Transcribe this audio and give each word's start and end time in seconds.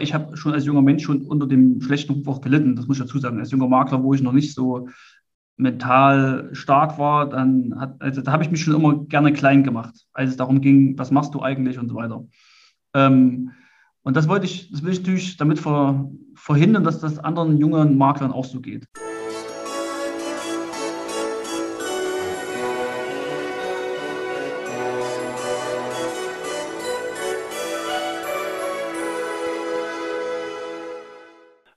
Ich 0.00 0.14
habe 0.14 0.36
schon 0.36 0.52
als 0.52 0.64
junger 0.64 0.82
Mensch 0.82 1.04
schon 1.04 1.22
unter 1.22 1.46
dem 1.46 1.80
schlechten 1.80 2.12
Ruf 2.12 2.28
auch 2.28 2.40
gelitten, 2.40 2.76
das 2.76 2.86
muss 2.86 2.98
ich 2.98 3.04
dazu 3.04 3.18
sagen. 3.18 3.38
Als 3.38 3.50
junger 3.50 3.68
Makler, 3.68 4.02
wo 4.02 4.14
ich 4.14 4.22
noch 4.22 4.32
nicht 4.32 4.54
so 4.54 4.88
mental 5.56 6.48
stark 6.52 6.98
war, 6.98 7.28
dann 7.28 7.78
hat, 7.78 8.00
also 8.00 8.22
da 8.22 8.32
habe 8.32 8.42
ich 8.42 8.50
mich 8.50 8.62
schon 8.62 8.74
immer 8.74 9.04
gerne 9.04 9.32
klein 9.32 9.62
gemacht, 9.62 10.06
als 10.12 10.30
es 10.30 10.36
darum 10.36 10.60
ging, 10.60 10.98
was 10.98 11.10
machst 11.10 11.34
du 11.34 11.42
eigentlich 11.42 11.78
und 11.78 11.88
so 11.88 11.94
weiter. 11.94 12.24
Ähm, 12.94 13.50
und 14.02 14.16
das 14.16 14.28
wollte 14.28 14.46
ich, 14.46 14.70
das 14.70 14.82
will 14.82 14.92
ich 14.92 15.00
natürlich 15.00 15.36
damit 15.36 15.58
ver, 15.58 16.10
verhindern, 16.34 16.84
dass 16.84 17.00
das 17.00 17.18
anderen 17.18 17.58
jungen 17.58 17.98
Maklern 17.98 18.32
auch 18.32 18.46
so 18.46 18.60
geht. 18.60 18.86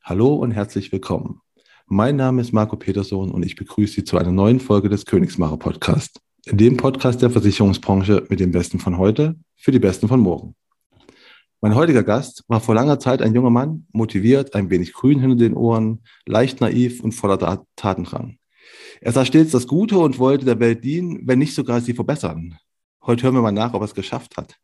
Hallo 0.06 0.34
und 0.34 0.52
herzlich 0.52 0.92
willkommen. 0.92 1.40
Mein 1.86 2.18
Name 2.18 2.42
ist 2.42 2.52
Marco 2.52 2.76
Peterson 2.76 3.32
und 3.32 3.46
ich 3.46 3.56
begrüße 3.56 3.94
Sie 3.94 4.04
zu 4.04 4.18
einer 4.18 4.34
neuen 4.34 4.60
Folge 4.60 4.90
des 4.90 5.06
Königsmacher 5.06 5.56
Podcast. 5.56 6.20
Dem 6.46 6.76
Podcast 6.76 7.22
der 7.22 7.30
Versicherungsbranche 7.30 8.26
mit 8.28 8.42
den 8.42 8.52
Besten 8.52 8.80
von 8.80 8.98
heute 8.98 9.38
für 9.56 9.72
die 9.72 9.80
Besten 9.80 10.10
von 10.10 10.20
morgen. 10.20 10.56
Mein 11.62 11.74
heutiger 11.74 12.04
Gast 12.04 12.44
war 12.50 12.60
vor 12.60 12.76
langer 12.76 13.00
Zeit 13.00 13.22
ein 13.22 13.34
junger 13.34 13.50
Mann, 13.50 13.88
motiviert, 13.94 14.56
ein 14.56 14.70
wenig 14.70 14.92
grün 14.92 15.22
hinter 15.22 15.38
den 15.38 15.54
Ohren, 15.54 16.02
leicht 16.26 16.60
naiv 16.60 17.02
und 17.02 17.14
voller 17.14 17.64
Tatendrang. 17.78 18.40
Er 19.00 19.14
sah 19.14 19.24
stets 19.24 19.52
das 19.52 19.68
Gute 19.68 20.00
und 20.00 20.20
wollte 20.20 20.44
der 20.44 20.60
Welt 20.60 20.84
dienen, 20.84 21.22
wenn 21.24 21.40
nicht 21.40 21.56
sogar 21.56 21.80
sie 21.80 21.94
verbessern. 21.94 22.58
Heute 23.06 23.24
hören 23.24 23.36
wir 23.36 23.42
mal 23.42 23.54
nach, 23.54 23.74
ob 23.74 23.82
er 23.82 23.86
es 23.86 23.96
geschafft 23.96 24.36
hat. 24.36 24.58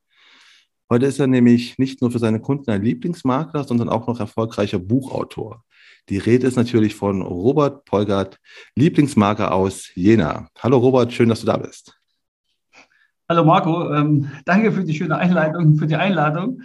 Heute 0.91 1.05
ist 1.05 1.19
er 1.19 1.27
nämlich 1.27 1.77
nicht 1.77 2.01
nur 2.01 2.09
für 2.09 2.17
seine 2.17 2.39
Kunden 2.39 2.71
ein 2.71 2.81
Lieblingsmakler, 2.81 3.63
sondern 3.63 3.89
auch 3.89 4.07
noch 4.07 4.19
erfolgreicher 4.19 4.79
Buchautor. 4.79 5.63
Die 6.09 6.17
Rede 6.17 6.47
ist 6.47 6.55
natürlich 6.55 6.95
von 6.95 7.21
Robert 7.21 7.85
Polgert, 7.85 8.39
Lieblingsmakler 8.73 9.53
aus 9.53 9.91
Jena. 9.93 10.49
Hallo 10.57 10.79
Robert, 10.79 11.13
schön, 11.13 11.29
dass 11.29 11.41
du 11.41 11.45
da 11.45 11.57
bist. 11.57 11.95
Hallo 13.29 13.43
Marco, 13.43 13.93
ähm, 13.93 14.31
danke 14.45 14.71
für 14.71 14.83
die 14.83 14.95
schöne 14.95 15.15
Einleitung, 15.15 15.75
für 15.75 15.85
die 15.85 15.95
Einladung. 15.95 16.63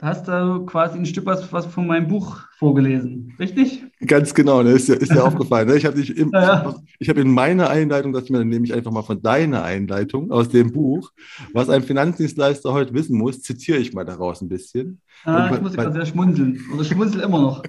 Da 0.00 0.06
hast 0.06 0.28
du 0.28 0.64
quasi 0.64 0.96
ein 0.96 1.06
Stück 1.06 1.26
was, 1.26 1.52
was 1.52 1.66
von 1.66 1.88
meinem 1.88 2.06
Buch 2.06 2.38
vorgelesen, 2.56 3.34
richtig? 3.40 3.82
Ganz 4.06 4.32
genau, 4.32 4.62
ne? 4.62 4.70
ist 4.70 4.88
dir, 4.88 4.94
ist 4.94 5.12
dir 5.12 5.24
aufgefallen. 5.26 5.66
Ne? 5.66 5.76
Ich 5.76 5.84
habe 5.84 6.00
ja, 6.00 6.28
ja. 6.32 7.08
hab 7.08 7.16
in 7.16 7.32
meiner 7.32 7.68
Einleitung, 7.68 8.12
dass 8.12 8.24
ich 8.24 8.30
mir 8.30 8.38
dann 8.38 8.48
nehme 8.48 8.64
ich 8.64 8.72
einfach 8.72 8.92
mal 8.92 9.02
von 9.02 9.20
deiner 9.20 9.64
Einleitung 9.64 10.30
aus 10.30 10.50
dem 10.50 10.70
Buch, 10.70 11.10
was 11.52 11.68
ein 11.68 11.82
Finanzdienstleister 11.82 12.72
heute 12.72 12.94
wissen 12.94 13.18
muss, 13.18 13.42
zitiere 13.42 13.78
ich 13.78 13.92
mal 13.92 14.04
daraus 14.04 14.40
ein 14.40 14.48
bisschen. 14.48 15.00
Ah, 15.24 15.50
ich 15.52 15.60
muss 15.60 15.72
gerade 15.72 15.92
sehr 15.92 16.06
schmunzeln. 16.06 16.60
Oder 16.72 16.84
schmunzel 16.84 17.20
immer 17.22 17.40
noch. 17.40 17.64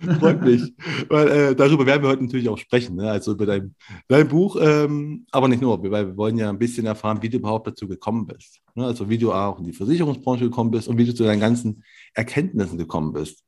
Freut 0.20 0.42
mich. 0.42 0.72
Weil 1.08 1.28
äh, 1.28 1.56
darüber 1.56 1.86
werden 1.86 2.02
wir 2.02 2.10
heute 2.10 2.24
natürlich 2.24 2.48
auch 2.48 2.58
sprechen. 2.58 2.96
Ne? 2.96 3.10
Also 3.10 3.32
über 3.32 3.46
dein, 3.46 3.74
dein 4.06 4.28
Buch, 4.28 4.56
ähm, 4.60 5.26
aber 5.30 5.48
nicht 5.48 5.62
nur, 5.62 5.82
weil 5.90 6.08
wir 6.08 6.16
wollen 6.16 6.36
ja 6.36 6.48
ein 6.48 6.58
bisschen 6.58 6.86
erfahren, 6.86 7.22
wie 7.22 7.28
du 7.28 7.38
überhaupt 7.38 7.66
dazu 7.66 7.88
gekommen 7.88 8.26
bist. 8.26 8.60
Ne? 8.74 8.84
Also 8.84 9.08
wie 9.08 9.18
du 9.18 9.32
auch 9.32 9.58
in 9.58 9.64
die 9.64 9.72
Versicherungsbranche 9.72 10.44
gekommen 10.44 10.70
bist 10.70 10.88
und 10.88 10.98
wie 10.98 11.04
du 11.04 11.14
zu 11.14 11.24
deinen 11.24 11.40
ganzen 11.40 11.82
Erkenntnissen 12.14 12.78
gekommen 12.78 13.12
bist. 13.12 13.42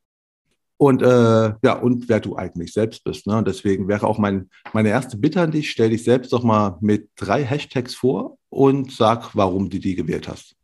Und 0.77 1.03
äh, 1.03 1.53
ja, 1.62 1.75
und 1.75 2.09
wer 2.09 2.21
du 2.21 2.37
eigentlich 2.37 2.73
selbst 2.73 3.05
bist. 3.05 3.27
Ne? 3.27 3.37
Und 3.37 3.47
deswegen 3.47 3.87
wäre 3.87 4.06
auch 4.06 4.19
mein, 4.19 4.48
meine 4.73 4.89
erste 4.89 5.19
Bitte 5.19 5.43
an 5.43 5.51
dich, 5.51 5.71
stell 5.71 5.91
dich 5.91 6.05
selbst 6.05 6.33
doch 6.33 6.43
mal 6.43 6.78
mit 6.81 7.11
drei 7.17 7.45
Hashtags 7.45 7.95
vor 7.95 8.39
und 8.48 8.91
sag, 8.91 9.37
warum 9.37 9.69
du 9.69 9.78
die 9.78 9.95
gewählt 9.95 10.27
hast. 10.27 10.56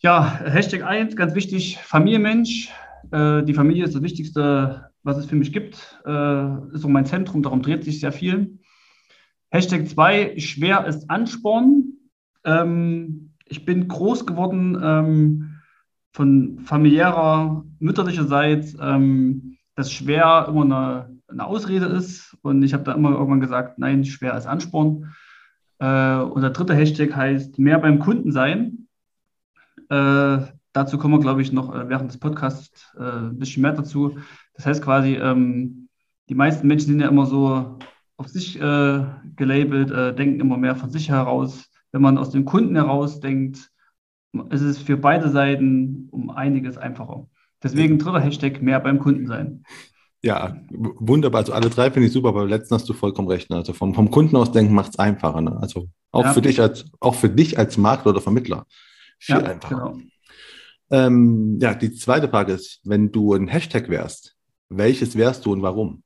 Ja, 0.00 0.40
Hashtag 0.44 0.82
1, 0.82 1.16
ganz 1.16 1.34
wichtig, 1.34 1.78
Familienmensch. 1.78 2.70
Äh, 3.12 3.42
die 3.42 3.54
Familie 3.54 3.84
ist 3.84 3.94
das 3.94 4.02
Wichtigste 4.02 4.89
was 5.02 5.18
es 5.18 5.26
für 5.26 5.36
mich 5.36 5.52
gibt, 5.52 6.00
äh, 6.04 6.74
ist 6.74 6.82
so 6.82 6.88
mein 6.88 7.06
Zentrum, 7.06 7.42
darum 7.42 7.62
dreht 7.62 7.84
sich 7.84 8.00
sehr 8.00 8.12
viel. 8.12 8.58
Hashtag 9.50 9.88
2, 9.88 10.38
schwer 10.38 10.86
ist 10.86 11.10
Ansporn. 11.10 11.94
Ähm, 12.44 13.32
ich 13.46 13.64
bin 13.64 13.88
groß 13.88 14.26
geworden 14.26 14.78
ähm, 14.82 15.60
von 16.12 16.60
familiärer, 16.60 17.64
mütterlicher 17.78 18.24
Seite, 18.24 18.76
ähm, 18.80 19.56
dass 19.74 19.92
schwer 19.92 20.46
immer 20.48 20.62
eine, 20.62 21.20
eine, 21.28 21.46
Ausrede 21.46 21.86
ist. 21.86 22.36
Und 22.42 22.62
ich 22.62 22.74
habe 22.74 22.84
da 22.84 22.92
immer 22.92 23.10
irgendwann 23.10 23.40
gesagt, 23.40 23.78
nein, 23.78 24.04
schwer 24.04 24.36
ist 24.36 24.46
Ansporn. 24.46 25.12
Äh, 25.78 26.16
und 26.18 26.42
der 26.42 26.50
dritte 26.50 26.74
Hashtag 26.74 27.14
heißt 27.16 27.58
mehr 27.58 27.78
beim 27.78 27.98
Kunden 27.98 28.32
sein. 28.32 28.86
Äh, 29.88 30.38
dazu 30.72 30.98
kommen 30.98 31.14
wir, 31.14 31.20
glaube 31.20 31.42
ich, 31.42 31.52
noch 31.52 31.74
äh, 31.74 31.88
während 31.88 32.10
des 32.10 32.20
Podcasts 32.20 32.94
äh, 32.96 33.02
ein 33.02 33.38
bisschen 33.38 33.62
mehr 33.62 33.72
dazu. 33.72 34.18
Das 34.60 34.66
heißt 34.66 34.82
quasi, 34.82 35.14
ähm, 35.14 35.88
die 36.28 36.34
meisten 36.34 36.66
Menschen 36.68 36.88
sind 36.88 37.00
ja 37.00 37.08
immer 37.08 37.24
so 37.24 37.78
auf 38.18 38.28
sich 38.28 38.60
äh, 38.60 39.04
gelabelt, 39.34 39.90
äh, 39.90 40.14
denken 40.14 40.38
immer 40.38 40.58
mehr 40.58 40.76
von 40.76 40.90
sich 40.90 41.08
heraus. 41.08 41.70
Wenn 41.92 42.02
man 42.02 42.18
aus 42.18 42.28
dem 42.28 42.44
Kunden 42.44 42.76
heraus 42.76 43.20
denkt, 43.20 43.70
ist 44.50 44.60
es 44.60 44.76
für 44.76 44.98
beide 44.98 45.30
Seiten 45.30 46.08
um 46.10 46.28
einiges 46.28 46.76
einfacher. 46.76 47.26
Deswegen 47.62 47.98
dritter 47.98 48.20
Hashtag, 48.20 48.60
mehr 48.60 48.80
beim 48.80 48.98
Kunden 48.98 49.26
sein. 49.26 49.64
Ja, 50.20 50.58
wunderbar. 50.68 51.38
Also 51.40 51.54
alle 51.54 51.70
drei 51.70 51.90
finde 51.90 52.08
ich 52.08 52.12
super, 52.12 52.28
aber 52.28 52.46
letzten 52.46 52.74
hast 52.74 52.86
du 52.86 52.92
vollkommen 52.92 53.28
recht. 53.28 53.48
Ne? 53.48 53.56
Also 53.56 53.72
vom, 53.72 53.94
vom 53.94 54.10
Kunden 54.10 54.36
aus 54.36 54.52
denken 54.52 54.74
macht 54.74 54.90
es 54.90 54.98
einfacher. 54.98 55.40
Ne? 55.40 55.56
Also 55.58 55.88
auch 56.12 56.24
ja. 56.24 56.32
für 56.34 56.42
dich 56.42 56.60
als 56.60 56.84
auch 57.00 57.14
für 57.14 57.30
dich 57.30 57.58
als 57.58 57.78
Makler 57.78 58.10
oder 58.10 58.20
Vermittler 58.20 58.66
viel 59.18 59.36
ja, 59.36 59.42
einfacher. 59.42 59.94
Genau. 59.94 59.98
Ähm, 60.90 61.58
ja, 61.62 61.72
die 61.72 61.94
zweite 61.94 62.28
Frage 62.28 62.52
ist, 62.52 62.80
wenn 62.84 63.10
du 63.10 63.32
ein 63.32 63.48
Hashtag 63.48 63.88
wärst, 63.88 64.36
welches 64.70 65.16
wärst 65.16 65.44
du 65.44 65.52
und 65.52 65.62
warum? 65.62 66.02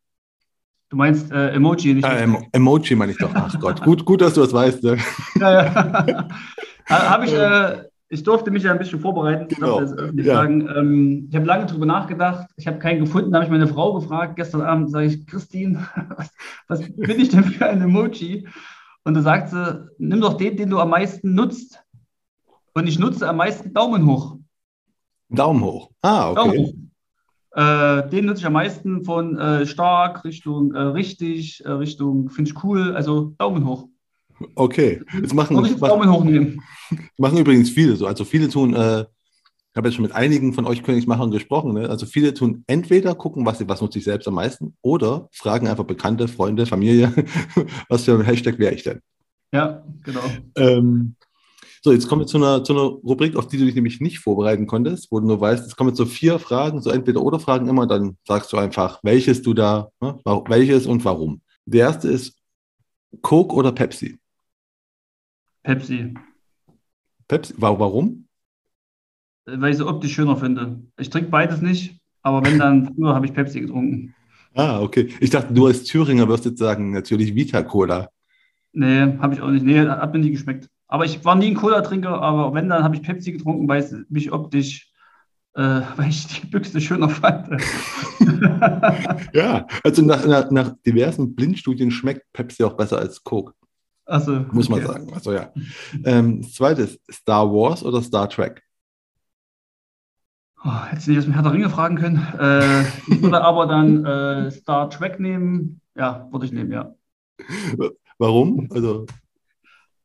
Du 0.88 0.97
meinst 0.97 1.30
äh, 1.32 1.50
Emoji, 1.50 1.94
nicht? 1.94 2.04
Ja, 2.04 2.16
em 2.19 2.36
Emoji 2.52 2.94
meine 2.94 3.12
ich 3.12 3.19
doch. 3.19 3.30
Ach 3.34 3.58
Gott, 3.60 3.82
gut, 3.82 4.04
gut, 4.04 4.20
dass 4.20 4.34
du 4.34 4.41
das 4.41 4.52
weißt. 4.52 4.82
Ne? 4.82 4.98
Ja, 5.36 5.64
ja. 5.64 6.28
Habe 6.88 7.26
ich, 7.26 7.32
äh, 7.32 7.84
ich 8.08 8.22
durfte 8.22 8.50
mich 8.50 8.62
ja 8.62 8.72
ein 8.72 8.78
bisschen 8.78 9.00
vorbereiten. 9.00 9.48
Genau. 9.48 9.80
Ich, 9.82 10.24
ja. 10.24 10.44
Ähm, 10.44 11.26
ich 11.28 11.34
habe 11.34 11.47
lange 11.47 11.66
darüber 11.66 11.86
nachgedacht. 11.86 12.48
Ich 12.56 12.66
habe 12.66 12.78
keinen 12.78 13.00
gefunden. 13.00 13.32
Da 13.32 13.38
habe 13.38 13.47
ich 13.47 13.50
meine 13.50 13.66
Frau 13.66 13.94
gefragt. 13.94 14.36
Gestern 14.36 14.60
Abend 14.60 14.91
sage 14.91 15.06
ich, 15.06 15.26
Christine, 15.26 15.88
was, 16.16 16.30
was 16.69 16.80
bin 16.97 17.19
ich 17.19 17.30
denn 17.30 17.44
für 17.44 17.66
ein 17.66 17.80
Emoji? 17.80 18.47
Und 19.04 19.14
da 19.14 19.22
sagt 19.22 19.48
sie, 19.50 19.88
nimm 19.98 20.20
doch 20.20 20.34
den, 20.34 20.56
den 20.56 20.70
du 20.70 20.78
am 20.78 20.91
meisten 20.91 21.34
nutzt. 21.34 21.82
Und 22.74 22.86
ich 22.86 22.98
nutze 22.98 23.28
am 23.28 23.36
meisten 23.36 23.72
Daumen 23.72 24.06
hoch. 24.06 24.36
Daumen 25.28 25.62
hoch. 25.62 25.91
Ah, 26.03 26.30
okay. 26.30 26.34
Daumen 26.34 26.58
hoch. 26.58 26.72
Äh, 27.54 28.09
den 28.09 28.26
nutze 28.26 28.41
ich 28.41 28.47
am 28.47 28.54
meisten 28.54 29.04
von 29.04 29.38
äh, 29.38 29.65
stark 29.65 30.25
Richtung 30.25 30.75
äh, 30.75 30.81
richtig, 30.81 31.65
äh, 31.65 31.70
Richtung 31.70 32.28
finde 32.31 32.50
ich 32.50 32.65
cool, 32.65 32.97
also 32.97 33.34
Daumen 33.38 33.65
hoch. 33.65 33.88
Okay, 34.56 35.00
jetzt 35.12 35.34
machen, 35.34 35.65
ich 35.65 35.76
Daumen 35.76 36.10
hoch 36.10 36.25
nehmen. 36.25 36.60
machen 37.16 37.38
übrigens 37.38 37.70
viele 37.70 37.94
so. 37.94 38.06
Also 38.06 38.25
viele 38.25 38.48
tun, 38.48 38.75
äh, 38.75 39.03
ich 39.03 39.76
habe 39.76 39.87
jetzt 39.87 39.94
schon 39.94 40.03
mit 40.03 40.15
einigen 40.15 40.53
von 40.53 40.66
euch 40.66 40.82
Königsmachern 40.82 41.31
gesprochen, 41.31 41.75
ne? 41.75 41.88
also 41.88 42.06
viele 42.06 42.34
tun 42.34 42.65
entweder 42.66 43.15
gucken, 43.15 43.47
was, 43.47 43.66
was 43.69 43.81
nutze 43.81 43.98
ich 43.98 44.04
selbst 44.04 44.26
am 44.26 44.34
meisten, 44.34 44.76
oder 44.82 45.28
fragen 45.31 45.69
einfach 45.69 45.84
Bekannte, 45.84 46.26
Freunde, 46.26 46.66
Familie, 46.66 47.12
was 47.88 48.03
für 48.03 48.15
ein 48.15 48.25
Hashtag 48.25 48.59
wäre 48.59 48.75
ich 48.75 48.82
denn? 48.82 49.00
Ja, 49.53 49.84
genau. 50.03 50.22
Ähm, 50.56 51.15
so, 51.84 51.93
jetzt 51.93 52.09
kommen 52.09 52.22
wir 52.22 52.27
zu 52.27 52.39
einer, 52.39 52.65
zu 52.65 52.72
einer 52.72 52.83
Rubrik, 52.83 53.37
auf 53.37 53.47
die 53.47 53.59
du 53.59 53.67
dich 53.67 53.75
nämlich 53.75 54.00
nicht 54.00 54.19
vorbereiten 54.19 54.67
konntest, 54.67 55.12
wo 55.12 55.21
du 55.21 55.27
nur 55.27 55.39
weißt, 55.39 55.67
es 55.67 55.77
kommen 55.77 55.91
jetzt 55.91 55.99
so 55.99 56.06
vier 56.06 56.39
Fragen, 56.39 56.81
so 56.81 56.89
entweder 56.89 57.21
oder 57.21 57.39
Fragen 57.39 57.69
immer, 57.69 57.87
dann 57.87 58.17
sagst 58.27 58.50
du 58.55 58.56
einfach, 58.56 59.00
welches 59.03 59.43
du 59.43 59.53
da, 59.53 59.91
ne, 60.00 60.19
welches 60.25 60.87
und 60.87 61.05
warum. 61.05 61.43
Der 61.67 61.81
erste 61.81 62.09
ist 62.09 62.39
Coke 63.21 63.55
oder 63.55 63.71
Pepsi? 63.71 64.19
Pepsi. 65.62 66.15
Pepsi, 67.28 67.53
warum? 67.59 68.28
Weil 69.45 69.75
ich 69.75 69.78
es 69.78 69.84
optisch 69.84 70.15
schöner 70.15 70.39
finde. 70.39 70.81
Ich 70.99 71.11
trinke 71.11 71.28
beides 71.28 71.61
nicht, 71.61 72.01
aber 72.22 72.43
wenn 72.47 72.59
dann, 72.59 72.95
früher 72.97 73.15
habe 73.15 73.27
ich 73.27 73.34
Pepsi 73.34 73.60
getrunken. 73.60 74.15
Ah, 74.54 74.80
okay. 74.80 75.13
Ich 75.21 75.28
dachte, 75.28 75.53
du 75.53 75.66
als 75.66 75.84
Thüringer 75.84 76.28
wirst 76.28 76.47
jetzt 76.47 76.60
sagen, 76.60 76.92
natürlich 76.92 77.34
Vita 77.34 77.63
Cola. 77.63 78.09
Nee, 78.72 79.19
habe 79.19 79.34
ich 79.34 79.42
auch 79.42 79.51
nicht. 79.51 79.66
Nee, 79.66 79.80
hat 79.87 80.15
mir 80.15 80.21
nie 80.21 80.30
geschmeckt. 80.30 80.71
Aber 80.86 81.04
ich 81.04 81.25
war 81.25 81.34
nie 81.34 81.48
ein 81.48 81.54
Cola-Trinker, 81.54 82.21
aber 82.21 82.54
wenn, 82.54 82.69
dann 82.69 82.84
habe 82.84 82.97
ich 82.97 83.03
Pepsi 83.03 83.33
getrunken, 83.33 83.69
weil 83.69 83.83
es 83.83 83.95
mich 84.09 84.33
optisch, 84.33 84.92
äh, 85.54 85.60
weil 85.97 86.09
ich 86.09 86.27
die 86.27 86.47
Büchse 86.47 86.81
schöner 86.81 87.09
fand. 87.09 87.48
ja, 89.33 89.66
also 89.83 90.03
nach, 90.03 90.25
nach, 90.27 90.51
nach, 90.51 90.75
diversen 90.86 91.34
Blindstudien 91.34 91.91
schmeckt 91.91 92.25
Pepsi 92.33 92.65
auch 92.65 92.75
besser 92.75 92.98
als 92.98 93.22
Coke. 93.22 93.54
Also, 94.07 94.45
Muss 94.53 94.69
man 94.69 94.81
okay. 94.81 94.92
sagen. 94.92 95.13
Also 95.15 95.33
ja. 95.33 95.51
Ähm, 96.04 96.42
zweites, 96.42 97.01
Star 97.10 97.51
Wars 97.51 97.83
oder 97.83 98.03
Star 98.03 98.28
Trek? 98.28 98.63
Oh, 100.63 100.84
hätte 100.84 101.01
ich 101.01 101.07
nicht 101.09 101.19
aus 101.19 101.25
dem 101.25 101.33
Herr 101.33 101.42
der 101.42 101.53
Ringe 101.53 101.71
fragen 101.71 101.97
können. 101.97 102.27
Äh, 102.39 102.83
ich 102.83 103.22
würde 103.22 103.42
aber 103.42 103.66
dann 103.66 104.04
äh, 104.04 104.51
Star 104.51 104.91
Trek 104.91 105.21
nehmen. 105.21 105.80
Ja, 105.95 106.28
würde 106.30 106.45
ich 106.47 106.53
nehmen, 106.53 106.72
ja. 106.72 106.95
Warum? 108.19 108.69
Also 108.71 109.07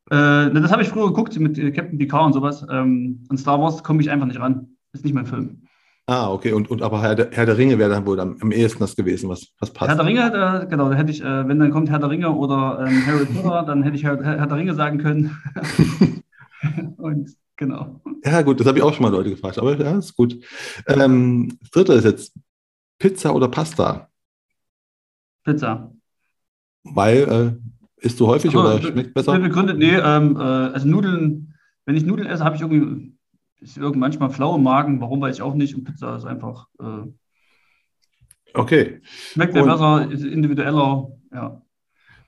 äh, 0.10 0.52
das 0.52 0.72
habe 0.72 0.82
ich 0.82 0.90
früher 0.90 1.08
geguckt 1.08 1.40
mit 1.40 1.58
äh, 1.58 1.72
Captain 1.72 1.98
Picard 1.98 2.28
und 2.28 2.34
sowas. 2.34 2.66
Ähm, 2.70 3.26
und 3.30 3.38
Star 3.38 3.60
Wars 3.60 3.84
komme 3.84 4.02
ich 4.02 4.10
einfach 4.10 4.28
nicht 4.28 4.40
ran. 4.40 4.68
Ist 4.94 5.06
nicht 5.06 5.14
mein 5.14 5.26
Film. 5.26 5.62
Ah, 6.10 6.32
okay. 6.32 6.54
Und, 6.54 6.72
und 6.72 6.82
aber 6.82 7.04
Herr 7.04 7.14
der, 7.14 7.30
Herr 7.32 7.46
der 7.46 7.58
Ringe 7.58 7.78
wäre 7.78 7.92
dann 7.92 8.06
wohl 8.06 8.20
am, 8.20 8.36
am 8.42 8.52
ehesten 8.52 8.80
das 8.80 8.96
gewesen, 8.96 9.30
was, 9.30 9.54
was 9.60 9.72
passt. 9.72 9.90
Herr 9.90 9.96
der 9.96 10.06
Ringe, 10.06 10.32
da, 10.32 10.66
genau, 10.66 10.90
da 10.90 10.96
hätte 10.96 11.12
ich, 11.12 11.22
äh, 11.22 11.48
wenn 11.48 11.60
dann 11.60 11.70
kommt 11.70 11.92
Herr 11.92 12.00
der 12.00 12.10
Ringe 12.10 12.32
oder 12.32 12.84
ähm, 12.88 13.06
Harry 13.06 13.26
Potter, 13.26 13.64
dann 13.68 13.84
hätte 13.84 13.96
ich 13.96 14.04
Herr, 14.04 14.24
Herr 14.24 14.48
der 14.48 14.58
Ringe 14.58 14.74
sagen 14.74 14.98
können. 14.98 15.38
und 16.98 17.30
genau. 17.58 18.02
Ja, 18.26 18.42
gut, 18.42 18.60
das 18.60 18.66
habe 18.66 18.80
ich 18.80 18.84
auch 18.84 18.94
schon 18.94 19.04
mal 19.04 19.12
Leute 19.12 19.30
gefragt, 19.30 19.60
aber 19.60 19.80
ja, 19.80 20.00
ist 20.00 20.16
gut. 20.16 20.44
Ähm, 20.88 21.58
das 21.62 21.70
dritte 21.70 21.94
ist 21.94 22.06
jetzt 22.06 22.34
Pizza 22.98 23.36
oder 23.36 23.48
Pasta? 23.48 24.10
Pizza. 25.44 25.92
Weil, 26.84 27.18
äh, 27.18 27.79
isst 28.02 28.20
du 28.20 28.28
häufig 28.28 28.56
Also, 28.56 28.60
oder 28.68 28.82
schmeckt 28.82 29.14
besser? 29.14 29.40
Begründet, 29.40 29.78
nee, 29.78 29.96
ähm, 29.96 30.36
äh, 30.36 30.40
also 30.40 30.88
Nudeln, 30.88 31.54
wenn 31.86 31.96
ich 31.96 32.06
Nudeln 32.06 32.28
esse, 32.28 32.44
habe 32.44 32.56
ich 32.56 32.62
irgendwie, 32.62 33.16
ist 33.62 33.78
irgendwie 33.78 34.00
manchmal 34.00 34.30
flau 34.30 34.56
im 34.56 34.64
Magen, 34.64 35.02
warum 35.02 35.22
weiß 35.22 35.36
ich 35.38 35.42
auch 35.42 35.56
nicht. 35.56 35.76
Und 35.76 35.84
Pizza 35.84 36.16
ist 36.16 36.26
einfach, 36.26 36.68
äh, 36.80 37.10
Okay, 38.54 39.02
schmeckt 39.04 39.56
Und- 39.56 39.66
besser, 39.66 40.12
ist 40.12 40.24
individueller, 40.24 41.12
ja. 41.32 41.62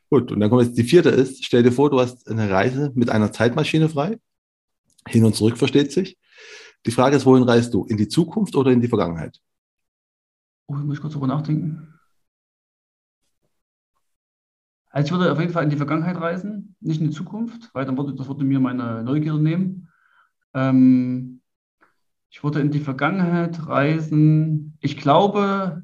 gut. 0.10 0.32
Und 0.32 0.40
dann 0.40 0.50
kommt 0.52 0.64
jetzt 0.64 0.78
die 0.78 0.84
vierte 0.84 1.10
ist, 1.10 1.44
stell 1.44 1.64
dir 1.64 1.72
vor, 1.72 1.90
du 1.90 2.00
hast 2.00 2.30
eine 2.30 2.50
Reise 2.50 2.92
mit 2.94 3.10
einer 3.10 3.32
Zeitmaschine 3.32 3.90
frei. 3.90 4.20
Hin 5.08 5.26
und 5.26 5.34
zurück 5.36 5.58
versteht 5.58 5.92
sich. 5.92 6.20
Die 6.86 6.92
Frage 6.92 7.16
ist, 7.16 7.26
wohin 7.26 7.44
reist 7.44 7.74
du? 7.74 7.86
In 7.86 7.98
die 7.98 8.08
Zukunft 8.08 8.56
oder 8.56 8.72
in 8.72 8.82
die 8.82 8.88
Vergangenheit? 8.88 9.40
Oh, 10.68 10.74
muss 10.76 10.98
ich 10.98 11.02
kurz 11.02 11.14
drüber 11.14 11.28
nachdenken. 11.28 11.91
Also 14.92 15.06
ich 15.06 15.12
würde 15.12 15.32
auf 15.32 15.40
jeden 15.40 15.54
Fall 15.54 15.64
in 15.64 15.70
die 15.70 15.78
Vergangenheit 15.78 16.20
reisen, 16.20 16.76
nicht 16.82 17.00
in 17.02 17.08
die 17.08 17.16
Zukunft, 17.16 17.70
weil 17.74 17.86
dann 17.86 17.98
würde, 17.98 18.14
das 18.14 18.28
würde 18.28 18.44
mir 18.44 18.60
meine 18.60 19.04
Neugierde 19.04 19.42
nehmen. 19.42 19.88
Ähm, 20.54 21.42
ich 22.30 22.44
würde 22.44 22.60
in 22.60 22.72
die 22.72 22.80
Vergangenheit 22.80 23.68
reisen, 23.68 24.78
ich 24.82 24.98
glaube, 24.98 25.84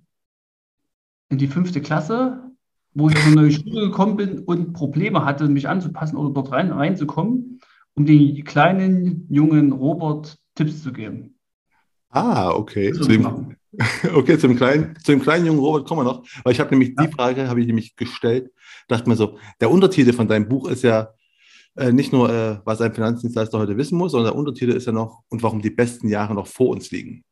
in 1.29 1.37
die 1.37 1.47
fünfte 1.47 1.81
Klasse, 1.81 2.51
wo 2.93 3.09
ich 3.09 3.15
auf 3.15 3.25
eine 3.25 3.35
neue 3.35 3.51
Schule 3.51 3.87
gekommen 3.87 4.17
bin 4.17 4.39
und 4.39 4.73
Probleme 4.73 5.23
hatte, 5.23 5.47
mich 5.47 5.69
anzupassen 5.69 6.17
oder 6.17 6.33
dort 6.33 6.51
rein, 6.51 6.71
reinzukommen, 6.71 7.59
um 7.93 8.05
den 8.05 8.43
kleinen, 8.43 9.27
jungen 9.29 9.71
Robert 9.71 10.37
Tipps 10.55 10.83
zu 10.83 10.91
geben. 10.91 11.35
Ah, 12.09 12.51
okay. 12.51 12.91
Zu 12.93 13.03
dem. 13.03 13.55
okay, 14.13 14.37
zum 14.39 14.55
kleinen, 14.55 14.95
zu 15.03 15.11
dem 15.11 15.21
kleinen 15.21 15.45
jungen 15.45 15.59
Robert 15.59 15.87
kommen 15.87 16.01
wir 16.05 16.11
noch. 16.11 16.23
Weil 16.43 16.53
ich 16.53 16.59
habe 16.59 16.71
nämlich 16.71 16.95
Ja. 16.97 17.05
die 17.05 17.11
Frage, 17.11 17.47
habe 17.47 17.61
ich 17.61 17.67
nämlich 17.67 17.95
gestellt, 17.95 18.51
dachte 18.87 19.07
mir 19.09 19.15
so, 19.15 19.37
der 19.61 19.69
Untertitel 19.69 20.13
von 20.13 20.27
deinem 20.27 20.47
Buch 20.47 20.67
ist 20.69 20.83
ja 20.83 21.09
äh, 21.75 21.91
nicht 21.91 22.11
nur, 22.11 22.29
äh, 22.29 22.59
was 22.65 22.81
ein 22.81 22.93
Finanzdienstleister 22.93 23.59
heute 23.59 23.77
wissen 23.77 23.97
muss, 23.97 24.11
sondern 24.13 24.31
der 24.33 24.39
Untertitel 24.39 24.71
ist 24.71 24.87
ja 24.87 24.91
noch, 24.91 25.21
und 25.29 25.43
warum 25.43 25.61
die 25.61 25.69
besten 25.69 26.07
Jahre 26.07 26.33
noch 26.33 26.47
vor 26.47 26.69
uns 26.69 26.89
liegen. 26.91 27.23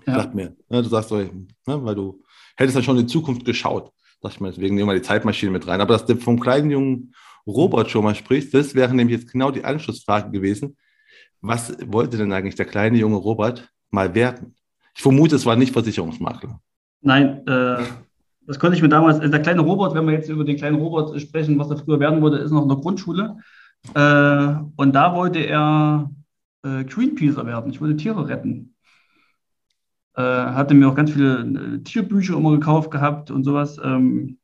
Ich 0.00 0.06
Ja. 0.06 0.16
dachte 0.16 0.34
mir, 0.34 0.56
ne, 0.70 0.82
du 0.82 0.88
sagst 0.88 1.10
so, 1.10 1.16
ne, 1.18 1.30
weil 1.66 1.94
du 1.94 2.22
hättest 2.56 2.76
ja 2.76 2.82
schon 2.82 2.96
in 2.96 3.06
die 3.06 3.12
Zukunft 3.12 3.44
geschaut. 3.44 3.92
Dachte 4.22 4.36
ich 4.36 4.40
mir, 4.40 4.48
deswegen 4.50 4.76
nehmen 4.76 4.88
wir 4.88 4.94
die 4.94 5.02
Zeitmaschine 5.02 5.52
mit 5.52 5.66
rein. 5.66 5.80
Aber 5.82 5.92
dass 5.92 6.06
du 6.06 6.16
vom 6.16 6.40
kleinen 6.40 6.70
jungen 6.70 7.14
Robert 7.46 7.90
schon 7.90 8.02
mal 8.02 8.14
sprichst, 8.14 8.54
das 8.54 8.74
wäre 8.74 8.94
nämlich 8.94 9.20
jetzt 9.20 9.30
genau 9.30 9.50
die 9.50 9.64
Anschlussfrage 9.64 10.30
gewesen. 10.30 10.76
Was 11.42 11.76
wollte 11.86 12.16
denn 12.16 12.32
eigentlich 12.32 12.54
der 12.56 12.64
kleine 12.66 12.96
junge 12.96 13.16
Robert 13.16 13.68
mal 13.90 14.14
werden? 14.14 14.55
Ich 14.96 15.02
vermute, 15.02 15.36
es 15.36 15.46
war 15.46 15.56
nicht 15.56 15.72
Versicherungsmakler. 15.72 16.60
Nein, 17.02 17.46
äh, 17.46 17.84
das 18.46 18.58
konnte 18.58 18.76
ich 18.76 18.82
mir 18.82 18.88
damals, 18.88 19.18
äh, 19.18 19.28
der 19.28 19.42
kleine 19.42 19.60
Robert, 19.60 19.94
wenn 19.94 20.06
wir 20.06 20.14
jetzt 20.14 20.28
über 20.28 20.44
den 20.44 20.56
kleinen 20.56 20.76
Robert 20.76 21.20
sprechen, 21.20 21.58
was 21.58 21.70
er 21.70 21.76
früher 21.76 22.00
werden 22.00 22.22
wollte, 22.22 22.38
ist 22.38 22.50
noch 22.50 22.62
in 22.62 22.68
der 22.68 22.78
Grundschule. 22.78 23.36
Äh, 23.94 24.54
und 24.76 24.94
da 24.94 25.14
wollte 25.14 25.40
er 25.40 26.10
äh, 26.64 26.84
Greenpeacer 26.84 27.46
werden. 27.46 27.70
Ich 27.70 27.80
wollte 27.80 27.96
Tiere 27.96 28.26
retten. 28.26 28.74
Äh, 30.14 30.22
hatte 30.22 30.74
mir 30.74 30.88
auch 30.88 30.94
ganz 30.94 31.12
viele 31.12 31.40
äh, 31.40 31.82
Tierbücher 31.82 32.36
immer 32.36 32.52
gekauft 32.52 32.90
gehabt 32.90 33.30
und 33.30 33.44
sowas. 33.44 33.78
Ähm, 33.82 34.38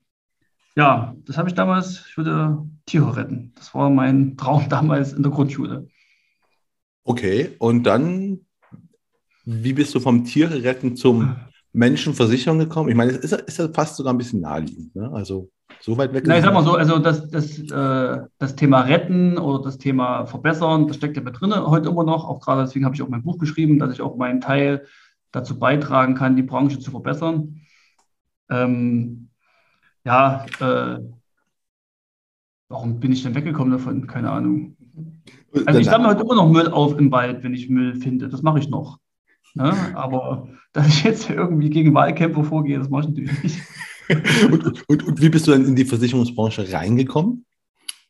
ja, 0.76 1.14
das 1.24 1.38
habe 1.38 1.48
ich 1.48 1.54
damals, 1.54 2.04
ich 2.08 2.18
wollte 2.18 2.58
Tiere 2.86 3.16
retten. 3.16 3.52
Das 3.56 3.74
war 3.74 3.88
mein 3.88 4.36
Traum 4.36 4.68
damals 4.68 5.14
in 5.14 5.22
der 5.22 5.32
Grundschule. 5.32 5.88
Okay, 7.04 7.56
und 7.58 7.84
dann, 7.84 8.40
wie 9.44 9.72
bist 9.72 9.94
du 9.94 10.00
vom 10.00 10.24
Tierretten 10.24 10.96
zum 10.96 11.36
Menschenversicherung 11.72 12.58
gekommen? 12.58 12.88
Ich 12.88 12.94
meine, 12.94 13.12
es 13.12 13.18
ist, 13.18 13.32
ist 13.32 13.58
ja 13.58 13.68
fast 13.72 13.96
sogar 13.96 14.12
ein 14.12 14.18
bisschen 14.18 14.40
naheliegend. 14.40 14.94
Ne? 14.94 15.10
Also 15.12 15.50
so 15.80 15.96
weit 15.96 16.12
weg. 16.12 16.24
Na, 16.26 16.36
ich 16.36 16.44
sag 16.44 16.54
mal 16.54 16.64
so, 16.64 16.74
also 16.74 16.98
das, 16.98 17.28
das, 17.30 17.58
äh, 17.58 18.20
das 18.38 18.56
Thema 18.56 18.82
Retten 18.82 19.38
oder 19.38 19.64
das 19.64 19.78
Thema 19.78 20.26
Verbessern, 20.26 20.86
das 20.86 20.96
steckt 20.96 21.16
ja 21.16 21.22
mit 21.22 21.40
drin 21.40 21.54
heute 21.54 21.88
immer 21.88 22.04
noch. 22.04 22.24
Auch 22.24 22.40
gerade 22.40 22.62
deswegen 22.62 22.84
habe 22.84 22.94
ich 22.94 23.02
auch 23.02 23.08
mein 23.08 23.22
Buch 23.22 23.38
geschrieben, 23.38 23.78
dass 23.78 23.92
ich 23.92 24.00
auch 24.00 24.16
meinen 24.16 24.40
Teil 24.40 24.86
dazu 25.32 25.58
beitragen 25.58 26.14
kann, 26.14 26.36
die 26.36 26.42
Branche 26.42 26.78
zu 26.78 26.90
verbessern. 26.90 27.60
Ähm, 28.50 29.30
ja, 30.04 30.46
äh, 30.60 30.98
warum 32.68 33.00
bin 33.00 33.12
ich 33.12 33.22
denn 33.22 33.34
weggekommen 33.34 33.72
davon? 33.72 34.06
Keine 34.06 34.30
Ahnung. 34.30 34.76
Also 35.66 35.80
ich 35.80 35.86
sammle 35.86 36.08
heute 36.08 36.22
immer 36.22 36.34
noch 36.34 36.50
Müll 36.50 36.68
auf 36.68 36.98
im 36.98 37.10
Wald, 37.10 37.42
wenn 37.42 37.54
ich 37.54 37.68
Müll 37.68 37.96
finde. 37.96 38.28
Das 38.28 38.42
mache 38.42 38.58
ich 38.58 38.68
noch. 38.68 38.98
Ne? 39.54 39.72
Aber 39.94 40.48
dass 40.72 40.88
ich 40.88 41.04
jetzt 41.04 41.30
irgendwie 41.30 41.70
gegen 41.70 41.94
Wahlkämpfer 41.94 42.44
vorgehe, 42.44 42.78
das 42.78 42.88
mache 42.88 43.02
ich 43.02 43.08
natürlich 43.08 43.42
nicht. 43.42 43.58
und, 44.50 44.88
und, 44.88 45.06
und 45.06 45.22
wie 45.22 45.28
bist 45.28 45.46
du 45.46 45.52
dann 45.52 45.64
in 45.64 45.76
die 45.76 45.84
Versicherungsbranche 45.84 46.72
reingekommen? 46.72 47.44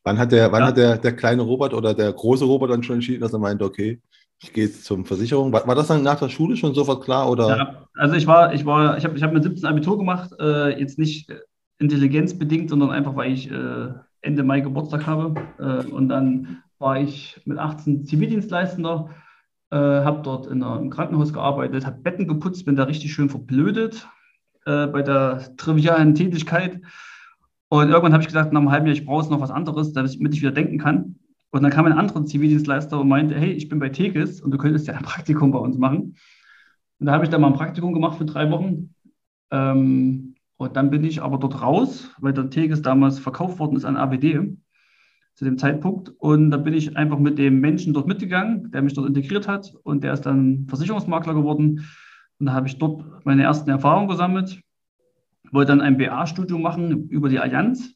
Wann 0.05 0.19
hat 0.19 0.33
der, 0.33 0.51
wann 0.51 0.63
Ja. 0.63 0.67
hat 0.69 0.77
der, 0.77 0.99
der 0.99 1.15
kleine 1.15 1.43
Robert 1.43 1.75
oder 1.75 1.95
der 1.95 2.13
große 2.13 2.45
Robert 2.45 2.71
dann 2.71 2.83
schon 2.83 2.97
entschieden, 2.97 3.21
dass 3.21 3.33
er 3.33 3.39
meinte, 3.39 3.65
okay, 3.65 4.01
ich 4.43 4.53
gehe 4.53 4.65
jetzt 4.65 4.85
zum 4.85 5.05
Versicherung? 5.05 5.53
War, 5.53 5.67
war 5.67 5.75
das 5.75 5.87
dann 5.87 6.03
nach 6.03 6.19
der 6.19 6.29
Schule 6.29 6.57
schon 6.57 6.75
sofort 6.75 7.05
klar? 7.05 7.31
Oder? 7.31 7.57
Ja, 7.57 7.87
also 7.95 8.17
ich 8.17 8.27
war, 8.27 8.53
ich 8.53 8.67
war, 8.67 8.99
ich 8.99 9.05
habe 9.05 9.17
ich 9.17 9.23
hab 9.23 9.33
mit 9.33 9.45
17 9.45 9.65
Abitur 9.65 9.99
gemacht, 9.99 10.31
äh, 10.41 10.79
jetzt 10.81 10.99
nicht 10.99 11.33
intelligenzbedingt, 11.79 12.71
sondern 12.71 12.91
einfach, 12.91 13.15
weil 13.15 13.33
ich 13.33 13.51
äh, 13.51 13.89
Ende 14.23 14.43
Mai 14.43 14.61
Geburtstag 14.61 15.07
habe. 15.07 15.41
Äh, 15.59 15.89
und 15.91 16.09
dann 16.09 16.63
war 16.79 17.01
ich 17.01 17.41
mit 17.45 17.59
18 17.59 18.05
Zivildienstleistender, 18.05 19.11
äh, 19.73 20.05
habe 20.05 20.21
dort 20.23 20.47
in 20.47 20.63
einer, 20.63 20.79
im 20.79 20.91
Krankenhaus 20.91 21.33
gearbeitet, 21.33 21.87
habe 21.87 22.03
Betten 22.03 22.29
geputzt, 22.29 22.67
bin 22.67 22.77
da 22.77 22.85
richtig 22.85 23.13
schön 23.13 23.31
verblödet 23.31 24.07
äh, 24.67 24.87
bei 24.87 25.01
der 25.01 25.57
trivialen 25.57 26.15
Tätigkeit. 26.15 26.81
Und 27.71 27.89
irgendwann 27.89 28.13
habe 28.13 28.23
ich 28.23 28.29
gesagt, 28.29 28.53
nach 28.53 28.61
einem 28.61 28.71
halben 28.71 28.87
Jahr, 28.87 28.95
ich 28.95 29.07
brauche 29.07 29.23
jetzt 29.23 29.31
noch 29.31 29.41
was 29.41 29.51
anderes, 29.51 29.95
damit 29.95 30.35
ich 30.35 30.43
wieder 30.43 30.53
denken 30.53 30.79
kann. 30.79 31.17
Und 31.51 31.63
dann 31.63 31.73
kam 31.73 31.87
ein 31.87 31.95
anderer 31.95 32.25
Zivildienstleister 32.25 33.01
und 33.01 33.09
meinte, 33.09 33.35
hey, 33.35 33.51
ich 33.51 33.71
bin 33.71 33.79
bei 33.79 33.89
Tegis 33.89 34.43
und 34.43 34.51
du 34.51 34.59
könntest 34.59 34.87
ja 34.89 34.95
ein 34.95 35.03
Praktikum 35.03 35.53
bei 35.53 35.59
uns 35.59 35.79
machen. 35.79 36.17
Und 37.01 37.07
da 37.07 37.13
habe 37.13 37.25
ich 37.25 37.31
dann 37.31 37.41
mal 37.41 37.49
ein 37.49 37.55
Praktikum 37.55 37.95
gemacht 37.95 38.19
für 38.19 38.27
drei 38.27 38.51
Wochen. 38.51 38.95
Ähm, 39.51 40.35
und 40.59 40.77
dann 40.77 40.91
bin 40.91 41.03
ich 41.03 41.23
aber 41.23 41.39
dort 41.39 41.63
raus, 41.63 42.11
weil 42.19 42.35
der 42.35 42.51
Tegis 42.51 42.83
damals 42.83 43.19
verkauft 43.19 43.59
worden 43.59 43.77
ist 43.77 43.87
an 43.87 43.97
AWD 43.97 44.59
zu 45.35 45.45
dem 45.45 45.59
Zeitpunkt. 45.59 46.11
Und 46.19 46.51
da 46.51 46.57
bin 46.57 46.75
ich 46.75 46.97
einfach 46.97 47.19
mit 47.19 47.39
dem 47.39 47.61
Menschen 47.61 47.93
dort 47.93 48.07
mitgegangen, 48.07 48.71
der 48.71 48.83
mich 48.83 48.95
dort 48.95 49.09
integriert 49.09 49.49
hat. 49.49 49.75
Und 49.83 50.05
der 50.05 50.13
ist 50.13 50.23
dann 50.23 50.67
Versicherungsmakler 50.69 51.35
geworden. 51.35 51.87
Und 52.39 52.47
da 52.47 52.53
habe 52.53 52.67
ich 52.67 52.79
dort 52.79 53.25
meine 53.25 53.43
ersten 53.43 53.71
Erfahrungen 53.71 54.09
gesammelt. 54.09 54.61
Wollte 55.51 55.73
dann 55.73 55.81
ein 55.81 55.99
BA-Studium 55.99 56.63
machen 56.63 57.09
über 57.09 57.29
die 57.29 57.39
Allianz. 57.39 57.95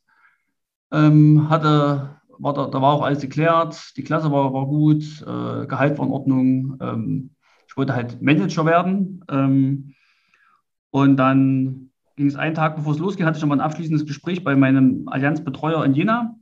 Ähm, 0.92 1.48
hatte, 1.50 2.16
war 2.38 2.54
da, 2.54 2.66
da 2.66 2.82
war 2.82 2.92
auch 2.92 3.02
alles 3.02 3.20
geklärt. 3.20 3.96
Die 3.96 4.04
Klasse 4.04 4.30
war, 4.30 4.52
war 4.52 4.66
gut, 4.66 5.02
äh, 5.22 5.66
Gehalt 5.66 5.98
war 5.98 6.06
in 6.06 6.12
Ordnung. 6.12 6.76
Ähm, 6.80 7.30
ich 7.68 7.76
wollte 7.76 7.94
halt 7.94 8.22
Manager 8.22 8.64
werden. 8.66 9.24
Ähm, 9.28 9.94
und 10.90 11.16
dann 11.16 11.90
ging 12.16 12.26
es 12.26 12.36
einen 12.36 12.54
Tag, 12.54 12.76
bevor 12.76 12.92
es 12.92 12.98
losging, 12.98 13.26
hatte 13.26 13.36
ich 13.36 13.42
nochmal 13.42 13.58
ein 13.58 13.64
abschließendes 13.64 14.06
Gespräch 14.06 14.42
bei 14.42 14.56
meinem 14.56 15.08
Allianzbetreuer 15.08 15.84
in 15.84 15.94
Jena. 15.94 16.36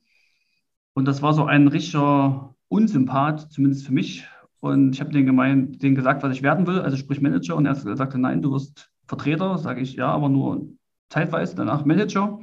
Und 0.94 1.06
das 1.06 1.22
war 1.22 1.34
so 1.34 1.44
ein 1.44 1.68
richtiger 1.68 2.54
Unsympath, 2.68 3.52
zumindest 3.52 3.86
für 3.86 3.92
mich. 3.92 4.26
Und 4.60 4.94
ich 4.94 5.00
habe 5.00 5.10
denen, 5.10 5.78
denen 5.78 5.94
gesagt, 5.94 6.22
was 6.22 6.34
ich 6.34 6.42
werden 6.42 6.66
will, 6.66 6.80
also 6.80 6.96
sprich 6.96 7.20
Manager. 7.20 7.56
Und 7.56 7.66
er 7.66 7.74
sagte, 7.74 8.18
nein, 8.18 8.42
du 8.42 8.52
wirst 8.52 8.90
Vertreter. 9.06 9.58
Sage 9.58 9.80
ich, 9.80 9.94
ja, 9.94 10.08
aber 10.08 10.28
nur 10.28 10.68
zeitweise, 11.10 11.56
danach 11.56 11.84
Manager. 11.84 12.40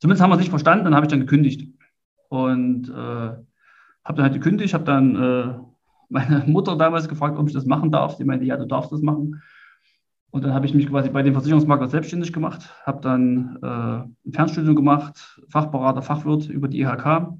Zumindest 0.00 0.22
haben 0.22 0.30
wir 0.30 0.34
es 0.34 0.40
nicht 0.40 0.50
verstanden, 0.50 0.84
dann 0.84 0.94
habe 0.94 1.06
ich 1.06 1.10
dann 1.10 1.20
gekündigt. 1.20 1.72
Und 2.28 2.88
äh, 2.88 2.92
habe 2.92 3.44
dann 4.04 4.22
halt 4.22 4.34
gekündigt, 4.34 4.74
habe 4.74 4.84
dann 4.84 5.16
äh, 5.16 5.54
meine 6.08 6.44
Mutter 6.46 6.76
damals 6.76 7.08
gefragt, 7.08 7.38
ob 7.38 7.46
ich 7.46 7.54
das 7.54 7.66
machen 7.66 7.90
darf. 7.90 8.16
Sie 8.16 8.24
meinte, 8.24 8.44
ja, 8.44 8.56
du 8.56 8.66
darfst 8.66 8.92
das 8.92 9.00
machen. 9.00 9.42
Und 10.30 10.44
dann 10.44 10.52
habe 10.52 10.66
ich 10.66 10.74
mich 10.74 10.88
quasi 10.88 11.08
bei 11.08 11.22
dem 11.22 11.32
Versicherungsmakler 11.32 11.88
selbstständig 11.88 12.32
gemacht, 12.32 12.74
habe 12.84 13.00
dann 13.00 13.58
äh, 13.62 14.28
ein 14.28 14.32
Fernstudium 14.32 14.76
gemacht, 14.76 15.40
Fachberater, 15.48 16.02
Fachwirt 16.02 16.48
über 16.48 16.68
die 16.68 16.80
IHK. 16.80 17.32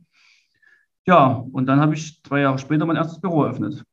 Ja, 1.07 1.45
und 1.53 1.67
dann 1.67 1.81
habe 1.81 1.95
ich 1.95 2.23
zwei 2.23 2.41
Jahre 2.41 2.59
später 2.59 2.85
mein 2.85 2.97
erstes 2.97 3.21
Büro 3.21 3.45
eröffnet. 3.45 3.85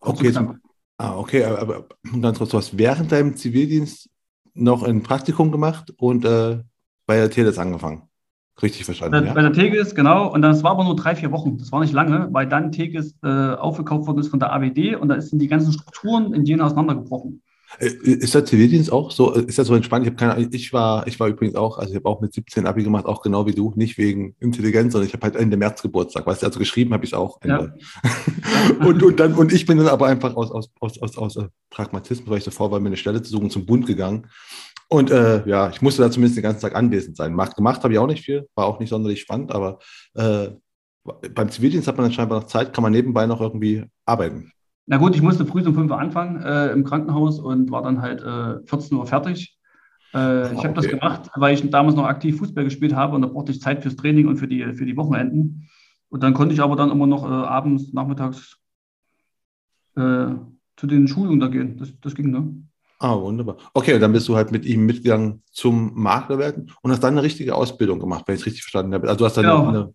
Kurz 0.00 0.20
Okay, 0.20 0.32
zum, 0.32 0.60
ah, 0.98 1.16
okay, 1.16 1.44
aber, 1.44 1.60
aber 1.60 1.86
ganz 2.20 2.38
kurz, 2.38 2.50
du 2.50 2.58
hast 2.58 2.76
während 2.76 3.10
deinem 3.10 3.36
Zivildienst 3.36 4.10
noch 4.54 4.82
ein 4.82 5.02
Praktikum 5.02 5.50
gemacht 5.50 5.92
und 5.96 6.24
äh, 6.24 6.62
bei 7.06 7.16
der 7.16 7.30
Teles 7.30 7.58
angefangen. 7.58 8.02
Richtig 8.62 8.84
verstanden. 8.84 9.20
Bei, 9.20 9.26
ja. 9.26 9.34
bei 9.34 9.42
der 9.42 9.52
Tegis, 9.52 9.94
genau. 9.94 10.32
Und 10.32 10.42
das 10.42 10.62
war 10.62 10.72
aber 10.72 10.84
nur 10.84 10.96
drei, 10.96 11.14
vier 11.14 11.30
Wochen. 11.30 11.58
Das 11.58 11.72
war 11.72 11.80
nicht 11.80 11.92
lange, 11.92 12.28
weil 12.32 12.48
dann 12.48 12.72
Tegis 12.72 13.14
äh, 13.22 13.28
aufgekauft 13.28 14.06
worden 14.06 14.18
ist 14.18 14.28
von 14.28 14.40
der 14.40 14.52
AWD 14.52 14.96
und 14.96 15.08
da 15.08 15.20
sind 15.20 15.40
die 15.40 15.48
ganzen 15.48 15.72
Strukturen 15.72 16.32
in 16.32 16.44
Jena 16.44 16.64
auseinandergebrochen. 16.64 17.42
Äh, 17.78 17.86
ist 17.86 18.34
der 18.34 18.44
Zivildienst 18.44 18.92
auch 18.92 19.10
so? 19.10 19.34
Äh, 19.34 19.44
ist 19.44 19.58
das 19.58 19.66
so 19.66 19.74
entspannt? 19.74 20.06
Ich 20.06 20.16
keine 20.16 20.48
Ich 20.52 20.72
war, 20.72 21.06
ich 21.06 21.18
war 21.20 21.28
übrigens 21.28 21.56
auch, 21.56 21.78
also 21.78 21.90
ich 21.90 21.96
habe 21.96 22.08
auch 22.08 22.20
mit 22.20 22.32
17 22.32 22.66
Abi 22.66 22.84
gemacht, 22.84 23.06
auch 23.06 23.22
genau 23.22 23.46
wie 23.46 23.54
du, 23.54 23.72
nicht 23.76 23.98
wegen 23.98 24.34
Intelligenz, 24.40 24.92
sondern 24.92 25.08
ich 25.08 25.14
habe 25.14 25.24
halt 25.24 25.36
Ende 25.36 25.56
März 25.56 25.82
Geburtstag. 25.82 26.26
Weißt 26.26 26.42
du, 26.42 26.46
also 26.46 26.58
geschrieben 26.58 26.92
habe 26.92 27.04
ich 27.04 27.12
es 27.12 27.18
auch. 27.18 27.38
Ja. 27.44 27.72
und, 28.80 29.02
und, 29.02 29.20
dann, 29.20 29.34
und 29.34 29.52
ich 29.52 29.66
bin 29.66 29.78
dann 29.78 29.88
aber 29.88 30.06
einfach 30.06 30.34
aus, 30.36 30.50
aus, 30.50 30.70
aus, 30.80 30.98
aus, 30.98 31.36
aus 31.36 31.48
Pragmatismus, 31.70 32.28
weil 32.28 32.38
ich 32.38 32.44
davor 32.44 32.70
war, 32.70 32.80
mir 32.80 32.88
eine 32.88 32.96
Stelle 32.96 33.22
zu 33.22 33.30
suchen, 33.30 33.50
zum 33.50 33.66
Bund 33.66 33.86
gegangen. 33.86 34.26
Und 34.88 35.10
äh, 35.10 35.46
ja, 35.48 35.70
ich 35.70 35.82
musste 35.82 36.02
da 36.02 36.10
zumindest 36.10 36.36
den 36.36 36.44
ganzen 36.44 36.60
Tag 36.60 36.76
anwesend 36.76 37.16
sein. 37.16 37.34
Macht, 37.34 37.56
gemacht 37.56 37.82
habe 37.82 37.92
ich 37.92 37.98
auch 37.98 38.06
nicht 38.06 38.24
viel, 38.24 38.48
war 38.54 38.66
auch 38.66 38.78
nicht 38.78 38.90
sonderlich 38.90 39.20
spannend, 39.20 39.52
aber 39.52 39.80
äh, 40.14 40.50
beim 41.34 41.50
Zivildienst 41.50 41.88
hat 41.88 41.96
man 41.96 42.06
dann 42.06 42.12
scheinbar 42.12 42.40
noch 42.40 42.46
Zeit, 42.46 42.72
kann 42.72 42.82
man 42.82 42.92
nebenbei 42.92 43.26
noch 43.26 43.40
irgendwie 43.40 43.84
arbeiten. 44.04 44.52
Na 44.86 44.98
gut, 44.98 45.16
ich 45.16 45.22
musste 45.22 45.44
früh 45.44 45.66
um 45.66 45.74
5 45.74 45.90
Uhr 45.90 45.98
anfangen 45.98 46.42
äh, 46.42 46.70
im 46.70 46.84
Krankenhaus 46.84 47.40
und 47.40 47.70
war 47.70 47.82
dann 47.82 48.00
halt 48.00 48.22
äh, 48.22 48.64
14 48.66 48.96
Uhr 48.96 49.06
fertig. 49.06 49.58
Äh, 50.14 50.18
ah, 50.18 50.52
ich 50.52 50.58
habe 50.58 50.68
okay. 50.68 50.74
das 50.74 50.88
gemacht, 50.88 51.30
weil 51.34 51.54
ich 51.54 51.68
damals 51.70 51.96
noch 51.96 52.06
aktiv 52.06 52.38
Fußball 52.38 52.64
gespielt 52.64 52.94
habe 52.94 53.16
und 53.16 53.22
da 53.22 53.28
brauchte 53.28 53.50
ich 53.50 53.60
Zeit 53.60 53.82
fürs 53.82 53.96
Training 53.96 54.28
und 54.28 54.36
für 54.36 54.46
die, 54.46 54.74
für 54.74 54.86
die 54.86 54.96
Wochenenden. 54.96 55.68
Und 56.08 56.22
dann 56.22 56.34
konnte 56.34 56.54
ich 56.54 56.60
aber 56.60 56.76
dann 56.76 56.90
immer 56.90 57.06
noch 57.06 57.24
äh, 57.24 57.26
abends, 57.26 57.92
nachmittags 57.92 58.58
äh, 59.96 60.28
zu 60.76 60.86
den 60.86 61.08
Schulungen 61.08 61.40
da 61.40 61.48
gehen. 61.48 61.78
Das, 61.78 61.92
das 62.00 62.14
ging, 62.14 62.30
ne? 62.30 62.54
Ah, 62.98 63.20
wunderbar. 63.20 63.56
Okay, 63.74 63.98
dann 63.98 64.12
bist 64.12 64.28
du 64.28 64.36
halt 64.36 64.52
mit 64.52 64.64
ihm 64.64 64.86
mitgegangen 64.86 65.42
zum 65.50 65.92
Makler 65.94 66.38
werden 66.38 66.72
und 66.80 66.90
hast 66.92 67.00
dann 67.00 67.14
eine 67.14 67.22
richtige 67.22 67.54
Ausbildung 67.54 67.98
gemacht, 67.98 68.24
wenn 68.26 68.36
ich 68.36 68.42
es 68.42 68.46
richtig 68.46 68.62
verstanden 68.62 68.94
habe. 68.94 69.08
Also 69.08 69.18
du 69.18 69.24
hast 69.26 69.36
dann 69.36 69.44
genau. 69.44 69.68
eine, 69.68 69.94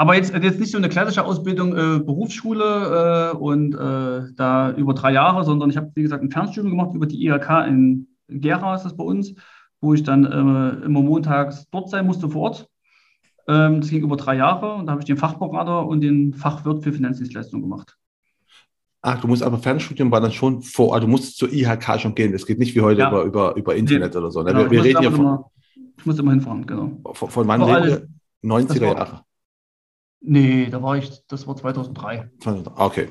aber 0.00 0.14
jetzt, 0.14 0.32
jetzt 0.32 0.60
nicht 0.60 0.70
so 0.70 0.78
eine 0.78 0.88
klassische 0.88 1.24
Ausbildung, 1.24 1.72
äh, 1.72 1.98
Berufsschule 1.98 3.32
äh, 3.32 3.36
und 3.36 3.74
äh, 3.74 4.32
da 4.36 4.70
über 4.70 4.94
drei 4.94 5.12
Jahre, 5.12 5.44
sondern 5.44 5.70
ich 5.70 5.76
habe, 5.76 5.90
wie 5.96 6.02
gesagt, 6.02 6.22
ein 6.22 6.30
Fernstudium 6.30 6.70
gemacht 6.70 6.94
über 6.94 7.06
die 7.06 7.26
IHK 7.26 7.66
in 7.66 8.06
Gera, 8.28 8.76
ist 8.76 8.84
das 8.84 8.96
bei 8.96 9.02
uns, 9.02 9.34
wo 9.80 9.94
ich 9.94 10.04
dann 10.04 10.24
äh, 10.24 10.84
immer 10.84 11.02
montags 11.02 11.66
dort 11.72 11.90
sein 11.90 12.06
musste 12.06 12.30
vor 12.30 12.42
Ort. 12.42 12.68
Ähm, 13.48 13.80
das 13.80 13.90
ging 13.90 14.04
über 14.04 14.16
drei 14.16 14.36
Jahre 14.36 14.74
und 14.74 14.86
da 14.86 14.92
habe 14.92 15.02
ich 15.02 15.06
den 15.06 15.16
Fachberater 15.16 15.84
und 15.84 16.00
den 16.00 16.32
Fachwirt 16.32 16.84
für 16.84 16.92
Finanzdienstleistungen 16.92 17.68
gemacht. 17.68 17.96
Ach, 19.02 19.20
du 19.20 19.26
musst 19.26 19.42
aber 19.42 19.58
Fernstudium 19.58 20.12
war 20.12 20.20
dann 20.20 20.32
schon 20.32 20.62
vor, 20.62 20.94
also 20.94 21.06
du 21.06 21.10
musstest 21.10 21.38
zur 21.38 21.52
IHK 21.52 22.00
schon 22.00 22.14
gehen. 22.14 22.30
Das 22.30 22.46
geht 22.46 22.60
nicht 22.60 22.76
wie 22.76 22.82
heute 22.82 23.00
ja. 23.00 23.08
über, 23.08 23.24
über, 23.24 23.56
über 23.56 23.74
Internet 23.74 24.14
nee. 24.14 24.20
oder 24.20 24.30
so. 24.30 24.44
Ne? 24.44 24.52
Genau, 24.52 24.64
wir, 24.64 24.70
wir 24.70 24.84
reden 24.84 25.02
ja 25.02 25.10
von. 25.10 25.20
Immer, 25.20 25.50
ich 25.96 26.06
muss 26.06 26.18
immer 26.20 26.30
hinfahren, 26.30 26.64
genau. 26.64 27.00
Von, 27.14 27.30
von 27.30 27.48
wann 27.48 27.62
reden 27.62 28.08
wir? 28.42 28.50
90er 28.50 28.94
Jahre. 28.94 29.27
Nee, 30.20 30.68
da 30.70 30.82
war 30.82 30.96
ich, 30.96 31.10
das 31.28 31.46
war 31.46 31.56
2003. 31.56 32.30
Okay. 32.76 33.08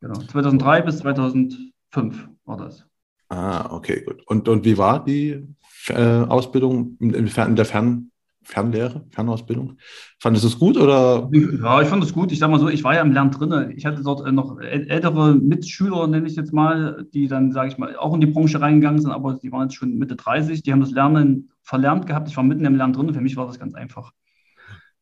Genau, 0.00 0.14
2003 0.14 0.82
bis 0.82 0.98
2005 0.98 2.28
war 2.44 2.56
das. 2.56 2.84
Ah, 3.28 3.72
okay, 3.72 4.02
gut. 4.04 4.22
Und, 4.26 4.48
und 4.48 4.64
wie 4.64 4.76
war 4.76 5.04
die 5.04 5.46
äh, 5.88 6.22
Ausbildung 6.24 6.96
in, 7.00 7.14
in 7.14 7.56
der 7.56 7.64
Fern, 7.64 8.10
Fernlehre, 8.42 9.06
Fernausbildung? 9.10 9.78
Fandest 10.18 10.44
du 10.44 10.48
es 10.48 10.58
gut 10.58 10.76
oder? 10.76 11.30
Ja, 11.32 11.80
ich 11.80 11.88
fand 11.88 12.04
es 12.04 12.12
gut. 12.12 12.32
Ich 12.32 12.40
sag 12.40 12.50
mal 12.50 12.60
so, 12.60 12.68
ich 12.68 12.84
war 12.84 12.94
ja 12.94 13.00
im 13.00 13.12
Lernen 13.12 13.30
drin. 13.30 13.72
Ich 13.76 13.86
hatte 13.86 14.02
dort 14.02 14.26
äh, 14.26 14.32
noch 14.32 14.58
ältere 14.60 15.34
Mitschüler, 15.34 16.06
nenne 16.08 16.26
ich 16.26 16.36
jetzt 16.36 16.52
mal, 16.52 17.06
die 17.14 17.28
dann, 17.28 17.52
sage 17.52 17.68
ich 17.68 17.78
mal, 17.78 17.96
auch 17.96 18.14
in 18.14 18.20
die 18.20 18.26
Branche 18.26 18.60
reingegangen 18.60 19.00
sind, 19.00 19.12
aber 19.12 19.34
die 19.34 19.50
waren 19.52 19.62
jetzt 19.62 19.76
schon 19.76 19.96
Mitte 19.96 20.16
30. 20.16 20.62
Die 20.62 20.72
haben 20.72 20.80
das 20.80 20.90
Lernen 20.90 21.50
verlernt 21.62 22.06
gehabt. 22.06 22.28
Ich 22.28 22.36
war 22.36 22.44
mitten 22.44 22.64
im 22.64 22.76
Lernen 22.76 22.92
drin. 22.92 23.14
Für 23.14 23.20
mich 23.20 23.36
war 23.36 23.46
das 23.46 23.58
ganz 23.58 23.74
einfach. 23.74 24.12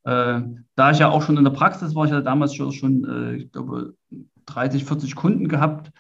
Äh, 0.05 0.41
da 0.75 0.91
ich 0.91 0.99
ja 0.99 1.09
auch 1.09 1.23
schon 1.23 1.37
in 1.37 1.45
der 1.45 1.51
Praxis 1.51 1.95
war, 1.95 2.07
ich 2.07 2.13
hatte 2.13 2.23
damals 2.23 2.55
schon, 2.55 2.73
schon 2.73 3.05
äh, 3.05 3.37
ich 3.37 3.53
glaube, 3.53 3.95
30, 4.47 4.85
40 4.85 5.15
Kunden 5.15 5.49
gehabt 5.49 5.93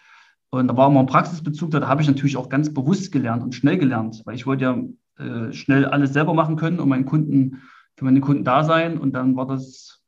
und 0.50 0.69
da 0.69 0.76
war 0.76 0.88
immer 0.88 1.00
ein 1.00 1.07
Praxisbezug, 1.07 1.71
da 1.71 1.87
habe 1.87 2.02
ich 2.02 2.09
natürlich 2.09 2.37
auch 2.37 2.49
ganz 2.49 2.73
bewusst 2.73 3.12
gelernt 3.12 3.42
und 3.42 3.54
schnell 3.54 3.78
gelernt, 3.78 4.23
weil 4.25 4.35
ich 4.35 4.47
wollte 4.47 4.64
ja 4.64 4.78
äh, 5.25 5.52
schnell 5.52 5.85
alles 5.85 6.12
selber 6.12 6.35
machen 6.35 6.57
können 6.57 6.80
und 6.80 6.88
meinen 6.88 7.04
Kunden, 7.04 7.62
für 7.97 8.04
meine 8.04 8.21
Kunden 8.21 8.45
da 8.45 8.64
sein 8.64 8.99
und 8.99 9.12
dann 9.12 9.37
war 9.37 9.47
das, 9.47 10.02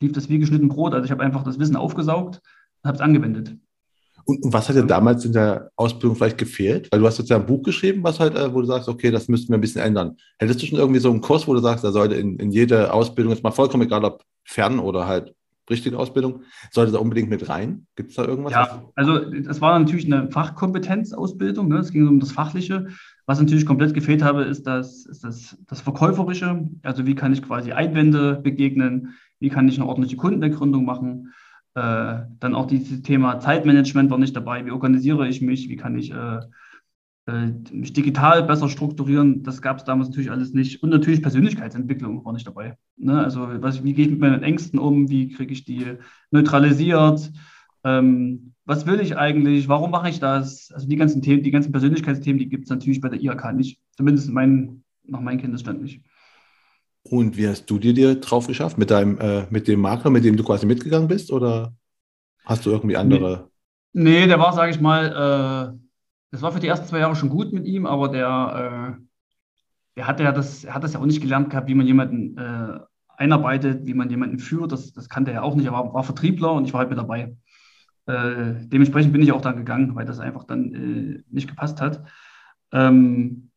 lief 0.00 0.12
das 0.12 0.28
wie 0.28 0.38
geschnitten 0.38 0.68
Brot. 0.68 0.94
Also 0.94 1.04
ich 1.04 1.12
habe 1.12 1.22
einfach 1.22 1.44
das 1.44 1.58
Wissen 1.58 1.76
aufgesaugt 1.76 2.42
und 2.82 2.88
habe 2.88 2.96
es 2.96 3.00
angewendet. 3.00 3.56
Und, 4.24 4.44
und, 4.44 4.52
was 4.52 4.68
hat 4.68 4.76
dir 4.76 4.84
damals 4.84 5.24
in 5.24 5.32
der 5.32 5.70
Ausbildung 5.76 6.16
vielleicht 6.16 6.38
gefehlt? 6.38 6.88
Weil 6.90 7.00
du 7.00 7.06
hast 7.06 7.18
jetzt 7.18 7.30
ja 7.30 7.36
ein 7.36 7.46
Buch 7.46 7.62
geschrieben, 7.62 8.02
was 8.02 8.20
halt, 8.20 8.36
äh, 8.36 8.52
wo 8.52 8.60
du 8.60 8.66
sagst, 8.66 8.88
okay, 8.88 9.10
das 9.10 9.28
müssten 9.28 9.50
wir 9.50 9.58
ein 9.58 9.62
bisschen 9.62 9.82
ändern. 9.82 10.16
Hättest 10.38 10.62
du 10.62 10.66
schon 10.66 10.78
irgendwie 10.78 11.00
so 11.00 11.10
einen 11.10 11.20
Kurs, 11.20 11.46
wo 11.48 11.54
du 11.54 11.60
sagst, 11.60 11.84
da 11.84 11.92
sollte 11.92 12.14
in, 12.16 12.38
in 12.38 12.50
jede 12.50 12.92
Ausbildung, 12.92 13.32
jetzt 13.32 13.42
mal 13.42 13.50
vollkommen 13.50 13.84
egal, 13.84 14.04
ob 14.04 14.22
fern 14.44 14.78
oder 14.78 15.06
halt 15.06 15.34
richtige 15.70 15.98
Ausbildung, 15.98 16.42
sollte 16.70 16.92
da 16.92 16.98
unbedingt 16.98 17.30
mit 17.30 17.48
rein? 17.48 17.86
Gibt 17.96 18.10
es 18.10 18.16
da 18.16 18.24
irgendwas? 18.24 18.52
Ja, 18.52 18.82
also 18.94 19.18
es 19.18 19.60
war 19.60 19.78
natürlich 19.78 20.06
eine 20.06 20.30
Fachkompetenzausbildung, 20.30 21.68
ne? 21.68 21.78
es 21.78 21.92
ging 21.92 22.08
um 22.08 22.20
das 22.20 22.32
Fachliche. 22.32 22.88
Was 23.26 23.38
natürlich 23.38 23.66
komplett 23.66 23.92
gefehlt 23.92 24.22
habe, 24.22 24.44
ist 24.44 24.66
das, 24.66 25.04
ist 25.06 25.24
das, 25.24 25.58
das 25.66 25.80
Verkäuferische. 25.80 26.66
Also 26.82 27.06
wie 27.06 27.14
kann 27.14 27.32
ich 27.32 27.42
quasi 27.42 27.72
Einwände 27.72 28.40
begegnen? 28.42 29.14
Wie 29.40 29.50
kann 29.50 29.68
ich 29.68 29.78
eine 29.78 29.86
ordentliche 29.86 30.16
Kundenergründung 30.16 30.84
machen? 30.84 31.34
Äh, 31.78 32.26
dann 32.40 32.54
auch 32.54 32.66
dieses 32.66 33.02
Thema 33.02 33.38
Zeitmanagement 33.38 34.10
war 34.10 34.18
nicht 34.18 34.34
dabei. 34.34 34.66
Wie 34.66 34.72
organisiere 34.72 35.28
ich 35.28 35.40
mich? 35.40 35.68
Wie 35.68 35.76
kann 35.76 35.96
ich 35.96 36.10
äh, 36.10 36.40
äh 37.28 37.52
mich 37.70 37.92
digital 37.92 38.42
besser 38.42 38.68
strukturieren? 38.68 39.44
Das 39.44 39.62
gab 39.62 39.78
es 39.78 39.84
damals 39.84 40.08
natürlich 40.08 40.32
alles 40.32 40.52
nicht. 40.52 40.82
Und 40.82 40.90
natürlich 40.90 41.22
Persönlichkeitsentwicklung 41.22 42.24
war 42.24 42.32
nicht 42.32 42.46
dabei. 42.48 42.76
Ne? 42.96 43.22
Also 43.22 43.48
was, 43.62 43.84
wie 43.84 43.92
gehe 43.92 44.06
ich 44.06 44.10
mit 44.10 44.20
meinen 44.20 44.42
Ängsten 44.42 44.80
um? 44.80 45.08
Wie 45.08 45.28
kriege 45.28 45.52
ich 45.52 45.64
die 45.64 45.84
neutralisiert? 46.32 47.30
Ähm, 47.84 48.54
was 48.64 48.86
will 48.86 48.98
ich 48.98 49.16
eigentlich? 49.16 49.68
Warum 49.68 49.92
mache 49.92 50.08
ich 50.08 50.18
das? 50.18 50.72
Also 50.72 50.88
die 50.88 50.96
ganzen 50.96 51.22
Themen, 51.22 51.44
die 51.44 51.52
ganzen 51.52 51.70
Persönlichkeitsthemen, 51.70 52.40
die 52.40 52.48
gibt 52.48 52.64
es 52.64 52.70
natürlich 52.70 53.00
bei 53.00 53.08
der 53.08 53.22
IHK 53.22 53.52
nicht. 53.54 53.80
Zumindest 53.96 54.30
mein, 54.30 54.82
nach 55.04 55.20
meinem 55.20 55.38
Kenntnisstand 55.38 55.80
nicht. 55.82 56.02
Und 57.02 57.36
wie 57.36 57.48
hast 57.48 57.66
du 57.66 57.78
dir, 57.78 57.94
dir 57.94 58.16
drauf 58.16 58.46
geschafft? 58.46 58.78
Mit, 58.78 58.90
deinem, 58.90 59.18
äh, 59.18 59.46
mit 59.50 59.68
dem 59.68 59.80
Makler, 59.80 60.10
mit 60.10 60.24
dem 60.24 60.36
du 60.36 60.44
quasi 60.44 60.66
mitgegangen 60.66 61.08
bist? 61.08 61.32
Oder 61.32 61.74
hast 62.44 62.66
du 62.66 62.70
irgendwie 62.70 62.96
andere? 62.96 63.50
Nee, 63.92 64.20
nee 64.20 64.26
der 64.26 64.38
war, 64.38 64.52
sage 64.52 64.70
ich 64.70 64.80
mal, 64.80 65.06
äh, 65.06 65.78
das 66.30 66.42
war 66.42 66.52
für 66.52 66.60
die 66.60 66.66
ersten 66.66 66.86
zwei 66.86 66.98
Jahre 66.98 67.16
schon 67.16 67.30
gut 67.30 67.52
mit 67.52 67.66
ihm, 67.66 67.86
aber 67.86 68.08
der, 68.08 68.98
äh, 68.98 69.02
der 69.96 70.06
hat 70.06 70.20
ja 70.20 70.32
das, 70.32 70.66
hat 70.68 70.84
das 70.84 70.92
ja 70.92 71.00
auch 71.00 71.06
nicht 71.06 71.22
gelernt 71.22 71.50
gehabt, 71.50 71.68
wie 71.68 71.74
man 71.74 71.86
jemanden 71.86 72.36
äh, 72.36 72.78
einarbeitet, 73.16 73.86
wie 73.86 73.94
man 73.94 74.10
jemanden 74.10 74.38
führt. 74.38 74.72
Das, 74.72 74.92
das 74.92 75.08
kannte 75.08 75.32
er 75.32 75.42
auch 75.42 75.54
nicht. 75.54 75.66
Er 75.66 75.72
war, 75.72 75.92
war 75.92 76.04
Vertriebler 76.04 76.52
und 76.52 76.66
ich 76.66 76.72
war 76.72 76.80
halt 76.80 76.90
mit 76.90 76.98
dabei. 76.98 77.36
Äh, 78.06 78.54
dementsprechend 78.66 79.12
bin 79.12 79.22
ich 79.22 79.32
auch 79.32 79.40
dann 79.40 79.56
gegangen, 79.56 79.94
weil 79.94 80.06
das 80.06 80.20
einfach 80.20 80.44
dann 80.44 80.74
äh, 80.74 81.22
nicht 81.30 81.48
gepasst 81.48 81.80
hat. 81.80 82.02
Ähm, 82.72 83.47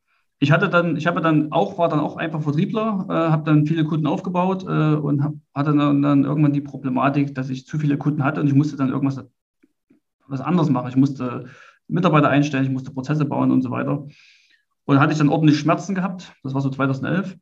ich 0.43 0.51
hatte 0.51 0.69
dann, 0.69 0.98
ich 0.98 1.05
habe 1.05 1.21
dann 1.21 1.51
auch, 1.51 1.77
war 1.77 1.88
dann 1.88 2.00
auch 2.00 2.17
einfach 2.17 2.41
Vertriebler, 2.41 3.05
äh, 3.07 3.13
habe 3.13 3.43
dann 3.43 3.67
viele 3.67 3.86
Kunden 3.86 4.07
aufgebaut 4.07 4.63
äh, 4.63 4.95
und 4.95 5.24
hab, 5.24 5.33
hatte 5.53 5.71
dann, 5.75 6.01
dann, 6.01 6.24
irgendwann 6.24 6.51
die 6.51 6.62
Problematik, 6.62 7.36
dass 7.36 7.51
ich 7.51 7.67
zu 7.67 7.77
viele 7.77 7.95
Kunden 7.95 8.24
hatte 8.24 8.41
und 8.41 8.48
ich 8.48 8.55
musste 8.55 8.75
dann 8.75 8.89
irgendwas 8.89 9.24
was 10.27 10.41
anderes 10.41 10.71
machen. 10.71 10.89
Ich 10.89 10.95
musste 10.95 11.45
Mitarbeiter 11.88 12.29
einstellen, 12.29 12.65
ich 12.65 12.71
musste 12.71 12.89
Prozesse 12.89 13.25
bauen 13.25 13.51
und 13.51 13.62
so 13.62 13.69
weiter. 13.69 14.07
Und 14.86 15.00
hatte 15.00 15.12
ich 15.12 15.19
dann 15.19 15.29
ordentlich 15.29 15.60
Schmerzen 15.60 15.93
gehabt. 15.93 16.33
Das 16.41 16.55
war 16.55 16.62
so 16.62 16.71
2011. 16.71 17.38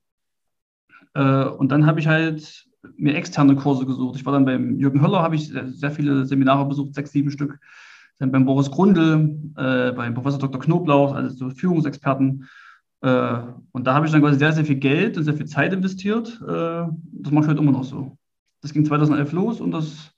Äh, 1.13 1.45
und 1.45 1.71
dann 1.71 1.85
habe 1.85 2.01
ich 2.01 2.07
halt 2.07 2.67
mir 2.97 3.15
externe 3.15 3.55
Kurse 3.55 3.85
gesucht. 3.85 4.17
Ich 4.17 4.25
war 4.25 4.33
dann 4.33 4.43
beim 4.43 4.77
Jürgen 4.77 5.01
Höller, 5.01 5.21
habe 5.21 5.35
ich 5.35 5.47
sehr 5.47 5.91
viele 5.91 6.25
Seminare 6.25 6.65
besucht, 6.65 6.95
sechs, 6.95 7.13
sieben 7.13 7.31
Stück. 7.31 7.59
Dann 8.17 8.33
beim 8.33 8.45
Boris 8.45 8.69
Grundl, 8.69 9.39
äh, 9.55 9.93
beim 9.93 10.13
Professor 10.13 10.39
Dr. 10.39 10.59
Knoblauch, 10.59 11.15
also 11.15 11.49
Führungsexperten. 11.49 12.49
Äh, 13.01 13.41
und 13.71 13.85
da 13.85 13.93
habe 13.93 14.05
ich 14.05 14.11
dann 14.11 14.21
quasi 14.21 14.39
sehr, 14.39 14.53
sehr 14.53 14.65
viel 14.65 14.75
Geld 14.75 15.17
und 15.17 15.23
sehr 15.23 15.35
viel 15.35 15.45
Zeit 15.45 15.73
investiert. 15.73 16.41
Äh, 16.41 16.87
das 16.87 17.31
mache 17.31 17.45
ich 17.45 17.49
heute 17.49 17.61
immer 17.61 17.71
noch 17.71 17.83
so. 17.83 18.17
Das 18.61 18.73
ging 18.73 18.85
2011 18.85 19.31
los 19.31 19.61
und 19.61 19.71
das 19.71 20.11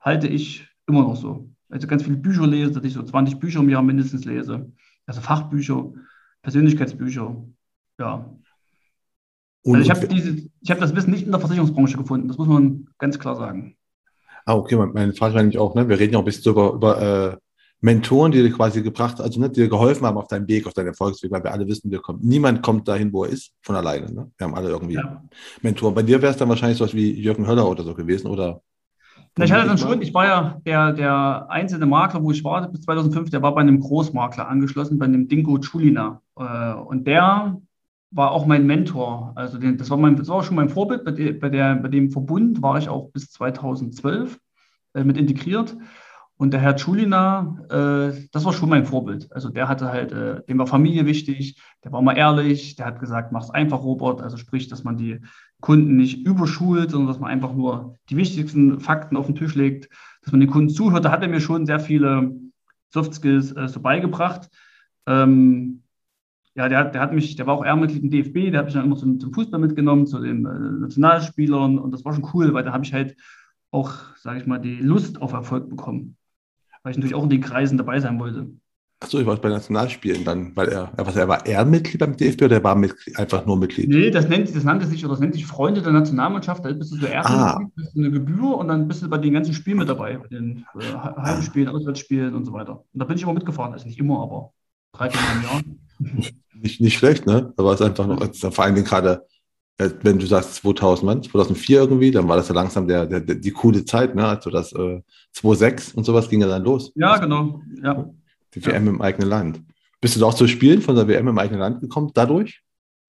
halte 0.00 0.28
ich 0.28 0.68
immer 0.86 1.02
noch 1.02 1.16
so. 1.16 1.50
Also 1.68 1.86
ganz 1.88 2.04
viele 2.04 2.16
Bücher 2.16 2.46
lese, 2.46 2.72
dass 2.72 2.84
ich 2.84 2.92
so 2.92 3.02
20 3.02 3.40
Bücher 3.40 3.60
im 3.60 3.68
Jahr 3.68 3.82
mindestens 3.82 4.24
lese. 4.24 4.70
Also 5.06 5.20
Fachbücher, 5.20 5.92
Persönlichkeitsbücher. 6.42 7.44
Ja. 7.98 8.30
Also 9.64 9.80
ich 9.80 9.90
habe 9.90 10.06
hab 10.06 10.78
das 10.78 10.94
Wissen 10.94 11.10
nicht 11.10 11.24
in 11.24 11.32
der 11.32 11.40
Versicherungsbranche 11.40 11.96
gefunden, 11.96 12.28
das 12.28 12.38
muss 12.38 12.46
man 12.46 12.86
ganz 12.98 13.18
klar 13.18 13.34
sagen. 13.34 13.76
Ah, 14.44 14.54
okay, 14.54 14.76
meine 14.76 15.12
Frage 15.12 15.34
war 15.34 15.42
nämlich 15.42 15.58
auch, 15.58 15.74
ne? 15.74 15.88
wir 15.88 15.98
reden 15.98 16.12
ja 16.12 16.20
auch 16.20 16.22
ein 16.22 16.26
bisschen 16.26 16.52
über, 16.52 16.72
über 16.72 17.02
äh, 17.02 17.36
Mentoren, 17.80 18.32
die 18.32 18.42
dir 18.42 18.52
quasi 18.52 18.82
gebracht, 18.82 19.20
also 19.20 19.38
ne, 19.38 19.50
die 19.50 19.60
dir 19.60 19.68
geholfen 19.68 20.06
haben 20.06 20.16
auf 20.16 20.28
deinem 20.28 20.48
Weg, 20.48 20.66
auf 20.66 20.72
deinem 20.72 20.88
Erfolgsweg, 20.88 21.30
weil 21.30 21.44
wir 21.44 21.52
alle 21.52 21.66
wissen, 21.68 21.90
wir 21.90 22.00
kommen, 22.00 22.20
niemand 22.22 22.62
kommt 22.62 22.88
dahin, 22.88 23.12
wo 23.12 23.24
er 23.24 23.30
ist, 23.30 23.52
von 23.62 23.76
alleine. 23.76 24.12
Ne? 24.12 24.30
Wir 24.36 24.46
haben 24.46 24.54
alle 24.54 24.70
irgendwie 24.70 24.94
ja. 24.94 25.22
Mentoren. 25.62 25.94
Bei 25.94 26.02
dir 26.02 26.20
wäre 26.22 26.32
es 26.32 26.38
dann 26.38 26.48
wahrscheinlich 26.48 26.78
so 26.78 26.84
was 26.84 26.94
wie 26.94 27.12
Jürgen 27.12 27.46
Höller 27.46 27.68
oder 27.68 27.84
so 27.84 27.94
gewesen, 27.94 28.28
oder? 28.28 28.62
Na, 29.38 29.44
ich 29.44 29.52
hatte 29.52 29.68
dann 29.68 29.76
schon, 29.76 30.00
ich 30.00 30.14
war 30.14 30.24
ja 30.24 30.60
der, 30.64 30.92
der 30.94 31.46
einzelne 31.50 31.84
Makler, 31.84 32.22
wo 32.22 32.30
ich 32.30 32.42
war 32.42 32.66
bis 32.68 32.82
2005, 32.82 33.28
der 33.28 33.42
war 33.42 33.54
bei 33.54 33.60
einem 33.60 33.80
Großmakler 33.80 34.48
angeschlossen, 34.48 34.98
bei 34.98 35.04
einem 35.04 35.28
Dingo 35.28 35.58
Chulina. 35.58 36.22
Äh, 36.38 36.72
und 36.72 37.06
der 37.06 37.60
war 38.10 38.30
auch 38.30 38.46
mein 38.46 38.66
Mentor. 38.66 39.32
Also 39.34 39.58
den, 39.58 39.76
das, 39.76 39.90
war 39.90 39.98
mein, 39.98 40.16
das 40.16 40.28
war 40.28 40.42
schon 40.42 40.56
mein 40.56 40.70
Vorbild. 40.70 41.04
Bei, 41.04 41.12
der, 41.12 41.74
bei 41.76 41.88
dem 41.88 42.10
Verbund 42.10 42.62
war 42.62 42.78
ich 42.78 42.88
auch 42.88 43.10
bis 43.10 43.30
2012 43.32 44.38
äh, 44.94 45.04
mit 45.04 45.18
integriert. 45.18 45.76
Und 46.38 46.52
der 46.52 46.60
Herr 46.60 46.76
Schulina, 46.76 47.56
äh, 47.70 48.28
das 48.30 48.44
war 48.44 48.52
schon 48.52 48.68
mein 48.68 48.84
Vorbild. 48.84 49.32
Also 49.32 49.48
der 49.48 49.68
hatte 49.68 49.90
halt, 49.90 50.12
äh, 50.12 50.42
dem 50.44 50.58
war 50.58 50.66
Familie 50.66 51.06
wichtig, 51.06 51.58
der 51.82 51.92
war 51.92 52.02
mal 52.02 52.16
ehrlich, 52.16 52.76
der 52.76 52.86
hat 52.86 53.00
gesagt, 53.00 53.32
mach's 53.32 53.48
einfach, 53.48 53.82
Robert. 53.82 54.20
Also 54.20 54.36
sprich, 54.36 54.68
dass 54.68 54.84
man 54.84 54.98
die 54.98 55.20
Kunden 55.60 55.96
nicht 55.96 56.26
überschult, 56.26 56.90
sondern 56.90 57.08
dass 57.08 57.20
man 57.20 57.30
einfach 57.30 57.54
nur 57.54 57.94
die 58.10 58.18
wichtigsten 58.18 58.80
Fakten 58.80 59.16
auf 59.16 59.26
den 59.26 59.34
Tisch 59.34 59.54
legt, 59.54 59.88
dass 60.22 60.32
man 60.32 60.40
den 60.40 60.50
Kunden 60.50 60.68
zuhört. 60.68 61.06
Da 61.06 61.10
hat 61.10 61.22
er 61.22 61.28
mir 61.28 61.40
schon 61.40 61.64
sehr 61.64 61.80
viele 61.80 62.34
Soft 62.90 63.14
Skills 63.14 63.52
äh, 63.52 63.68
so 63.68 63.80
beigebracht. 63.80 64.50
Ähm, 65.06 65.84
ja, 66.54 66.68
der, 66.68 66.84
der 66.84 67.00
hat 67.00 67.14
mich, 67.14 67.36
der 67.36 67.46
war 67.46 67.54
auch 67.54 67.64
Ehrenmitglied 67.64 68.02
im 68.02 68.10
DFB, 68.10 68.50
der 68.50 68.58
hat 68.58 68.66
mich 68.66 68.74
dann 68.74 68.84
immer 68.84 68.96
zum, 68.96 69.20
zum 69.20 69.32
Fußball 69.32 69.60
mitgenommen, 69.60 70.06
zu 70.06 70.20
den 70.20 70.44
äh, 70.44 70.80
Nationalspielern 70.80 71.78
und 71.78 71.92
das 71.92 72.04
war 72.04 72.12
schon 72.12 72.28
cool, 72.34 72.52
weil 72.52 72.64
da 72.64 72.72
habe 72.72 72.84
ich 72.84 72.92
halt 72.92 73.16
auch, 73.70 73.92
sage 74.16 74.40
ich 74.40 74.46
mal, 74.46 74.58
die 74.58 74.76
Lust 74.76 75.20
auf 75.20 75.32
Erfolg 75.32 75.68
bekommen 75.70 76.16
weil 76.86 76.92
ich 76.92 76.98
natürlich 76.98 77.16
auch 77.16 77.24
in 77.24 77.30
den 77.30 77.40
Kreisen 77.40 77.76
dabei 77.76 77.98
sein 77.98 78.20
wollte. 78.20 78.46
Achso, 79.00 79.18
ich 79.18 79.26
war 79.26 79.34
bei 79.38 79.48
Nationalspielen 79.48 80.24
dann, 80.24 80.54
weil 80.54 80.68
er, 80.68 80.92
was, 80.96 81.16
er 81.16 81.26
war 81.26 81.44
Ehrenmitglied 81.44 81.98
beim 81.98 82.16
DFB 82.16 82.42
oder 82.42 82.58
er 82.58 82.64
war 82.64 82.76
Mitglied, 82.76 83.18
einfach 83.18 83.44
nur 83.44 83.56
Mitglied? 83.58 83.88
Nee, 83.88 84.12
das 84.12 84.28
nennt, 84.28 84.54
das 84.54 84.62
nannte 84.62 84.86
sich, 84.86 85.04
oder 85.04 85.14
das 85.14 85.20
nennt 85.20 85.34
sich 85.34 85.46
Freunde 85.46 85.82
der 85.82 85.90
Nationalmannschaft, 85.90 86.64
da 86.64 86.72
bist 86.72 86.92
du 86.92 86.98
so 86.98 87.06
Ehrenmitglied, 87.06 87.40
ah. 87.40 87.70
bist 87.74 87.96
du 87.96 87.98
eine 87.98 88.12
Gebühr 88.12 88.56
und 88.56 88.68
dann 88.68 88.86
bist 88.86 89.02
du 89.02 89.08
bei 89.08 89.18
den 89.18 89.32
ganzen 89.32 89.52
Spielen 89.52 89.78
mit 89.78 89.88
dabei, 89.88 90.16
bei 90.16 90.28
den 90.28 90.64
äh, 90.78 90.94
Heimspielen, 90.94 91.68
Auswärtsspielen 91.68 92.36
und 92.36 92.44
so 92.44 92.52
weiter. 92.52 92.84
Und 92.92 93.00
da 93.00 93.04
bin 93.04 93.16
ich 93.16 93.24
immer 93.24 93.34
mitgefahren, 93.34 93.72
also 93.72 93.84
nicht 93.84 93.98
immer, 93.98 94.22
aber 94.22 94.52
drei, 94.92 95.10
vier 95.10 95.20
Mal 95.20 95.36
im 95.36 95.42
Jahr. 95.42 95.62
Nicht, 96.58 96.80
nicht 96.80 96.96
schlecht, 96.96 97.26
ne? 97.26 97.52
Da 97.54 97.64
war 97.64 97.74
es 97.74 97.82
einfach 97.82 98.06
noch, 98.06 98.34
vor 98.34 98.64
allem 98.64 98.82
gerade 98.82 99.10
äh, 99.12 99.35
wenn 99.78 100.18
du 100.18 100.26
sagst 100.26 100.54
2000, 100.56 101.06
wann? 101.06 101.22
2004 101.22 101.80
irgendwie, 101.80 102.10
dann 102.10 102.28
war 102.28 102.36
das 102.36 102.48
ja 102.48 102.54
langsam 102.54 102.88
der, 102.88 103.06
der, 103.06 103.20
die 103.20 103.50
coole 103.50 103.84
Zeit, 103.84 104.14
ne? 104.14 104.26
Also 104.26 104.50
das 104.50 104.72
äh, 104.72 105.02
2006 105.32 105.94
und 105.94 106.04
sowas 106.04 106.28
ging 106.28 106.40
ja 106.40 106.48
dann 106.48 106.64
los. 106.64 106.92
Ja, 106.94 107.18
genau. 107.18 107.60
Ja. 107.82 108.08
Die 108.54 108.64
WM 108.64 108.86
ja. 108.86 108.90
im 108.90 109.02
eigenen 109.02 109.28
Land. 109.28 109.62
Bist 110.00 110.16
du 110.16 110.20
da 110.20 110.26
auch 110.26 110.34
zu 110.34 110.48
Spielen 110.48 110.80
von 110.80 110.94
der 110.94 111.08
WM 111.08 111.28
im 111.28 111.38
eigenen 111.38 111.60
Land 111.60 111.80
gekommen 111.80 112.10
dadurch? 112.14 112.62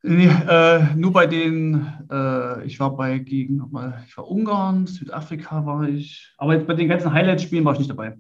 Nee, 0.04 0.30
äh, 0.48 0.96
nur 0.96 1.12
bei 1.12 1.26
den, 1.26 1.88
äh, 2.12 2.66
ich 2.66 2.80
war 2.80 2.96
bei 2.96 3.18
gegen, 3.18 3.62
ich 4.08 4.18
war 4.18 4.30
Ungarn, 4.30 4.88
Südafrika 4.88 5.66
war 5.66 5.84
ich, 5.88 6.34
aber 6.38 6.58
bei 6.60 6.76
den 6.76 6.88
ganzen 6.88 7.12
Highlight-Spielen 7.12 7.66
war 7.66 7.74
ich 7.74 7.80
nicht 7.80 7.90
dabei. 7.90 8.18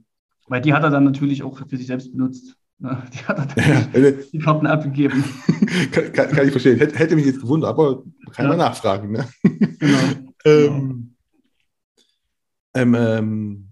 Weil 0.48 0.62
die 0.62 0.74
hat 0.74 0.84
er 0.84 0.90
dann 0.90 1.04
natürlich 1.04 1.44
auch 1.44 1.60
für 1.68 1.78
sich 1.78 1.88
selbst 1.88 2.12
benutzt. 2.12 2.56
Die 2.80 3.26
hat 3.26 3.58
er 3.58 4.00
ja, 4.00 4.12
die 4.12 4.38
Karten 4.40 4.68
abgegeben. 4.68 5.24
kann, 5.92 6.14
kann, 6.14 6.30
kann, 6.30 6.46
ich 6.46 6.52
verstehen. 6.52 6.78
Hätte, 6.78 6.98
hätte, 7.00 7.16
mich 7.16 7.26
jetzt 7.26 7.42
gewundert, 7.42 7.72
aber 7.72 8.04
kann 8.32 8.46
ja. 8.46 8.50
man 8.50 8.58
nachfragen. 8.60 9.12
Ne? 9.12 9.28
Genau. 9.44 9.98
ähm, 10.46 11.16
ähm, 12.76 12.96
ähm, 12.96 13.70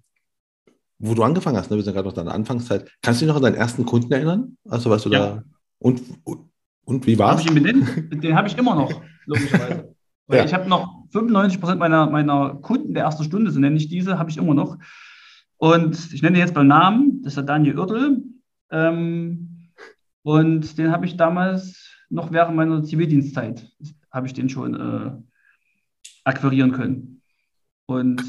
wo 0.98 1.14
du 1.14 1.22
angefangen 1.22 1.58
hast, 1.58 1.70
ne? 1.70 1.78
wir 1.78 1.84
sind 1.84 1.94
gerade 1.94 2.08
noch 2.08 2.16
deiner 2.16 2.34
Anfangszeit. 2.34 2.90
Kannst 3.04 3.22
du 3.22 3.26
dich 3.26 3.30
noch 3.30 3.38
an 3.38 3.44
deinen 3.44 3.56
ersten 3.56 3.86
Kunden 3.86 4.12
erinnern? 4.12 4.58
Also, 4.68 4.90
was 4.90 5.04
du 5.04 5.10
ja. 5.10 5.20
da. 5.20 5.44
Und, 5.78 6.02
und 6.86 7.06
wie 7.06 7.20
war 7.20 7.38
es? 7.38 7.46
Den 7.46 8.36
habe 8.36 8.48
ich 8.48 8.58
immer 8.58 8.74
noch, 8.74 9.02
logischerweise. 9.26 9.94
Weil 10.28 10.40
ja. 10.40 10.46
ich 10.46 10.54
habe 10.54 10.68
noch 10.68 11.06
95 11.12 11.60
Prozent 11.60 11.80
meiner, 11.80 12.10
meiner 12.10 12.56
Kunden 12.56 12.96
der 12.96 13.04
ersten 13.04 13.24
Stunde, 13.24 13.52
so 13.52 13.60
nenne 13.60 13.78
ich 13.78 13.88
diese, 13.88 14.18
habe 14.18 14.32
ich 14.32 14.38
immer 14.38 14.56
noch. 14.56 14.78
Und 15.58 16.14
ich 16.14 16.24
nenne 16.24 16.40
jetzt 16.40 16.56
beim 16.56 16.68
Namen, 16.68 17.22
das 17.22 17.34
ist 17.34 17.38
der 17.38 17.44
Daniel 17.44 17.78
Oertel. 17.78 18.24
Ähm, 18.72 19.70
und 20.24 20.78
den 20.78 20.92
habe 20.92 21.06
ich 21.06 21.18
damals 21.18 21.92
noch 22.10 22.32
während 22.32 22.56
meiner 22.56 22.84
Zivildienstzeit, 22.84 23.70
habe 24.12 24.28
ich 24.28 24.34
den 24.34 24.50
schon 24.50 24.74
äh, 24.76 25.12
akquirieren 26.24 26.72
können. 26.72 27.22
Und, 27.86 28.24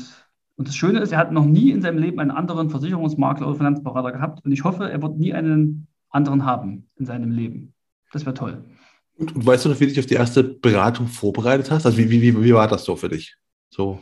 und 0.56 0.68
das 0.68 0.76
Schöne 0.76 1.00
ist, 1.00 1.12
er 1.12 1.18
hat 1.18 1.32
noch 1.32 1.46
nie 1.46 1.70
in 1.70 1.82
seinem 1.82 1.98
Leben 1.98 2.20
einen 2.20 2.30
anderen 2.30 2.70
Versicherungsmakler 2.70 3.46
oder 3.46 3.56
Finanzberater 3.56 4.12
gehabt. 4.12 4.44
Und 4.44 4.52
ich 4.52 4.64
hoffe, 4.64 4.90
er 4.90 5.00
wird 5.02 5.18
nie 5.18 5.32
einen 5.32 5.86
anderen 6.10 6.44
haben 6.44 6.88
in 6.96 7.06
seinem 7.06 7.30
Leben. 7.30 7.74
Das 8.12 8.24
wäre 8.24 8.34
toll. 8.34 8.64
Und, 9.16 9.46
weißt 9.46 9.64
du 9.64 9.68
noch, 9.70 9.80
wie 9.80 9.86
du 9.86 9.90
dich 9.90 10.00
auf 10.00 10.06
die 10.06 10.14
erste 10.14 10.44
Beratung 10.44 11.06
vorbereitet 11.06 11.70
hast? 11.70 11.86
Also 11.86 11.98
wie, 11.98 12.10
wie, 12.10 12.22
wie, 12.22 12.44
wie 12.44 12.54
war 12.54 12.68
das 12.68 12.84
so 12.84 12.96
für 12.96 13.08
dich? 13.08 13.36
So. 13.70 14.00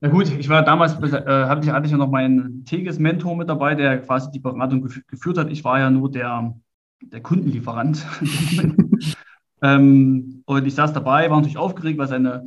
Na 0.00 0.08
gut, 0.08 0.30
ich 0.30 0.48
war 0.48 0.62
damals, 0.62 0.92
äh, 0.94 1.46
hatte, 1.46 1.60
ich, 1.60 1.90
ja 1.90 1.96
noch 1.96 2.10
meinen 2.10 2.64
Teges-Mentor 2.64 3.36
mit 3.36 3.48
dabei, 3.48 3.74
der 3.74 4.00
quasi 4.00 4.30
die 4.30 4.38
Beratung 4.38 4.82
gef 4.82 5.04
geführt 5.08 5.38
hat. 5.38 5.50
Ich 5.50 5.64
war 5.64 5.80
ja 5.80 5.90
nur 5.90 6.10
der, 6.10 6.54
der 7.02 7.20
Kundenlieferant. 7.20 8.06
ähm, 9.62 10.42
und 10.46 10.66
ich 10.66 10.74
saß 10.76 10.92
dabei, 10.92 11.28
war 11.28 11.38
natürlich 11.38 11.58
aufgeregt, 11.58 11.98
weil 11.98 12.06
seine, 12.06 12.44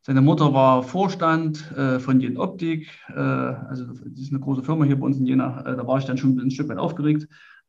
seine 0.00 0.20
Mutter 0.20 0.52
war 0.52 0.82
Vorstand 0.82 1.70
äh, 1.76 2.00
von 2.00 2.20
Jen 2.20 2.36
Optik. 2.36 2.88
Äh, 3.08 3.20
also, 3.20 3.84
das 3.86 4.00
ist 4.00 4.32
eine 4.32 4.40
große 4.40 4.64
Firma 4.64 4.84
hier 4.84 4.98
bei 4.98 5.06
uns 5.06 5.18
in 5.18 5.26
Jena. 5.26 5.60
Äh, 5.60 5.76
da 5.76 5.86
war 5.86 5.98
ich 5.98 6.06
dann 6.06 6.18
schon 6.18 6.38
ein 6.40 6.50
Stück 6.50 6.68
weit 6.68 6.78
aufgeregt. 6.78 7.28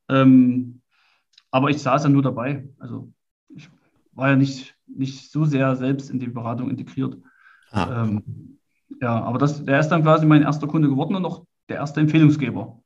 Ähm, 0.09 0.81
aber 1.51 1.69
ich 1.69 1.79
saß 1.79 2.05
ja 2.05 2.09
nur 2.09 2.23
dabei. 2.23 2.67
Also, 2.79 3.11
ich 3.49 3.69
war 4.13 4.29
ja 4.29 4.35
nicht, 4.35 4.75
nicht 4.87 5.31
so 5.31 5.45
sehr 5.45 5.75
selbst 5.75 6.09
in 6.09 6.19
die 6.19 6.27
Beratung 6.27 6.71
integriert. 6.71 7.17
Ah. 7.69 8.03
Ähm, 8.03 8.57
ja, 9.01 9.23
aber 9.23 9.39
das, 9.39 9.65
der 9.65 9.79
ist 9.79 9.89
dann 9.89 10.03
quasi 10.03 10.25
mein 10.25 10.43
erster 10.43 10.67
Kunde 10.67 10.87
geworden 10.87 11.15
und 11.15 11.25
auch 11.25 11.43
der 11.67 11.77
erste 11.77 11.99
Empfehlungsgeber. 11.99 12.79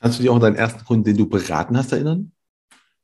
Kannst 0.00 0.18
du 0.18 0.22
dich 0.22 0.30
auch 0.30 0.36
an 0.36 0.40
deinen 0.40 0.56
ersten 0.56 0.84
Kunden, 0.84 1.04
den 1.04 1.16
du 1.16 1.28
beraten 1.28 1.76
hast, 1.76 1.92
erinnern? 1.92 2.32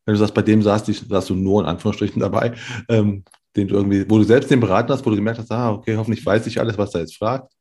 Wenn 0.04 0.14
du 0.14 0.18
sagst, 0.18 0.34
bei 0.34 0.42
dem 0.42 0.62
saß, 0.62 0.86
saß 0.86 1.26
du 1.26 1.34
nur 1.34 1.62
in 1.62 1.68
Anführungsstrichen 1.68 2.20
dabei, 2.20 2.54
ähm, 2.88 3.24
den 3.54 3.68
du 3.68 3.76
irgendwie, 3.76 4.08
wo 4.10 4.18
du 4.18 4.24
selbst 4.24 4.50
den 4.50 4.60
beraten 4.60 4.92
hast, 4.92 5.06
wo 5.06 5.10
du 5.10 5.16
gemerkt 5.16 5.38
hast, 5.38 5.52
ah, 5.52 5.72
okay, 5.72 5.96
hoffentlich 5.96 6.24
weiß 6.24 6.46
ich 6.46 6.58
alles, 6.58 6.76
was 6.76 6.94
er 6.94 7.02
jetzt 7.02 7.16
fragt. 7.16 7.52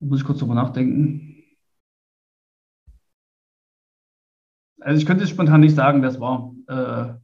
Muss 0.00 0.20
ich 0.20 0.26
kurz 0.26 0.38
drüber 0.38 0.54
nachdenken. 0.54 1.42
Also 4.80 4.98
ich 4.98 5.06
könnte 5.06 5.24
es 5.24 5.30
spontan 5.30 5.60
nicht 5.60 5.74
sagen, 5.74 6.02
wer 6.02 6.10
es 6.10 6.20
war. 6.20 6.52
Äh, 6.66 7.14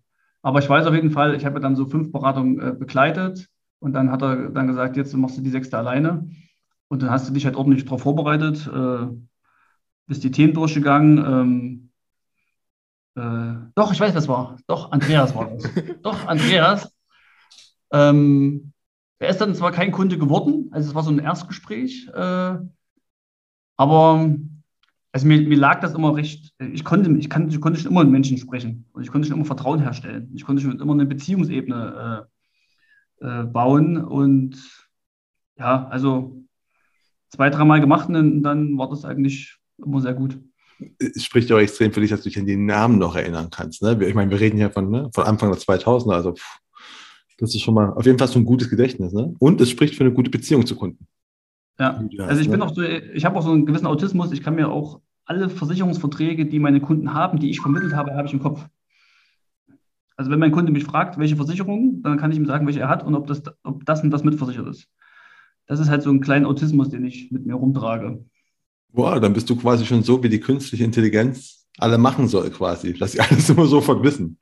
aber 0.43 0.59
ich 0.61 0.69
weiß 0.69 0.87
auf 0.87 0.95
jeden 0.95 1.11
Fall, 1.11 1.35
ich 1.35 1.45
habe 1.45 1.61
dann 1.61 1.77
so 1.77 1.87
fünf 1.87 2.13
Beratungen 2.13 2.61
äh, 2.61 2.73
begleitet 2.73 3.49
und 3.81 3.93
dann 3.95 4.11
hat 4.11 4.23
er 4.23 4.51
dann 4.51 4.67
gesagt, 4.67 4.97
jetzt 4.97 5.15
machst 5.15 5.39
du 5.39 5.43
die 5.43 5.51
sechste 5.51 5.79
alleine. 5.79 6.31
Und 6.89 7.03
dann 7.03 7.11
hast 7.11 7.29
du 7.29 7.33
dich 7.33 7.45
halt 7.45 7.57
ordentlich 7.57 7.85
darauf 7.85 8.03
vorbereitet, 8.03 8.69
äh, 8.73 9.07
bist 10.07 10.25
die 10.25 10.31
Themen 10.31 10.55
durchgegangen. 10.55 11.19
Ähm, 11.19 11.91
äh, 13.17 13.71
doch, 13.75 13.93
ich 13.93 14.01
weiß, 14.01 14.15
was 14.15 14.29
war. 14.29 14.57
Doch, 14.67 14.93
Andreas 14.93 15.35
war 15.35 15.51
das. 15.51 15.63
doch, 16.03 16.27
Andreas. 16.27 16.95
Ähm, 17.93 18.73
er 19.19 19.29
ist 19.29 19.41
dann 19.41 19.55
zwar 19.55 19.73
kein 19.73 19.93
Kunde 19.93 20.19
geworden, 20.19 20.69
also 20.73 20.89
es 20.89 20.95
war 20.95 21.03
so 21.03 21.11
ein 21.11 21.19
Erstgespräch, 21.19 22.09
äh, 22.15 22.57
aber 23.77 24.31
also 25.13 25.27
mir, 25.27 25.41
mir, 25.43 25.57
lag 25.57 25.81
das 25.81 25.95
immer 25.95 26.17
recht, 26.17 26.55
ich 26.59 26.85
konnte, 26.85 27.11
ich, 27.13 27.29
kann, 27.29 27.49
ich 27.49 27.61
konnte 27.61 27.81
schon 27.81 27.91
immer 27.91 28.05
mit 28.05 28.13
Menschen 28.13 28.39
sprechen 28.39 28.87
und 28.93 29.03
ich 29.03 29.11
konnte 29.11 29.29
schon 29.29 29.37
immer 29.37 29.45
Vertrauen 29.45 29.81
herstellen. 29.81 30.31
Ich 30.35 30.45
konnte 30.45 30.63
schon 30.63 30.79
immer 30.81 30.93
eine 30.93 31.07
Beziehungsebene 31.07 32.29
äh, 33.21 33.45
bauen. 33.45 33.97
Und 33.97 34.57
ja, 35.59 35.87
also 35.89 36.43
zwei, 37.29 37.51
dreimal 37.51 37.81
gemacht 37.81 38.09
und 38.09 38.43
dann 38.43 38.77
war 38.77 38.89
das 38.91 39.05
eigentlich 39.05 39.59
immer 39.79 40.01
sehr 40.01 40.15
gut. 40.15 40.39
Es 40.99 41.25
spricht 41.25 41.51
ja 41.51 41.57
auch 41.57 41.61
extrem 41.61 41.93
für 41.93 42.01
dich, 42.01 42.11
dass 42.11 42.23
du 42.23 42.31
dich 42.31 42.39
an 42.39 42.47
die 42.47 42.57
Namen 42.57 42.99
noch 42.99 43.15
erinnern 43.15 43.49
kannst. 43.51 43.83
Ne? 43.83 43.99
Ich 44.07 44.15
meine, 44.15 44.31
wir 44.31 44.41
reden 44.41 44.59
ja 44.59 44.71
von, 44.71 44.91
ne, 44.91 45.11
von 45.15 45.25
Anfang 45.25 45.51
der 45.53 45.61
2000er, 45.61 46.13
also 46.13 46.33
pff, 46.33 46.59
das 47.39 47.55
ist 47.55 47.63
schon 47.63 47.75
mal 47.75 47.93
auf 47.93 48.07
jeden 48.07 48.19
Fall 48.19 48.29
so 48.29 48.39
ein 48.39 48.45
gutes 48.45 48.69
Gedächtnis. 48.69 49.13
Ne? 49.13 49.35
Und 49.39 49.61
es 49.61 49.71
spricht 49.71 49.95
für 49.95 50.05
eine 50.05 50.13
gute 50.13 50.31
Beziehung 50.31 50.67
zu 50.67 50.77
Kunden. 50.77 51.07
Ja, 51.79 51.99
also 52.19 52.43
ich 52.43 52.51
bin 52.51 52.61
ne? 52.61 52.67
auch 52.67 52.75
so, 52.75 52.83
ich 52.83 53.25
habe 53.25 53.39
auch 53.39 53.43
so 53.43 53.53
einen 53.53 53.65
gewissen 53.65 53.87
Autismus. 53.87 54.33
Ich 54.33 54.43
kann 54.43 54.55
mir 54.55 54.69
auch 54.69 55.01
alle 55.25 55.49
Versicherungsverträge, 55.49 56.45
die 56.45 56.59
meine 56.59 56.81
Kunden 56.81 57.15
haben, 57.15 57.39
die 57.39 57.51
ich 57.51 57.61
vermittelt 57.61 57.95
habe, 57.95 58.15
habe 58.15 58.29
ich 58.29 58.35
im 58.35 58.41
Kopf. 58.41 58.67
Also 60.21 60.31
wenn 60.31 60.39
mein 60.39 60.53
Kunde 60.53 60.71
mich 60.71 60.85
fragt, 60.85 61.17
welche 61.17 61.37
Versicherung, 61.37 62.03
dann 62.03 62.19
kann 62.19 62.31
ich 62.31 62.37
ihm 62.37 62.45
sagen, 62.45 62.67
welche 62.67 62.81
er 62.81 62.91
hat 62.91 63.03
und 63.03 63.15
ob 63.15 63.27
das, 63.27 63.43
ob 63.63 63.87
das 63.87 64.03
und 64.03 64.11
das 64.11 64.23
mitversichert 64.23 64.69
ist. 64.69 64.87
Das 65.67 65.81
ist 65.81 65.89
halt 65.89 66.03
so 66.03 66.11
ein 66.11 66.21
kleiner 66.21 66.47
Autismus, 66.47 66.91
den 66.91 67.07
ich 67.07 67.31
mit 67.31 67.47
mir 67.47 67.55
rumtrage. 67.55 68.23
Boah, 68.93 69.19
dann 69.19 69.33
bist 69.33 69.49
du 69.49 69.57
quasi 69.57 69.87
schon 69.87 70.03
so, 70.03 70.23
wie 70.23 70.29
die 70.29 70.39
künstliche 70.39 70.85
Intelligenz 70.85 71.67
alle 71.79 71.97
machen 71.97 72.29
soll, 72.29 72.51
quasi, 72.51 72.93
dass 72.93 73.13
sie 73.13 73.21
alles 73.31 73.49
immer 73.49 73.65
sofort 73.65 74.03
wissen. 74.03 74.37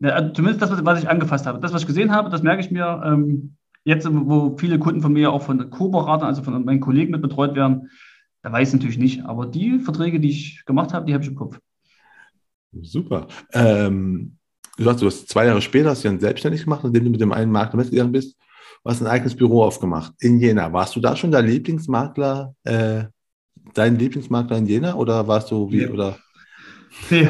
Ja, 0.00 0.10
also 0.10 0.34
zumindest 0.34 0.60
das, 0.60 0.84
was 0.84 1.02
ich 1.02 1.08
angefasst 1.08 1.46
habe. 1.46 1.58
Das, 1.58 1.72
was 1.72 1.80
ich 1.80 1.86
gesehen 1.86 2.12
habe, 2.12 2.28
das 2.28 2.42
merke 2.42 2.60
ich 2.60 2.70
mir 2.70 3.02
ähm, 3.02 3.56
jetzt, 3.84 4.06
wo 4.10 4.58
viele 4.58 4.78
Kunden 4.78 5.00
von 5.00 5.14
mir 5.14 5.32
auch 5.32 5.40
von 5.40 5.70
Co-Beratern, 5.70 6.28
also 6.28 6.42
von 6.42 6.66
meinen 6.66 6.80
Kollegen 6.80 7.12
mit 7.12 7.22
betreut 7.22 7.54
werden. 7.54 7.88
Da 8.42 8.52
weiß 8.52 8.68
ich 8.68 8.74
natürlich 8.74 8.98
nicht. 8.98 9.24
Aber 9.24 9.46
die 9.46 9.78
Verträge, 9.78 10.20
die 10.20 10.28
ich 10.28 10.66
gemacht 10.66 10.92
habe, 10.92 11.06
die 11.06 11.14
habe 11.14 11.24
ich 11.24 11.30
im 11.30 11.34
Kopf. 11.34 11.58
Super. 12.82 13.28
Ähm, 13.52 14.36
du 14.76 14.84
sagst, 14.84 15.02
du 15.02 15.06
hast 15.06 15.28
zwei 15.28 15.46
Jahre 15.46 15.62
später 15.62 15.90
hast 15.90 16.04
du 16.04 16.08
dann 16.08 16.20
selbstständig 16.20 16.64
gemacht, 16.64 16.84
indem 16.84 17.04
du 17.04 17.10
mit 17.10 17.20
dem 17.20 17.32
einen 17.32 17.52
Makler 17.52 17.78
mitgegangen 17.78 18.12
bist. 18.12 18.36
Du 18.82 18.90
hast 18.90 19.00
ein 19.00 19.06
eigenes 19.06 19.34
Büro 19.34 19.62
aufgemacht 19.62 20.12
in 20.20 20.38
Jena. 20.38 20.72
Warst 20.72 20.94
du 20.96 21.00
da 21.00 21.16
schon 21.16 21.30
der 21.30 21.42
Lieblingsmakler, 21.42 22.54
äh, 22.64 23.04
dein 23.72 23.98
Lieblingsmakler 23.98 24.58
in 24.58 24.66
Jena 24.66 24.94
oder 24.94 25.26
warst 25.26 25.50
du 25.50 25.70
wie, 25.70 25.78
nee. 25.78 25.88
oder? 25.88 26.18
Nee, 27.10 27.28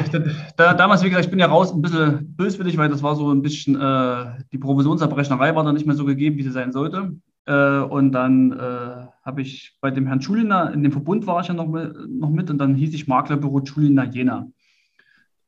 da, 0.57 0.73
damals, 0.73 1.03
wie 1.03 1.09
gesagt, 1.09 1.25
ich 1.25 1.31
bin 1.31 1.39
ja 1.39 1.47
raus 1.47 1.73
ein 1.73 1.81
bisschen 1.81 2.35
böswillig, 2.35 2.77
weil 2.77 2.89
das 2.89 3.01
war 3.01 3.15
so 3.15 3.31
ein 3.31 3.41
bisschen, 3.41 3.79
äh, 3.79 4.25
die 4.51 4.57
Provisionsabrechnerei 4.57 5.55
war 5.55 5.63
da 5.63 5.73
nicht 5.73 5.85
mehr 5.85 5.95
so 5.95 6.05
gegeben, 6.05 6.37
wie 6.37 6.43
sie 6.43 6.51
sein 6.51 6.71
sollte. 6.71 7.15
Äh, 7.45 7.79
und 7.79 8.11
dann 8.11 8.51
äh, 8.53 9.07
habe 9.23 9.41
ich 9.41 9.77
bei 9.81 9.91
dem 9.91 10.07
Herrn 10.07 10.21
Schuliner, 10.21 10.71
in 10.73 10.83
dem 10.83 10.91
Verbund 10.91 11.27
war 11.27 11.41
ich 11.41 11.47
ja 11.47 11.53
noch, 11.53 11.67
noch 11.67 12.29
mit 12.29 12.49
und 12.49 12.57
dann 12.57 12.75
hieß 12.75 12.93
ich 12.93 13.07
Maklerbüro 13.07 13.65
Schuliner 13.65 14.05
Jena. 14.05 14.47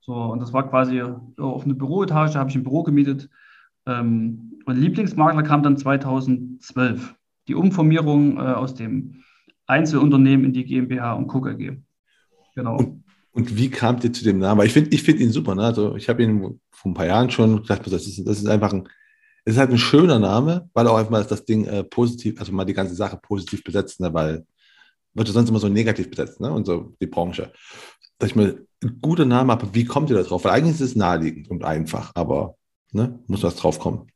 So, 0.08 0.14
und 0.14 0.42
das 0.42 0.54
war 0.54 0.68
quasi 0.70 1.02
auf 1.02 1.66
eine 1.66 1.76
Büroetage, 1.76 2.36
habe 2.36 2.50
ich 2.50 2.56
ein 2.56 2.64
Büro 2.64 2.84
gemietet. 2.84 3.30
Ähm, 3.86 4.62
und 4.66 4.78
Lieblingsmakler 4.78 5.44
kam 5.44 5.64
dann 5.64 5.78
2012. 5.78 7.14
Die 7.50 7.56
Umformierung 7.56 8.38
äh, 8.38 8.54
aus 8.54 8.74
dem 8.74 9.24
Einzelunternehmen 9.66 10.46
in 10.46 10.54
die 10.54 10.64
GmbH 10.64 11.14
und 11.14 11.28
KKG. 11.28 11.78
Genau. 12.56 12.78
Und, 12.78 13.04
und, 13.34 13.58
wie 13.58 13.70
kamt 13.70 14.06
ihr 14.06 14.14
zu 14.14 14.24
dem 14.24 14.40
Namen? 14.40 14.66
Ich 14.66 14.72
finde 14.72 14.92
ich 14.92 15.04
find 15.04 15.20
ihn 15.20 15.32
super. 15.32 15.56
Ne? 15.56 15.64
Also 15.64 15.98
ich 15.98 16.08
habe 16.08 16.24
ihn 16.24 16.60
vor 16.72 16.92
ein 16.92 16.94
paar 16.94 17.06
Jahren 17.06 17.30
schon 17.30 17.62
gedacht, 17.62 17.82
das 17.86 18.08
ist, 18.08 18.26
das 18.26 18.40
ist 18.40 18.48
einfach 18.48 18.72
ein, 18.72 18.88
es 19.44 19.54
ist 19.56 19.60
halt 19.60 19.72
ein 19.72 19.78
schöner 19.78 20.20
Name, 20.20 20.70
weil 20.74 20.88
auch 20.88 20.98
einfach 20.98 21.12
mal 21.12 21.24
das 21.26 21.44
Ding 21.44 21.66
äh, 21.66 21.84
positiv, 21.84 22.40
also 22.40 22.54
mal 22.54 22.66
die 22.66 22.74
ganze 22.74 22.96
Sache 22.96 23.20
positiv 23.22 23.62
besetzt, 23.62 24.00
ne? 24.00 24.14
weil 24.14 24.46
wird 25.18 25.28
sonst 25.30 25.50
immer 25.50 25.60
so 25.60 25.68
negativ 25.68 26.10
besetzt, 26.10 26.40
ne? 26.40 26.52
Und 26.52 26.66
so 26.66 26.94
die 27.02 27.08
Branche. 27.08 27.52
Sag 28.20 28.30
ich 28.30 28.36
mal, 28.36 28.66
ein 28.84 29.00
guter 29.02 29.26
Name, 29.26 29.54
aber 29.54 29.74
wie 29.74 29.86
kommt 29.86 30.10
ihr 30.10 30.16
da 30.16 30.24
drauf? 30.24 30.44
Weil 30.44 30.54
eigentlich 30.54 30.76
ist 30.76 30.82
es 30.82 30.96
naheliegend 30.96 31.50
und 31.50 31.64
einfach, 31.64 32.12
aber 32.16 32.56
ne, 32.92 33.20
muss 33.28 33.44
was 33.44 33.56
drauf 33.56 33.80
kommen. 33.80 34.08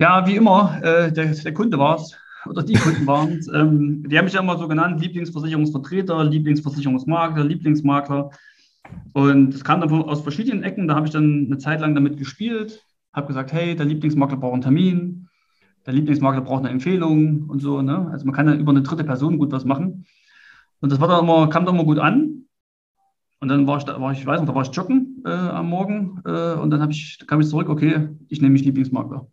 Ja, 0.00 0.26
wie 0.26 0.36
immer, 0.36 0.80
äh, 0.82 1.12
der, 1.12 1.26
der, 1.26 1.54
Kunde 1.54 1.78
war 1.78 1.96
es 1.96 2.16
oder 2.46 2.62
die 2.62 2.74
Kunden 2.74 3.06
waren 3.06 3.32
es. 3.38 3.48
Ähm, 3.48 4.08
die 4.08 4.16
haben 4.16 4.24
mich 4.24 4.34
ja 4.34 4.40
immer 4.40 4.58
so 4.58 4.66
genannt, 4.66 5.00
Lieblingsversicherungsvertreter, 5.00 6.24
Lieblingsversicherungsmakler, 6.24 7.44
Lieblingsmakler. 7.44 8.30
Und 9.12 9.54
es 9.54 9.62
kam 9.62 9.80
dann 9.80 9.92
aus 9.92 10.22
verschiedenen 10.22 10.62
Ecken. 10.62 10.88
Da 10.88 10.94
habe 10.94 11.06
ich 11.06 11.12
dann 11.12 11.46
eine 11.46 11.58
Zeit 11.58 11.80
lang 11.80 11.94
damit 11.94 12.16
gespielt, 12.16 12.82
habe 13.12 13.26
gesagt, 13.26 13.52
hey, 13.52 13.76
der 13.76 13.86
Lieblingsmakler 13.86 14.38
braucht 14.38 14.54
einen 14.54 14.62
Termin, 14.62 15.28
der 15.86 15.92
Lieblingsmakler 15.92 16.40
braucht 16.40 16.60
eine 16.60 16.70
Empfehlung 16.70 17.44
und 17.48 17.60
so. 17.60 17.82
Ne? 17.82 18.08
Also 18.10 18.24
man 18.24 18.34
kann 18.34 18.48
ja 18.48 18.54
über 18.54 18.70
eine 18.70 18.82
dritte 18.82 19.04
Person 19.04 19.38
gut 19.38 19.52
was 19.52 19.64
machen. 19.64 20.06
Und 20.80 20.90
das 20.90 21.00
war 21.00 21.08
dann 21.08 21.20
immer, 21.20 21.48
kam 21.50 21.66
dann 21.66 21.74
immer 21.74 21.84
gut 21.84 21.98
an. 21.98 22.29
Und 23.40 23.48
dann 23.48 23.66
war 23.66 23.78
ich, 23.78 23.84
da, 23.84 23.98
war 24.00 24.12
ich, 24.12 24.24
weiß 24.24 24.40
noch, 24.40 24.48
da 24.48 24.54
war 24.54 24.62
ich 24.62 24.74
joggen 24.74 25.22
äh, 25.24 25.30
am 25.30 25.70
Morgen 25.70 26.20
äh, 26.26 26.52
und 26.54 26.70
dann 26.70 26.90
ich, 26.90 27.18
kam 27.26 27.40
ich 27.40 27.48
zurück, 27.48 27.70
okay, 27.70 28.10
ich 28.28 28.40
nehme 28.40 28.52
mich 28.52 28.64
Lieblingsmakler. 28.64 29.26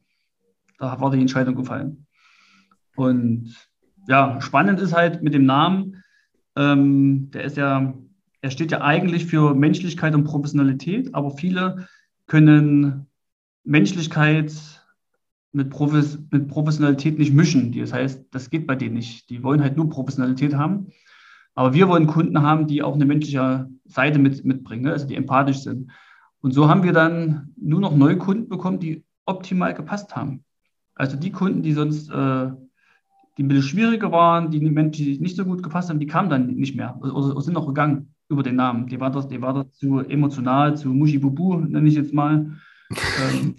Da 0.79 0.99
war 1.01 1.11
die 1.11 1.19
Entscheidung 1.19 1.55
gefallen. 1.55 2.05
Und 2.95 3.53
ja, 4.07 4.39
spannend 4.39 4.79
ist 4.79 4.95
halt 4.95 5.21
mit 5.21 5.33
dem 5.33 5.45
Namen, 5.45 6.03
ähm, 6.55 7.29
der 7.31 7.43
ist 7.43 7.57
ja, 7.57 7.93
er 8.41 8.51
steht 8.51 8.71
ja 8.71 8.81
eigentlich 8.81 9.25
für 9.25 9.53
Menschlichkeit 9.53 10.15
und 10.15 10.23
Professionalität, 10.23 11.13
aber 11.13 11.31
viele 11.31 11.87
können 12.27 13.07
Menschlichkeit 13.65 14.53
mit, 15.51 15.69
Profes 15.69 16.17
mit 16.31 16.47
Professionalität 16.47 17.19
nicht 17.19 17.33
mischen. 17.33 17.77
Das 17.77 17.91
heißt, 17.91 18.25
das 18.31 18.49
geht 18.49 18.67
bei 18.67 18.75
denen 18.75 18.95
nicht. 18.95 19.29
Die 19.29 19.43
wollen 19.43 19.61
halt 19.61 19.75
nur 19.75 19.89
Professionalität 19.89 20.55
haben. 20.55 20.87
Aber 21.57 21.73
wir 21.73 21.87
wollen 21.87 22.05
Kunden 22.05 22.43
haben, 22.43 22.67
die 22.67 22.83
auch 22.83 22.93
eine 22.93 23.05
menschliche 23.05 23.67
Seite 23.85 24.19
mit, 24.19 24.45
mitbringen, 24.45 24.83
ne? 24.83 24.91
also 24.91 25.07
die 25.07 25.15
empathisch 25.15 25.57
sind. 25.57 25.89
Und 26.39 26.53
so 26.53 26.69
haben 26.69 26.83
wir 26.83 26.93
dann 26.93 27.49
nur 27.59 27.81
noch 27.81 27.95
neue 27.95 28.19
Kunden 28.19 28.47
bekommen, 28.47 28.79
die 28.79 29.03
optimal 29.25 29.73
gepasst 29.73 30.15
haben. 30.15 30.43
Also 30.93 31.17
die 31.17 31.31
Kunden, 31.31 31.63
die 31.63 31.73
sonst 31.73 32.11
äh, 32.11 32.51
die 33.37 33.43
ein 33.43 33.47
bisschen 33.47 33.63
schwieriger 33.63 34.11
waren, 34.11 34.51
die 34.51 34.59
Menschen, 34.59 35.05
die 35.05 35.19
nicht 35.19 35.35
so 35.35 35.45
gut 35.45 35.63
gepasst 35.63 35.89
haben, 35.89 35.99
die 35.99 36.05
kamen 36.05 36.29
dann 36.29 36.45
nicht 36.45 36.75
mehr 36.75 36.95
oder, 37.01 37.15
oder 37.15 37.41
sind 37.41 37.55
noch 37.55 37.65
gegangen 37.65 38.13
über 38.29 38.43
den 38.43 38.55
Namen. 38.55 38.85
Die 38.85 38.99
war 38.99 39.09
das, 39.09 39.27
die 39.27 39.41
war 39.41 39.55
das 39.55 39.73
zu 39.73 39.99
emotional, 40.01 40.77
zu 40.77 40.89
Muschi-Bubu, 40.89 41.55
nenne 41.55 41.87
ich 41.87 41.95
jetzt 41.95 42.13
mal. 42.13 42.51
ähm, 42.91 43.55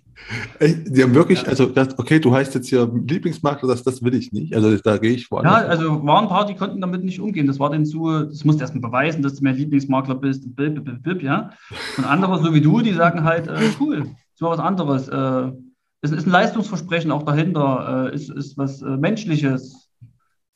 die 0.60 1.02
haben 1.02 1.14
wirklich, 1.14 1.46
also 1.48 1.66
das, 1.66 1.98
okay, 1.98 2.20
du 2.20 2.32
heißt 2.32 2.54
jetzt 2.54 2.68
hier 2.68 2.90
Lieblingsmakler, 3.06 3.68
das, 3.68 3.82
das 3.82 4.02
will 4.02 4.14
ich 4.14 4.32
nicht. 4.32 4.54
Also 4.54 4.76
da 4.76 4.98
gehe 4.98 5.12
ich 5.12 5.30
woanders. 5.30 5.62
Ja, 5.62 5.68
also 5.68 6.04
waren 6.04 6.24
ein 6.24 6.28
paar, 6.28 6.46
die 6.46 6.54
konnten 6.54 6.80
damit 6.80 7.04
nicht 7.04 7.20
umgehen. 7.20 7.46
Das 7.46 7.58
war 7.58 7.70
denn 7.70 7.86
zu, 7.86 8.24
das 8.24 8.44
musst 8.44 8.58
du 8.58 8.62
erstmal 8.62 8.82
beweisen, 8.82 9.22
dass 9.22 9.34
du 9.34 9.44
mein 9.44 9.56
Lieblingsmakler 9.56 10.14
bist, 10.14 10.54
bip, 10.54 10.84
bip, 10.84 11.02
bip, 11.02 11.22
ja. 11.22 11.50
Und 11.96 12.04
andere, 12.04 12.42
so 12.42 12.52
wie 12.52 12.60
du, 12.60 12.80
die 12.80 12.92
sagen 12.92 13.24
halt, 13.24 13.48
äh, 13.48 13.70
cool, 13.80 14.10
ist 14.34 14.42
mal 14.42 14.50
was 14.50 14.58
anderes. 14.58 15.08
Äh, 15.08 15.52
es 16.00 16.10
ist 16.10 16.26
ein 16.26 16.30
Leistungsversprechen 16.30 17.10
auch 17.10 17.22
dahinter, 17.22 18.10
äh, 18.10 18.14
ist, 18.14 18.30
ist 18.30 18.56
was 18.58 18.82
äh, 18.82 18.96
Menschliches. 18.96 19.88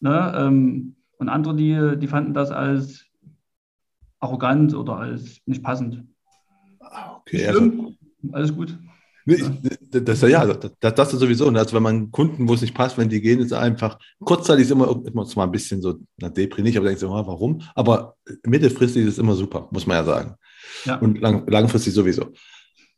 Ne? 0.00 0.32
Ähm, 0.36 0.96
und 1.18 1.28
andere, 1.28 1.56
die, 1.56 1.98
die 1.98 2.08
fanden 2.08 2.34
das 2.34 2.50
als 2.50 3.06
arrogant 4.20 4.74
oder 4.74 4.98
als 4.98 5.40
nicht 5.46 5.62
passend. 5.62 6.04
Ah, 6.80 7.16
okay, 7.20 7.46
also, 7.46 7.92
alles 8.32 8.54
gut. 8.54 8.76
Das, 9.24 10.20
ja, 10.22 10.46
das, 10.46 10.94
das 10.94 11.12
ist 11.12 11.20
sowieso. 11.20 11.48
Also 11.48 11.76
wenn 11.76 11.82
man 11.82 12.10
Kunden, 12.10 12.48
wo 12.48 12.54
es 12.54 12.60
nicht 12.60 12.74
passt, 12.74 12.98
wenn 12.98 13.08
die 13.08 13.20
gehen, 13.20 13.40
ist 13.40 13.52
einfach, 13.52 13.98
kurzzeitig 14.24 14.64
ist 14.64 14.70
immer, 14.70 15.00
immer 15.06 15.24
zwar 15.26 15.46
ein 15.46 15.52
bisschen 15.52 15.80
so, 15.80 15.98
na, 16.16 16.28
Depri 16.28 16.62
nicht, 16.62 16.76
aber 16.76 16.86
denkst 16.86 17.02
du, 17.02 17.08
oh, 17.08 17.26
warum? 17.26 17.62
Aber 17.74 18.16
mittelfristig 18.44 19.04
ist 19.04 19.12
es 19.12 19.18
immer 19.18 19.34
super, 19.34 19.68
muss 19.70 19.86
man 19.86 19.98
ja 19.98 20.04
sagen. 20.04 20.34
Ja. 20.84 20.96
Und 20.96 21.20
lang, 21.20 21.46
langfristig 21.48 21.94
sowieso. 21.94 22.32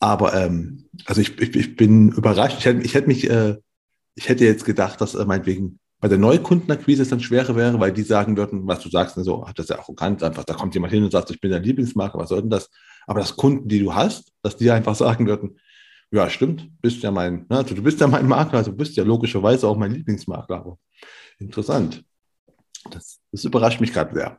Aber 0.01 0.35
ähm, 0.35 0.85
also 1.05 1.21
ich, 1.21 1.39
ich, 1.41 1.55
ich, 1.55 1.77
bin 1.77 2.11
überrascht. 2.11 2.59
Ich 2.59 2.65
hätte, 2.65 2.83
ich 2.83 2.95
hätte 2.95 3.09
mich, 3.09 3.29
äh, 3.29 3.57
ich 4.15 4.29
hätte 4.29 4.45
jetzt 4.45 4.65
gedacht, 4.65 5.01
dass 5.01 5.15
äh, 5.15 5.25
meinetwegen 5.25 5.79
bei 6.01 6.09
der 6.09 6.19
Neukundenakquise 6.19 7.03
es 7.03 7.09
dann 7.09 7.21
schwerer 7.21 7.57
wäre, 7.57 7.81
weil 7.81 7.93
die 7.93 8.03
sagen 8.03 8.37
würden, 8.37 8.67
was 8.67 8.81
du 8.81 8.91
sagst, 8.91 9.17
ne, 9.17 9.25
so, 9.25 9.47
das 9.55 9.65
ist 9.65 9.71
ja 9.71 9.79
arrogant, 9.79 10.23
einfach, 10.23 10.45
da 10.45 10.53
kommt 10.53 10.75
jemand 10.75 10.93
hin 10.93 11.03
und 11.03 11.11
sagt, 11.11 11.31
ich 11.31 11.41
bin 11.41 11.51
dein 11.51 11.63
Lieblingsmarke, 11.63 12.19
was 12.19 12.29
soll 12.29 12.43
denn 12.43 12.51
das? 12.51 12.69
Aber 13.07 13.21
das 13.21 13.37
Kunden, 13.37 13.69
die 13.69 13.79
du 13.79 13.95
hast, 13.95 14.33
dass 14.43 14.57
die 14.57 14.71
einfach 14.71 14.95
sagen 14.95 15.27
würden, 15.27 15.59
ja, 16.11 16.31
stimmt, 16.31 16.71
bist 16.81 17.03
ja 17.03 17.11
mein, 17.11 17.47
also 17.49 17.75
du 17.75 17.83
bist 17.83 18.01
ja 18.01 18.07
mein 18.07 18.27
Makler, 18.27 18.59
also 18.59 18.71
du 18.71 18.77
bist 18.77 18.97
ja 18.97 19.05
logischerweise 19.05 19.67
auch 19.67 19.77
mein 19.77 19.93
Lieblingsmakler. 19.93 20.57
Aber 20.57 20.79
interessant. 21.39 22.05
Das, 22.91 23.21
das 23.33 23.45
überrascht 23.45 23.81
mich 23.81 23.93
gerade 23.93 24.15
sehr. 24.15 24.39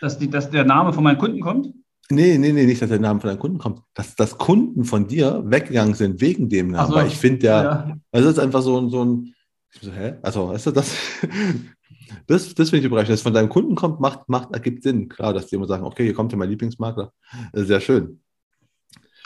Dass, 0.00 0.18
die, 0.18 0.28
dass 0.28 0.50
der 0.50 0.64
Name 0.64 0.92
von 0.92 1.02
meinen 1.02 1.18
Kunden 1.18 1.40
kommt? 1.40 1.72
Nee, 2.10 2.36
nee, 2.36 2.52
nee, 2.52 2.66
nicht, 2.66 2.82
dass 2.82 2.90
der 2.90 3.00
Name 3.00 3.20
von 3.20 3.28
deinen 3.28 3.38
Kunden 3.38 3.58
kommt. 3.58 3.80
Dass, 3.94 4.14
dass 4.14 4.36
Kunden 4.36 4.84
von 4.84 5.08
dir 5.08 5.42
weggegangen 5.46 5.94
sind 5.94 6.20
wegen 6.20 6.48
dem 6.48 6.68
Namen. 6.68 6.90
So. 6.90 6.96
Weil 6.96 7.06
ich 7.06 7.16
finde 7.16 7.46
ja, 7.46 7.62
ja, 7.62 7.96
das 8.12 8.24
ist 8.26 8.38
einfach 8.38 8.62
so, 8.62 8.88
so 8.88 9.04
ein, 9.04 9.34
so, 9.80 9.90
hä? 9.90 10.14
Also, 10.22 10.48
weißt 10.48 10.66
du, 10.66 10.70
das, 10.72 10.94
das, 12.26 12.54
das 12.54 12.70
finde 12.70 12.80
ich 12.80 12.84
überraschend. 12.84 13.12
Dass 13.12 13.20
es 13.20 13.22
von 13.22 13.32
deinem 13.32 13.48
Kunden 13.48 13.74
kommt, 13.74 14.00
macht, 14.00 14.28
macht, 14.28 14.52
ergibt 14.52 14.82
Sinn. 14.82 15.08
Klar, 15.08 15.32
dass 15.32 15.46
die 15.46 15.56
immer 15.56 15.66
sagen, 15.66 15.84
okay, 15.84 16.04
hier 16.04 16.14
kommt 16.14 16.30
ja 16.32 16.38
mein 16.38 16.50
Lieblingsmakler. 16.50 17.10
Sehr 17.54 17.80
schön. 17.80 18.20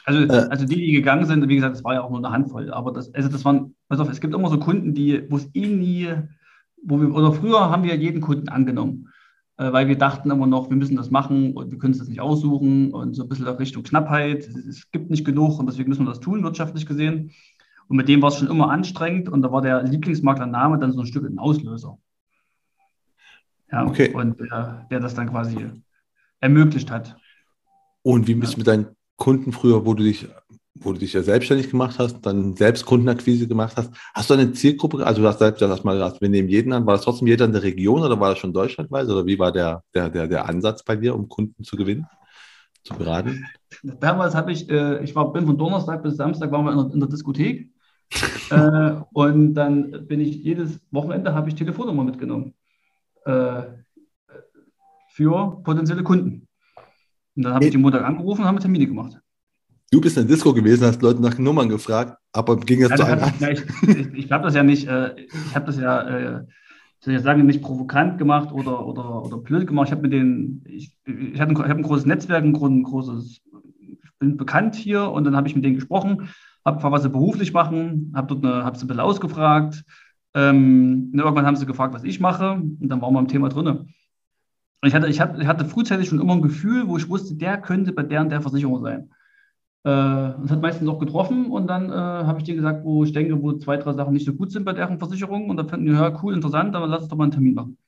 Also, 0.09 0.21
äh, 0.23 0.49
also 0.49 0.65
die, 0.65 0.77
die 0.77 0.93
gegangen 0.93 1.27
sind, 1.27 1.47
wie 1.49 1.57
gesagt, 1.57 1.77
das 1.77 1.85
war 1.85 1.93
ja 1.93 2.03
auch 2.03 2.09
nur 2.09 2.19
eine 2.19 2.31
Handvoll. 2.31 2.73
Aber 2.73 2.93
das, 2.93 3.15
also 3.15 3.29
das 3.29 3.45
waren, 3.45 3.75
pass 3.89 4.01
auf, 4.01 4.09
es 4.09 4.21
gibt 4.21 4.35
immer 4.35 4.49
so 4.49 4.59
Kunden, 4.59 4.95
die, 4.95 5.31
wo 5.31 5.37
es 5.37 5.51
eh 5.55 5.67
nie, 5.67 6.09
wo 6.83 6.99
wir, 6.99 7.15
oder 7.15 7.33
früher 7.33 7.71
haben 7.71 7.83
wir 7.83 7.95
jeden 7.95 8.23
Kunden 8.23 8.49
angenommen. 8.49 9.09
Äh, 9.59 9.71
weil 9.71 9.87
wir 9.87 9.99
dachten 9.99 10.31
immer 10.31 10.47
noch, 10.47 10.71
wir 10.71 10.77
müssen 10.79 10.97
das 10.97 11.11
machen 11.11 11.53
und 11.53 11.71
wir 11.71 11.79
können 11.79 11.93
es 11.93 11.99
das 11.99 12.09
nicht 12.09 12.21
aussuchen 12.21 12.91
und 12.93 13.13
so 13.13 13.25
ein 13.25 13.29
bisschen 13.29 13.47
Richtung 13.49 13.83
Knappheit. 13.83 14.49
Es 14.49 14.91
gibt 14.91 15.11
nicht 15.11 15.27
genug 15.27 15.59
und 15.59 15.67
deswegen 15.67 15.91
müssen 15.91 16.07
wir 16.07 16.11
das 16.11 16.21
tun, 16.21 16.43
wirtschaftlich 16.43 16.87
gesehen. 16.87 17.33
Und 17.89 17.99
mit 17.99 18.09
dem 18.09 18.23
war 18.23 18.31
es 18.31 18.37
schon 18.37 18.49
immer 18.49 18.71
anstrengend 18.71 19.29
und 19.29 19.43
da 19.43 19.53
war 19.53 19.61
der 19.61 19.83
Lieblingsmaklername 19.83 20.79
dann 20.79 20.93
so 20.93 21.01
ein 21.01 21.07
Stück 21.07 21.29
ein 21.29 21.39
Auslöser. 21.39 21.99
Ja, 23.71 23.85
okay. 23.85 24.15
Und 24.15 24.41
der, 24.41 24.87
der 24.91 25.01
das 25.01 25.15
dann 25.15 25.29
quasi 25.29 25.71
ermöglicht 26.41 26.91
hat. 26.91 27.15
Und 28.03 28.27
wie 28.27 28.35
bist 28.35 28.55
du 28.55 28.59
mit 28.59 28.67
deinen 28.67 28.87
Kunden 29.19 29.53
früher, 29.53 29.85
wo 29.85 29.93
du 29.93 30.03
dich 30.03 30.29
wo 30.81 30.93
du 30.93 30.99
dich 30.99 31.13
ja 31.13 31.23
selbstständig 31.23 31.71
gemacht 31.71 31.99
hast, 31.99 32.25
dann 32.25 32.55
selbst 32.57 32.87
Kundenakquise 32.87 33.49
gemacht 33.49 33.77
hast, 33.77 33.93
hast 34.15 34.31
du 34.31 34.35
eine 34.35 34.53
Zielgruppe, 34.53 35.05
also 35.05 35.23
du 35.23 35.29
hast 35.29 35.39
selbst 35.39 35.61
das 35.61 35.85
mal 35.85 35.95
gesagt, 35.95 36.21
wir 36.21 36.29
nehmen 36.29 36.49
jeden 36.49 36.73
an, 36.73 36.87
war 36.87 36.95
das 36.95 37.03
trotzdem 37.03 37.29
jeder 37.29 37.45
in 37.45 37.53
der 37.53 37.63
Region 37.63 38.03
oder 38.03 38.19
war 38.21 38.31
das 38.31 38.39
schon 38.39 38.53
deutschlandweit 38.53 39.09
oder 39.09 39.27
wie 39.27 39.39
war 39.39 39.53
der, 39.53 39.83
der, 39.95 40.09
der, 40.09 40.27
der 40.27 40.49
Ansatz 40.49 40.83
bei 40.83 40.97
dir, 40.97 41.15
um 41.15 41.29
Kunden 41.29 41.65
zu 41.65 41.77
gewinnen, 41.77 42.07
zu 42.85 42.95
beraten? 42.95 43.45
Damals 43.83 44.35
habe 44.35 44.53
ich, 44.53 44.69
äh, 44.71 45.03
ich 45.03 45.15
war, 45.15 45.33
bin 45.33 45.47
von 45.47 45.59
Donnerstag 45.59 46.03
bis 46.03 46.17
Samstag 46.17 46.51
waren 46.53 46.65
wir 46.65 46.73
in 46.73 46.79
der, 46.79 46.95
in 46.95 47.01
der 47.01 47.09
Diskothek 47.09 47.71
äh, 48.51 48.93
und 49.13 49.55
dann 49.55 50.07
bin 50.07 50.21
ich 50.21 50.37
jedes 50.37 50.81
Wochenende 50.91 51.35
habe 51.35 51.49
ich 51.49 51.55
Telefonnummer 51.55 52.05
mitgenommen 52.05 52.55
äh, 53.25 53.63
für 55.11 55.61
potenzielle 55.63 56.03
Kunden. 56.03 56.48
Und 57.39 57.45
dann 57.45 57.55
habe 57.55 57.67
ich 57.67 57.71
die 57.71 57.79
Montag 57.79 58.05
angerufen 58.05 58.41
und 58.41 58.49
haben 58.49 58.59
Termine 58.59 58.89
gemacht. 58.89 59.17
Du 59.93 60.01
bist 60.01 60.17
in 60.17 60.27
der 60.27 60.35
Disco 60.35 60.53
gewesen, 60.53 60.85
hast 60.85 61.01
Leute 61.03 61.23
nach 61.23 61.39
Nummern 61.39 61.69
gefragt, 61.69 62.19
aber 62.33 62.57
ging 62.57 62.83
es 62.83 62.91
ja, 62.91 62.97
zu 62.97 63.07
einem 63.07 63.33
ja, 63.39 63.51
Ich, 63.51 63.63
ich, 63.83 64.13
ich 64.13 64.33
habe 64.33 64.43
das 64.43 64.57
ja 64.57 64.65
nicht, 64.65 64.89
äh, 64.89 65.15
ich 65.21 65.55
habe 65.55 65.67
das 65.67 65.79
ja, 65.79 66.03
äh, 66.09 66.45
soll 66.99 67.15
ich 67.15 67.21
sagen, 67.21 67.47
nicht 67.47 67.63
provokant 67.63 68.19
gemacht 68.19 68.51
oder, 68.51 68.85
oder, 68.85 69.25
oder 69.25 69.39
blöd 69.39 69.69
gemacht. 69.69 69.87
Ich 69.87 69.93
habe 69.93 70.03
mit 70.03 70.13
den, 70.13 70.65
ich, 70.67 70.97
ich 71.07 71.41
habe 71.41 71.53
ein, 71.53 71.59
hab 71.59 71.77
ein 71.77 71.83
großes 71.85 72.07
Netzwerk, 72.07 72.43
ein, 72.43 72.57
ein 72.57 72.83
großes, 72.83 73.41
ich 73.81 74.01
bin 74.19 74.37
bekannt 74.37 74.75
hier 74.75 75.09
und 75.09 75.23
dann 75.23 75.37
habe 75.37 75.47
ich 75.47 75.55
mit 75.55 75.65
denen 75.65 75.77
gesprochen, 75.77 76.31
habe 76.65 76.79
gefragt, 76.79 76.93
was 76.93 77.03
sie 77.05 77.09
beruflich 77.09 77.53
machen, 77.53 78.13
habe 78.17 78.35
dort 78.35 78.45
eine, 78.45 78.65
hab 78.65 78.77
sie 78.77 78.85
ein 78.85 78.89
bisschen 78.89 79.01
ausgefragt. 79.01 79.85
Ähm, 80.35 81.13
irgendwann 81.15 81.47
haben 81.47 81.57
sie 81.57 81.67
gefragt, 81.67 81.95
was 81.95 82.03
ich 82.03 82.19
mache 82.19 82.55
und 82.55 82.89
dann 82.89 83.01
waren 83.01 83.15
wir 83.15 83.21
am 83.21 83.29
Thema 83.29 83.49
drin. 83.49 83.95
Ich 84.83 84.95
hatte, 84.95 85.09
ich, 85.09 85.21
hatte, 85.21 85.41
ich 85.41 85.47
hatte 85.47 85.65
frühzeitig 85.65 86.09
schon 86.09 86.21
immer 86.21 86.35
ein 86.35 86.43
Gefühl, 86.43 86.87
wo 86.89 86.97
ich 86.97 87.09
wusste, 87.09 87.35
der 87.35 87.61
könnte 87.61 87.93
bei 87.93 88.05
der 88.05 88.21
und 88.21 88.31
der 88.31 88.41
Versicherung 88.41 88.83
sein. 88.83 89.11
Äh, 89.85 89.91
das 90.41 90.51
hat 90.51 90.63
meistens 90.63 90.89
auch 90.89 90.99
getroffen 90.99 91.51
und 91.51 91.67
dann 91.67 91.91
äh, 91.91 91.95
habe 91.95 92.39
ich 92.39 92.45
dir 92.45 92.55
gesagt, 92.55 92.85
wo 92.85 93.05
ich 93.05 93.13
denke, 93.13 93.41
wo 93.43 93.53
zwei, 93.55 93.77
drei 93.77 93.93
Sachen 93.93 94.13
nicht 94.13 94.27
so 94.27 94.35
gut 94.35 94.53
sind 94.53 94.65
bei 94.65 94.73
deren 94.73 94.99
Versicherung 94.99 95.51
und 95.51 95.57
dann 95.57 95.69
fanden 95.69 95.87
die, 95.87 95.93
ja, 95.93 96.17
cool, 96.23 96.35
interessant, 96.35 96.77
aber 96.77 96.87
lass 96.87 97.03
uns 97.03 97.09
doch 97.09 97.17
mal 97.17 97.25
einen 97.25 97.33
Termin 97.33 97.55
machen. 97.55 97.79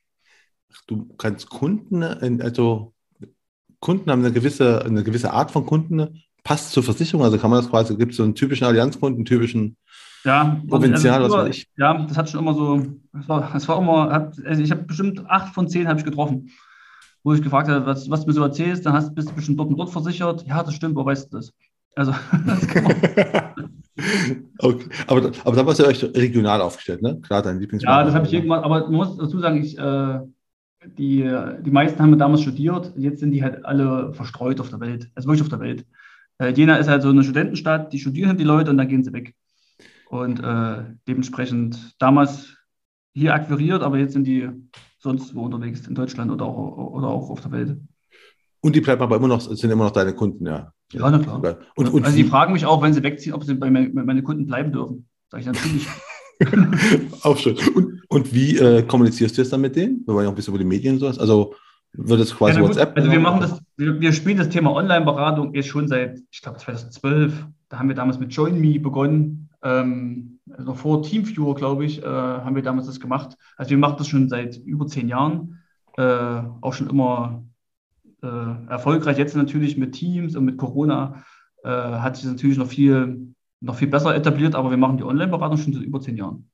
Du 0.86 1.08
kannst 1.18 1.50
Kunden, 1.50 2.02
also 2.40 2.92
Kunden 3.80 4.10
haben 4.10 4.24
eine 4.24 4.32
gewisse, 4.32 4.84
eine 4.84 5.02
gewisse 5.02 5.32
Art 5.32 5.50
von 5.50 5.66
Kunden, 5.66 6.22
passt 6.44 6.72
zur 6.72 6.82
Versicherung, 6.82 7.24
also 7.24 7.38
kann 7.38 7.50
man 7.50 7.60
das 7.60 7.70
quasi, 7.70 7.96
gibt 7.96 8.12
es 8.12 8.18
so 8.18 8.22
einen 8.22 8.34
typischen 8.34 8.66
Allianzkunden, 8.66 9.18
einen 9.18 9.24
typischen 9.24 9.76
ja, 10.24 10.60
Provinzial, 10.68 11.22
also 11.22 11.36
was 11.36 11.46
weiß 11.46 11.56
ich. 11.56 11.68
Ja, 11.76 12.06
das 12.06 12.16
hat 12.16 12.30
schon 12.30 12.40
immer 12.40 12.54
so, 12.54 12.82
das 13.12 13.28
war, 13.28 13.50
das 13.52 13.68
war 13.68 13.78
immer, 13.78 14.10
hat, 14.10 14.36
also 14.44 14.62
ich 14.62 14.70
habe 14.70 14.82
bestimmt 14.82 15.28
acht 15.28 15.54
von 15.54 15.68
zehn 15.68 15.88
habe 15.88 15.98
ich 15.98 16.04
getroffen, 16.04 16.50
wo 17.22 17.32
ich 17.34 17.42
gefragt 17.42 17.68
habe, 17.68 17.86
was, 17.86 18.08
was 18.10 18.22
du 18.22 18.28
mir 18.28 18.32
so 18.34 18.42
erzählst, 18.42 18.86
dann 18.86 18.92
hast, 18.92 19.14
bist 19.14 19.30
du 19.30 19.34
bestimmt 19.34 19.58
dort 19.58 19.68
und 19.70 19.76
dort 19.76 19.90
versichert. 19.90 20.46
Ja, 20.46 20.62
das 20.62 20.74
stimmt, 20.74 20.96
wo 20.96 21.04
weißt 21.04 21.32
du 21.32 21.36
das? 21.38 21.52
Also, 21.96 22.12
das 22.46 22.62
okay. 24.58 24.86
aber, 25.06 25.32
aber 25.44 25.56
da 25.56 25.66
warst 25.66 25.80
du 25.80 25.86
euch 25.86 26.02
regional 26.02 26.60
aufgestellt, 26.60 27.02
ne? 27.02 27.20
Klar, 27.20 27.42
dein 27.42 27.58
Lieblingsmarkt. 27.58 28.00
Ja, 28.00 28.04
das 28.04 28.14
habe 28.14 28.24
ich 28.24 28.30
hier 28.30 28.42
gemacht, 28.42 28.64
aber 28.64 28.82
man 28.82 28.92
muss 28.92 29.16
dazu 29.16 29.38
sagen, 29.40 29.62
ich, 29.62 29.76
äh, 29.76 30.20
die, 30.96 31.30
die 31.60 31.70
meisten 31.70 32.00
haben 32.00 32.16
damals 32.16 32.42
studiert, 32.42 32.92
jetzt 32.96 33.20
sind 33.20 33.32
die 33.32 33.42
halt 33.42 33.64
alle 33.64 34.14
verstreut 34.14 34.60
auf 34.60 34.70
der 34.70 34.80
Welt, 34.80 35.10
also 35.14 35.28
wirklich 35.28 35.42
auf 35.42 35.48
der 35.48 35.60
Welt. 35.60 35.84
Äh, 36.38 36.52
Jena 36.52 36.76
ist 36.76 36.88
halt 36.88 37.02
so 37.02 37.10
eine 37.10 37.22
Studentenstadt, 37.22 37.92
die 37.92 37.98
studieren 37.98 38.36
die 38.36 38.44
Leute 38.44 38.70
und 38.70 38.78
dann 38.78 38.88
gehen 38.88 39.04
sie 39.04 39.12
weg. 39.12 39.34
Und 40.08 40.40
äh, 40.40 40.84
dementsprechend 41.06 42.00
damals 42.00 42.56
hier 43.12 43.34
akquiriert, 43.34 43.82
aber 43.82 43.98
jetzt 43.98 44.14
sind 44.14 44.24
die 44.24 44.48
sonst 45.00 45.34
wo 45.34 45.42
unterwegs, 45.42 45.86
in 45.86 45.94
Deutschland 45.94 46.30
oder 46.30 46.44
auch, 46.44 46.92
oder 46.92 47.08
auch 47.08 47.30
auf 47.30 47.40
der 47.40 47.52
Welt. 47.52 47.76
Und 48.60 48.76
die 48.76 48.80
bleiben 48.80 49.02
aber 49.02 49.16
immer 49.16 49.28
noch, 49.28 49.40
sind 49.40 49.70
immer 49.70 49.84
noch 49.84 49.90
deine 49.90 50.14
Kunden, 50.14 50.46
ja. 50.46 50.72
Ja, 50.92 51.10
na 51.10 51.18
klar. 51.18 51.58
Und, 51.76 51.88
und 51.92 52.04
also 52.04 52.16
die 52.16 52.24
fragen 52.24 52.52
mich 52.52 52.66
auch, 52.66 52.82
wenn 52.82 52.92
sie 52.92 53.02
wegziehen, 53.02 53.32
ob 53.32 53.44
sie 53.44 53.54
bei 53.54 53.70
meinen 53.70 54.24
Kunden 54.24 54.46
bleiben 54.46 54.72
dürfen. 54.72 55.08
Sag 55.30 55.40
ich 55.40 55.46
natürlich. 55.46 55.86
auch 57.22 57.36
schön. 57.36 57.56
Und, 57.74 58.02
und 58.08 58.34
wie 58.34 58.58
äh, 58.58 58.82
kommunizierst 58.82 59.36
du 59.36 59.42
jetzt 59.42 59.52
dann 59.52 59.60
mit 59.60 59.76
denen? 59.76 60.02
Wir 60.04 60.14
wollen 60.14 60.24
ja 60.24 60.28
auch 60.28 60.32
ein 60.32 60.36
bisschen 60.36 60.52
über 60.52 60.62
die 60.62 60.68
Medien 60.68 60.94
und 60.94 61.00
sowas. 61.00 61.18
Also 61.18 61.54
wird 61.92 62.20
es 62.20 62.34
quasi 62.34 62.60
ja, 62.60 62.66
WhatsApp? 62.66 62.96
Also 62.96 63.10
wir 63.10 63.20
machen 63.20 63.40
das, 63.40 63.60
wir, 63.76 64.00
wir 64.00 64.12
spielen 64.12 64.38
das 64.38 64.48
Thema 64.48 64.72
Online-Beratung 64.72 65.54
jetzt 65.54 65.68
schon 65.68 65.88
seit, 65.88 66.20
ich 66.30 66.42
glaube, 66.42 66.58
2012. 66.58 67.46
Da 67.68 67.78
haben 67.78 67.88
wir 67.88 67.96
damals 67.96 68.18
mit 68.18 68.32
Join 68.32 68.60
Me 68.60 68.80
begonnen. 68.80 69.48
Ähm, 69.62 70.29
also 70.50 70.74
vor 70.74 71.02
Teamviewer, 71.02 71.54
glaube 71.54 71.84
ich, 71.84 72.02
äh, 72.02 72.06
haben 72.06 72.54
wir 72.54 72.62
damals 72.62 72.86
das 72.86 73.00
gemacht. 73.00 73.36
Also 73.56 73.70
wir 73.70 73.78
machen 73.78 73.96
das 73.98 74.08
schon 74.08 74.28
seit 74.28 74.56
über 74.56 74.86
zehn 74.86 75.08
Jahren. 75.08 75.58
Äh, 75.96 76.42
auch 76.60 76.72
schon 76.72 76.88
immer 76.88 77.44
äh, 78.22 78.68
erfolgreich. 78.68 79.18
Jetzt 79.18 79.36
natürlich 79.36 79.76
mit 79.76 79.92
Teams 79.92 80.36
und 80.36 80.44
mit 80.44 80.56
Corona 80.56 81.22
äh, 81.64 81.68
hat 81.68 82.16
sich 82.16 82.24
das 82.24 82.32
natürlich 82.32 82.58
noch 82.58 82.68
viel, 82.68 83.34
noch 83.60 83.74
viel 83.74 83.88
besser 83.88 84.14
etabliert, 84.14 84.54
aber 84.54 84.70
wir 84.70 84.76
machen 84.76 84.96
die 84.96 85.04
Online-Beratung 85.04 85.58
schon 85.58 85.72
seit 85.72 85.82
über 85.82 86.00
zehn 86.00 86.16
Jahren. 86.16 86.48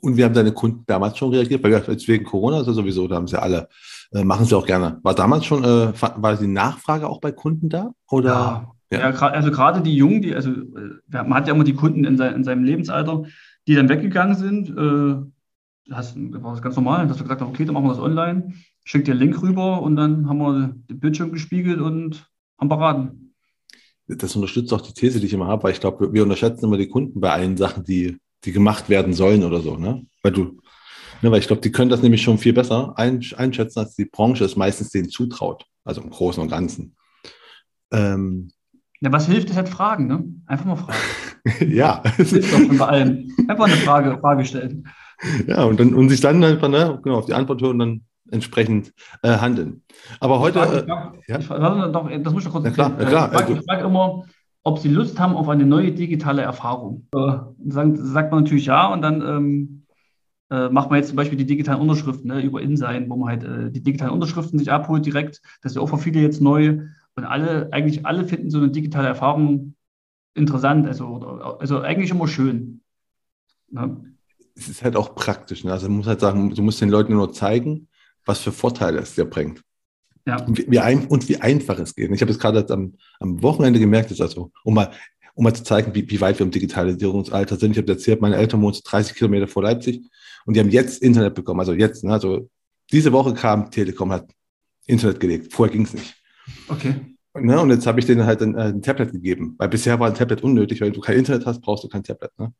Und 0.00 0.16
wie 0.16 0.24
haben 0.24 0.34
deine 0.34 0.52
Kunden 0.52 0.84
damals 0.86 1.16
schon 1.16 1.30
reagiert? 1.30 1.62
Weil 1.62 1.72
jetzt 1.72 2.08
wegen 2.08 2.24
Corona 2.24 2.60
ist 2.60 2.66
ja 2.66 2.74
sowieso, 2.74 3.08
da 3.08 3.16
haben 3.16 3.26
sie 3.26 3.40
alle, 3.40 3.68
äh, 4.12 4.22
machen 4.22 4.44
sie 4.44 4.56
auch 4.56 4.66
gerne. 4.66 5.00
War 5.02 5.14
damals 5.14 5.46
schon, 5.46 5.64
äh, 5.64 5.92
war 6.00 6.36
die 6.36 6.46
Nachfrage 6.46 7.08
auch 7.08 7.20
bei 7.20 7.32
Kunden 7.32 7.68
da? 7.68 7.92
Oder? 8.10 8.28
Ja, 8.28 8.72
ja. 8.90 9.10
ja 9.10 9.10
also 9.10 9.50
gerade 9.50 9.82
die 9.82 9.96
Jungen, 9.96 10.22
die, 10.22 10.34
also 10.34 10.50
äh, 10.50 10.98
man 11.10 11.34
hat 11.34 11.48
ja 11.48 11.54
immer 11.54 11.64
die 11.64 11.74
Kunden 11.74 12.04
in, 12.04 12.16
sein, 12.16 12.34
in 12.34 12.44
seinem 12.44 12.64
Lebensalter, 12.64 13.24
die 13.66 13.74
dann 13.74 13.88
weggegangen 13.88 14.36
sind. 14.36 14.70
Äh, 14.70 15.22
das 15.90 16.14
war 16.16 16.52
das 16.52 16.62
ganz 16.62 16.76
normal, 16.76 17.06
dass 17.06 17.18
wir 17.18 17.22
gesagt 17.22 17.40
haben, 17.40 17.48
okay, 17.48 17.64
dann 17.64 17.74
machen 17.74 17.86
wir 17.86 17.94
das 17.94 18.00
online 18.02 18.52
schickt 18.88 19.06
dir 19.06 19.12
einen 19.12 19.20
Link 19.20 19.42
rüber 19.42 19.82
und 19.82 19.96
dann 19.96 20.30
haben 20.30 20.38
wir 20.38 20.74
den 20.88 20.98
Bildschirm 20.98 21.30
gespiegelt 21.30 21.78
und 21.78 22.26
haben 22.58 22.70
beraten. 22.70 23.34
Das 24.06 24.34
unterstützt 24.34 24.72
auch 24.72 24.80
die 24.80 24.94
These, 24.94 25.20
die 25.20 25.26
ich 25.26 25.34
immer 25.34 25.46
habe, 25.46 25.64
weil 25.64 25.72
ich 25.72 25.80
glaube, 25.80 26.10
wir 26.10 26.22
unterschätzen 26.22 26.64
immer 26.64 26.78
die 26.78 26.88
Kunden 26.88 27.20
bei 27.20 27.30
allen 27.30 27.58
Sachen, 27.58 27.84
die, 27.84 28.16
die 28.44 28.52
gemacht 28.52 28.88
werden 28.88 29.12
sollen 29.12 29.44
oder 29.44 29.60
so. 29.60 29.76
Ne? 29.76 30.06
Weil 30.22 30.32
du, 30.32 30.62
ne, 31.20 31.30
weil 31.30 31.40
ich 31.40 31.46
glaube, 31.46 31.60
die 31.60 31.70
können 31.70 31.90
das 31.90 32.00
nämlich 32.00 32.22
schon 32.22 32.38
viel 32.38 32.54
besser 32.54 32.96
einschätzen, 32.96 33.80
als 33.80 33.94
die 33.94 34.06
Branche 34.06 34.46
es 34.46 34.56
meistens 34.56 34.88
denen 34.88 35.10
zutraut. 35.10 35.66
Also 35.84 36.00
im 36.00 36.08
Großen 36.08 36.42
und 36.42 36.48
Ganzen. 36.48 36.96
Ähm, 37.92 38.50
ja, 39.00 39.12
was 39.12 39.26
hilft, 39.26 39.50
ist 39.50 39.56
halt 39.56 39.68
Fragen, 39.68 40.06
ne? 40.06 40.24
Einfach 40.46 40.64
mal 40.64 40.76
fragen. 40.76 40.98
ja. 41.72 42.02
Das 42.16 42.30
hilft 42.30 42.52
doch 42.52 42.58
schon 42.58 42.78
bei 42.78 42.86
allen. 42.86 43.32
Einfach 43.48 43.66
eine 43.66 43.76
Frage, 43.76 44.18
Frage 44.20 44.44
stellen. 44.44 44.88
Ja, 45.46 45.64
und, 45.64 45.80
dann, 45.80 45.94
und 45.94 46.08
sich 46.08 46.20
dann 46.20 46.42
einfach 46.44 46.68
ne, 46.68 46.98
genau, 47.02 47.18
auf 47.18 47.26
die 47.26 47.34
Antwort 47.34 47.60
hören 47.60 47.72
und 47.72 47.78
dann 47.78 48.00
entsprechend 48.30 48.92
äh, 49.22 49.38
handeln. 49.38 49.82
Aber 50.20 50.40
heute. 50.40 50.60
Frage, 50.60 51.18
äh, 51.26 51.32
ja? 51.32 51.38
ich, 51.38 51.48
doch, 51.48 52.10
das 52.22 52.32
muss 52.32 52.44
ich 52.44 52.50
kurz 52.50 52.64
ja, 52.64 52.70
klar, 52.70 52.92
ja, 53.00 53.06
klar. 53.06 53.26
Ich 53.32 53.38
frage, 53.38 53.52
also, 53.52 53.62
frage 53.66 53.84
immer, 53.84 54.24
ob 54.62 54.78
Sie 54.78 54.88
Lust 54.88 55.18
haben 55.18 55.34
auf 55.34 55.48
eine 55.48 55.64
neue 55.64 55.92
digitale 55.92 56.42
Erfahrung. 56.42 57.06
Äh, 57.14 57.38
sagen, 57.66 57.96
sagt 57.96 58.32
man 58.32 58.42
natürlich 58.42 58.66
ja 58.66 58.92
und 58.92 59.02
dann 59.02 59.22
ähm, 59.22 59.86
äh, 60.50 60.68
macht 60.68 60.90
man 60.90 60.98
jetzt 60.98 61.08
zum 61.08 61.16
Beispiel 61.16 61.38
die 61.38 61.46
digitalen 61.46 61.80
Unterschriften 61.80 62.28
ne, 62.28 62.42
über 62.42 62.60
InSign, 62.62 63.08
wo 63.08 63.16
man 63.16 63.28
halt 63.28 63.44
äh, 63.44 63.70
die 63.70 63.82
digitalen 63.82 64.12
Unterschriften 64.12 64.58
sich 64.58 64.70
abholt 64.70 65.04
direkt. 65.04 65.40
Das 65.62 65.72
ist 65.72 65.76
ja 65.76 65.82
auch 65.82 65.88
für 65.88 65.98
viele 65.98 66.20
jetzt 66.20 66.40
neu. 66.40 66.80
Und 67.18 67.24
alle, 67.24 67.68
eigentlich 67.72 68.06
alle 68.06 68.24
finden 68.24 68.48
so 68.48 68.58
eine 68.58 68.70
digitale 68.70 69.08
Erfahrung 69.08 69.74
interessant, 70.34 70.86
also, 70.86 71.16
also 71.58 71.80
eigentlich 71.80 72.12
immer 72.12 72.28
schön. 72.28 72.80
Ne? 73.72 74.14
Es 74.54 74.68
ist 74.68 74.84
halt 74.84 74.94
auch 74.94 75.16
praktisch. 75.16 75.64
Ne? 75.64 75.72
Also 75.72 75.88
man 75.88 75.96
muss 75.96 76.06
halt 76.06 76.20
sagen, 76.20 76.54
du 76.54 76.62
musst 76.62 76.80
den 76.80 76.90
Leuten 76.90 77.14
nur 77.14 77.32
zeigen, 77.32 77.88
was 78.24 78.38
für 78.38 78.52
Vorteile 78.52 79.00
es 79.00 79.16
dir 79.16 79.24
bringt. 79.24 79.64
Ja. 80.26 80.40
Und, 80.44 80.70
wie, 80.70 80.78
ein, 80.78 81.08
und 81.08 81.28
wie 81.28 81.40
einfach 81.40 81.80
es 81.80 81.96
geht. 81.96 82.08
Ich 82.12 82.20
habe 82.20 82.30
es 82.30 82.38
gerade 82.38 82.64
am, 82.72 82.94
am 83.18 83.42
Wochenende 83.42 83.80
gemerkt, 83.80 84.12
ist 84.12 84.20
also, 84.20 84.52
um 84.62 84.74
mal, 84.74 84.92
um 85.34 85.42
mal 85.42 85.54
zu 85.54 85.64
zeigen, 85.64 85.92
wie, 85.96 86.08
wie 86.08 86.20
weit 86.20 86.38
wir 86.38 86.46
im 86.46 86.52
Digitalisierungsalter 86.52 87.56
sind. 87.56 87.72
Ich 87.72 87.78
habe 87.78 87.90
erzählt, 87.90 88.20
meine 88.20 88.36
Eltern 88.36 88.62
wohnen 88.62 88.76
30 88.84 89.16
Kilometer 89.16 89.48
vor 89.48 89.64
Leipzig 89.64 90.04
und 90.46 90.54
die 90.54 90.60
haben 90.60 90.70
jetzt 90.70 91.02
Internet 91.02 91.34
bekommen. 91.34 91.58
Also 91.58 91.72
jetzt, 91.72 92.04
ne, 92.04 92.12
also 92.12 92.48
diese 92.92 93.10
Woche 93.10 93.34
kam 93.34 93.72
Telekom, 93.72 94.12
hat 94.12 94.30
Internet 94.86 95.18
gelegt. 95.18 95.52
Vorher 95.52 95.72
ging 95.72 95.84
es 95.84 95.94
nicht. 95.94 96.14
Okay. 96.68 96.94
Ne, 97.40 97.60
und 97.60 97.70
jetzt 97.70 97.86
habe 97.86 98.00
ich 98.00 98.06
denen 98.06 98.24
halt 98.24 98.42
ein, 98.42 98.56
ein, 98.56 98.82
Tablet 98.82 99.12
gegeben, 99.12 99.54
weil 99.58 99.68
bisher 99.68 99.98
war 100.00 100.08
ein 100.08 100.14
Tablet 100.14 100.42
unnötig, 100.42 100.80
weil 100.80 100.90
du 100.90 101.00
kein 101.00 101.18
Internet 101.18 101.46
hast, 101.46 101.60
brauchst 101.60 101.84
du 101.84 101.88
kein 101.88 102.02
Tablet. 102.02 102.36
Ne? 102.38 102.52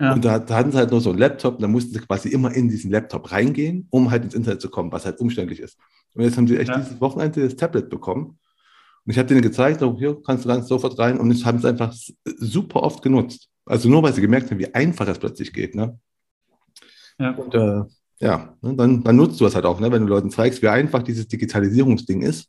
Ja. 0.00 0.14
Und 0.14 0.24
da, 0.24 0.38
da, 0.38 0.56
hatten 0.56 0.72
sie 0.72 0.78
halt 0.78 0.90
nur 0.90 1.00
so 1.00 1.10
einen 1.10 1.18
Laptop, 1.18 1.56
und 1.56 1.62
da 1.62 1.68
mussten 1.68 1.92
sie 1.92 2.00
quasi 2.00 2.30
immer 2.30 2.52
in 2.54 2.68
diesen 2.68 2.90
Laptop 2.90 3.30
reingehen, 3.30 3.86
um 3.90 4.10
halt 4.10 4.24
ins 4.24 4.34
Internet 4.34 4.60
zu 4.60 4.70
kommen, 4.70 4.90
was 4.92 5.04
halt 5.04 5.20
umständlich 5.20 5.60
ist. 5.60 5.78
Und 6.14 6.22
jetzt 6.22 6.36
haben 6.36 6.46
sie 6.46 6.56
echt 6.56 6.70
ja. 6.70 6.78
dieses 6.78 7.00
Wochenende 7.00 7.42
das 7.42 7.56
Tablet 7.56 7.90
bekommen. 7.90 8.38
Und 9.04 9.10
ich 9.10 9.18
habe 9.18 9.28
denen 9.28 9.42
gezeigt, 9.42 9.80
so, 9.80 9.96
hier 9.98 10.20
kannst 10.24 10.44
du 10.44 10.48
ganz 10.48 10.66
sofort 10.66 10.98
rein. 10.98 11.18
Und 11.18 11.28
das 11.28 11.44
haben 11.44 11.58
sie 11.58 11.68
einfach 11.68 11.94
super 12.24 12.82
oft 12.82 13.02
genutzt. 13.02 13.50
Also 13.66 13.88
nur, 13.88 14.02
weil 14.02 14.14
sie 14.14 14.20
gemerkt 14.20 14.50
haben, 14.50 14.58
wie 14.58 14.74
einfach 14.74 15.06
es 15.06 15.18
plötzlich 15.18 15.52
geht. 15.52 15.74
Ne? 15.74 15.98
Ja. 17.18 17.32
Und 17.32 17.54
äh, 17.54 17.82
ja, 18.20 18.56
ne, 18.62 18.74
dann, 18.74 19.02
dann 19.02 19.16
nutzt 19.16 19.40
du 19.40 19.46
es 19.46 19.54
halt 19.54 19.66
auch, 19.66 19.80
ne? 19.80 19.92
wenn 19.92 20.02
du 20.02 20.08
Leuten 20.08 20.30
zeigst, 20.30 20.62
wie 20.62 20.68
einfach 20.68 21.02
dieses 21.02 21.28
Digitalisierungsding 21.28 22.22
ist 22.22 22.48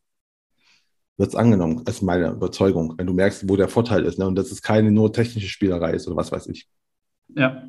wird 1.17 1.30
es 1.30 1.36
angenommen. 1.36 1.84
Das 1.86 1.95
ist 1.95 2.01
meine 2.01 2.30
Überzeugung, 2.30 2.93
wenn 2.97 3.08
du 3.08 3.13
merkst, 3.13 3.47
wo 3.47 3.56
der 3.56 3.67
Vorteil 3.67 4.04
ist. 4.04 4.19
Ne? 4.19 4.28
Und 4.28 4.36
dass 4.36 4.51
es 4.51 4.62
keine 4.62 4.91
nur 4.91 5.13
technische 5.13 5.47
Spielerei 5.47 5.93
ist 5.93 6.08
oder 6.08 6.17
was 6.17 6.32
weiß 6.32 6.47
ich. 6.47 6.67
Ja. 7.36 7.63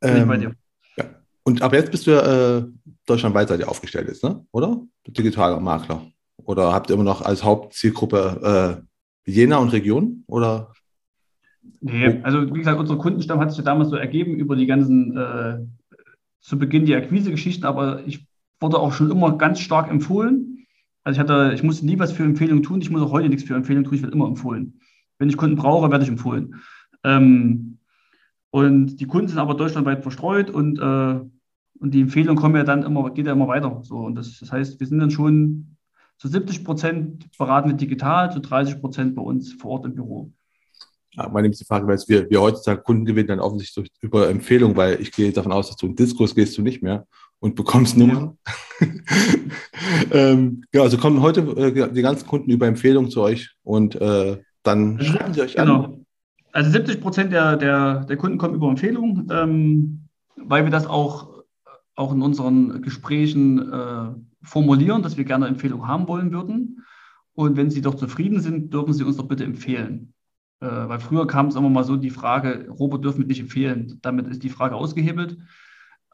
Ähm, 0.00 0.28
bei 0.28 0.36
dir. 0.36 0.54
Ja. 0.96 1.04
Und 1.42 1.62
aber 1.62 1.76
jetzt 1.76 1.90
bist 1.90 2.06
du 2.06 2.12
ja 2.12 2.58
äh, 2.58 2.64
deutschlandweit 3.06 3.48
seid 3.48 3.60
ihr 3.60 3.68
aufgestellt 3.68 4.08
jetzt, 4.08 4.24
ne? 4.24 4.44
oder? 4.52 4.82
Digitaler 5.06 5.60
Makler. 5.60 6.06
Oder 6.44 6.72
habt 6.72 6.90
ihr 6.90 6.94
immer 6.94 7.04
noch 7.04 7.22
als 7.22 7.44
Hauptzielgruppe 7.44 8.82
äh, 9.26 9.30
Jena 9.30 9.58
und 9.58 9.68
Region? 9.68 10.24
Oder? 10.26 10.72
Nee, 11.80 12.20
also 12.22 12.52
wie 12.54 12.58
gesagt, 12.58 12.78
unser 12.78 12.96
Kundenstamm 12.96 13.40
hat 13.40 13.50
sich 13.50 13.58
ja 13.58 13.64
damals 13.64 13.90
so 13.90 13.96
ergeben 13.96 14.34
über 14.34 14.56
die 14.56 14.66
ganzen 14.66 15.16
äh, 15.16 15.58
zu 16.40 16.58
Beginn 16.58 16.86
die 16.86 16.94
Akquise-Geschichten, 16.94 17.64
aber 17.64 18.06
ich 18.06 18.26
wurde 18.60 18.78
auch 18.78 18.92
schon 18.92 19.10
immer 19.10 19.36
ganz 19.36 19.60
stark 19.60 19.90
empfohlen. 19.90 20.41
Also 21.04 21.16
ich 21.16 21.20
hatte, 21.20 21.52
ich 21.54 21.62
musste 21.62 21.86
nie 21.86 21.98
was 21.98 22.12
für 22.12 22.22
Empfehlungen 22.22 22.62
tun, 22.62 22.80
ich 22.80 22.90
muss 22.90 23.02
auch 23.02 23.12
heute 23.12 23.28
nichts 23.28 23.44
für 23.44 23.54
Empfehlungen 23.54 23.84
tun, 23.84 23.94
ich 23.94 24.02
werde 24.02 24.14
immer 24.14 24.28
empfohlen. 24.28 24.80
Wenn 25.18 25.28
ich 25.28 25.36
Kunden 25.36 25.56
brauche, 25.56 25.90
werde 25.90 26.04
ich 26.04 26.10
empfohlen. 26.10 26.56
Ähm, 27.04 27.78
und 28.50 28.96
die 28.96 29.06
Kunden 29.06 29.28
sind 29.28 29.38
aber 29.38 29.54
deutschlandweit 29.54 30.02
verstreut 30.02 30.50
und, 30.50 30.78
äh, 30.78 31.20
und 31.80 31.94
die 31.94 32.02
Empfehlungen 32.02 32.40
kommen 32.40 32.56
ja 32.56 32.64
dann 32.64 32.82
immer, 32.82 33.10
geht 33.10 33.26
ja 33.26 33.32
immer 33.32 33.48
weiter. 33.48 33.80
So, 33.82 33.96
und 33.96 34.14
das, 34.14 34.38
das 34.38 34.52
heißt, 34.52 34.78
wir 34.78 34.86
sind 34.86 34.98
dann 34.98 35.10
schon 35.10 35.76
zu 36.18 36.28
70 36.28 36.64
Prozent 36.64 37.36
beraten 37.36 37.70
wir 37.70 37.76
digital, 37.76 38.30
zu 38.30 38.40
30 38.40 38.80
Prozent 38.80 39.14
bei 39.16 39.22
uns 39.22 39.54
vor 39.54 39.72
Ort 39.72 39.86
im 39.86 39.94
Büro. 39.94 40.30
Ja, 41.14 41.28
meine 41.28 41.48
nächste 41.48 41.64
Frage 41.64 41.90
jetzt, 41.90 42.08
wir, 42.08 42.30
wir 42.30 42.40
heutzutage 42.40 42.80
Kunden 42.82 43.04
gewinnen 43.04 43.28
dann 43.28 43.40
offensichtlich 43.40 43.90
über 44.00 44.30
Empfehlung, 44.30 44.76
weil 44.76 45.00
ich 45.00 45.10
gehe 45.10 45.32
davon 45.32 45.52
aus, 45.52 45.68
dass 45.68 45.76
du 45.76 45.86
in 45.86 45.96
Diskurs 45.96 46.34
gehst 46.34 46.56
du 46.56 46.62
nicht 46.62 46.82
mehr 46.82 47.06
und 47.42 47.56
bekommst 47.56 47.96
Nummern. 47.96 48.38
Ja. 48.80 48.86
ähm, 50.12 50.62
ja, 50.72 50.82
also 50.82 50.96
kommen 50.96 51.20
heute 51.20 51.40
äh, 51.40 51.92
die 51.92 52.02
ganzen 52.02 52.26
Kunden 52.26 52.50
über 52.50 52.68
Empfehlung 52.68 53.10
zu 53.10 53.20
euch 53.20 53.50
und 53.64 53.96
äh, 53.96 54.40
dann 54.62 55.00
schreiben 55.00 55.34
sie 55.34 55.42
euch 55.42 55.56
genau. 55.56 55.84
an. 55.84 56.06
Also 56.52 56.70
70 56.70 57.00
Prozent 57.00 57.32
der, 57.32 57.56
der, 57.56 58.04
der 58.04 58.16
Kunden 58.16 58.38
kommen 58.38 58.54
über 58.54 58.68
Empfehlung, 58.68 59.28
ähm, 59.32 60.08
weil 60.36 60.62
wir 60.62 60.70
das 60.70 60.86
auch, 60.86 61.42
auch 61.96 62.12
in 62.12 62.22
unseren 62.22 62.80
Gesprächen 62.80 63.72
äh, 63.72 64.14
formulieren, 64.44 65.02
dass 65.02 65.16
wir 65.16 65.24
gerne 65.24 65.48
Empfehlungen 65.48 65.88
haben 65.88 66.06
wollen 66.06 66.30
würden. 66.30 66.84
Und 67.34 67.56
wenn 67.56 67.70
Sie 67.70 67.80
doch 67.80 67.96
zufrieden 67.96 68.40
sind, 68.40 68.72
dürfen 68.72 68.92
Sie 68.92 69.02
uns 69.02 69.16
doch 69.16 69.26
bitte 69.26 69.44
empfehlen. 69.44 70.12
Äh, 70.60 70.66
weil 70.66 71.00
früher 71.00 71.26
kam 71.26 71.46
es 71.46 71.56
immer 71.56 71.70
mal 71.70 71.84
so 71.84 71.96
die 71.96 72.10
Frage, 72.10 72.68
Robert 72.68 73.02
dürfen 73.02 73.22
wir 73.22 73.26
nicht 73.26 73.40
empfehlen. 73.40 73.98
Damit 74.00 74.28
ist 74.28 74.44
die 74.44 74.48
Frage 74.48 74.76
ausgehebelt. 74.76 75.38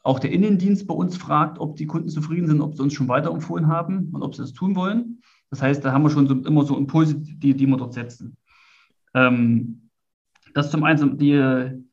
Auch 0.09 0.21
der 0.21 0.33
Innendienst 0.33 0.87
bei 0.87 0.95
uns 0.95 1.19
fragt, 1.19 1.59
ob 1.59 1.77
die 1.77 1.85
Kunden 1.85 2.09
zufrieden 2.09 2.47
sind, 2.47 2.63
ob 2.63 2.75
sie 2.75 2.83
uns 2.83 2.95
schon 2.95 3.09
weiterempfohlen 3.09 3.67
haben 3.67 4.09
und 4.13 4.23
ob 4.23 4.35
sie 4.35 4.41
das 4.41 4.55
tun 4.55 4.75
wollen. 4.75 5.21
Das 5.51 5.61
heißt, 5.61 5.85
da 5.85 5.93
haben 5.93 6.03
wir 6.03 6.09
schon 6.09 6.27
so, 6.27 6.35
immer 6.35 6.65
so 6.65 6.79
Impulse, 6.79 7.17
die, 7.17 7.53
die 7.53 7.67
wir 7.67 7.77
dort 7.77 7.93
setzen. 7.93 8.39
Ähm, 9.13 9.91
das 10.55 10.71
zum 10.71 10.83
einen 10.83 11.19
die, 11.19 11.85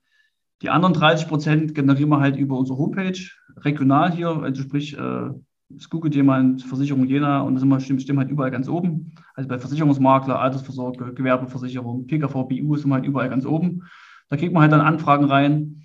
die 0.62 0.70
anderen 0.70 0.94
30 0.94 1.28
Prozent 1.28 1.76
generieren 1.76 2.08
wir 2.08 2.22
halt 2.22 2.38
über 2.38 2.58
unsere 2.58 2.78
Homepage, 2.78 3.20
regional 3.58 4.14
hier, 4.14 4.30
also 4.30 4.62
sprich, 4.62 4.98
äh, 4.98 5.32
es 5.76 5.90
googelt 5.90 6.16
jemand 6.16 6.64
Versicherung 6.64 7.04
Jena 7.08 7.42
und 7.42 7.56
da 7.56 7.60
sind 7.60 7.68
wir 7.68 7.82
stimmt, 7.82 8.02
stimmt 8.02 8.20
halt 8.20 8.30
überall 8.30 8.50
ganz 8.50 8.70
oben. 8.70 9.12
Also 9.34 9.50
bei 9.50 9.60
Versicherungsmakler, 9.60 10.40
Altersvorsorge, 10.40 11.14
Gewerbeversicherung, 11.14 12.08
PKV, 12.08 12.48
BU 12.48 12.78
sind 12.78 12.88
wir 12.92 12.96
halt 12.96 13.06
überall 13.06 13.30
ganz 13.30 13.46
oben. 13.46 13.84
Da 14.30 14.38
kriegt 14.38 14.54
man 14.54 14.62
halt 14.62 14.72
dann 14.72 14.80
Anfragen 14.80 15.26
rein. 15.26 15.85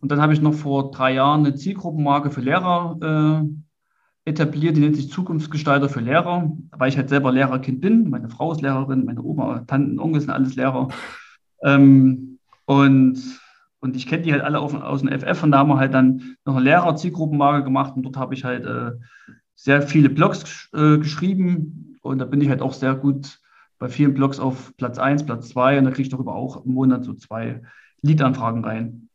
Und 0.00 0.12
dann 0.12 0.20
habe 0.20 0.32
ich 0.32 0.40
noch 0.40 0.54
vor 0.54 0.90
drei 0.90 1.14
Jahren 1.14 1.44
eine 1.44 1.54
Zielgruppenmarke 1.54 2.30
für 2.30 2.40
Lehrer 2.40 3.42
äh, 3.44 4.28
etabliert, 4.28 4.76
die 4.76 4.80
nennt 4.80 4.96
sich 4.96 5.10
Zukunftsgestalter 5.10 5.88
für 5.88 6.00
Lehrer, 6.00 6.52
weil 6.70 6.88
ich 6.88 6.96
halt 6.96 7.08
selber 7.08 7.32
Lehrerkind 7.32 7.80
bin. 7.80 8.10
Meine 8.10 8.28
Frau 8.28 8.52
ist 8.52 8.60
Lehrerin, 8.60 9.04
meine 9.04 9.22
Oma, 9.22 9.64
Tanten, 9.66 9.98
Onkel 9.98 10.20
sind 10.20 10.30
alles 10.30 10.54
Lehrer. 10.54 10.88
Ähm, 11.64 12.38
und, 12.66 13.40
und 13.80 13.96
ich 13.96 14.06
kenne 14.06 14.22
die 14.22 14.32
halt 14.32 14.42
alle 14.42 14.60
auf, 14.60 14.74
aus 14.74 15.02
dem 15.02 15.08
FF 15.08 15.42
und 15.42 15.52
da 15.52 15.58
haben 15.58 15.70
wir 15.70 15.78
halt 15.78 15.94
dann 15.94 16.36
noch 16.44 16.56
eine 16.56 16.64
Lehrer-Zielgruppenmarke 16.64 17.64
gemacht 17.64 17.94
und 17.96 18.02
dort 18.02 18.16
habe 18.16 18.34
ich 18.34 18.44
halt 18.44 18.64
äh, 18.64 18.92
sehr 19.54 19.82
viele 19.82 20.10
Blogs 20.10 20.68
äh, 20.72 20.98
geschrieben 20.98 21.98
und 22.02 22.18
da 22.18 22.24
bin 22.24 22.40
ich 22.40 22.48
halt 22.48 22.62
auch 22.62 22.74
sehr 22.74 22.94
gut 22.94 23.40
bei 23.78 23.88
vielen 23.88 24.14
Blogs 24.14 24.38
auf 24.38 24.76
Platz 24.76 24.98
1, 24.98 25.24
Platz 25.24 25.48
2 25.48 25.78
und 25.78 25.84
da 25.84 25.90
kriege 25.90 26.02
ich 26.02 26.08
darüber 26.08 26.34
auch 26.34 26.64
im 26.64 26.74
Monat 26.74 27.04
so 27.04 27.14
zwei 27.14 27.62
Liedanfragen 28.02 28.64
rein. 28.64 29.07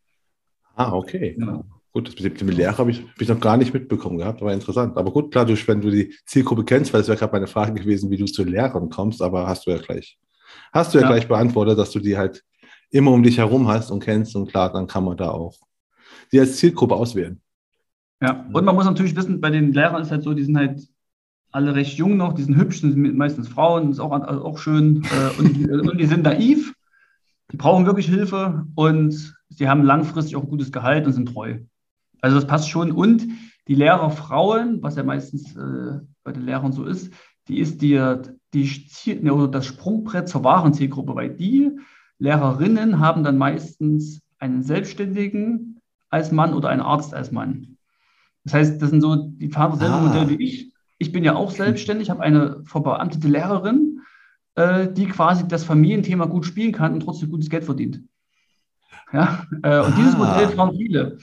Ah, 0.76 0.94
okay. 0.94 1.36
Ja. 1.40 1.64
Gut, 1.92 2.08
das 2.08 2.24
mit 2.24 2.42
dem 2.42 2.50
Lehrer 2.50 2.78
habe 2.80 2.90
ich, 2.90 3.02
hab 3.02 3.22
ich 3.22 3.28
noch 3.28 3.40
gar 3.40 3.56
nicht 3.56 3.72
mitbekommen 3.72 4.18
gehabt, 4.18 4.42
aber 4.42 4.52
interessant. 4.52 4.98
Aber 4.98 5.12
gut, 5.12 5.32
klar, 5.32 5.46
du, 5.46 5.56
wenn 5.68 5.82
du 5.82 5.92
die 5.92 6.16
Zielgruppe 6.26 6.66
kennst, 6.66 6.92
weil 6.92 7.02
das 7.02 7.08
wäre 7.08 7.20
gerade 7.20 7.34
meine 7.34 7.46
Frage 7.46 7.80
gewesen, 7.80 8.10
wie 8.10 8.18
du 8.18 8.26
zu 8.26 8.44
Lehrern 8.44 8.90
kommst, 8.90 9.22
aber 9.22 9.48
hast 9.48 9.68
du 9.68 9.72
ja 9.72 9.78
gleich, 9.78 10.18
hast 10.72 10.94
du 10.94 10.98
ja, 10.98 11.04
ja. 11.04 11.12
gleich 11.12 11.28
beantwortet, 11.28 11.78
dass 11.78 11.92
du 11.92 12.00
die 12.00 12.18
halt 12.18 12.44
immer 12.90 13.12
um 13.12 13.22
dich 13.22 13.38
herum 13.38 13.68
hast 13.68 13.92
und 13.92 14.04
kennst 14.04 14.36
und 14.36 14.50
klar, 14.50 14.74
dann 14.74 14.88
kann 14.88 15.04
man 15.04 15.18
da 15.18 15.30
auch 15.30 15.56
die 16.32 16.40
als 16.40 16.58
Zielgruppe 16.58 16.96
auswählen. 16.96 17.40
Ja, 18.22 18.48
und 18.54 18.66
man 18.66 18.74
muss 18.74 18.86
natürlich 18.86 19.16
wissen, 19.16 19.40
bei 19.40 19.52
den 19.52 19.74
Lehrern 19.74 20.02
ist 20.02 20.10
halt 20.10 20.24
so, 20.24 20.34
die 20.34 20.44
sind 20.44 20.58
halt 20.58 20.88
alle 21.52 21.76
recht 21.76 21.98
jung 21.98 22.18
noch, 22.18 22.34
die 22.34 22.44
sind 22.44 22.58
hübsch, 22.58 22.82
sind 22.82 23.16
meistens 23.16 23.48
Frauen, 23.48 23.92
ist 23.92 24.00
auch, 24.00 24.12
also 24.12 24.44
auch 24.44 24.58
schön 24.58 25.04
äh, 25.04 25.40
und, 25.40 25.70
und 25.90 25.98
die 26.00 26.06
sind 26.08 26.24
naiv, 26.24 26.74
die 27.52 27.58
brauchen 27.58 27.86
wirklich 27.86 28.08
Hilfe 28.08 28.66
und 28.74 29.36
sie 29.58 29.70
haben 29.70 29.84
langfristig 29.84 30.36
auch 30.36 30.44
ein 30.44 30.50
gutes 30.50 30.72
Gehalt 30.72 31.06
und 31.06 31.14
sind 31.14 31.34
treu. 31.34 31.60
Also 32.22 32.38
das 32.38 32.48
passt 32.48 32.70
schon. 32.70 32.92
Und 32.92 33.28
die 33.68 33.76
Lehrerfrauen, 33.76 34.82
was 34.82 34.96
ja 34.96 35.04
meistens 35.04 35.56
äh, 35.56 36.00
bei 36.24 36.32
den 36.32 36.46
Lehrern 36.46 36.72
so 36.74 36.86
ist, 36.86 37.14
die 37.48 37.60
ist 37.60 37.82
die, 37.82 38.02
die 38.54 38.88
Ziel, 38.88 39.30
oder 39.30 39.48
das 39.48 39.66
Sprungbrett 39.66 40.30
zur 40.30 40.44
wahren 40.44 40.74
Zielgruppe, 40.74 41.16
weil 41.16 41.36
die 41.36 41.72
Lehrerinnen 42.20 43.00
haben 43.00 43.24
dann 43.24 43.38
meistens 43.38 44.22
einen 44.40 44.64
Selbstständigen 44.64 45.80
als 46.10 46.32
Mann 46.32 46.54
oder 46.54 46.70
einen 46.70 46.82
Arzt 46.82 47.14
als 47.14 47.32
Mann. 47.32 47.78
Das 48.44 48.54
heißt, 48.54 48.82
das 48.82 48.90
sind 48.90 49.02
so, 49.02 49.16
die 49.16 49.50
fahren 49.50 49.78
dasselbe 49.78 49.96
ah. 49.96 50.30
Wie 50.30 50.44
ich. 50.44 50.74
Ich 50.98 51.12
bin 51.12 51.24
ja 51.24 51.36
auch 51.36 51.52
selbstständig, 51.52 52.10
habe 52.10 52.22
eine 52.22 52.62
verbeamtete 52.66 53.28
Lehrerin, 53.28 54.02
äh, 54.56 54.88
die 54.92 55.08
quasi 55.08 55.48
das 55.48 55.64
Familienthema 55.64 56.26
gut 56.26 56.46
spielen 56.46 56.72
kann 56.72 56.94
und 56.94 57.02
trotzdem 57.02 57.30
gutes 57.30 57.50
Geld 57.50 57.64
verdient. 57.64 58.04
Ja, 59.14 59.46
äh, 59.62 59.80
und 59.80 59.94
ah. 59.94 59.94
dieses 59.98 60.18
Modell 60.18 60.50
fahren 60.50 60.76
viele. 60.76 61.18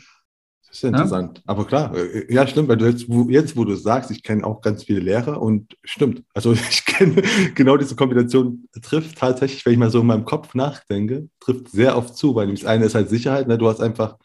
Das 0.71 0.77
ist 0.77 0.85
interessant. 0.85 1.39
Ja? 1.39 1.45
Aber 1.47 1.67
klar, 1.67 1.93
äh, 1.97 2.33
ja, 2.33 2.47
stimmt, 2.47 2.69
weil 2.69 2.77
du 2.77 2.87
jetzt, 2.87 3.09
wo, 3.09 3.29
jetzt, 3.29 3.57
wo 3.57 3.65
du 3.65 3.75
sagst, 3.75 4.13
ich 4.13 4.23
kenne 4.23 4.45
auch 4.45 4.61
ganz 4.61 4.85
viele 4.85 5.01
Lehrer 5.01 5.43
und 5.43 5.77
stimmt. 5.83 6.23
Also 6.33 6.53
ich 6.71 6.85
kenne 6.85 7.23
genau 7.57 7.77
diese 7.77 7.97
Kombination 7.97 8.69
trifft 8.81 9.19
tatsächlich, 9.19 9.67
wenn 9.67 9.73
ich 9.73 9.79
mal 9.79 9.91
so 9.91 10.01
in 10.01 10.07
meinem 10.07 10.25
Kopf 10.25 10.55
nachdenke, 10.55 11.29
trifft 11.41 11.71
sehr 11.71 11.97
oft 11.97 12.17
zu, 12.17 12.37
weil 12.37 12.53
das 12.53 12.65
eine 12.65 12.85
ist 12.85 12.95
halt 12.95 13.09
Sicherheit, 13.09 13.49
ne? 13.49 13.59
du 13.59 13.69
hast 13.69 13.81
einfach, 13.81 14.17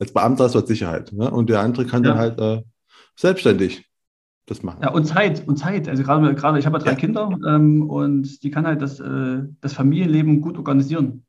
als 0.00 0.12
Beamter 0.12 0.44
hast 0.44 0.56
du 0.56 0.58
halt 0.58 0.68
Sicherheit, 0.68 1.12
ne? 1.12 1.30
und 1.30 1.48
der 1.48 1.60
andere 1.60 1.86
kann 1.86 2.02
ja. 2.02 2.10
dann 2.10 2.18
halt 2.18 2.40
äh, 2.40 2.62
selbstständig 3.14 3.88
das 4.46 4.64
machen. 4.64 4.80
Ja, 4.82 4.90
und 4.90 5.06
Zeit, 5.06 5.46
und 5.46 5.56
Zeit. 5.56 5.88
Also 5.88 6.02
gerade, 6.02 6.34
gerade 6.34 6.58
ich 6.58 6.66
habe 6.66 6.78
ja 6.78 6.84
drei 6.84 6.90
ja. 6.90 6.96
Kinder 6.96 7.30
ähm, 7.46 7.88
und 7.88 8.42
die 8.42 8.50
kann 8.50 8.66
halt 8.66 8.82
das, 8.82 9.00
äh, 9.00 9.42
das 9.60 9.72
Familienleben 9.72 10.40
gut 10.40 10.58
organisieren. 10.58 11.24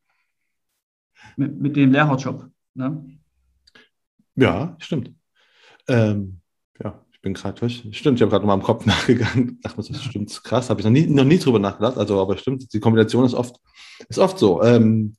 Mit, 1.38 1.60
mit 1.60 1.76
dem 1.76 1.92
Lehrerjob. 1.92 2.50
Ne? 2.74 3.04
Ja, 4.36 4.76
stimmt. 4.80 5.12
Ähm, 5.88 6.40
ja, 6.84 7.04
ich 7.12 7.22
bin 7.22 7.34
gerade 7.34 7.60
durch. 7.60 7.88
Stimmt, 7.92 8.18
ich 8.18 8.22
habe 8.22 8.32
gerade 8.32 8.46
mal 8.46 8.54
im 8.54 8.64
Kopf 8.64 8.86
nachgegangen. 8.86 9.60
Dachte 9.62 9.82
mir, 9.82 9.88
das 9.88 10.04
stimmt 10.04 10.44
krass. 10.44 10.70
Habe 10.70 10.82
ich 10.82 10.86
noch 10.86 10.92
nie, 10.92 11.08
noch 11.08 11.24
nie 11.24 11.40
drüber 11.40 11.60
nachgedacht. 11.60 11.98
Also, 11.98 12.20
aber 12.22 12.38
stimmt, 12.38 12.72
die 12.74 12.80
Kombination 12.80 13.26
ist 13.26 13.34
oft, 13.34 13.58
ist 14.10 14.20
oft 14.20 14.38
so. 14.38 14.62
Ähm, 14.64 15.16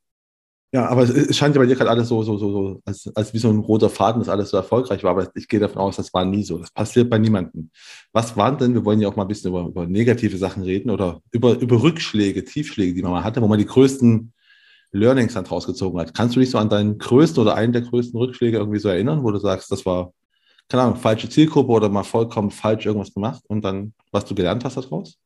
ja, 0.73 0.89
aber 0.89 1.05
es 1.05 1.37
scheint 1.37 1.55
ja 1.55 1.61
bei 1.61 1.67
dir 1.67 1.77
gerade 1.77 1.89
alles 1.89 2.09
so, 2.09 2.23
so, 2.23 2.37
so, 2.37 2.51
so 2.51 2.83
als, 2.85 3.11
als 3.15 3.33
wie 3.33 3.39
so 3.39 3.49
ein 3.49 3.61
roter 3.61 3.89
Faden, 3.89 4.21
dass 4.21 4.29
alles 4.29 4.51
so 4.51 4.57
erfolgreich 4.57 5.03
war. 5.05 5.13
Aber 5.13 5.31
ich 5.35 5.49
gehe 5.49 5.61
davon 5.61 5.81
aus, 5.81 5.97
das 5.97 6.13
war 6.13 6.25
nie 6.25 6.43
so. 6.43 6.59
Das 6.59 6.71
passiert 6.71 7.09
bei 7.09 7.19
niemandem. 7.19 7.71
Was 8.13 8.37
waren 8.37 8.59
denn, 8.59 8.75
wir 8.75 8.85
wollen 8.85 9.01
ja 9.01 9.09
auch 9.09 9.17
mal 9.17 9.23
ein 9.23 9.29
bisschen 9.29 9.51
über, 9.51 9.67
über 9.67 9.87
negative 9.87 10.37
Sachen 10.37 10.65
reden 10.65 10.91
oder 10.91 11.23
über, 11.31 11.59
über 11.59 11.81
Rückschläge, 11.81 12.45
Tiefschläge, 12.45 12.93
die 12.93 13.03
man 13.03 13.13
mal 13.13 13.25
hatte, 13.25 13.41
wo 13.41 13.49
man 13.49 13.59
die 13.59 13.65
größten 13.65 14.33
Learnings 14.92 15.35
dann 15.35 15.46
rausgezogen 15.46 16.01
hat. 16.01 16.14
Kannst 16.14 16.37
du 16.37 16.40
dich 16.40 16.51
so 16.51 16.59
an 16.59 16.68
deinen 16.68 16.99
größten 16.99 17.42
oder 17.42 17.55
einen 17.55 17.72
der 17.72 17.83
größten 17.83 18.18
Rückschläge 18.18 18.59
irgendwie 18.59 18.79
so 18.79 18.88
erinnern, 18.88 19.22
wo 19.22 19.31
du 19.31 19.38
sagst, 19.38 19.70
das 19.70 19.85
war, 19.85 20.12
keine 20.68 20.85
Ahnung, 20.85 20.96
falsche 20.96 21.29
Zielgruppe 21.29 21.72
oder 21.72 21.88
mal 21.88 22.05
vollkommen 22.05 22.51
falsch 22.51 22.87
irgendwas 22.87 23.12
gemacht 23.12 23.42
und 23.49 23.64
dann, 23.64 23.92
was 24.12 24.25
du 24.25 24.35
gelernt 24.35 24.64
hast 24.64 24.77
daraus? 24.77 25.18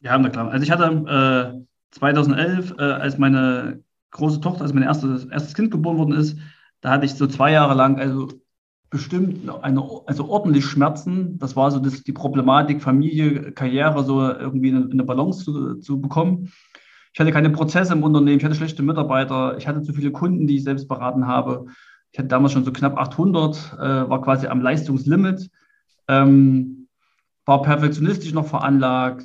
Ja, 0.00 0.18
na 0.18 0.28
klar. 0.28 0.50
Also 0.50 0.64
ich 0.64 0.70
hatte 0.70 1.54
äh, 1.54 1.64
2011, 1.92 2.74
äh, 2.78 2.82
als 2.82 3.18
meine 3.18 3.82
große 4.10 4.40
Tochter, 4.40 4.62
als 4.62 4.74
mein 4.74 4.82
erstes, 4.82 5.24
erstes 5.26 5.54
Kind 5.54 5.70
geboren 5.70 5.98
worden 5.98 6.14
ist, 6.14 6.36
da 6.80 6.90
hatte 6.90 7.06
ich 7.06 7.14
so 7.14 7.26
zwei 7.26 7.52
Jahre 7.52 7.74
lang, 7.74 7.98
also 7.98 8.28
bestimmt 8.90 9.48
eine, 9.62 9.82
also 10.06 10.28
ordentlich 10.28 10.66
Schmerzen. 10.66 11.38
Das 11.38 11.56
war 11.56 11.70
so 11.70 11.78
das, 11.78 12.02
die 12.02 12.12
Problematik, 12.12 12.82
Familie, 12.82 13.52
Karriere 13.52 14.04
so 14.04 14.20
irgendwie 14.20 14.68
in, 14.68 14.76
in 14.76 14.92
eine 14.92 15.04
Balance 15.04 15.44
zu, 15.44 15.76
zu 15.76 16.00
bekommen. 16.00 16.52
Ich 17.12 17.20
hatte 17.20 17.32
keine 17.32 17.50
Prozesse 17.50 17.92
im 17.92 18.02
Unternehmen, 18.02 18.38
ich 18.38 18.44
hatte 18.44 18.54
schlechte 18.54 18.82
Mitarbeiter, 18.82 19.56
ich 19.58 19.68
hatte 19.68 19.82
zu 19.82 19.92
viele 19.92 20.12
Kunden, 20.12 20.46
die 20.46 20.56
ich 20.56 20.64
selbst 20.64 20.88
beraten 20.88 21.26
habe. 21.26 21.66
Ich 22.10 22.18
hatte 22.18 22.28
damals 22.28 22.52
schon 22.52 22.64
so 22.64 22.72
knapp 22.72 22.96
800, 22.98 23.74
äh, 23.74 24.10
war 24.10 24.22
quasi 24.22 24.46
am 24.46 24.60
Leistungslimit, 24.60 25.50
ähm, 26.08 26.88
war 27.44 27.62
perfektionistisch 27.62 28.32
noch 28.32 28.46
veranlagt, 28.46 29.24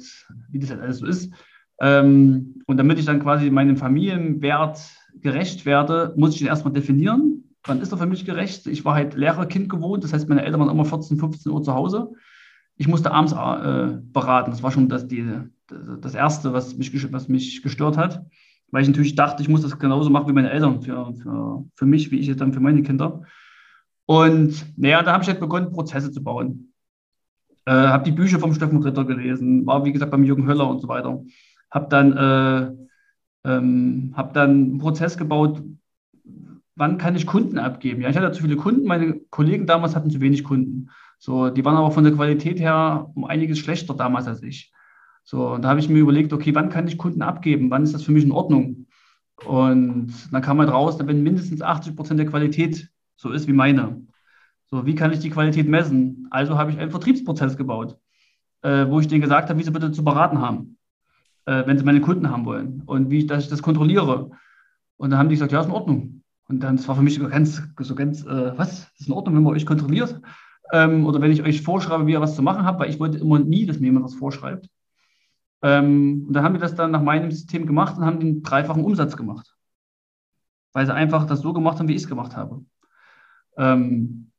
wie 0.50 0.60
das 0.60 0.70
halt 0.70 0.82
alles 0.82 1.00
so 1.00 1.06
ist. 1.06 1.32
Ähm, 1.80 2.62
und 2.66 2.78
damit 2.78 3.00
ich 3.00 3.06
dann 3.06 3.22
quasi 3.22 3.50
meinem 3.50 3.78
Familienwert 3.78 4.80
gerecht 5.22 5.66
werde, 5.66 6.14
muss 6.18 6.36
ich 6.36 6.42
ihn 6.42 6.48
erstmal 6.48 6.74
definieren. 6.74 7.56
Wann 7.64 7.82
ist 7.82 7.92
er 7.92 7.98
für 7.98 8.06
mich 8.06 8.26
gerecht? 8.26 8.68
Ich 8.68 8.84
war 8.86 8.96
halt 8.96 9.16
Lehrerkind 9.16 9.70
gewohnt, 9.70 10.04
das 10.04 10.14
heißt, 10.14 10.28
meine 10.28 10.44
Eltern 10.44 10.60
waren 10.60 10.70
immer 10.70 10.86
14, 10.86 11.18
15 11.18 11.52
Uhr 11.52 11.64
zu 11.64 11.74
Hause. 11.74 12.12
Ich 12.76 12.88
musste 12.88 13.12
abends 13.12 13.34
äh, 13.34 13.98
beraten. 14.02 14.52
Das 14.52 14.64
war 14.64 14.72
schon 14.72 14.90
das, 14.90 15.08
die, 15.08 15.26
das 15.68 16.16
Erste, 16.16 16.54
was 16.54 16.78
mich, 16.78 17.12
was 17.12 17.28
mich 17.28 17.62
gestört 17.62 17.98
hat, 17.98 18.26
weil 18.72 18.82
ich 18.82 18.88
natürlich 18.88 19.16
dachte, 19.16 19.42
ich 19.42 19.50
muss 19.50 19.62
das 19.62 19.78
genauso 19.80 20.10
machen 20.10 20.28
wie 20.28 20.34
meine 20.34 20.50
Eltern, 20.50 20.82
für, 20.82 21.14
für, 21.16 21.66
für 21.76 21.86
mich, 21.86 22.12
wie 22.12 22.20
ich 22.20 22.28
es 22.28 22.38
dann 22.38 22.54
für 22.54 22.60
meine 22.60 22.84
Kinder. 22.84 23.24
Und 24.06 24.66
naja, 24.78 25.04
da 25.04 25.14
habe 25.14 25.24
ich 25.24 25.30
halt 25.30 25.40
begonnen, 25.40 25.72
Prozesse 25.72 26.12
zu 26.12 26.24
bauen. 26.24 26.74
Äh, 27.66 27.72
habe 27.72 28.06
die 28.06 28.12
Bücher 28.12 28.40
vom 28.40 28.54
Steffen 28.54 28.82
Ritter 28.82 29.04
gelesen, 29.06 29.66
war 29.66 29.84
wie 29.84 29.92
gesagt 29.92 30.12
beim 30.12 30.24
Jürgen 30.24 30.48
Höller 30.48 30.70
und 30.70 30.80
so 30.80 30.88
weiter. 30.88 31.22
Habe 31.70 31.88
dann, 31.90 32.14
äh, 33.46 33.50
ähm, 33.50 34.14
hab 34.16 34.34
dann 34.34 34.50
einen 34.50 34.78
Prozess 34.78 35.18
gebaut, 35.18 35.62
wann 36.76 36.98
kann 36.98 37.16
ich 37.16 37.26
Kunden 37.26 37.58
abgeben? 37.58 38.02
Ja, 38.02 38.10
ich 38.10 38.18
hatte 38.18 38.32
zu 38.32 38.44
viele 38.44 38.56
Kunden, 38.56 38.88
meine 38.88 39.20
Kollegen 39.30 39.66
damals 39.66 39.96
hatten 39.96 40.10
zu 40.10 40.22
wenig 40.22 40.44
Kunden. 40.44 40.90
So, 41.20 41.50
die 41.50 41.66
waren 41.66 41.76
aber 41.76 41.92
von 41.92 42.04
der 42.04 42.14
Qualität 42.14 42.60
her 42.60 43.12
um 43.16 43.26
einiges 43.26 43.60
schlechter 43.60 43.96
damals 43.96 44.28
als 44.28 44.44
ich. 44.44 44.72
So, 45.30 45.50
und 45.50 45.64
da 45.64 45.70
habe 45.70 45.82
ich 45.82 45.90
mir 45.90 46.00
überlegt, 46.00 46.32
okay, 46.32 46.56
wann 46.56 46.70
kann 46.70 46.88
ich 46.88 46.98
Kunden 46.98 47.22
abgeben? 47.22 47.70
Wann 47.70 47.84
ist 47.84 47.94
das 47.94 48.04
für 48.04 48.14
mich 48.14 48.24
in 48.24 48.32
Ordnung? 48.32 48.88
Und 49.46 50.14
dann 50.32 50.42
kam 50.42 50.60
halt 50.60 50.72
raus, 50.72 50.98
wenn 51.00 51.22
mindestens 51.22 51.62
80 51.62 51.98
Prozent 51.98 52.18
der 52.18 52.28
Qualität 52.28 52.90
so 53.18 53.32
ist 53.32 53.46
wie 53.46 53.54
meine. 53.54 54.08
So, 54.72 54.86
wie 54.86 54.96
kann 54.96 55.12
ich 55.12 55.20
die 55.20 55.30
Qualität 55.30 55.68
messen? 55.68 56.28
Also 56.32 56.58
habe 56.58 56.72
ich 56.72 56.80
einen 56.80 56.92
Vertriebsprozess 56.92 57.58
gebaut, 57.58 57.98
äh, 58.62 58.88
wo 58.88 59.02
ich 59.02 59.10
denen 59.10 59.22
gesagt 59.22 59.50
habe, 59.50 59.60
wie 59.60 59.64
sie 59.64 59.72
bitte 59.72 59.92
zu 59.92 60.02
beraten 60.02 60.40
haben, 60.40 60.78
äh, 61.46 61.66
wenn 61.66 61.78
sie 61.78 61.84
meine 61.84 62.00
Kunden 62.00 62.30
haben 62.30 62.46
wollen 62.46 62.84
und 62.86 63.10
wie 63.10 63.20
ich, 63.20 63.28
dass 63.28 63.44
ich 63.44 63.50
das 63.50 63.62
kontrolliere. 63.62 64.32
Und 64.96 65.10
dann 65.10 65.20
haben 65.20 65.28
die 65.28 65.36
gesagt, 65.36 65.52
ja, 65.52 65.60
ist 65.60 65.66
in 65.66 65.74
Ordnung. 65.74 66.24
Und 66.48 66.62
dann, 66.62 66.78
das 66.78 66.88
war 66.88 66.96
für 66.96 67.02
mich 67.02 67.20
ganz, 67.20 67.62
so 67.80 67.96
ganz, 67.96 68.26
äh, 68.26 68.58
was, 68.58 68.90
ist 68.98 69.08
in 69.08 69.14
Ordnung, 69.14 69.36
wenn 69.36 69.44
man 69.44 69.54
euch 69.54 69.66
kontrolliert? 69.66 70.22
ähm, 70.72 71.06
oder 71.06 71.22
wenn 71.22 71.32
ich 71.32 71.44
euch 71.44 71.62
vorschreibe, 71.62 72.08
wie 72.08 72.14
ihr 72.14 72.22
was 72.22 72.36
zu 72.36 72.42
machen 72.42 72.66
habt, 72.66 72.80
weil 72.80 72.90
ich 72.90 73.00
wollte 73.00 73.18
immer 73.18 73.40
nie, 73.40 73.66
dass 73.66 73.80
mir 73.80 73.88
jemand 73.88 74.06
was 74.06 74.16
vorschreibt. 74.16 74.70
Ähm, 75.62 76.26
und 76.28 76.34
dann 76.34 76.44
haben 76.44 76.54
wir 76.54 76.62
das 76.62 76.76
dann 76.76 76.92
nach 76.92 77.02
meinem 77.02 77.32
System 77.32 77.66
gemacht 77.66 77.98
und 77.98 78.06
haben 78.06 78.20
den 78.20 78.44
dreifachen 78.44 78.84
Umsatz 78.84 79.18
gemacht. 79.18 79.56
Weil 80.74 80.86
sie 80.86 80.94
einfach 80.94 81.26
das 81.26 81.42
so 81.42 81.54
gemacht 81.54 81.80
haben, 81.80 81.88
wie 81.88 81.96
ich 81.96 82.04
es 82.04 82.08
gemacht 82.08 82.36
habe. 82.36 82.64
Ähm, 83.58 84.32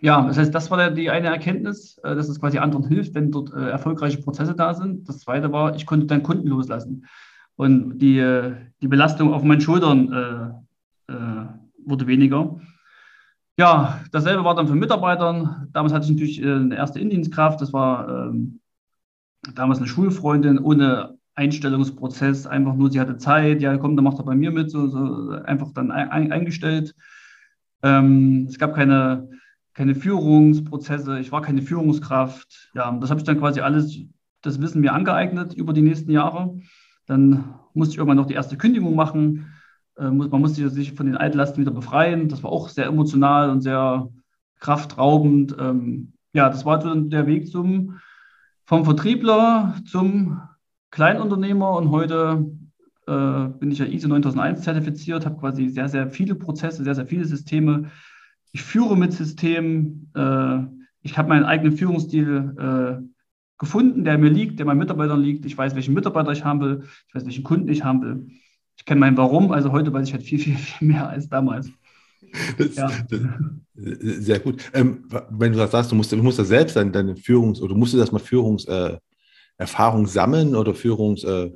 ja, 0.00 0.26
das 0.26 0.38
heißt, 0.38 0.54
das 0.54 0.70
war 0.70 0.90
die 0.90 1.10
eine 1.10 1.26
Erkenntnis, 1.28 1.98
äh, 1.98 2.14
dass 2.14 2.28
es 2.28 2.40
quasi 2.40 2.58
anderen 2.58 2.86
hilft, 2.86 3.14
wenn 3.14 3.30
dort 3.30 3.52
äh, 3.52 3.70
erfolgreiche 3.70 4.22
Prozesse 4.22 4.54
da 4.54 4.74
sind. 4.74 5.08
Das 5.08 5.20
zweite 5.20 5.52
war, 5.52 5.74
ich 5.74 5.86
konnte 5.86 6.06
dann 6.06 6.22
Kunden 6.22 6.46
loslassen. 6.46 7.06
Und 7.56 7.98
die, 7.98 8.54
die 8.80 8.88
Belastung 8.88 9.34
auf 9.34 9.42
meinen 9.42 9.60
Schultern 9.60 10.10
äh, 11.08 11.12
äh, 11.12 11.46
wurde 11.84 12.06
weniger. 12.06 12.58
Ja, 13.58 14.00
dasselbe 14.12 14.44
war 14.44 14.54
dann 14.54 14.68
für 14.68 14.74
Mitarbeitern. 14.74 15.68
Damals 15.72 15.92
hatte 15.92 16.06
ich 16.06 16.12
natürlich 16.12 16.42
äh, 16.42 16.54
eine 16.54 16.76
erste 16.76 17.00
Indienstkraft. 17.00 17.60
Das 17.60 17.74
war 17.74 18.08
ähm, 18.08 18.60
damals 19.54 19.78
eine 19.78 19.88
Schulfreundin 19.88 20.58
ohne 20.58 21.18
Einstellungsprozess. 21.34 22.46
Einfach 22.46 22.74
nur, 22.74 22.90
sie 22.90 23.00
hatte 23.00 23.16
Zeit. 23.16 23.62
Ja, 23.62 23.76
komm, 23.78 23.96
dann 23.96 24.04
macht 24.04 24.18
er 24.18 24.24
bei 24.24 24.34
mir 24.34 24.50
mit. 24.50 24.70
So, 24.70 24.88
so 24.88 25.30
einfach 25.44 25.72
dann 25.72 25.90
ein, 25.90 26.32
eingestellt. 26.32 26.94
Ähm, 27.82 28.46
es 28.48 28.58
gab 28.58 28.74
keine, 28.74 29.30
keine 29.74 29.94
Führungsprozesse. 29.94 31.18
Ich 31.20 31.32
war 31.32 31.42
keine 31.42 31.62
Führungskraft. 31.62 32.70
Ja, 32.74 32.90
das 33.00 33.10
habe 33.10 33.20
ich 33.20 33.24
dann 33.24 33.38
quasi 33.38 33.60
alles, 33.60 33.98
das 34.42 34.60
Wissen 34.60 34.80
mir 34.80 34.92
angeeignet 34.92 35.54
über 35.54 35.72
die 35.72 35.82
nächsten 35.82 36.10
Jahre. 36.10 36.58
Dann 37.06 37.54
musste 37.74 37.92
ich 37.92 37.98
irgendwann 37.98 38.18
noch 38.18 38.26
die 38.26 38.34
erste 38.34 38.56
Kündigung 38.56 38.94
machen. 38.94 39.52
Äh, 39.96 40.10
man 40.10 40.40
musste 40.40 40.68
sich 40.68 40.92
von 40.92 41.06
den 41.06 41.16
Altlasten 41.16 41.62
wieder 41.62 41.72
befreien. 41.72 42.28
Das 42.28 42.42
war 42.42 42.52
auch 42.52 42.68
sehr 42.68 42.86
emotional 42.86 43.50
und 43.50 43.62
sehr 43.62 44.10
kraftraubend. 44.58 45.56
Ähm, 45.58 46.12
ja, 46.32 46.48
das 46.48 46.64
war 46.64 46.80
so 46.80 46.94
der 46.94 47.26
Weg 47.26 47.48
zum, 47.48 47.98
vom 48.70 48.84
Vertriebler 48.84 49.74
zum 49.84 50.40
Kleinunternehmer 50.92 51.72
und 51.72 51.90
heute 51.90 52.52
äh, 53.08 53.48
bin 53.58 53.72
ich 53.72 53.80
ja 53.80 53.84
ISO 53.84 54.06
9001 54.06 54.62
zertifiziert, 54.62 55.26
habe 55.26 55.40
quasi 55.40 55.68
sehr, 55.70 55.88
sehr 55.88 56.08
viele 56.08 56.36
Prozesse, 56.36 56.84
sehr, 56.84 56.94
sehr 56.94 57.08
viele 57.08 57.24
Systeme. 57.24 57.90
Ich 58.52 58.62
führe 58.62 58.96
mit 58.96 59.12
Systemen. 59.12 60.12
Äh, 60.14 60.58
ich 61.02 61.18
habe 61.18 61.30
meinen 61.30 61.46
eigenen 61.46 61.76
Führungsstil 61.76 62.54
äh, 62.60 63.02
gefunden, 63.58 64.04
der 64.04 64.18
mir 64.18 64.30
liegt, 64.30 64.60
der 64.60 64.66
meinen 64.66 64.78
Mitarbeitern 64.78 65.20
liegt. 65.20 65.46
Ich 65.46 65.58
weiß, 65.58 65.74
welchen 65.74 65.94
Mitarbeiter 65.94 66.30
ich 66.30 66.44
haben 66.44 66.60
will. 66.60 66.84
Ich 67.08 67.14
weiß, 67.16 67.24
welchen 67.24 67.42
Kunden 67.42 67.68
ich 67.70 67.82
haben 67.82 68.02
will 68.02 68.30
ich 68.80 68.86
kenne 68.86 69.00
mein 69.00 69.18
Warum, 69.18 69.52
also 69.52 69.72
heute 69.72 69.92
weiß 69.92 70.08
ich 70.08 70.14
halt 70.14 70.22
viel, 70.22 70.38
viel, 70.38 70.56
viel 70.56 70.88
mehr 70.88 71.06
als 71.06 71.28
damals. 71.28 71.70
Das, 72.58 72.76
ja. 72.76 72.90
das, 73.08 73.20
sehr 73.74 74.38
gut. 74.40 74.62
Ähm, 74.72 75.04
wenn 75.30 75.52
du 75.52 75.58
das 75.58 75.70
sagst, 75.70 75.90
du 75.90 75.96
musst, 75.96 76.12
du 76.12 76.16
musst 76.16 76.38
ja 76.38 76.44
selbst 76.44 76.76
deine, 76.76 76.90
deine 76.90 77.14
Führungs- 77.14 77.60
oder 77.60 77.74
musst 77.74 77.94
du 77.94 77.98
das 77.98 78.12
mal 78.12 78.18
Führungserfahrung 78.18 80.04
äh, 80.04 80.08
sammeln 80.08 80.54
oder 80.54 80.74
Führungs, 80.74 81.24
äh, 81.24 81.50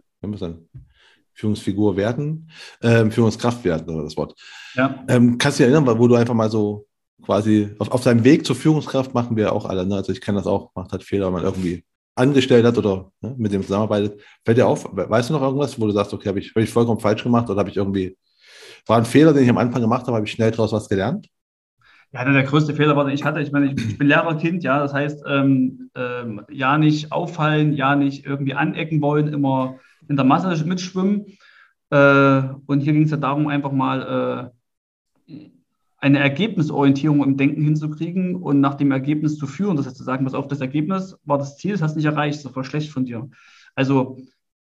Führungsfigur 1.34 1.96
werden, 1.96 2.50
ähm, 2.82 3.10
Führungskraft 3.10 3.64
werden, 3.64 3.94
oder 3.94 4.04
das 4.04 4.16
Wort. 4.16 4.34
Ja. 4.74 5.04
Ähm, 5.08 5.38
kannst 5.38 5.58
du 5.58 5.64
dich 5.64 5.72
erinnern, 5.72 5.98
wo 5.98 6.08
du 6.08 6.14
einfach 6.14 6.34
mal 6.34 6.50
so 6.50 6.86
quasi 7.22 7.74
auf, 7.78 7.90
auf 7.90 8.02
deinem 8.02 8.24
Weg 8.24 8.46
zur 8.46 8.56
Führungskraft 8.56 9.14
machen 9.14 9.36
wir 9.36 9.52
auch 9.52 9.66
alle. 9.66 9.86
Ne? 9.86 9.96
Also 9.96 10.12
ich 10.12 10.20
kenne 10.20 10.38
das 10.38 10.46
auch, 10.46 10.70
macht 10.74 10.92
halt 10.92 11.02
Fehler, 11.02 11.26
wenn 11.26 11.34
man 11.34 11.44
irgendwie 11.44 11.84
angestellt 12.14 12.64
hat 12.64 12.78
oder 12.78 13.10
ne, 13.20 13.34
mit 13.36 13.52
dem 13.52 13.62
zusammenarbeitet. 13.62 14.20
Fällt 14.44 14.58
dir 14.58 14.66
auf, 14.66 14.88
weißt 14.92 15.30
du 15.30 15.34
noch 15.34 15.42
irgendwas, 15.42 15.80
wo 15.80 15.86
du 15.86 15.92
sagst, 15.92 16.12
okay, 16.12 16.28
habe 16.28 16.38
ich, 16.38 16.54
hab 16.54 16.62
ich 16.62 16.70
vollkommen 16.70 17.00
falsch 17.00 17.22
gemacht 17.22 17.50
oder 17.50 17.58
habe 17.58 17.70
ich 17.70 17.76
irgendwie, 17.76 18.16
war 18.86 18.98
ein 18.98 19.04
Fehler, 19.04 19.32
den 19.32 19.44
ich 19.44 19.50
am 19.50 19.58
Anfang 19.58 19.80
gemacht 19.80 20.06
habe, 20.06 20.16
habe 20.16 20.26
ich 20.26 20.32
schnell 20.32 20.50
daraus 20.50 20.72
was 20.72 20.88
gelernt? 20.88 21.28
Ja, 22.12 22.24
der 22.24 22.44
größte 22.44 22.74
Fehler 22.74 22.96
war, 22.96 23.04
den 23.04 23.14
ich 23.14 23.24
hatte. 23.24 23.40
Ich 23.40 23.50
meine, 23.50 23.72
ich, 23.72 23.84
ich 23.84 23.98
bin 23.98 24.06
Lehrerkind, 24.06 24.62
ja, 24.62 24.78
das 24.78 24.94
heißt, 24.94 25.24
ähm, 25.26 25.90
ähm, 25.96 26.42
ja 26.48 26.78
nicht 26.78 27.10
auffallen, 27.10 27.72
ja 27.72 27.96
nicht 27.96 28.24
irgendwie 28.24 28.54
anecken 28.54 29.02
wollen, 29.02 29.32
immer 29.32 29.80
in 30.08 30.16
der 30.16 30.24
Masse 30.24 30.64
mitschwimmen. 30.64 31.26
Äh, 31.90 32.42
und 32.66 32.80
hier 32.80 32.92
ging 32.92 33.02
es 33.02 33.10
ja 33.10 33.16
darum, 33.16 33.48
einfach 33.48 33.72
mal 33.72 34.52
äh, 35.26 35.54
eine 35.98 36.18
Ergebnisorientierung 36.20 37.24
im 37.24 37.36
Denken 37.36 37.62
hinzukriegen 37.62 38.36
und 38.36 38.60
nach 38.60 38.74
dem 38.74 38.92
Ergebnis 38.92 39.36
zu 39.36 39.46
führen. 39.46 39.76
Das 39.76 39.86
heißt, 39.86 39.96
zu 39.96 40.04
sagen, 40.04 40.24
was 40.26 40.34
auf 40.34 40.46
das 40.46 40.60
Ergebnis 40.60 41.16
war 41.24 41.38
das 41.38 41.56
Ziel, 41.56 41.72
das 41.72 41.82
hast 41.82 41.94
du 41.94 41.98
nicht 41.98 42.06
erreicht, 42.06 42.44
das 42.44 42.54
war 42.54 42.62
schlecht 42.62 42.92
von 42.92 43.06
dir. 43.06 43.28
Also 43.74 44.18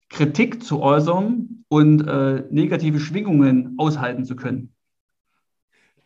Kritik 0.09 0.63
zu 0.63 0.81
äußern 0.81 1.65
und 1.67 2.07
äh, 2.07 2.43
negative 2.49 2.99
Schwingungen 2.99 3.75
aushalten 3.77 4.25
zu 4.25 4.35
können. 4.35 4.73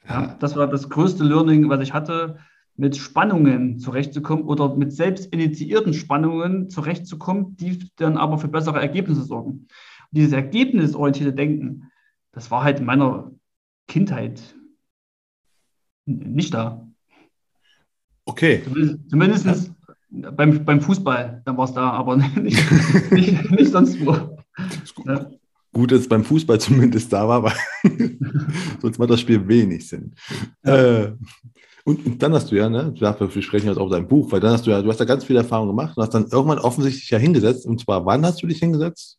Ja, 0.07 0.35
das 0.39 0.55
war 0.55 0.67
das 0.67 0.89
größte 0.89 1.23
Learning, 1.23 1.69
was 1.69 1.81
ich 1.81 1.93
hatte, 1.93 2.39
mit 2.75 2.95
Spannungen 2.95 3.77
zurechtzukommen 3.77 4.45
oder 4.45 4.75
mit 4.75 4.93
selbst 4.93 5.27
initiierten 5.33 5.93
Spannungen 5.93 6.69
zurechtzukommen, 6.69 7.57
die 7.57 7.89
dann 7.97 8.17
aber 8.17 8.37
für 8.37 8.47
bessere 8.47 8.79
Ergebnisse 8.79 9.23
sorgen. 9.23 9.49
Und 9.51 9.67
dieses 10.11 10.31
ergebnisorientierte 10.31 11.33
Denken, 11.33 11.91
das 12.31 12.49
war 12.49 12.63
halt 12.63 12.79
in 12.79 12.85
meiner 12.85 13.31
Kindheit 13.87 14.55
nicht 16.05 16.53
da. 16.53 16.87
Okay. 18.25 18.61
Zumindest, 18.63 19.09
zumindest. 19.09 19.71
Beim, 20.09 20.65
beim 20.65 20.81
Fußball, 20.81 21.41
dann 21.45 21.57
war 21.57 21.65
es 21.65 21.73
da, 21.73 21.91
aber 21.91 22.17
nicht, 22.41 23.11
nicht, 23.11 23.51
nicht 23.51 23.71
sonst 23.71 24.03
wo. 24.05 24.37
Ja. 25.05 25.29
Gut, 25.71 25.91
dass 25.91 26.01
es 26.01 26.09
beim 26.09 26.23
Fußball 26.23 26.59
zumindest 26.59 27.13
da 27.13 27.27
war, 27.27 27.43
weil 27.43 27.53
sonst 28.81 28.97
macht 28.97 29.11
das 29.11 29.19
Spiel 29.19 29.47
wenig 29.47 29.87
Sinn. 29.87 30.15
Ja. 30.65 30.75
Äh, 30.75 31.13
und, 31.85 32.05
und, 32.05 32.21
dann 32.21 32.33
hast 32.33 32.51
du 32.51 32.55
ja, 32.55 32.69
ne, 32.69 32.93
wir 32.93 33.41
sprechen 33.41 33.67
jetzt 33.67 33.77
auch 33.77 33.89
dein 33.89 34.07
Buch, 34.07 34.31
weil 34.31 34.39
dann 34.39 34.51
hast 34.51 34.65
du 34.67 34.71
ja, 34.71 34.81
du 34.81 34.89
hast 34.89 34.99
da 34.99 35.05
ganz 35.05 35.23
viel 35.23 35.37
Erfahrung 35.37 35.67
gemacht 35.67 35.95
und 35.95 36.03
hast 36.03 36.13
dann 36.13 36.27
irgendwann 36.27 36.59
offensichtlich 36.59 37.09
ja 37.09 37.17
hingesetzt. 37.17 37.65
Und 37.65 37.79
zwar, 37.79 38.05
wann 38.05 38.25
hast 38.25 38.41
du 38.41 38.47
dich 38.47 38.59
hingesetzt? 38.59 39.17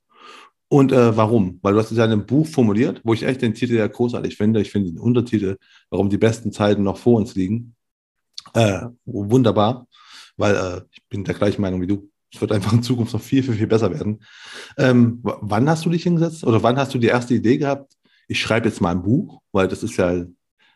Und 0.68 0.93
äh, 0.93 1.16
warum? 1.16 1.59
Weil 1.62 1.72
du 1.72 1.80
hast 1.80 1.91
es 1.91 1.99
ja 1.99 2.05
in 2.05 2.12
einem 2.12 2.26
Buch 2.26 2.47
formuliert, 2.47 3.01
wo 3.03 3.12
ich 3.12 3.24
echt 3.24 3.43
den 3.43 3.55
Titel 3.55 3.74
ja 3.74 3.86
großartig 3.86 4.36
finde. 4.36 4.61
Ich 4.61 4.70
finde 4.70 4.91
den 4.91 5.01
Untertitel, 5.01 5.57
warum 5.88 6.11
die 6.11 6.18
besten 6.18 6.53
Zeiten 6.53 6.84
noch 6.84 6.99
vor 6.99 7.16
uns 7.16 7.34
liegen, 7.34 7.74
äh, 8.55 8.82
wunderbar, 9.05 9.86
weil 10.41 10.55
äh, 10.57 10.80
ich 10.91 11.07
bin 11.09 11.24
der 11.24 11.34
gleichen 11.34 11.62
Meinung 11.62 11.80
wie 11.80 11.86
du. 11.86 12.11
Es 12.32 12.41
wird 12.41 12.53
einfach 12.53 12.72
in 12.72 12.82
Zukunft 12.82 13.12
noch 13.12 13.20
viel, 13.20 13.43
viel, 13.43 13.55
viel 13.55 13.66
besser 13.66 13.93
werden. 13.93 14.20
Ähm, 14.78 15.18
wann 15.22 15.68
hast 15.68 15.84
du 15.84 15.91
dich 15.91 16.05
hingesetzt 16.05 16.45
oder 16.45 16.62
wann 16.62 16.76
hast 16.76 16.95
du 16.95 16.99
die 16.99 17.09
erste 17.09 17.34
Idee 17.34 17.59
gehabt? 17.59 17.93
Ich 18.28 18.41
schreibe 18.41 18.68
jetzt 18.68 18.80
mal 18.80 18.93
ein 18.93 19.03
Buch, 19.03 19.43
weil 19.53 19.66
das 19.66 19.82
ist 19.82 19.97
ja 19.97 20.24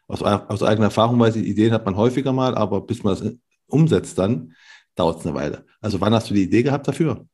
aus, 0.08 0.22
aus 0.22 0.62
eigener 0.62 0.86
Erfahrung, 0.86 1.18
weil 1.20 1.36
Ideen 1.36 1.72
hat 1.72 1.84
man 1.84 1.96
häufiger 1.96 2.32
mal, 2.32 2.54
aber 2.56 2.80
bis 2.80 3.02
man 3.02 3.14
das 3.14 3.32
umsetzt 3.66 4.18
dann, 4.18 4.52
dauert 4.96 5.20
es 5.20 5.26
eine 5.26 5.34
Weile. 5.34 5.64
Also 5.80 6.00
wann 6.00 6.12
hast 6.12 6.28
du 6.30 6.34
die 6.34 6.42
Idee 6.42 6.62
gehabt 6.62 6.86
dafür? 6.88 7.26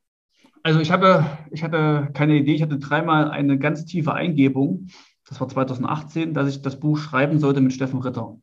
Also 0.62 0.81
ich 0.81 0.91
hatte, 0.91 1.24
ich 1.51 1.62
hatte 1.62 2.11
keine 2.12 2.37
Idee, 2.37 2.55
ich 2.55 2.62
hatte 2.62 2.78
dreimal 2.78 3.31
eine 3.31 3.59
ganz 3.59 3.87
tiefe 3.87 4.12
Eingebung, 4.12 4.89
das 5.28 5.41
war 5.41 5.49
2018, 5.49 6.35
dass 6.35 6.49
ich 6.49 6.61
das 6.61 6.78
Buch 6.78 6.99
schreiben 6.99 7.39
sollte 7.39 7.61
mit 7.61 7.72
Steffen 7.72 8.01
Ritter. 8.01 8.37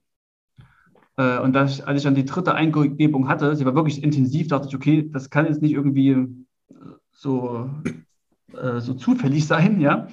Äh, 1.17 1.39
und 1.39 1.53
das, 1.53 1.81
als 1.81 1.97
ich 1.97 2.03
dann 2.03 2.15
die 2.15 2.25
dritte 2.25 2.53
Eingebung 2.53 3.27
hatte, 3.27 3.55
sie 3.55 3.65
war 3.65 3.75
wirklich 3.75 4.03
intensiv, 4.03 4.47
dachte 4.47 4.67
ich, 4.69 4.75
okay, 4.75 5.09
das 5.11 5.29
kann 5.29 5.45
jetzt 5.45 5.61
nicht 5.61 5.73
irgendwie 5.73 6.11
äh, 6.11 6.27
so, 7.11 7.69
äh, 8.53 8.79
so 8.79 8.93
zufällig 8.93 9.45
sein, 9.45 9.81
ja. 9.81 10.07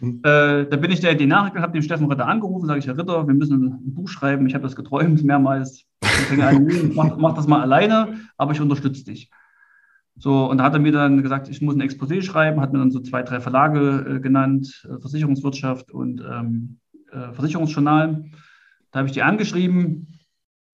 Mhm. 0.00 0.20
Äh, 0.24 0.66
da 0.66 0.76
bin 0.76 0.90
ich 0.90 1.00
der 1.00 1.14
nachgegangen, 1.14 1.62
habe 1.62 1.72
den 1.72 1.82
Steffen 1.82 2.10
Ritter 2.10 2.26
angerufen, 2.26 2.66
sage 2.66 2.80
ich, 2.80 2.86
Herr 2.86 2.98
Ritter, 2.98 3.26
wir 3.26 3.34
müssen 3.34 3.80
ein 3.86 3.94
Buch 3.94 4.08
schreiben, 4.08 4.46
ich 4.46 4.54
habe 4.54 4.64
das 4.64 4.76
geträumt 4.76 5.22
mehrmals. 5.22 5.86
Ich 6.02 6.42
an, 6.42 6.92
mach, 6.94 7.16
mach 7.16 7.34
das 7.34 7.46
mal 7.46 7.62
alleine, 7.62 8.18
aber 8.36 8.52
ich 8.52 8.60
unterstütze 8.60 9.04
dich. 9.04 9.30
So, 10.16 10.50
und 10.50 10.58
da 10.58 10.64
hat 10.64 10.74
er 10.74 10.80
mir 10.80 10.92
dann 10.92 11.22
gesagt, 11.22 11.48
ich 11.48 11.62
muss 11.62 11.74
ein 11.74 11.82
Exposé 11.82 12.20
schreiben, 12.22 12.60
hat 12.60 12.72
mir 12.72 12.80
dann 12.80 12.90
so 12.90 13.00
zwei, 13.00 13.22
drei 13.22 13.40
Verlage 13.40 14.16
äh, 14.16 14.20
genannt, 14.20 14.86
äh, 14.88 15.00
Versicherungswirtschaft 15.00 15.90
und 15.90 16.20
ähm, 16.20 16.78
äh, 17.10 17.32
Versicherungsjournal. 17.32 18.24
Da 18.90 18.98
habe 18.98 19.08
ich 19.08 19.14
die 19.14 19.22
angeschrieben. 19.22 20.18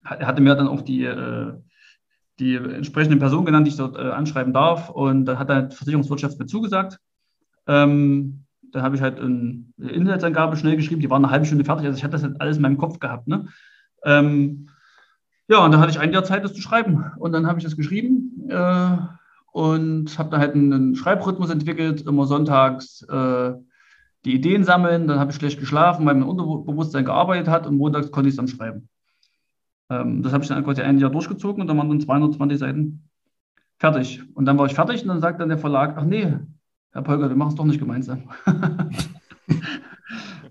Hatte 0.08 0.40
mir 0.40 0.54
dann 0.54 0.68
auch 0.68 0.82
die, 0.82 1.04
äh, 1.04 1.52
die 2.38 2.56
entsprechende 2.56 3.16
Person 3.16 3.44
genannt, 3.44 3.66
die 3.66 3.70
ich 3.70 3.76
dort 3.76 3.96
äh, 3.96 4.10
anschreiben 4.10 4.52
darf. 4.52 4.90
Und 4.90 5.26
da 5.26 5.38
hat 5.38 5.50
er 5.50 5.70
Versicherungswirtschaft 5.70 6.38
mir 6.38 6.46
zugesagt. 6.46 6.98
Ähm, 7.66 8.44
da 8.72 8.82
habe 8.82 8.96
ich 8.96 9.02
halt 9.02 9.20
eine 9.20 9.64
Inhaltsangabe 9.78 10.56
schnell 10.56 10.76
geschrieben, 10.76 11.00
die 11.00 11.10
war 11.10 11.16
eine 11.16 11.30
halbe 11.30 11.46
Stunde 11.46 11.64
fertig. 11.64 11.86
Also 11.86 11.96
ich 11.96 12.04
hatte 12.04 12.12
das 12.12 12.22
halt 12.22 12.40
alles 12.40 12.56
in 12.56 12.62
meinem 12.62 12.78
Kopf 12.78 12.98
gehabt. 12.98 13.28
Ne? 13.28 13.48
Ähm, 14.04 14.68
ja, 15.48 15.64
und 15.64 15.72
dann 15.72 15.80
hatte 15.80 15.90
ich 15.90 15.98
ein 15.98 16.12
Jahr 16.12 16.24
Zeit, 16.24 16.44
das 16.44 16.52
zu 16.52 16.60
schreiben. 16.60 17.12
Und 17.18 17.32
dann 17.32 17.46
habe 17.46 17.58
ich 17.58 17.64
das 17.64 17.76
geschrieben. 17.76 18.48
Äh, 18.48 18.96
und 19.50 20.18
habe 20.18 20.30
da 20.30 20.38
halt 20.38 20.54
einen 20.54 20.94
Schreibrhythmus 20.94 21.50
entwickelt, 21.50 22.02
immer 22.02 22.26
sonntags 22.26 23.04
die 24.24 24.34
Ideen 24.34 24.64
sammeln, 24.64 25.06
dann 25.06 25.18
habe 25.18 25.30
ich 25.30 25.36
schlecht 25.36 25.60
geschlafen, 25.60 26.04
weil 26.06 26.14
mein 26.14 26.28
Unterbewusstsein 26.28 27.04
gearbeitet 27.04 27.48
hat 27.48 27.66
und 27.66 27.76
montags 27.76 28.10
konnte 28.10 28.28
ich 28.28 28.32
es 28.32 28.36
dann 28.36 28.48
schreiben. 28.48 28.88
Ähm, 29.90 30.22
das 30.22 30.32
habe 30.32 30.42
ich 30.42 30.48
dann 30.48 30.64
quasi 30.64 30.82
ein 30.82 30.98
Jahr 30.98 31.10
durchgezogen 31.10 31.62
und 31.62 31.68
dann 31.68 31.78
waren 31.78 31.88
dann 31.88 32.00
220 32.00 32.58
Seiten 32.58 33.08
fertig. 33.78 34.22
Und 34.34 34.44
dann 34.44 34.58
war 34.58 34.66
ich 34.66 34.74
fertig 34.74 35.02
und 35.02 35.08
dann 35.08 35.20
sagt 35.20 35.40
dann 35.40 35.48
der 35.48 35.58
Verlag, 35.58 35.94
ach 35.96 36.04
nee, 36.04 36.34
Herr 36.92 37.02
Polger, 37.02 37.28
wir 37.28 37.36
machen 37.36 37.50
es 37.50 37.54
doch 37.54 37.64
nicht 37.64 37.78
gemeinsam. 37.78 38.30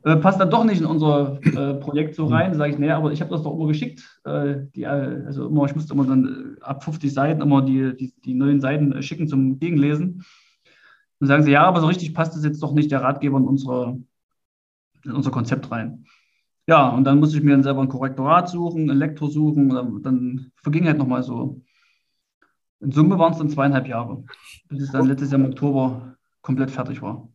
äh, 0.03 0.15
passt 0.17 0.39
dann 0.39 0.49
doch 0.49 0.63
nicht 0.63 0.81
in 0.81 0.87
unser 0.87 1.39
äh, 1.43 1.75
Projekt 1.75 2.15
so 2.15 2.27
rein. 2.27 2.53
Sage 2.53 2.73
ich, 2.73 2.79
nee, 2.79 2.91
aber 2.91 3.11
ich 3.11 3.21
habe 3.21 3.31
das 3.31 3.43
doch 3.43 3.53
immer 3.53 3.67
geschickt. 3.67 4.21
Äh, 4.23 4.67
die, 4.75 4.83
äh, 4.83 5.23
also 5.25 5.47
immer, 5.47 5.65
ich 5.65 5.75
musste 5.75 5.93
immer 5.93 6.05
dann 6.05 6.57
äh, 6.59 6.63
ab 6.63 6.83
50 6.83 7.13
Seiten 7.13 7.41
immer 7.41 7.61
die, 7.61 7.95
die, 7.97 8.13
die 8.23 8.33
neuen 8.33 8.61
Seiten 8.61 9.01
schicken 9.03 9.27
zum 9.27 9.59
Gegenlesen. 9.59 10.23
Dann 11.19 11.27
sagen 11.27 11.43
sie, 11.43 11.51
ja, 11.51 11.63
aber 11.63 11.81
so 11.81 11.87
richtig 11.87 12.13
passt 12.13 12.35
das 12.35 12.43
jetzt 12.43 12.61
doch 12.61 12.73
nicht 12.73 12.91
der 12.91 13.01
Ratgeber 13.01 13.37
in, 13.37 13.45
unsere, 13.45 13.99
in 15.03 15.11
unser 15.11 15.31
Konzept 15.31 15.71
rein. 15.71 16.05
Ja, 16.67 16.89
und 16.89 17.05
dann 17.05 17.19
musste 17.19 17.37
ich 17.37 17.43
mir 17.43 17.51
dann 17.51 17.63
selber 17.63 17.81
ein 17.81 17.87
Korrektorat 17.87 18.49
suchen, 18.49 18.89
ein 18.89 18.97
Lektor 18.97 19.31
suchen. 19.31 19.69
Dann, 19.69 20.01
dann 20.03 20.51
verging 20.57 20.85
halt 20.85 20.97
nochmal 20.97 21.23
so. 21.23 21.61
In 22.81 22.91
Summe 22.91 23.17
waren 23.17 23.31
es 23.31 23.39
dann 23.39 23.49
zweieinhalb 23.49 23.87
Jahre, 23.87 24.23
bis 24.67 24.83
es 24.83 24.91
dann 24.91 25.07
letztes 25.07 25.31
Jahr 25.31 25.39
im 25.39 25.47
Oktober 25.47 26.15
komplett 26.41 26.69
fertig 26.69 27.01
war. 27.01 27.29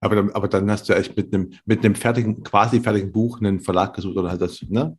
Aber 0.00 0.14
dann, 0.14 0.30
aber 0.30 0.46
dann 0.46 0.70
hast 0.70 0.88
du 0.88 0.94
echt 0.94 1.16
mit 1.16 1.34
einem, 1.34 1.52
mit 1.64 1.84
einem 1.84 1.94
fertigen, 1.94 2.44
quasi 2.44 2.80
fertigen 2.80 3.10
Buch 3.10 3.40
einen 3.40 3.60
Verlag 3.60 3.94
gesucht 3.94 4.16
oder 4.16 4.30
halt 4.30 4.40
das, 4.40 4.62
ne? 4.68 4.96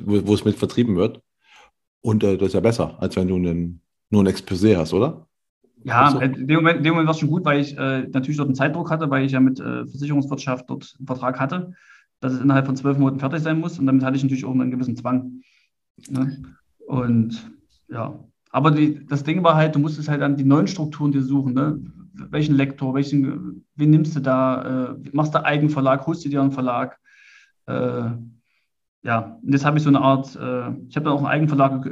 Wo, 0.00 0.26
wo 0.26 0.34
es 0.34 0.44
mit 0.44 0.56
vertrieben 0.56 0.96
wird. 0.96 1.20
Und 2.00 2.24
äh, 2.24 2.36
das 2.36 2.48
ist 2.48 2.54
ja 2.54 2.60
besser, 2.60 3.00
als 3.00 3.14
wenn 3.16 3.28
du 3.28 3.36
einen, 3.36 3.82
nur 4.08 4.24
ein 4.24 4.28
Exposé 4.28 4.76
hast, 4.76 4.92
oder? 4.92 5.28
Ja, 5.84 6.10
so. 6.10 6.18
in 6.18 6.46
dem 6.46 6.56
Moment, 6.56 6.78
in 6.78 6.84
dem 6.84 6.92
Moment 6.94 7.06
war 7.06 7.14
es 7.14 7.20
schon 7.20 7.30
gut, 7.30 7.44
weil 7.44 7.60
ich 7.60 7.76
äh, 7.76 8.02
natürlich 8.08 8.36
dort 8.36 8.48
einen 8.48 8.54
Zeitdruck 8.54 8.90
hatte, 8.90 9.08
weil 9.10 9.24
ich 9.24 9.32
ja 9.32 9.40
mit 9.40 9.60
äh, 9.60 9.86
Versicherungswirtschaft 9.86 10.68
dort 10.68 10.94
einen 10.98 11.06
Vertrag 11.06 11.38
hatte, 11.38 11.74
dass 12.20 12.32
es 12.32 12.40
innerhalb 12.40 12.66
von 12.66 12.76
zwölf 12.76 12.98
Monaten 12.98 13.20
fertig 13.20 13.40
sein 13.40 13.60
muss. 13.60 13.78
Und 13.78 13.86
damit 13.86 14.04
hatte 14.04 14.16
ich 14.16 14.22
natürlich 14.22 14.44
auch 14.44 14.52
einen 14.52 14.70
gewissen 14.70 14.96
Zwang. 14.96 15.42
Ne? 16.08 16.42
Und 16.86 17.50
ja, 17.88 18.24
aber 18.50 18.70
die, 18.70 19.06
das 19.06 19.24
Ding 19.24 19.42
war 19.42 19.56
halt, 19.56 19.74
du 19.74 19.78
musstest 19.78 20.08
halt 20.08 20.22
an 20.22 20.36
die 20.36 20.44
neuen 20.44 20.66
Strukturen 20.66 21.12
dir 21.12 21.22
suchen. 21.22 21.54
Ne? 21.54 21.80
welchen 22.14 22.56
Lektor, 22.56 22.94
welchen, 22.94 23.64
wen 23.76 23.90
nimmst 23.90 24.16
du 24.16 24.20
da, 24.20 24.90
äh, 24.90 24.94
machst 25.12 25.34
du 25.34 25.44
Eigenverlag, 25.44 26.06
holst 26.06 26.24
du 26.24 26.28
dir 26.28 26.40
einen 26.40 26.52
Verlag. 26.52 26.98
Äh, 27.66 28.10
ja, 29.02 29.38
und 29.42 29.52
jetzt 29.52 29.64
habe 29.64 29.78
ich 29.78 29.84
so 29.84 29.88
eine 29.88 30.00
Art, 30.00 30.36
äh, 30.36 30.70
ich 30.88 30.96
habe 30.96 31.04
da 31.04 31.10
auch 31.10 31.18
einen 31.18 31.26
Eigenverlag, 31.26 31.86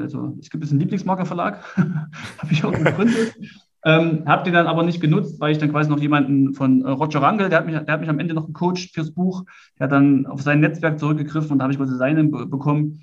also 0.00 0.36
es 0.40 0.48
gibt 0.48 0.64
jetzt 0.64 0.70
einen 0.70 0.80
Lieblingsmarkerverlag, 0.80 1.62
habe 1.76 2.52
ich 2.52 2.64
auch 2.64 2.72
gegründet. 2.72 3.36
Ähm, 3.84 4.24
habe 4.26 4.44
den 4.44 4.54
dann 4.54 4.66
aber 4.66 4.82
nicht 4.82 5.00
genutzt, 5.00 5.38
weil 5.40 5.52
ich 5.52 5.58
dann 5.58 5.70
quasi 5.70 5.90
noch 5.90 6.00
jemanden 6.00 6.54
von 6.54 6.82
äh, 6.82 6.90
Roger 6.90 7.22
Rangel, 7.22 7.48
der 7.48 7.58
hat, 7.58 7.66
mich, 7.66 7.76
der 7.76 7.92
hat 7.92 8.00
mich 8.00 8.10
am 8.10 8.18
Ende 8.18 8.34
noch 8.34 8.46
gecoacht 8.46 8.90
fürs 8.92 9.12
Buch, 9.12 9.44
der 9.78 9.84
hat 9.84 9.92
dann 9.92 10.26
auf 10.26 10.42
sein 10.42 10.60
Netzwerk 10.60 10.98
zurückgegriffen 10.98 11.52
und 11.52 11.58
da 11.58 11.64
habe 11.64 11.72
ich 11.72 11.78
quasi 11.78 11.96
seinen 11.96 12.30
bekommen, 12.30 13.02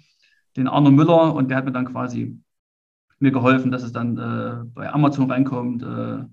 den 0.58 0.68
Arno 0.68 0.92
Müller, 0.92 1.34
und 1.34 1.50
der 1.50 1.58
hat 1.58 1.66
mir 1.66 1.72
dann 1.72 1.92
quasi 1.92 2.40
mir 3.20 3.32
geholfen, 3.32 3.72
dass 3.72 3.84
es 3.84 3.94
dann 3.94 4.18
äh, 4.18 4.66
bei 4.74 4.92
Amazon 4.92 5.32
reinkommt, 5.32 5.84
äh, 5.84 6.26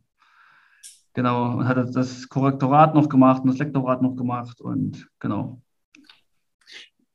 Genau, 1.13 1.57
und 1.59 1.67
hat 1.67 1.77
das 1.95 2.29
Korrektorat 2.29 2.95
noch 2.95 3.09
gemacht 3.09 3.43
und 3.43 3.49
das 3.49 3.59
Lektorat 3.59 4.01
noch 4.01 4.15
gemacht 4.15 4.61
und 4.61 5.09
genau. 5.19 5.61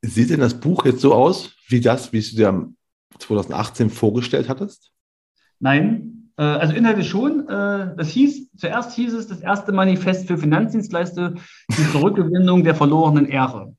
Sieht 0.01 0.29
denn 0.29 0.41
das 0.41 0.59
Buch 0.59 0.85
jetzt 0.85 0.99
so 0.99 1.13
aus, 1.13 1.55
wie 1.69 1.79
das, 1.79 2.11
wie 2.11 2.19
du 2.21 2.35
dir 2.35 2.73
2018 3.19 3.89
vorgestellt 3.89 4.49
hattest? 4.49 4.91
Nein, 5.59 6.24
also 6.41 6.73
inhaltlich 6.73 7.09
schon. 7.09 7.47
Äh, 7.47 7.95
das 7.95 8.09
hieß, 8.09 8.51
zuerst 8.57 8.93
hieß 8.93 9.13
es 9.13 9.27
das 9.27 9.39
erste 9.39 9.71
Manifest 9.71 10.27
für 10.27 10.37
Finanzdienstleister, 10.37 11.35
die 11.69 11.91
Zurückgewinnung 11.91 12.63
der 12.63 12.75
verlorenen 12.75 13.27
Ehre. 13.27 13.75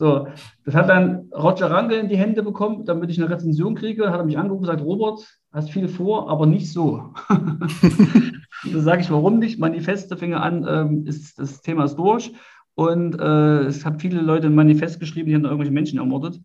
So, 0.00 0.28
das 0.64 0.74
hat 0.76 0.88
dann 0.88 1.28
Roger 1.34 1.72
Rangel 1.72 1.98
in 1.98 2.08
die 2.08 2.16
Hände 2.16 2.44
bekommen, 2.44 2.84
damit 2.84 3.10
ich 3.10 3.18
eine 3.18 3.28
Rezension 3.28 3.74
kriege. 3.74 4.10
Hat 4.10 4.20
er 4.20 4.24
mich 4.24 4.38
angerufen 4.38 4.60
und 4.60 4.70
gesagt, 4.70 4.84
Robert, 4.84 5.26
hast 5.52 5.70
viel 5.70 5.88
vor, 5.88 6.30
aber 6.30 6.46
nicht 6.46 6.70
so. 6.72 7.12
da 7.28 8.80
sage 8.80 9.00
ich, 9.00 9.10
warum 9.10 9.40
nicht? 9.40 9.58
Manifeste 9.58 10.16
fing 10.16 10.34
an, 10.34 10.64
ähm, 10.68 11.06
ist, 11.06 11.40
das 11.40 11.62
Thema 11.62 11.84
ist 11.84 11.96
durch. 11.96 12.32
Und 12.76 13.18
äh, 13.18 13.64
es 13.64 13.84
haben 13.84 13.98
viele 13.98 14.20
Leute 14.20 14.46
ein 14.46 14.54
Manifest 14.54 15.00
geschrieben, 15.00 15.28
die 15.28 15.34
haben 15.34 15.44
irgendwelche 15.44 15.72
Menschen 15.72 15.98
ermordet. 15.98 16.40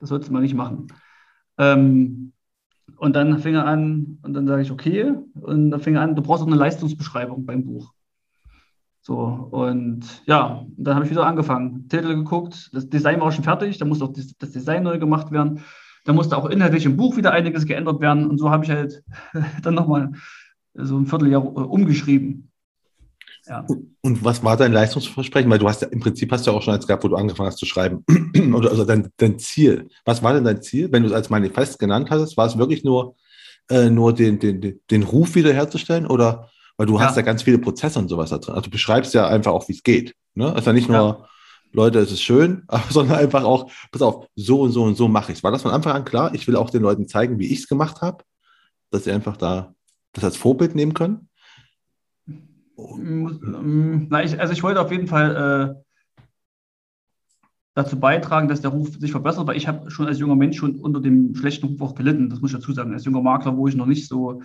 Das 0.00 0.08
sollst 0.08 0.30
du 0.30 0.32
mal 0.32 0.40
nicht 0.40 0.54
machen. 0.54 0.86
Ähm, 1.58 2.32
und 2.96 3.14
dann 3.14 3.38
fing 3.38 3.54
er 3.54 3.66
an, 3.66 4.18
und 4.22 4.34
dann 4.34 4.46
sage 4.46 4.62
ich, 4.62 4.70
okay. 4.70 5.14
Und 5.40 5.70
dann 5.70 5.80
fing 5.80 5.94
er 5.94 6.02
an, 6.02 6.16
du 6.16 6.22
brauchst 6.22 6.42
auch 6.42 6.46
eine 6.46 6.56
Leistungsbeschreibung 6.56 7.44
beim 7.44 7.64
Buch. 7.64 7.92
So, 9.00 9.16
und 9.16 10.22
ja, 10.26 10.66
dann 10.76 10.94
habe 10.94 11.04
ich 11.04 11.10
wieder 11.10 11.26
angefangen. 11.26 11.88
Titel 11.88 12.14
geguckt, 12.14 12.70
das 12.72 12.88
Design 12.88 13.20
war 13.20 13.32
schon 13.32 13.44
fertig, 13.44 13.78
da 13.78 13.84
musste 13.84 14.04
auch 14.04 14.12
das 14.12 14.50
Design 14.50 14.82
neu 14.82 14.98
gemacht 14.98 15.30
werden. 15.30 15.60
Da 16.04 16.12
musste 16.12 16.36
auch 16.36 16.46
inhaltlich 16.46 16.86
im 16.86 16.96
Buch 16.96 17.16
wieder 17.16 17.32
einiges 17.32 17.66
geändert 17.66 18.00
werden. 18.00 18.26
Und 18.28 18.38
so 18.38 18.50
habe 18.50 18.64
ich 18.64 18.70
halt 18.70 19.02
dann 19.62 19.74
nochmal 19.74 20.12
so 20.74 20.96
ein 20.98 21.06
Vierteljahr 21.06 21.42
äh, 21.42 21.46
umgeschrieben. 21.46 22.50
Ja. 23.48 23.66
Und 24.02 24.24
was 24.24 24.44
war 24.44 24.56
dein 24.56 24.72
Leistungsversprechen? 24.72 25.50
Weil 25.50 25.58
du 25.58 25.68
hast 25.68 25.82
ja 25.82 25.88
im 25.88 26.00
Prinzip 26.00 26.30
hast 26.32 26.46
du 26.46 26.50
ja 26.50 26.56
auch 26.56 26.62
schon 26.62 26.74
eins 26.74 26.86
gehabt, 26.86 27.02
wo 27.02 27.08
du 27.08 27.16
angefangen 27.16 27.48
hast 27.48 27.58
zu 27.58 27.66
schreiben. 27.66 28.04
Oder 28.54 28.70
also 28.70 28.84
dein, 28.84 29.10
dein 29.16 29.38
Ziel. 29.38 29.88
Was 30.04 30.22
war 30.22 30.34
denn 30.34 30.44
dein 30.44 30.60
Ziel? 30.60 30.92
Wenn 30.92 31.02
du 31.02 31.08
es 31.08 31.14
als 31.14 31.30
Manifest 31.30 31.78
genannt 31.78 32.10
hast, 32.10 32.36
war 32.36 32.46
es 32.46 32.58
wirklich 32.58 32.84
nur, 32.84 33.16
äh, 33.70 33.88
nur 33.88 34.12
den, 34.12 34.38
den, 34.38 34.80
den 34.90 35.02
Ruf 35.02 35.34
wiederherzustellen? 35.34 36.06
Oder 36.06 36.50
weil 36.76 36.86
du 36.86 36.98
ja. 36.98 37.00
hast 37.00 37.16
ja 37.16 37.22
ganz 37.22 37.42
viele 37.42 37.58
Prozesse 37.58 37.98
und 37.98 38.08
sowas 38.08 38.30
da 38.30 38.38
drin. 38.38 38.54
Also 38.54 38.66
du 38.66 38.70
beschreibst 38.70 39.14
ja 39.14 39.26
einfach 39.26 39.52
auch, 39.52 39.66
wie 39.68 39.72
es 39.72 39.82
geht. 39.82 40.14
Ne? 40.34 40.52
Also 40.52 40.72
nicht 40.72 40.88
nur, 40.88 40.96
ja. 40.96 41.28
Leute, 41.72 41.98
es 41.98 42.12
ist 42.12 42.22
schön, 42.22 42.66
sondern 42.90 43.18
einfach 43.18 43.44
auch, 43.44 43.70
pass 43.90 44.02
auf, 44.02 44.26
so 44.36 44.60
und 44.60 44.72
so 44.72 44.84
und 44.84 44.96
so 44.96 45.08
mache 45.08 45.32
ich 45.32 45.38
es. 45.38 45.44
War 45.44 45.52
das 45.52 45.62
von 45.62 45.72
Anfang 45.72 45.92
an 45.92 46.04
klar? 46.04 46.34
Ich 46.34 46.46
will 46.46 46.56
auch 46.56 46.70
den 46.70 46.82
Leuten 46.82 47.08
zeigen, 47.08 47.38
wie 47.38 47.52
ich 47.52 47.60
es 47.60 47.68
gemacht 47.68 48.02
habe, 48.02 48.24
dass 48.90 49.04
sie 49.04 49.12
einfach 49.12 49.36
da 49.36 49.74
das 50.12 50.24
als 50.24 50.36
Vorbild 50.36 50.74
nehmen 50.74 50.94
können? 50.94 51.27
Na, 54.08 54.22
ich, 54.22 54.38
also 54.38 54.52
ich 54.52 54.62
wollte 54.62 54.80
auf 54.80 54.92
jeden 54.92 55.08
Fall 55.08 55.74
äh, 55.76 56.22
dazu 57.74 57.98
beitragen, 57.98 58.48
dass 58.48 58.60
der 58.60 58.70
Ruf 58.70 58.90
sich 58.98 59.10
verbessert, 59.10 59.46
weil 59.46 59.56
ich 59.56 59.66
habe 59.66 59.90
schon 59.90 60.06
als 60.06 60.18
junger 60.18 60.36
Mensch 60.36 60.56
schon 60.56 60.76
unter 60.76 61.00
dem 61.00 61.34
schlechten 61.34 61.66
Ruf 61.66 61.80
auch 61.80 61.94
gelitten, 61.94 62.30
das 62.30 62.40
muss 62.40 62.52
ich 62.52 62.56
dazu 62.56 62.72
sagen. 62.72 62.92
Als 62.92 63.04
junger 63.04 63.22
Makler, 63.22 63.56
wo 63.56 63.66
ich 63.66 63.74
noch 63.74 63.86
nicht 63.86 64.08
so 64.08 64.42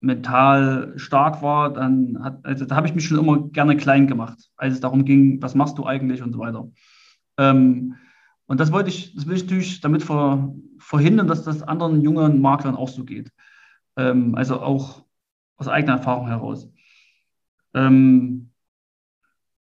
mental 0.00 0.94
stark 0.96 1.42
war, 1.42 1.72
dann 1.72 2.18
hat, 2.22 2.44
also 2.44 2.64
da 2.64 2.76
habe 2.76 2.86
ich 2.86 2.94
mich 2.94 3.06
schon 3.06 3.18
immer 3.18 3.48
gerne 3.48 3.76
klein 3.76 4.06
gemacht, 4.06 4.38
als 4.56 4.74
es 4.74 4.80
darum 4.80 5.04
ging, 5.04 5.42
was 5.42 5.54
machst 5.54 5.76
du 5.76 5.84
eigentlich 5.84 6.22
und 6.22 6.32
so 6.32 6.38
weiter. 6.38 6.68
Ähm, 7.36 7.96
und 8.46 8.60
das 8.60 8.72
wollte 8.72 8.88
ich, 8.88 9.14
das 9.14 9.26
will 9.26 9.36
ich 9.36 9.42
natürlich 9.42 9.80
damit 9.80 10.02
ver, 10.02 10.54
verhindern, 10.78 11.26
dass 11.26 11.44
das 11.44 11.62
anderen 11.62 12.00
jungen 12.00 12.40
Maklern 12.40 12.76
auch 12.76 12.88
so 12.88 13.04
geht. 13.04 13.30
Ähm, 13.96 14.34
also 14.36 14.60
auch 14.60 15.04
aus 15.56 15.68
eigener 15.68 15.94
Erfahrung 15.94 16.28
heraus. 16.28 16.68
Ähm, 17.74 18.50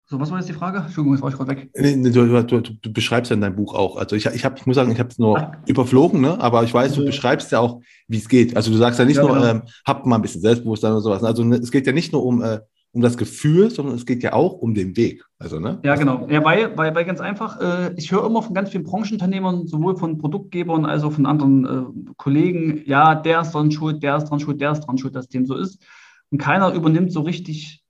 so, 0.07 0.19
was 0.19 0.29
war 0.29 0.37
jetzt 0.37 0.47
die 0.47 0.53
Frage? 0.53 0.77
Entschuldigung, 0.77 1.13
jetzt 1.13 1.23
war 1.23 1.29
ich 1.29 1.35
gerade 1.35 1.49
weg. 1.49 1.69
Du, 1.73 2.61
du, 2.61 2.73
du, 2.79 2.93
beschreibst 2.93 3.31
ja 3.31 3.35
in 3.35 3.41
deinem 3.41 3.55
Buch 3.55 3.73
auch. 3.73 3.97
Also 3.97 4.15
ich, 4.15 4.27
ich, 4.27 4.45
hab, 4.45 4.59
ich 4.59 4.67
muss 4.67 4.75
sagen, 4.75 4.91
ich 4.91 4.99
habe 4.99 5.09
es 5.09 5.17
nur 5.17 5.39
Ach. 5.39 5.57
überflogen, 5.65 6.21
ne? 6.21 6.39
aber 6.39 6.63
ich 6.63 6.71
weiß, 6.71 6.93
du 6.93 7.05
beschreibst 7.05 7.51
ja 7.51 7.59
auch, 7.59 7.81
wie 8.07 8.17
es 8.17 8.29
geht. 8.29 8.55
Also 8.55 8.69
du 8.69 8.77
sagst 8.77 8.99
ja 8.99 9.05
nicht 9.05 9.17
ja, 9.17 9.23
nur, 9.23 9.33
genau. 9.33 9.47
ähm, 9.47 9.61
habt 9.83 10.05
mal 10.05 10.17
ein 10.17 10.21
bisschen 10.21 10.41
Selbstbewusstsein 10.41 10.91
oder 10.91 11.01
sowas. 11.01 11.23
Also 11.23 11.43
ne, 11.43 11.55
es 11.55 11.71
geht 11.71 11.87
ja 11.87 11.91
nicht 11.91 12.13
nur 12.13 12.23
um, 12.23 12.43
äh, 12.43 12.59
um 12.91 13.01
das 13.01 13.17
Gefühl, 13.17 13.71
sondern 13.71 13.95
es 13.95 14.05
geht 14.05 14.21
ja 14.21 14.33
auch 14.33 14.53
um 14.53 14.75
den 14.75 14.95
Weg. 14.95 15.25
Also, 15.39 15.59
ne? 15.59 15.79
Ja, 15.83 15.95
genau. 15.95 16.27
Ja, 16.29 16.43
weil, 16.45 16.77
weil, 16.77 16.93
weil 16.93 17.05
ganz 17.05 17.19
einfach, 17.19 17.59
äh, 17.59 17.93
ich 17.97 18.11
höre 18.11 18.27
immer 18.27 18.43
von 18.43 18.53
ganz 18.53 18.69
vielen 18.69 18.83
Branchenunternehmern, 18.83 19.65
sowohl 19.65 19.97
von 19.97 20.19
Produktgebern 20.19 20.85
als 20.85 21.03
auch 21.03 21.13
von 21.13 21.25
anderen 21.25 21.65
äh, 21.65 22.13
Kollegen, 22.15 22.83
ja, 22.85 23.15
der 23.15 23.41
ist 23.41 23.51
dran 23.51 23.71
schuld, 23.71 24.03
der 24.03 24.17
ist 24.17 24.25
dran 24.25 24.39
schuld, 24.39 24.61
der 24.61 24.71
ist 24.71 24.81
dran 24.81 24.99
schuld, 24.99 25.15
dass 25.15 25.27
dem 25.27 25.47
so 25.47 25.55
ist. 25.55 25.83
Und 26.29 26.37
keiner 26.37 26.73
übernimmt 26.73 27.11
so 27.11 27.21
richtig 27.21 27.84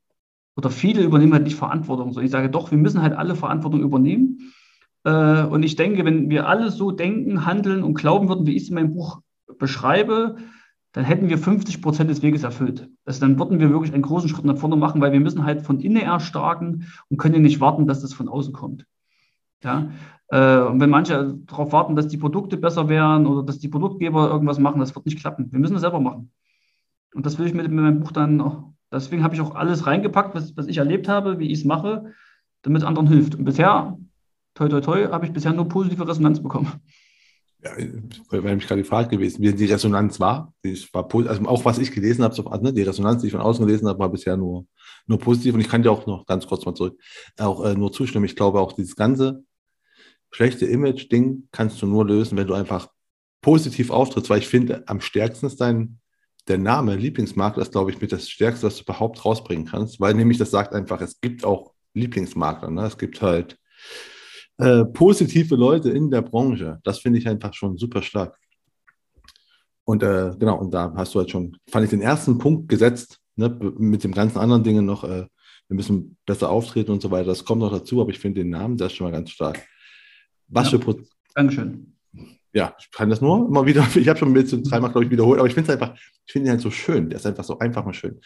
oder 0.55 0.69
viele 0.69 1.03
übernehmen 1.03 1.33
halt 1.33 1.43
nicht 1.43 1.55
Verantwortung. 1.55 2.13
So, 2.13 2.21
ich 2.21 2.31
sage 2.31 2.49
doch, 2.49 2.71
wir 2.71 2.77
müssen 2.77 3.01
halt 3.01 3.13
alle 3.13 3.35
Verantwortung 3.35 3.81
übernehmen. 3.81 4.53
Äh, 5.03 5.43
und 5.43 5.63
ich 5.63 5.75
denke, 5.75 6.05
wenn 6.05 6.29
wir 6.29 6.47
alle 6.47 6.71
so 6.71 6.91
denken, 6.91 7.45
handeln 7.45 7.83
und 7.83 7.95
glauben 7.95 8.29
würden, 8.29 8.47
wie 8.47 8.55
ich 8.55 8.63
es 8.63 8.69
in 8.69 8.75
meinem 8.75 8.93
Buch 8.93 9.21
beschreibe, 9.59 10.37
dann 10.93 11.03
hätten 11.03 11.27
wir 11.27 11.37
50 11.37 11.81
Prozent 11.81 12.09
des 12.09 12.21
Weges 12.21 12.43
erfüllt. 12.43 12.89
Also 13.03 13.19
dann 13.19 13.37
würden 13.37 13.59
wir 13.59 13.69
wirklich 13.69 13.93
einen 13.93 14.01
großen 14.01 14.29
Schritt 14.29 14.45
nach 14.45 14.57
vorne 14.57 14.77
machen, 14.77 15.01
weil 15.01 15.11
wir 15.11 15.19
müssen 15.19 15.43
halt 15.43 15.61
von 15.61 15.81
innen 15.81 16.01
erstarken 16.01 16.87
und 17.09 17.17
können 17.17 17.41
nicht 17.41 17.59
warten, 17.59 17.85
dass 17.85 18.01
das 18.01 18.13
von 18.13 18.29
außen 18.29 18.53
kommt. 18.53 18.85
Ja? 19.61 19.89
Äh, 20.29 20.61
und 20.61 20.79
wenn 20.79 20.89
manche 20.89 21.37
darauf 21.47 21.73
warten, 21.73 21.97
dass 21.97 22.07
die 22.07 22.17
Produkte 22.17 22.55
besser 22.55 22.87
werden 22.87 23.27
oder 23.27 23.43
dass 23.43 23.59
die 23.59 23.67
Produktgeber 23.67 24.29
irgendwas 24.29 24.57
machen, 24.57 24.79
das 24.79 24.95
wird 24.95 25.05
nicht 25.05 25.19
klappen. 25.19 25.51
Wir 25.51 25.59
müssen 25.59 25.75
es 25.75 25.81
selber 25.81 25.99
machen. 25.99 26.31
Und 27.13 27.25
das 27.25 27.37
will 27.37 27.47
ich 27.47 27.53
mit, 27.53 27.69
mit 27.69 27.83
meinem 27.83 27.99
Buch 27.99 28.13
dann 28.13 28.39
auch 28.39 28.63
Deswegen 29.03 29.23
habe 29.23 29.35
ich 29.35 29.41
auch 29.41 29.55
alles 29.55 29.85
reingepackt, 29.85 30.35
was, 30.35 30.55
was 30.57 30.67
ich 30.67 30.77
erlebt 30.77 31.07
habe, 31.07 31.39
wie 31.39 31.51
ich 31.51 31.59
es 31.59 31.65
mache, 31.65 32.13
damit 32.61 32.81
es 32.81 32.87
anderen 32.87 33.07
hilft. 33.07 33.35
Und 33.35 33.45
bisher, 33.45 33.97
toi, 34.53 34.69
toi, 34.69 34.81
toi, 34.81 35.07
habe 35.09 35.25
ich 35.25 35.33
bisher 35.33 35.53
nur 35.53 35.67
positive 35.67 36.07
Resonanz 36.07 36.41
bekommen. 36.41 36.71
Ja, 37.63 37.71
wäre 38.29 38.55
mich 38.55 38.67
gerade 38.67 38.83
gefragt 38.83 39.09
gewesen, 39.09 39.41
wie 39.41 39.51
die 39.51 39.65
Resonanz 39.65 40.19
war. 40.19 40.53
Ich 40.61 40.93
war 40.93 41.07
also 41.27 41.45
auch 41.45 41.65
was 41.65 41.79
ich 41.79 41.91
gelesen 41.91 42.23
habe, 42.23 42.35
so, 42.35 42.43
ne, 42.43 42.71
die 42.71 42.83
Resonanz, 42.83 43.21
die 43.21 43.27
ich 43.27 43.33
von 43.33 43.41
außen 43.41 43.65
gelesen 43.65 43.87
habe, 43.87 43.97
war 43.97 44.09
bisher 44.09 44.37
nur, 44.37 44.67
nur 45.07 45.17
positiv. 45.17 45.55
Und 45.55 45.61
ich 45.61 45.69
kann 45.69 45.81
dir 45.81 45.91
auch 45.91 46.05
noch 46.05 46.25
ganz 46.27 46.45
kurz 46.45 46.65
mal 46.65 46.75
zurück 46.75 46.99
auch 47.39 47.65
äh, 47.65 47.73
nur 47.73 47.91
zustimmen. 47.91 48.25
Ich 48.25 48.35
glaube 48.35 48.59
auch, 48.59 48.73
dieses 48.73 48.95
ganze 48.95 49.43
schlechte 50.31 50.65
Image-Ding 50.65 51.47
kannst 51.51 51.81
du 51.81 51.87
nur 51.87 52.05
lösen, 52.05 52.37
wenn 52.37 52.47
du 52.47 52.53
einfach 52.53 52.89
positiv 53.41 53.89
auftrittst, 53.89 54.29
weil 54.29 54.39
ich 54.39 54.47
finde, 54.47 54.83
am 54.87 55.01
stärksten 55.01 55.45
ist 55.45 55.61
dein, 55.61 55.99
der 56.47 56.57
Name 56.57 56.95
Lieblingsmarke 56.95 57.61
ist, 57.61 57.71
glaube 57.71 57.91
ich, 57.91 57.99
mit 58.01 58.11
das 58.11 58.29
Stärkste, 58.29 58.67
was 58.67 58.77
du 58.77 58.83
überhaupt 58.83 59.25
rausbringen 59.25 59.65
kannst, 59.65 59.99
weil 59.99 60.13
nämlich 60.13 60.37
das 60.37 60.51
sagt 60.51 60.73
einfach, 60.73 61.01
es 61.01 61.19
gibt 61.19 61.43
auch 61.43 61.73
Lieblingsmakler. 61.93 62.69
Ne? 62.69 62.85
Es 62.85 62.97
gibt 62.97 63.21
halt 63.21 63.57
äh, 64.57 64.85
positive 64.85 65.55
Leute 65.55 65.89
in 65.89 66.11
der 66.11 66.21
Branche. 66.21 66.79
Das 66.83 66.99
finde 66.99 67.19
ich 67.19 67.27
einfach 67.27 67.53
schon 67.53 67.77
super 67.77 68.01
stark. 68.01 68.37
Und 69.85 70.03
äh, 70.03 70.33
genau, 70.37 70.59
und 70.59 70.73
da 70.73 70.93
hast 70.95 71.13
du 71.15 71.19
halt 71.19 71.31
schon, 71.31 71.57
fand 71.69 71.85
ich 71.85 71.91
den 71.91 72.01
ersten 72.01 72.37
Punkt 72.37 72.69
gesetzt, 72.69 73.19
ne, 73.35 73.49
mit 73.77 74.03
den 74.03 74.11
ganzen 74.11 74.39
anderen 74.39 74.63
Dingen 74.63 74.85
noch, 74.85 75.03
äh, 75.03 75.27
wir 75.67 75.75
müssen 75.75 76.17
besser 76.25 76.49
auftreten 76.49 76.91
und 76.91 77.01
so 77.01 77.11
weiter. 77.11 77.27
Das 77.27 77.45
kommt 77.45 77.61
noch 77.61 77.71
dazu, 77.71 78.01
aber 78.01 78.11
ich 78.11 78.19
finde 78.19 78.41
den 78.41 78.49
Namen, 78.49 78.77
der 78.77 78.87
ist 78.87 78.93
schon 78.93 79.05
mal 79.05 79.11
ganz 79.11 79.31
stark. 79.31 79.65
Was 80.47 80.71
ja, 80.71 80.77
für 80.77 80.79
Pro 80.79 80.99
Dankeschön. 81.33 81.94
Ja, 82.55 82.73
ich 82.79 82.89
kann 82.89 83.09
das 83.09 83.19
nur 83.19 83.47
immer 83.47 83.65
wieder, 83.65 83.85
ich 83.95 84.07
habe 84.07 84.17
schon 84.17 84.31
mit 84.31 84.47
so 84.47 84.57
dreimal, 84.61 84.91
glaube 84.91 85.05
ich, 85.05 85.11
wiederholt, 85.11 85.39
aber 85.39 85.47
ich 85.47 85.53
finde 85.53 85.71
es 85.71 85.79
einfach, 85.79 85.95
ich 86.25 86.31
finde 86.31 86.47
ihn 86.47 86.51
halt 86.51 86.61
so 86.61 86.71
schön. 86.71 87.09
Der 87.09 87.19
ist 87.19 87.25
einfach 87.27 87.43
so 87.43 87.59
einfach 87.59 87.85
mal 87.85 87.93
schön. 87.93 88.19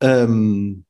Ähm, 0.00 0.84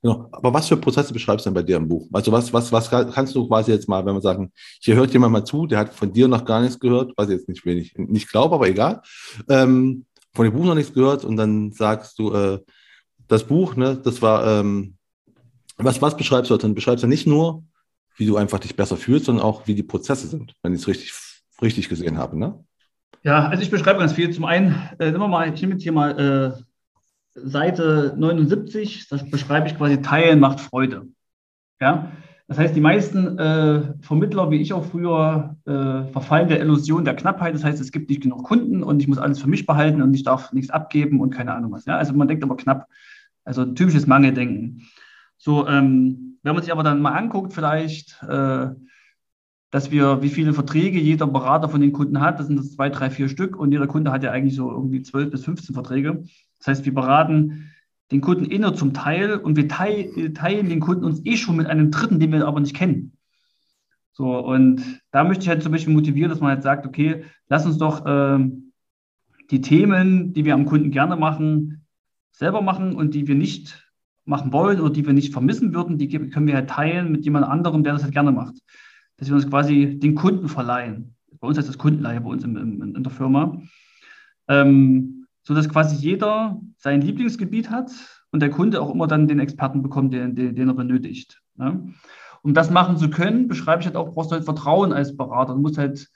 Genau. 0.00 0.28
Aber 0.30 0.54
was 0.54 0.68
für 0.68 0.76
Prozesse 0.76 1.12
beschreibst 1.12 1.44
du 1.44 1.50
denn 1.50 1.54
bei 1.54 1.62
dir 1.62 1.76
im 1.76 1.88
Buch? 1.88 2.08
Also 2.12 2.30
was, 2.30 2.52
was, 2.52 2.70
was 2.70 2.88
kannst 2.88 3.34
du 3.34 3.48
quasi 3.48 3.72
jetzt 3.72 3.88
mal, 3.88 4.06
wenn 4.06 4.14
wir 4.14 4.20
sagen, 4.20 4.52
hier 4.80 4.94
hört 4.94 5.12
jemand 5.12 5.32
mal 5.32 5.44
zu, 5.44 5.66
der 5.66 5.80
hat 5.80 5.92
von 5.92 6.12
dir 6.12 6.28
noch 6.28 6.44
gar 6.44 6.60
nichts 6.60 6.78
gehört, 6.78 7.12
was 7.16 7.28
ich 7.28 7.38
jetzt 7.38 7.48
nicht 7.48 7.66
wenig, 7.66 7.94
nicht 7.96 8.30
glaube, 8.30 8.54
aber 8.54 8.68
egal, 8.68 9.02
ähm, 9.48 10.06
von 10.34 10.44
dem 10.44 10.54
Buch 10.54 10.64
noch 10.64 10.76
nichts 10.76 10.94
gehört 10.94 11.24
und 11.24 11.36
dann 11.36 11.72
sagst 11.72 12.16
du, 12.20 12.32
äh, 12.32 12.60
das 13.26 13.44
Buch, 13.44 13.74
ne, 13.74 13.96
das 13.96 14.22
war, 14.22 14.46
ähm, 14.46 14.96
was, 15.78 16.00
was 16.00 16.16
beschreibst 16.16 16.50
du 16.50 16.56
dann? 16.56 16.76
Beschreibst 16.76 17.02
du 17.02 17.08
nicht 17.08 17.26
nur, 17.26 17.64
wie 18.16 18.26
du 18.26 18.36
einfach 18.36 18.60
dich 18.60 18.76
besser 18.76 18.96
fühlst, 18.96 19.26
sondern 19.26 19.44
auch, 19.44 19.66
wie 19.66 19.74
die 19.74 19.82
Prozesse 19.82 20.28
sind, 20.28 20.54
wenn 20.62 20.74
ich 20.74 20.82
es 20.82 20.86
richtig, 20.86 21.12
richtig 21.62 21.88
gesehen 21.88 22.18
habe, 22.18 22.38
ne? 22.38 22.64
Ja, 23.22 23.48
also 23.48 23.62
ich 23.62 23.70
beschreibe 23.70 23.98
ganz 23.98 24.12
viel. 24.12 24.30
Zum 24.30 24.44
einen, 24.44 24.74
äh, 24.98 25.06
nehmen 25.06 25.20
wir 25.20 25.28
mal, 25.28 25.52
ich 25.52 25.60
nehme 25.60 25.74
jetzt 25.74 25.82
hier 25.82 25.92
mal 25.92 26.56
äh, 26.56 26.62
Seite 27.34 28.14
79, 28.16 29.08
das 29.08 29.28
beschreibe 29.28 29.66
ich 29.66 29.76
quasi 29.76 30.00
Teilen 30.00 30.40
macht 30.40 30.60
Freude. 30.60 31.08
Ja, 31.80 32.12
das 32.48 32.58
heißt, 32.58 32.74
die 32.74 32.80
meisten 32.80 33.38
äh, 33.38 33.82
Vermittler, 34.00 34.50
wie 34.50 34.60
ich 34.60 34.72
auch 34.72 34.84
früher, 34.84 35.56
äh, 35.66 36.10
verfallen 36.12 36.48
der 36.48 36.60
Illusion 36.60 37.04
der 37.04 37.14
Knappheit. 37.14 37.54
Das 37.54 37.62
heißt, 37.62 37.80
es 37.80 37.92
gibt 37.92 38.08
nicht 38.08 38.22
genug 38.22 38.44
Kunden 38.44 38.82
und 38.82 39.00
ich 39.00 39.08
muss 39.08 39.18
alles 39.18 39.38
für 39.38 39.48
mich 39.48 39.66
behalten 39.66 40.00
und 40.00 40.14
ich 40.14 40.22
darf 40.22 40.52
nichts 40.52 40.70
abgeben 40.70 41.20
und 41.20 41.30
keine 41.30 41.52
Ahnung 41.54 41.72
was. 41.72 41.84
Ja? 41.84 41.98
Also 41.98 42.14
man 42.14 42.26
denkt 42.26 42.42
aber 42.42 42.56
knapp, 42.56 42.88
also 43.44 43.66
typisches 43.66 44.06
Mangeldenken. 44.06 44.88
So, 45.36 45.68
ähm, 45.68 46.38
wenn 46.42 46.54
man 46.54 46.62
sich 46.62 46.72
aber 46.72 46.82
dann 46.82 47.02
mal 47.02 47.12
anguckt, 47.12 47.52
vielleicht, 47.52 48.22
äh, 48.22 48.70
dass 49.70 49.90
wir, 49.90 50.22
wie 50.22 50.30
viele 50.30 50.54
Verträge 50.54 50.98
jeder 50.98 51.26
Berater 51.26 51.68
von 51.68 51.80
den 51.80 51.92
Kunden 51.92 52.20
hat, 52.20 52.40
das 52.40 52.46
sind 52.46 52.58
das 52.58 52.72
zwei, 52.72 52.88
drei, 52.88 53.10
vier 53.10 53.28
Stück 53.28 53.56
und 53.56 53.72
jeder 53.72 53.86
Kunde 53.86 54.12
hat 54.12 54.22
ja 54.22 54.30
eigentlich 54.30 54.56
so 54.56 54.70
irgendwie 54.70 55.02
zwölf 55.02 55.30
bis 55.30 55.44
15 55.44 55.74
Verträge. 55.74 56.24
Das 56.58 56.68
heißt, 56.68 56.84
wir 56.86 56.94
beraten 56.94 57.70
den 58.10 58.22
Kunden 58.22 58.46
inner 58.46 58.74
zum 58.74 58.94
Teil 58.94 59.36
und 59.36 59.56
wir 59.56 59.68
teilen 59.68 60.68
den 60.68 60.80
Kunden 60.80 61.04
uns 61.04 61.20
eh 61.24 61.36
schon 61.36 61.56
mit 61.56 61.66
einem 61.66 61.90
Dritten, 61.90 62.18
den 62.18 62.32
wir 62.32 62.46
aber 62.46 62.60
nicht 62.60 62.74
kennen. 62.74 63.12
So, 64.12 64.38
und 64.38 64.82
da 65.10 65.22
möchte 65.22 65.42
ich 65.42 65.48
halt 65.48 65.62
zum 65.62 65.72
Beispiel 65.72 65.92
motivieren, 65.92 66.30
dass 66.30 66.40
man 66.40 66.50
halt 66.50 66.62
sagt, 66.62 66.86
okay, 66.86 67.24
lass 67.48 67.66
uns 67.66 67.78
doch 67.78 68.04
äh, 68.06 68.50
die 69.50 69.60
Themen, 69.60 70.32
die 70.32 70.44
wir 70.44 70.54
am 70.54 70.64
Kunden 70.64 70.90
gerne 70.90 71.16
machen, 71.16 71.86
selber 72.32 72.62
machen 72.62 72.96
und 72.96 73.14
die 73.14 73.28
wir 73.28 73.34
nicht 73.34 73.86
machen 74.24 74.52
wollen 74.52 74.80
oder 74.80 74.90
die 74.90 75.06
wir 75.06 75.12
nicht 75.12 75.32
vermissen 75.32 75.74
würden, 75.74 75.98
die 75.98 76.08
können 76.08 76.46
wir 76.46 76.54
halt 76.54 76.70
teilen 76.70 77.12
mit 77.12 77.24
jemand 77.24 77.46
anderem, 77.46 77.84
der 77.84 77.92
das 77.92 78.02
halt 78.02 78.12
gerne 78.12 78.32
macht. 78.32 78.56
Dass 79.18 79.28
wir 79.28 79.36
uns 79.36 79.48
quasi 79.48 79.98
den 79.98 80.14
Kunden 80.14 80.48
verleihen. 80.48 81.14
Bei 81.40 81.48
uns 81.48 81.58
heißt 81.58 81.68
das 81.68 81.78
Kundenleihe 81.78 82.20
bei 82.20 82.30
uns 82.30 82.44
in, 82.44 82.56
in, 82.56 82.94
in 82.94 83.02
der 83.02 83.12
Firma. 83.12 83.60
Ähm, 84.48 85.26
sodass 85.42 85.68
quasi 85.68 85.96
jeder 85.96 86.60
sein 86.78 87.00
Lieblingsgebiet 87.00 87.70
hat 87.70 87.90
und 88.32 88.40
der 88.40 88.50
Kunde 88.50 88.80
auch 88.80 88.92
immer 88.92 89.06
dann 89.06 89.28
den 89.28 89.40
Experten 89.40 89.82
bekommt, 89.82 90.12
den, 90.12 90.34
den, 90.34 90.54
den 90.54 90.68
er 90.68 90.74
benötigt. 90.74 91.40
Ne? 91.56 91.94
Um 92.42 92.54
das 92.54 92.70
machen 92.70 92.96
zu 92.96 93.10
können, 93.10 93.48
beschreibe 93.48 93.80
ich 93.80 93.86
halt 93.86 93.96
auch, 93.96 94.14
brauchst 94.14 94.30
du 94.30 94.34
halt 94.34 94.44
Vertrauen 94.44 94.92
als 94.92 95.16
Berater. 95.16 95.54
Du 95.54 95.60
musst 95.60 95.78
halt 95.78 96.08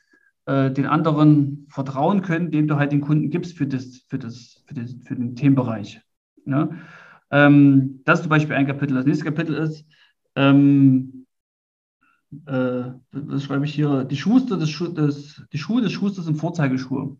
äh, 0.47 0.71
den 0.71 0.87
anderen 0.87 1.67
vertrauen 1.69 2.23
können, 2.23 2.51
dem 2.51 2.69
du 2.69 2.77
halt 2.77 2.93
den 2.93 3.01
Kunden 3.01 3.31
gibst 3.31 3.57
für, 3.57 3.67
das, 3.67 4.05
für, 4.09 4.19
das, 4.19 4.63
für, 4.67 4.75
das, 4.75 4.95
für 5.05 5.15
den 5.15 5.35
Themenbereich. 5.35 6.01
Ne? 6.45 6.79
Ähm, 7.31 8.01
das 8.05 8.19
ist 8.19 8.25
zum 8.25 8.31
Beispiel 8.31 8.57
ein 8.57 8.67
Kapitel. 8.67 8.95
Das 8.95 9.07
nächste 9.07 9.25
Kapitel 9.25 9.55
ist, 9.55 9.85
ähm, 10.37 11.22
äh, 12.47 12.85
das 13.13 13.45
schreibe 13.45 13.65
ich 13.65 13.75
hier, 13.75 14.05
die, 14.05 14.17
Schuster 14.17 14.57
des 14.57 14.71
Schu 14.71 14.89
des, 14.89 15.43
die 15.53 15.59
Schuhe 15.59 15.83
des 15.83 15.93
Schusters 15.93 16.25
sind 16.25 16.37
Vorzeigeschuhe. 16.37 17.17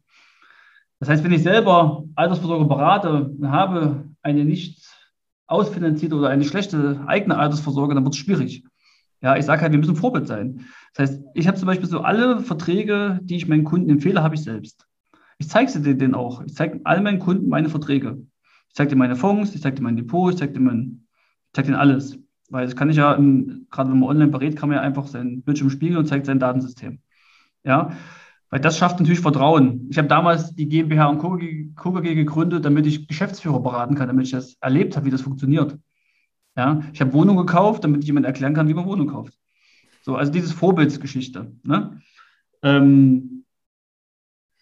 Das 1.01 1.09
heißt, 1.09 1.25
wenn 1.25 1.33
ich 1.33 1.43
selber 1.43 2.05
Altersvorsorge 2.15 2.65
berate 2.67 3.25
und 3.25 3.51
habe 3.51 4.09
eine 4.23 4.45
nicht 4.45 4.89
ausfinanzierte 5.47 6.15
oder 6.15 6.29
eine 6.29 6.45
schlechte 6.45 7.03
eigene 7.07 7.37
Altersvorsorge, 7.37 7.95
dann 7.95 8.05
wird 8.05 8.15
es 8.15 8.21
schwierig. 8.21 8.65
Ja, 9.21 9.37
ich 9.37 9.45
sage 9.45 9.63
halt, 9.63 9.73
wir 9.73 9.79
müssen 9.79 9.97
Vorbild 9.97 10.27
sein. 10.27 10.67
Das 10.95 11.11
heißt, 11.11 11.25
ich 11.35 11.47
habe 11.47 11.57
zum 11.57 11.67
Beispiel 11.67 11.89
so 11.89 12.01
alle 12.01 12.41
Verträge, 12.41 13.21
die 13.23 13.37
ich 13.37 13.49
meinen 13.49 13.65
Kunden 13.65 13.91
empfehle, 13.91 14.23
habe 14.23 14.35
ich 14.35 14.43
selbst. 14.43 14.87
Ich 15.39 15.49
zeige 15.49 15.71
sie 15.71 15.97
denen 15.97 16.15
auch. 16.15 16.43
Ich 16.45 16.55
zeige 16.55 16.81
all 16.85 17.01
meinen 17.01 17.19
Kunden 17.19 17.49
meine 17.49 17.69
Verträge. 17.69 18.19
Ich 18.69 18.75
zeige 18.75 18.91
dir 18.91 18.97
meine 18.97 19.17
Fonds, 19.17 19.55
ich 19.55 19.63
zeige 19.63 19.77
dir 19.77 19.83
mein 19.83 19.97
Depot, 19.97 20.33
ich 20.33 20.39
zeige 20.39 20.55
dir 20.55 20.61
mein, 20.61 21.07
ich 21.47 21.53
zeige 21.53 21.67
denen 21.67 21.79
alles. 21.79 22.19
Weil 22.53 22.67
das 22.67 22.77
kann 22.77 22.91
ich 22.91 22.97
ja, 22.97 23.15
im, 23.15 23.67
gerade 23.71 23.91
wenn 23.91 23.99
man 23.99 24.11
online 24.11 24.31
berät, 24.31 24.57
kann 24.57 24.69
man 24.69 24.77
ja 24.77 24.83
einfach 24.83 25.07
sein 25.07 25.43
Bildschirm 25.43 25.71
spiegeln 25.71 25.97
und 25.97 26.07
zeigt 26.07 26.27
sein 26.27 26.39
Datensystem. 26.39 27.01
Ja, 27.65 27.97
weil 28.51 28.61
das 28.61 28.77
schafft 28.77 29.01
natürlich 29.01 29.21
Vertrauen. 29.21 29.87
Ich 29.91 29.97
habe 29.97 30.09
damals 30.09 30.55
die 30.55 30.69
GmbH 30.69 31.07
und 31.07 31.19
KGG 31.19 32.15
gegründet, 32.15 32.67
damit 32.67 32.85
ich 32.85 33.09
Geschäftsführer 33.09 33.61
beraten 33.61 33.95
kann, 33.95 34.09
damit 34.09 34.27
ich 34.27 34.33
das 34.33 34.57
erlebt 34.61 34.95
habe, 34.97 35.07
wie 35.07 35.11
das 35.11 35.23
funktioniert. 35.23 35.79
Ja, 36.55 36.83
ich 36.93 37.01
habe 37.01 37.15
Wohnung 37.15 37.39
gekauft, 37.39 37.85
damit 37.85 38.05
jemand 38.05 38.27
erklären 38.27 38.53
kann, 38.53 38.69
wie 38.69 38.75
man 38.75 38.85
Wohnung 38.85 39.09
kauft. 39.09 39.33
So, 40.03 40.17
also 40.17 40.31
dieses 40.31 40.53
Vorbildsgeschichte. 40.53 41.53
Ne? 41.63 42.03
Ähm, 42.63 43.45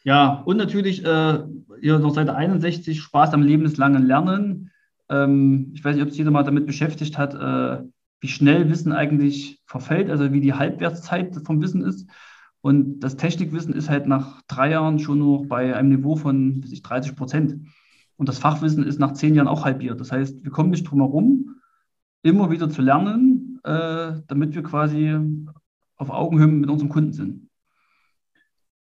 ja, 0.04 0.42
und 0.44 0.58
natürlich 0.58 1.04
äh, 1.04 1.40
hier 1.80 1.98
noch 1.98 2.14
Seite 2.14 2.36
61, 2.36 3.00
Spaß 3.00 3.34
am 3.34 3.42
lebenslangen 3.42 4.06
Lernen. 4.06 4.70
Ähm, 5.10 5.72
ich 5.74 5.84
weiß 5.84 5.96
nicht, 5.96 6.04
ob 6.04 6.10
sich 6.10 6.18
jeder 6.18 6.30
mal 6.30 6.44
damit 6.44 6.66
beschäftigt 6.66 7.18
hat, 7.18 7.34
äh, 7.34 7.84
wie 8.20 8.28
schnell 8.28 8.70
Wissen 8.70 8.92
eigentlich 8.92 9.60
verfällt, 9.66 10.08
also 10.08 10.32
wie 10.32 10.40
die 10.40 10.54
Halbwertszeit 10.54 11.36
vom 11.44 11.60
Wissen 11.60 11.82
ist. 11.82 12.08
Und 12.62 13.00
das 13.00 13.16
Technikwissen 13.16 13.72
ist 13.72 13.90
halt 13.90 14.06
nach 14.06 14.42
drei 14.42 14.70
Jahren 14.70 14.98
schon 14.98 15.18
nur 15.18 15.48
bei 15.48 15.74
einem 15.74 15.88
Niveau 15.88 16.16
von 16.16 16.60
30 16.62 17.16
Prozent. 17.16 17.66
Und 18.16 18.28
das 18.28 18.38
Fachwissen 18.38 18.84
ist 18.84 19.00
nach 19.00 19.14
zehn 19.14 19.34
Jahren 19.34 19.48
auch 19.48 19.64
halbiert. 19.64 19.98
Das 20.00 20.12
heißt, 20.12 20.44
wir 20.44 20.50
kommen 20.50 20.70
nicht 20.70 20.84
drum 20.84 21.00
herum, 21.00 21.56
immer 22.22 22.50
wieder 22.50 22.68
zu 22.68 22.82
lernen, 22.82 23.60
äh, 23.64 24.20
damit 24.26 24.54
wir 24.54 24.62
quasi 24.62 25.16
auf 25.96 26.10
Augenhöhe 26.10 26.46
mit 26.46 26.68
unserem 26.68 26.90
Kunden 26.90 27.12
sind. 27.12 27.48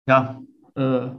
Ja, 0.07 0.41
äh, 0.75 1.11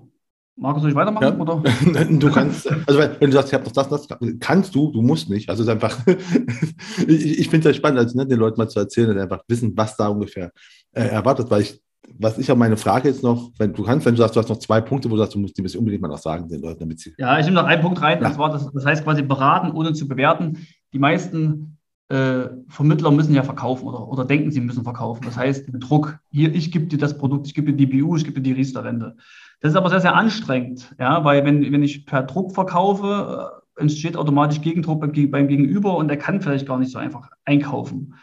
Markus, 0.60 0.82
soll 0.82 0.90
ich 0.90 0.96
weitermachen? 0.96 1.24
Ja. 1.24 1.36
Oder? 1.38 1.62
Du 2.10 2.30
kannst, 2.30 2.70
also 2.86 3.00
wenn 3.00 3.30
du 3.30 3.32
sagst, 3.32 3.48
ich 3.48 3.54
habe 3.54 3.64
noch 3.64 3.72
das, 3.72 3.88
das, 3.88 4.08
kannst 4.40 4.74
du, 4.74 4.92
du 4.92 5.00
musst 5.00 5.30
nicht. 5.30 5.48
Also 5.48 5.62
es 5.62 5.68
ist 5.68 5.72
einfach, 5.72 5.98
ich, 7.06 7.38
ich 7.40 7.48
finde 7.48 7.68
es 7.68 7.74
ja 7.74 7.78
spannend, 7.78 7.98
also, 7.98 8.16
ne, 8.16 8.26
den 8.26 8.38
Leuten 8.38 8.60
mal 8.60 8.68
zu 8.68 8.78
erzählen 8.78 9.10
und 9.10 9.18
einfach 9.18 9.42
wissen, 9.48 9.72
was 9.74 9.96
da 9.96 10.08
ungefähr 10.08 10.52
äh, 10.92 11.06
erwartet, 11.06 11.50
weil 11.50 11.62
ich 11.62 11.80
was 12.18 12.38
ich 12.38 12.50
auch 12.50 12.56
meine 12.56 12.76
Frage 12.76 13.08
jetzt 13.08 13.22
noch, 13.22 13.52
wenn 13.56 13.72
du 13.72 13.84
kannst, 13.84 14.04
wenn 14.04 14.14
du 14.14 14.20
sagst, 14.20 14.34
du 14.34 14.40
hast 14.40 14.48
noch 14.48 14.58
zwei 14.58 14.80
Punkte, 14.80 15.08
wo 15.08 15.14
du 15.14 15.20
sagst, 15.20 15.34
du 15.34 15.38
musst 15.38 15.56
die 15.56 15.62
müssen 15.62 15.78
unbedingt 15.78 16.02
mal 16.02 16.08
noch 16.08 16.18
sagen, 16.18 16.48
den 16.48 16.60
Leuten, 16.60 16.80
damit 16.80 16.98
sie. 16.98 17.14
Ja, 17.18 17.38
ich 17.38 17.44
nehme 17.46 17.60
noch 17.60 17.66
einen 17.66 17.82
Punkt 17.82 18.02
rein, 18.02 18.20
ja. 18.20 18.28
das, 18.28 18.36
war 18.36 18.50
das, 18.50 18.70
das 18.72 18.84
heißt 18.84 19.04
quasi 19.04 19.22
beraten, 19.22 19.70
ohne 19.70 19.92
zu 19.92 20.08
bewerten. 20.08 20.66
Die 20.92 20.98
meisten 20.98 21.78
äh, 22.08 22.48
Vermittler 22.68 23.10
müssen 23.12 23.34
ja 23.34 23.42
verkaufen 23.42 23.86
oder, 23.86 24.08
oder 24.08 24.24
denken, 24.24 24.50
sie 24.50 24.60
müssen 24.60 24.82
verkaufen. 24.82 25.22
Das 25.24 25.36
heißt, 25.36 25.72
mit 25.72 25.88
Druck, 25.88 26.18
hier, 26.30 26.52
ich 26.52 26.72
gebe 26.72 26.86
dir 26.86 26.98
das 26.98 27.16
Produkt, 27.16 27.46
ich 27.46 27.54
gebe 27.54 27.72
dir 27.72 27.86
die 27.86 28.02
BU, 28.02 28.16
ich 28.16 28.24
gebe 28.24 28.40
dir 28.40 28.54
die 28.54 28.60
Riester-Rente. 28.60 29.16
Das 29.60 29.72
ist 29.72 29.76
aber 29.76 29.90
sehr, 29.90 30.00
sehr 30.00 30.14
anstrengend, 30.14 30.94
ja, 30.98 31.22
weil 31.24 31.44
wenn, 31.44 31.70
wenn 31.70 31.82
ich 31.82 32.06
per 32.06 32.22
Druck 32.22 32.54
verkaufe, 32.54 33.60
äh, 33.76 33.80
entsteht 33.80 34.16
automatisch 34.16 34.60
Gegendruck 34.62 35.00
beim, 35.00 35.12
Gegenüber 35.12 35.96
und 35.96 36.08
der 36.08 36.16
kann 36.16 36.40
vielleicht 36.40 36.66
gar 36.66 36.78
nicht 36.78 36.92
so 36.92 36.98
einfach 36.98 37.30
einkaufen. 37.44 38.14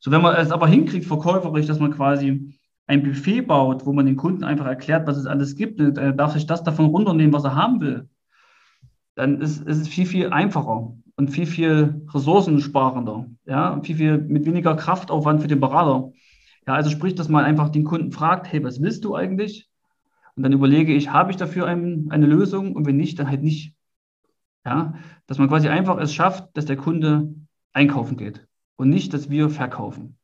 So, 0.00 0.10
wenn 0.10 0.22
man 0.22 0.36
es 0.36 0.50
aber 0.50 0.68
hinkriegt, 0.68 1.06
verkäuferisch, 1.06 1.66
dass 1.66 1.80
man 1.80 1.92
quasi 1.92 2.54
ein 2.86 3.02
Buffet 3.02 3.42
baut, 3.42 3.84
wo 3.84 3.92
man 3.92 4.06
den 4.06 4.16
Kunden 4.16 4.44
einfach 4.44 4.66
erklärt, 4.66 5.06
was 5.06 5.16
es 5.16 5.26
alles 5.26 5.56
gibt, 5.56 5.80
und 5.80 5.98
er 5.98 6.12
darf 6.12 6.32
sich 6.32 6.46
das 6.46 6.62
davon 6.62 6.86
runternehmen, 6.86 7.32
was 7.32 7.44
er 7.44 7.56
haben 7.56 7.80
will, 7.80 8.08
dann 9.16 9.40
ist, 9.40 9.66
ist 9.66 9.80
es 9.80 9.88
viel, 9.88 10.06
viel 10.06 10.30
einfacher 10.30 10.94
und 11.16 11.30
viel, 11.30 11.46
viel 11.46 12.02
ressourcensparender, 12.12 13.26
ja, 13.46 13.80
viel, 13.82 13.96
viel 13.96 14.18
mit 14.18 14.46
weniger 14.46 14.76
Kraftaufwand 14.76 15.42
für 15.42 15.48
den 15.48 15.60
Berater. 15.60 16.12
Ja, 16.66 16.74
also 16.74 16.90
sprich, 16.90 17.14
dass 17.14 17.28
man 17.28 17.44
einfach 17.44 17.70
den 17.70 17.84
Kunden 17.84 18.12
fragt, 18.12 18.50
hey, 18.52 18.62
was 18.62 18.80
willst 18.80 19.04
du 19.04 19.14
eigentlich? 19.14 19.68
Und 20.36 20.42
dann 20.42 20.52
überlege 20.52 20.92
ich, 20.92 21.10
habe 21.10 21.30
ich 21.30 21.36
dafür 21.36 21.66
ein, 21.66 22.08
eine 22.10 22.26
Lösung? 22.26 22.76
Und 22.76 22.86
wenn 22.86 22.96
nicht, 22.96 23.18
dann 23.18 23.28
halt 23.28 23.42
nicht. 23.42 23.74
Ja, 24.64 24.94
dass 25.26 25.38
man 25.38 25.48
quasi 25.48 25.68
einfach 25.68 25.96
es 25.98 26.12
schafft, 26.12 26.56
dass 26.56 26.66
der 26.66 26.76
Kunde 26.76 27.34
einkaufen 27.72 28.16
geht 28.16 28.46
und 28.74 28.90
nicht, 28.90 29.14
dass 29.14 29.30
wir 29.30 29.48
verkaufen. 29.48 30.18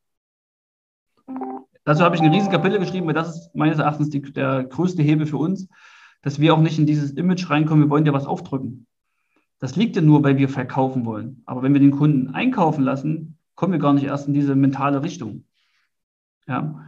Dazu 1.85 2.03
habe 2.03 2.15
ich 2.15 2.21
ein 2.21 2.29
riesiges 2.29 2.51
Kapitel 2.51 2.79
geschrieben, 2.79 3.07
weil 3.07 3.13
das 3.13 3.35
ist 3.35 3.55
meines 3.55 3.79
Erachtens 3.79 4.09
die, 4.09 4.21
der 4.21 4.65
größte 4.65 5.01
Hebel 5.01 5.25
für 5.27 5.37
uns, 5.37 5.67
dass 6.21 6.39
wir 6.39 6.53
auch 6.53 6.61
nicht 6.61 6.77
in 6.77 6.85
dieses 6.85 7.11
Image 7.11 7.49
reinkommen, 7.49 7.85
wir 7.85 7.89
wollen 7.89 8.05
dir 8.05 8.13
was 8.13 8.25
aufdrücken. 8.25 8.85
Das 9.59 9.75
liegt 9.75 9.95
ja 9.95 10.01
nur, 10.01 10.23
weil 10.23 10.37
wir 10.37 10.49
verkaufen 10.49 11.05
wollen. 11.05 11.41
Aber 11.45 11.63
wenn 11.63 11.73
wir 11.73 11.79
den 11.79 11.91
Kunden 11.91 12.33
einkaufen 12.33 12.83
lassen, 12.83 13.37
kommen 13.55 13.73
wir 13.73 13.79
gar 13.79 13.93
nicht 13.93 14.05
erst 14.05 14.27
in 14.27 14.33
diese 14.33 14.55
mentale 14.55 15.03
Richtung. 15.03 15.45
Ja. 16.47 16.85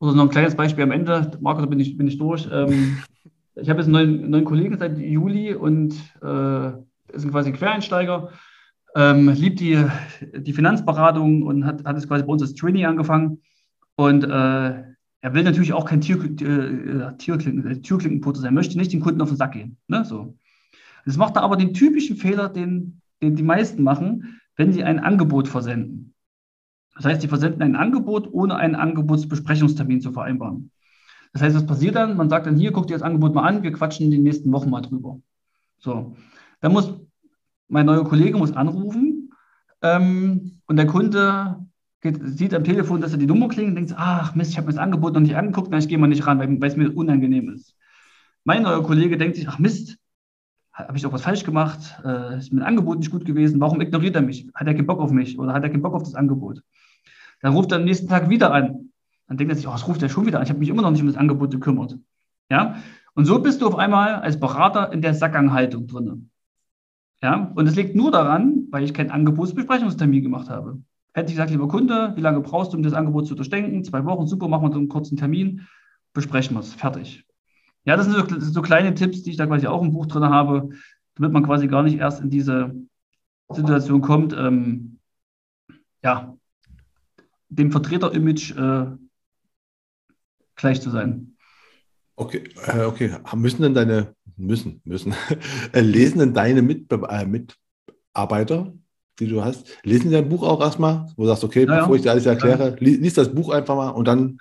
Oder 0.00 0.14
noch 0.14 0.24
ein 0.24 0.30
kleines 0.30 0.54
Beispiel 0.54 0.84
am 0.84 0.92
Ende. 0.92 1.30
Marco, 1.40 1.60
da 1.60 1.66
bin 1.66 1.80
ich, 1.80 1.96
bin 1.96 2.06
ich 2.06 2.18
durch. 2.18 2.48
Ähm, 2.52 2.98
ich 3.56 3.68
habe 3.68 3.80
jetzt 3.80 3.92
einen 3.92 3.92
neuen, 3.92 4.30
neuen, 4.30 4.44
Kollegen 4.44 4.78
seit 4.78 4.98
Juli 4.98 5.54
und 5.54 5.94
äh, 6.22 6.68
ist 7.12 7.28
quasi 7.30 7.52
Quereinsteiger, 7.52 8.30
ähm, 8.94 9.28
liebt 9.30 9.60
die, 9.60 9.84
die 10.36 10.52
Finanzberatung 10.52 11.42
und 11.42 11.64
hat, 11.64 11.84
hat 11.84 11.96
jetzt 11.96 12.08
quasi 12.08 12.24
bei 12.24 12.32
uns 12.32 12.42
als 12.42 12.54
Trainee 12.54 12.84
angefangen. 12.84 13.42
Und 13.96 14.24
äh, 14.24 14.28
er 15.20 15.34
will 15.34 15.42
natürlich 15.42 15.72
auch 15.72 15.84
kein 15.84 16.00
Tür, 16.00 16.24
äh, 16.24 17.16
Türklinken, 17.16 17.66
äh, 17.70 17.80
Türklinkenputter 17.80 18.40
sein, 18.40 18.54
möchte 18.54 18.78
nicht 18.78 18.92
den 18.92 19.00
Kunden 19.00 19.20
auf 19.20 19.28
den 19.28 19.36
Sack 19.36 19.52
gehen. 19.52 19.76
Ne? 19.88 20.04
So. 20.04 20.36
Das 21.04 21.16
macht 21.16 21.36
er 21.36 21.42
aber 21.42 21.56
den 21.56 21.74
typischen 21.74 22.16
Fehler, 22.16 22.48
den, 22.48 23.00
den 23.20 23.34
die 23.34 23.42
meisten 23.42 23.82
machen, 23.82 24.40
wenn 24.56 24.72
sie 24.72 24.84
ein 24.84 25.00
Angebot 25.00 25.48
versenden. 25.48 26.14
Das 26.98 27.06
heißt, 27.06 27.22
sie 27.22 27.28
versenden 27.28 27.62
ein 27.62 27.76
Angebot, 27.76 28.28
ohne 28.32 28.56
einen 28.56 28.74
Angebotsbesprechungstermin 28.74 30.00
zu 30.00 30.10
vereinbaren. 30.10 30.72
Das 31.32 31.42
heißt, 31.42 31.54
was 31.54 31.66
passiert 31.66 31.94
dann? 31.94 32.16
Man 32.16 32.28
sagt 32.28 32.46
dann, 32.46 32.56
hier, 32.56 32.72
guck 32.72 32.88
dir 32.88 32.94
das 32.94 33.02
Angebot 33.02 33.34
mal 33.34 33.46
an, 33.46 33.62
wir 33.62 33.72
quatschen 33.72 34.06
in 34.06 34.10
den 34.10 34.24
nächsten 34.24 34.50
Wochen 34.52 34.68
mal 34.68 34.80
drüber. 34.80 35.20
So, 35.78 36.16
dann 36.60 36.72
muss 36.72 36.92
mein 37.68 37.86
neuer 37.86 38.04
Kollege 38.04 38.36
muss 38.36 38.52
anrufen 38.52 39.30
ähm, 39.80 40.60
und 40.66 40.76
der 40.76 40.86
Kunde 40.86 41.64
geht, 42.00 42.18
sieht 42.20 42.52
am 42.52 42.64
Telefon, 42.64 43.00
dass 43.00 43.12
er 43.12 43.18
die 43.18 43.26
Nummer 43.26 43.48
klingelt 43.48 43.78
und 43.78 43.86
denkt, 43.86 43.94
ach 43.96 44.34
Mist, 44.34 44.50
ich 44.50 44.56
habe 44.56 44.66
mir 44.66 44.72
das 44.72 44.82
Angebot 44.82 45.14
noch 45.14 45.20
nicht 45.20 45.36
angeguckt, 45.36 45.68
na, 45.70 45.78
ich 45.78 45.86
gehe 45.86 45.98
mal 45.98 46.08
nicht 46.08 46.26
ran, 46.26 46.40
weil, 46.40 46.60
weil 46.60 46.68
es 46.68 46.76
mir 46.76 46.96
unangenehm 46.96 47.50
ist. 47.50 47.76
Mein 48.42 48.62
neuer 48.62 48.82
Kollege 48.82 49.18
denkt 49.18 49.36
sich, 49.36 49.48
ach 49.48 49.60
Mist, 49.60 49.98
habe 50.72 50.96
ich 50.96 51.02
doch 51.02 51.12
was 51.12 51.22
falsch 51.22 51.44
gemacht, 51.44 52.00
äh, 52.04 52.38
ist 52.38 52.52
mein 52.52 52.64
Angebot 52.64 52.98
nicht 52.98 53.10
gut 53.10 53.24
gewesen, 53.24 53.60
warum 53.60 53.80
ignoriert 53.80 54.16
er 54.16 54.22
mich? 54.22 54.48
Hat 54.54 54.66
er 54.66 54.74
keinen 54.74 54.86
Bock 54.86 55.00
auf 55.00 55.12
mich 55.12 55.38
oder 55.38 55.52
hat 55.52 55.62
er 55.62 55.70
keinen 55.70 55.82
Bock 55.82 55.94
auf 55.94 56.02
das 56.02 56.14
Angebot? 56.14 56.62
Dann 57.40 57.54
ruft 57.54 57.72
er 57.72 57.78
am 57.78 57.84
nächsten 57.84 58.08
Tag 58.08 58.28
wieder 58.28 58.52
an. 58.52 58.90
Dann 59.28 59.36
denkt 59.36 59.52
er 59.52 59.56
sich, 59.56 59.68
oh, 59.68 59.72
was 59.72 59.86
ruft 59.86 60.02
er 60.02 60.08
schon 60.08 60.26
wieder 60.26 60.38
an? 60.38 60.44
Ich 60.44 60.50
habe 60.50 60.58
mich 60.58 60.68
immer 60.68 60.82
noch 60.82 60.90
nicht 60.90 61.02
um 61.02 61.06
das 61.06 61.16
Angebot 61.16 61.50
gekümmert. 61.50 61.96
Ja? 62.50 62.76
Und 63.14 63.26
so 63.26 63.40
bist 63.40 63.60
du 63.60 63.66
auf 63.66 63.76
einmal 63.76 64.16
als 64.16 64.40
Berater 64.40 64.92
in 64.92 65.02
der 65.02 65.14
Sackganghaltung 65.14 65.86
drin. 65.86 66.30
Ja? 67.22 67.52
Und 67.54 67.66
es 67.66 67.76
liegt 67.76 67.94
nur 67.94 68.10
daran, 68.10 68.66
weil 68.70 68.84
ich 68.84 68.94
keinen 68.94 69.10
Angebotsbesprechungstermin 69.10 70.22
gemacht 70.22 70.48
habe. 70.48 70.80
Hätte 71.12 71.30
ich 71.30 71.34
gesagt, 71.34 71.50
lieber 71.50 71.68
Kunde, 71.68 72.12
wie 72.16 72.20
lange 72.20 72.40
brauchst 72.40 72.72
du, 72.72 72.76
um 72.76 72.82
das 72.82 72.92
Angebot 72.92 73.26
zu 73.26 73.34
durchdenken? 73.34 73.82
Zwei 73.84 74.04
Wochen, 74.04 74.26
super, 74.26 74.48
machen 74.48 74.68
wir 74.68 74.72
so 74.72 74.78
einen 74.78 74.88
kurzen 74.88 75.16
Termin, 75.16 75.66
besprechen 76.12 76.54
wir 76.56 76.60
es, 76.60 76.74
fertig. 76.74 77.24
Ja, 77.84 77.96
das 77.96 78.06
sind 78.06 78.14
so, 78.14 78.40
so, 78.40 78.62
kleine 78.62 78.94
Tipps, 78.94 79.22
die 79.22 79.30
ich 79.30 79.36
da 79.36 79.46
quasi 79.46 79.66
auch 79.66 79.82
im 79.82 79.92
Buch 79.92 80.06
drin 80.06 80.24
habe, 80.24 80.68
damit 81.14 81.32
man 81.32 81.42
quasi 81.42 81.66
gar 81.66 81.82
nicht 81.82 81.98
erst 81.98 82.20
in 82.20 82.30
diese 82.30 82.74
Situation 83.48 84.00
kommt, 84.00 84.32
ähm, 84.34 84.98
ja, 86.02 86.37
dem 87.48 87.72
Vertreter-Image 87.72 88.56
äh, 88.56 88.86
gleich 90.56 90.80
zu 90.80 90.90
sein. 90.90 91.36
Okay, 92.16 92.44
äh, 92.66 92.84
okay. 92.84 93.12
Müssen 93.36 93.62
denn 93.62 93.74
deine, 93.74 94.14
müssen, 94.36 94.80
müssen, 94.84 95.14
äh, 95.72 95.80
lesen 95.80 96.18
denn 96.18 96.34
deine 96.34 96.62
Mitbe 96.62 97.06
äh, 97.08 97.24
Mitarbeiter, 97.24 98.74
die 99.20 99.28
du 99.28 99.44
hast, 99.44 99.68
lesen 99.84 100.08
die 100.08 100.14
dein 100.14 100.28
Buch 100.28 100.42
auch 100.42 100.60
erstmal, 100.60 101.06
wo 101.16 101.22
du 101.22 101.28
sagst, 101.28 101.44
okay, 101.44 101.64
ja, 101.64 101.80
bevor 101.80 101.96
ich 101.96 102.02
dir 102.02 102.10
alles 102.10 102.26
erkläre, 102.26 102.70
ja. 102.70 102.76
lies 102.80 103.14
das 103.14 103.32
Buch 103.32 103.50
einfach 103.50 103.76
mal 103.76 103.90
und 103.90 104.06
dann. 104.06 104.38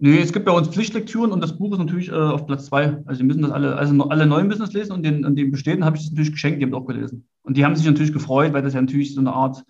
Nee, 0.00 0.18
es 0.18 0.32
gibt 0.32 0.46
bei 0.46 0.52
uns 0.52 0.68
Pflichtlektüren 0.68 1.32
und 1.32 1.42
das 1.42 1.58
Buch 1.58 1.72
ist 1.72 1.78
natürlich 1.78 2.08
äh, 2.08 2.12
auf 2.12 2.46
Platz 2.46 2.66
zwei. 2.66 3.02
Also 3.04 3.20
die 3.20 3.26
müssen 3.26 3.42
das 3.42 3.50
alle, 3.50 3.76
also 3.76 4.08
alle 4.08 4.26
neuen 4.26 4.46
müssen 4.46 4.60
das 4.60 4.72
lesen 4.72 4.92
und 4.92 5.02
den, 5.02 5.24
und 5.24 5.34
den 5.36 5.50
bestehenden 5.50 5.84
habe 5.84 5.96
ich 5.96 6.04
das 6.04 6.12
natürlich 6.12 6.32
geschenkt, 6.32 6.60
die 6.60 6.64
haben 6.64 6.72
es 6.72 6.78
auch 6.78 6.86
gelesen. 6.86 7.26
Und 7.42 7.56
die 7.56 7.64
haben 7.64 7.74
sich 7.74 7.84
natürlich 7.84 8.12
gefreut, 8.12 8.52
weil 8.52 8.62
das 8.62 8.74
ja 8.74 8.80
natürlich 8.80 9.14
so 9.14 9.20
eine 9.20 9.32
Art 9.32 9.64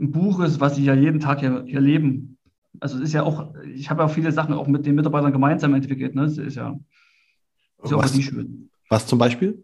ein 0.00 0.12
Buch 0.12 0.40
ist, 0.40 0.60
was 0.60 0.76
sie 0.76 0.84
ja 0.84 0.94
jeden 0.94 1.20
Tag 1.20 1.40
hier, 1.40 1.64
hier 1.66 1.80
leben. 1.80 2.38
Also 2.80 2.96
es 2.98 3.04
ist 3.04 3.12
ja 3.12 3.22
auch, 3.22 3.54
ich 3.64 3.90
habe 3.90 4.02
ja 4.02 4.08
viele 4.08 4.32
Sachen 4.32 4.54
auch 4.54 4.66
mit 4.66 4.86
den 4.86 4.94
Mitarbeitern 4.94 5.32
gemeinsam 5.32 5.74
entwickelt. 5.74 6.14
Ne? 6.14 6.22
Das 6.22 6.38
ist 6.38 6.56
ja, 6.56 6.78
ist 7.82 7.90
ja 7.90 7.96
auch 7.96 8.02
was, 8.02 8.20
schön. 8.20 8.70
Was 8.88 9.06
zum 9.06 9.18
Beispiel? 9.18 9.62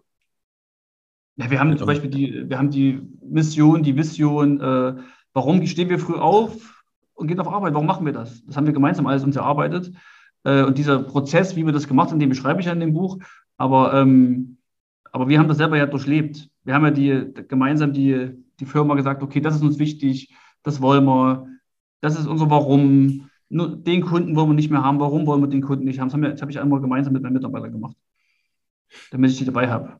Ja, 1.36 1.50
wir 1.50 1.60
haben 1.60 1.76
zum 1.76 1.86
Beispiel 1.86 2.10
die, 2.10 2.48
wir 2.48 2.58
haben 2.58 2.70
die 2.70 3.00
Mission, 3.22 3.82
die 3.82 3.96
Vision, 3.96 4.60
äh, 4.60 4.94
warum 5.32 5.64
stehen 5.66 5.88
wir 5.88 5.98
früh 5.98 6.14
auf 6.14 6.84
und 7.14 7.26
gehen 7.26 7.40
auf 7.40 7.48
Arbeit? 7.48 7.74
Warum 7.74 7.86
machen 7.86 8.04
wir 8.04 8.12
das? 8.12 8.44
Das 8.44 8.56
haben 8.56 8.66
wir 8.66 8.74
gemeinsam 8.74 9.06
alles 9.06 9.24
uns 9.24 9.36
erarbeitet. 9.36 9.92
Äh, 10.44 10.64
und 10.64 10.78
dieser 10.78 11.02
Prozess, 11.02 11.56
wie 11.56 11.64
wir 11.64 11.72
das 11.72 11.88
gemacht 11.88 12.10
haben, 12.10 12.18
den 12.18 12.28
beschreibe 12.28 12.60
ich 12.60 12.66
ja 12.66 12.72
in 12.72 12.80
dem 12.80 12.94
Buch. 12.94 13.18
Aber, 13.56 13.94
ähm, 13.94 14.58
aber 15.10 15.28
wir 15.28 15.38
haben 15.38 15.48
das 15.48 15.58
selber 15.58 15.76
ja 15.76 15.86
durchlebt. 15.86 16.48
Wir 16.64 16.74
haben 16.74 16.84
ja 16.84 16.90
die, 16.90 17.32
gemeinsam 17.48 17.92
die, 17.92 18.41
die 18.62 18.70
Firma 18.70 18.94
gesagt, 18.94 19.22
okay, 19.22 19.40
das 19.40 19.56
ist 19.56 19.62
uns 19.62 19.78
wichtig, 19.78 20.34
das 20.62 20.80
wollen 20.80 21.04
wir, 21.04 21.46
das 22.00 22.18
ist 22.18 22.26
unser 22.26 22.50
Warum. 22.50 23.28
Nur 23.48 23.76
den 23.76 24.00
Kunden 24.02 24.34
wollen 24.34 24.48
wir 24.48 24.54
nicht 24.54 24.70
mehr 24.70 24.82
haben. 24.82 24.98
Warum 24.98 25.26
wollen 25.26 25.42
wir 25.42 25.48
den 25.48 25.60
Kunden 25.60 25.84
nicht 25.84 25.98
haben? 25.98 26.08
Das, 26.08 26.14
haben 26.14 26.22
wir, 26.22 26.30
das 26.30 26.40
habe 26.40 26.50
ich 26.50 26.58
einmal 26.58 26.80
gemeinsam 26.80 27.12
mit 27.12 27.22
meinen 27.22 27.34
Mitarbeitern 27.34 27.72
gemacht, 27.72 27.96
damit 29.10 29.30
ich 29.30 29.38
die 29.38 29.44
dabei 29.44 29.68
habe. 29.68 29.98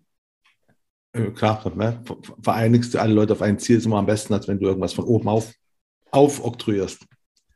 Klar, 1.34 1.60
ne? 1.74 2.00
vereinigst 2.40 2.94
du 2.94 2.98
alle 2.98 3.12
Leute 3.12 3.34
auf 3.34 3.42
ein 3.42 3.58
Ziel, 3.58 3.76
ist 3.76 3.84
immer 3.84 3.98
am 3.98 4.06
besten, 4.06 4.32
als 4.32 4.48
wenn 4.48 4.58
du 4.58 4.66
irgendwas 4.66 4.94
von 4.94 5.04
oben 5.04 5.28
auf 5.28 5.52
aufoktroyierst. 6.10 7.06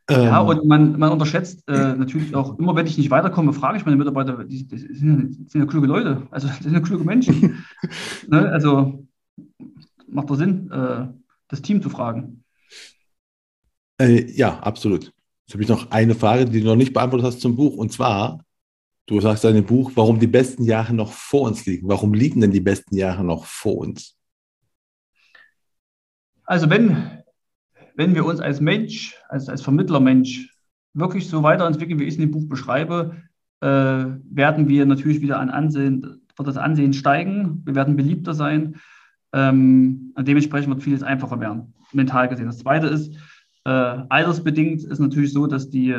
Ja, 0.08 0.40
ähm, 0.40 0.46
und 0.46 0.66
man, 0.66 0.98
man 0.98 1.12
unterschätzt 1.12 1.64
äh, 1.68 1.94
natürlich 1.94 2.34
auch, 2.34 2.58
immer 2.58 2.76
wenn 2.76 2.86
ich 2.86 2.96
nicht 2.96 3.10
weiterkomme, 3.10 3.52
frage 3.52 3.76
ich 3.76 3.84
meine 3.84 3.96
Mitarbeiter, 3.96 4.44
die, 4.44 4.66
die 4.66 4.78
sind, 4.78 5.50
sind, 5.50 5.60
ja 5.60 5.66
kluge 5.66 5.86
Leute, 5.86 6.22
also 6.30 6.46
das 6.48 6.60
sind 6.60 6.74
ja 6.74 6.80
kluge 6.80 7.04
Menschen. 7.04 7.64
ne? 8.28 8.48
Also 8.50 9.05
macht 10.08 10.30
doch 10.30 10.36
Sinn, 10.36 10.70
äh, 10.70 11.06
das 11.48 11.62
Team 11.62 11.82
zu 11.82 11.90
fragen. 11.90 12.44
Äh, 13.98 14.30
ja, 14.32 14.58
absolut. 14.60 15.12
Jetzt 15.46 15.54
habe 15.54 15.62
ich 15.62 15.68
noch 15.68 15.90
eine 15.90 16.14
Frage, 16.14 16.44
die 16.46 16.60
du 16.60 16.66
noch 16.66 16.76
nicht 16.76 16.92
beantwortet 16.92 17.26
hast 17.26 17.40
zum 17.40 17.56
Buch. 17.56 17.76
Und 17.76 17.92
zwar, 17.92 18.44
du 19.06 19.20
sagst 19.20 19.44
in 19.44 19.54
dem 19.54 19.66
Buch, 19.66 19.92
warum 19.94 20.18
die 20.18 20.26
besten 20.26 20.64
Jahre 20.64 20.92
noch 20.92 21.12
vor 21.12 21.42
uns 21.42 21.64
liegen. 21.66 21.88
Warum 21.88 22.14
liegen 22.14 22.40
denn 22.40 22.50
die 22.50 22.60
besten 22.60 22.96
Jahre 22.96 23.24
noch 23.24 23.44
vor 23.44 23.78
uns? 23.78 24.16
Also 26.44 26.70
wenn, 26.70 27.22
wenn 27.94 28.14
wir 28.14 28.24
uns 28.24 28.40
als 28.40 28.60
Mensch, 28.60 29.16
als, 29.28 29.48
als 29.48 29.62
Vermittlermensch 29.62 30.52
wirklich 30.94 31.28
so 31.28 31.42
weiterentwickeln, 31.42 31.98
wie 31.98 32.04
ich 32.04 32.14
es 32.14 32.16
in 32.16 32.22
dem 32.22 32.30
Buch 32.30 32.48
beschreibe, 32.48 33.16
äh, 33.60 33.66
werden 33.66 34.68
wir 34.68 34.86
natürlich 34.86 35.20
wieder 35.20 35.40
an 35.40 35.50
Ansehen, 35.50 36.22
wird 36.36 36.48
das 36.48 36.56
Ansehen 36.56 36.92
steigen, 36.92 37.62
wir 37.64 37.74
werden 37.74 37.96
beliebter 37.96 38.34
sein. 38.34 38.76
Ähm, 39.32 40.12
dementsprechend 40.18 40.70
wird 40.70 40.82
vieles 40.82 41.02
einfacher 41.02 41.40
werden, 41.40 41.74
mental 41.92 42.28
gesehen. 42.28 42.46
Das 42.46 42.58
Zweite 42.58 42.86
ist, 42.86 43.14
äh, 43.64 43.70
altersbedingt 43.70 44.84
ist 44.84 44.98
natürlich 44.98 45.32
so, 45.32 45.46
dass 45.46 45.70
die, 45.70 45.94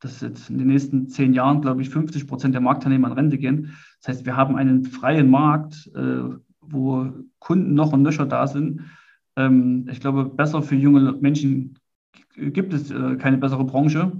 dass 0.00 0.20
jetzt 0.20 0.50
in 0.50 0.58
den 0.58 0.68
nächsten 0.68 1.08
zehn 1.08 1.34
Jahren, 1.34 1.60
glaube 1.60 1.82
ich, 1.82 1.90
50 1.90 2.26
Prozent 2.26 2.54
der 2.54 2.62
Marktteilnehmer 2.62 3.08
in 3.08 3.14
Rente 3.14 3.38
gehen. 3.38 3.74
Das 4.00 4.08
heißt, 4.08 4.26
wir 4.26 4.36
haben 4.36 4.56
einen 4.56 4.84
freien 4.84 5.30
Markt, 5.30 5.90
äh, 5.94 6.22
wo 6.60 7.08
Kunden 7.38 7.74
noch 7.74 7.92
und 7.92 8.02
nöcher 8.02 8.26
da 8.26 8.46
sind. 8.46 8.82
Ähm, 9.36 9.86
ich 9.90 10.00
glaube, 10.00 10.24
besser 10.24 10.62
für 10.62 10.74
junge 10.74 11.12
Menschen 11.20 11.78
gibt 12.36 12.72
es 12.72 12.90
äh, 12.90 13.16
keine 13.16 13.38
bessere 13.38 13.64
Branche. 13.64 14.12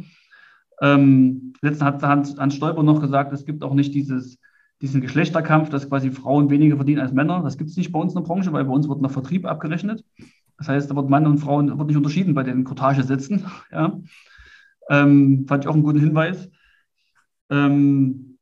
Ähm, 0.80 1.54
letztens 1.62 1.82
hat 1.82 2.02
Hans, 2.02 2.36
Hans 2.38 2.56
Stolper 2.56 2.82
noch 2.82 3.00
gesagt, 3.00 3.32
es 3.32 3.44
gibt 3.44 3.62
auch 3.62 3.74
nicht 3.74 3.94
dieses 3.94 4.38
diesen 4.82 5.00
Geschlechterkampf, 5.00 5.70
dass 5.70 5.88
quasi 5.88 6.10
Frauen 6.10 6.50
weniger 6.50 6.74
verdienen 6.76 7.00
als 7.00 7.12
Männer. 7.12 7.40
Das 7.42 7.56
gibt 7.56 7.70
es 7.70 7.76
nicht 7.76 7.92
bei 7.92 8.00
uns 8.00 8.14
in 8.14 8.20
der 8.20 8.26
Branche, 8.26 8.52
weil 8.52 8.64
bei 8.64 8.72
uns 8.72 8.88
wird 8.88 9.00
nach 9.00 9.12
Vertrieb 9.12 9.46
abgerechnet. 9.46 10.04
Das 10.58 10.68
heißt, 10.68 10.90
da 10.90 10.96
wird 10.96 11.08
Mann 11.08 11.26
und 11.26 11.38
Frauen 11.38 11.78
wird 11.78 11.86
nicht 11.86 11.96
unterschieden 11.96 12.34
bei 12.34 12.42
den 12.42 12.64
Cottage-Sätzen. 12.64 13.46
Ja. 13.72 13.98
Ähm, 14.90 15.46
fand 15.46 15.64
ich 15.64 15.68
auch 15.68 15.74
einen 15.74 15.84
guten 15.84 16.00
Hinweis. 16.00 16.50
Ähm, 17.48 18.38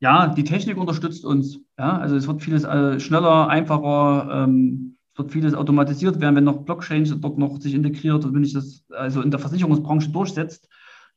ja, 0.00 0.26
die 0.26 0.42
Technik 0.42 0.76
unterstützt 0.76 1.24
uns. 1.24 1.60
Ja, 1.78 1.98
also 1.98 2.16
es 2.16 2.26
wird 2.26 2.42
vieles 2.42 2.64
äh, 2.64 2.98
schneller, 2.98 3.48
einfacher. 3.48 4.44
Ähm, 4.44 4.96
es 5.12 5.18
wird 5.18 5.30
vieles 5.30 5.54
automatisiert 5.54 6.20
werden, 6.20 6.34
wenn 6.34 6.44
noch 6.44 6.64
Blockchain 6.64 7.04
dort 7.20 7.38
noch 7.38 7.60
sich 7.60 7.72
integriert 7.72 8.24
und 8.24 8.34
wenn 8.34 8.44
sich 8.44 8.54
das 8.54 8.84
also 8.90 9.22
in 9.22 9.30
der 9.30 9.38
Versicherungsbranche 9.38 10.10
durchsetzt. 10.10 10.68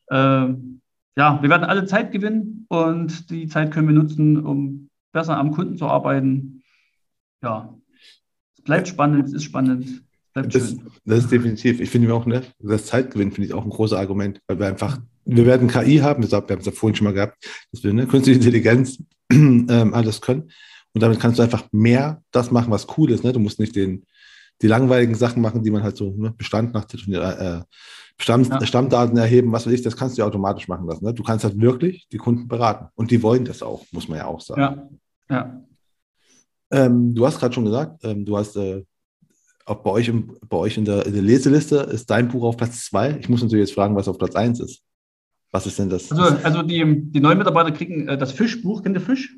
Äh, 0.08 0.54
ja, 1.18 1.42
wir 1.42 1.50
werden 1.50 1.64
alle 1.64 1.86
Zeit 1.86 2.12
gewinnen 2.12 2.68
und 2.70 3.32
die 3.32 3.48
Zeit 3.48 3.72
können 3.72 3.88
wir 3.88 3.96
nutzen, 3.96 4.38
um 4.46 4.90
besser 5.12 5.36
am 5.38 5.52
Kunden 5.52 5.76
zu 5.76 5.88
arbeiten. 5.88 6.62
Ja, 7.42 7.74
es 8.56 8.64
bleibt 8.64 8.88
spannend, 8.88 9.26
es 9.26 9.34
ist 9.34 9.44
spannend. 9.44 10.04
Bleibt 10.34 10.54
das, 10.54 10.78
das 11.06 11.20
ist 11.20 11.32
definitiv, 11.32 11.82
ich 11.82 11.90
finde 11.90 12.14
auch, 12.14 12.28
ne, 12.28 12.44
das 12.60 12.86
Zeitgewinn 12.86 13.32
finde 13.32 13.48
ich 13.48 13.54
auch 13.56 13.64
ein 13.64 13.72
großes 13.72 13.98
Argument, 13.98 14.40
weil 14.48 14.60
wir 14.60 14.68
einfach, 14.68 15.00
wir 15.26 15.48
werden 15.48 15.68
KI 15.68 15.98
haben, 15.98 16.22
wir 16.22 16.30
haben 16.30 16.60
es 16.60 16.66
ja 16.66 16.72
vorhin 16.72 16.96
schon 16.96 17.06
mal 17.06 17.14
gehabt, 17.14 17.44
dass 17.72 17.84
wir 17.84 17.94
ne, 17.94 18.06
künstliche 18.06 18.38
Intelligenz 18.38 19.02
ähm, 19.32 19.94
alles 19.96 20.22
können. 20.22 20.52
Und 20.94 21.02
damit 21.02 21.20
kannst 21.20 21.40
du 21.40 21.44
einfach 21.44 21.66
mehr 21.72 22.22
das 22.32 22.52
machen, 22.52 22.72
was 22.72 22.88
cool 22.96 23.10
ist. 23.10 23.24
Ne? 23.24 23.34
Du 23.34 23.40
musst 23.40 23.60
nicht 23.60 23.76
den, 23.76 24.06
die 24.62 24.68
langweiligen 24.68 25.16
Sachen 25.16 25.42
machen, 25.42 25.64
die 25.64 25.72
man 25.72 25.84
halt 25.84 25.98
so 25.98 26.14
ne, 26.16 26.32
Bestand 26.32 26.74
nach 26.74 26.86
äh, 26.86 27.62
Stamm, 28.20 28.44
ja. 28.44 28.66
Stammdaten 28.66 29.18
erheben, 29.18 29.52
was 29.52 29.68
weiß 29.68 29.74
ich, 29.74 29.82
das 29.84 29.96
kannst 29.96 30.18
du 30.18 30.22
ja 30.22 30.28
automatisch 30.28 30.68
machen 30.68 30.88
lassen. 30.88 31.06
Ne? 31.06 31.14
Du 31.14 31.24
kannst 31.24 31.46
halt 31.46 31.60
wirklich 31.62 32.08
die 32.12 32.18
Kunden 32.18 32.48
beraten. 32.48 32.88
Und 32.96 33.12
die 33.12 33.22
wollen 33.22 33.46
das 33.46 33.62
auch, 33.62 33.86
muss 33.92 34.08
man 34.08 34.18
ja 34.18 34.26
auch 34.26 34.42
sagen. 34.42 34.62
Ja. 35.30 35.36
ja. 35.36 35.62
Ähm, 36.72 37.14
du 37.14 37.26
hast 37.26 37.40
gerade 37.40 37.54
schon 37.54 37.66
gesagt, 37.66 38.04
ähm, 38.04 38.26
du 38.26 38.38
hast 38.38 38.56
äh, 38.58 38.84
ob 39.68 39.84
bei 39.84 39.92
euch, 39.92 40.08
im, 40.08 40.38
bei 40.48 40.58
euch 40.58 40.78
in, 40.78 40.86
der, 40.86 41.06
in 41.06 41.14
der 41.14 41.22
Leseliste 41.22 41.76
ist 41.78 42.10
dein 42.10 42.30
Buch 42.30 42.44
auf 42.44 42.58
Platz 42.58 42.86
zwei. 42.86 43.18
Ich 43.20 43.28
muss 43.28 43.44
natürlich 43.44 43.68
jetzt 43.68 43.76
fragen, 43.76 43.96
was 43.96 44.08
auf 44.08 44.18
Platz 44.18 44.36
eins 44.36 44.60
ist. 44.62 44.82
Was 45.52 45.66
ist 45.68 45.78
denn 45.78 45.90
das? 45.90 46.12
Also, 46.12 46.38
also 46.44 46.62
die, 46.64 46.84
die 47.12 47.20
neuen 47.20 47.38
Mitarbeiter 47.38 47.72
kriegen 47.72 48.08
äh, 48.08 48.18
das 48.18 48.32
Fischbuch. 48.32 48.82
Kennt 48.82 48.96
ihr 48.96 49.02
Fisch? 49.02 49.38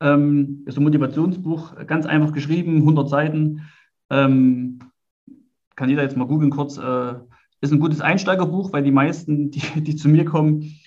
Ähm, 0.00 0.62
ist 0.66 0.78
ein 0.78 0.84
Motivationsbuch, 0.84 1.74
ganz 1.86 2.06
einfach 2.06 2.32
geschrieben, 2.32 2.76
100 2.76 3.08
Seiten. 3.08 3.62
Ähm, 4.10 4.78
kann 5.74 5.90
jeder 5.90 6.02
jetzt 6.02 6.16
mal 6.16 6.26
googeln 6.26 6.50
kurz. 6.50 6.78
Äh, 6.78 7.14
ist 7.60 7.72
ein 7.72 7.80
gutes 7.80 8.00
Einsteigerbuch, 8.00 8.72
weil 8.72 8.82
die 8.82 8.90
meisten, 8.90 9.50
die, 9.50 9.60
die 9.80 9.96
zu 9.96 10.08
mir 10.08 10.24
kommen, 10.24 10.78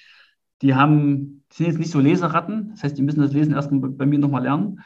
die 0.61 0.75
haben, 0.75 1.43
sind 1.51 1.65
jetzt 1.67 1.79
nicht 1.79 1.91
so 1.91 1.99
Leseratten. 1.99 2.69
Das 2.71 2.83
heißt, 2.83 2.97
die 2.97 3.01
müssen 3.01 3.21
das 3.21 3.33
Lesen 3.33 3.53
erst 3.53 3.69
bei 3.71 4.05
mir 4.05 4.19
nochmal 4.19 4.43
lernen. 4.43 4.81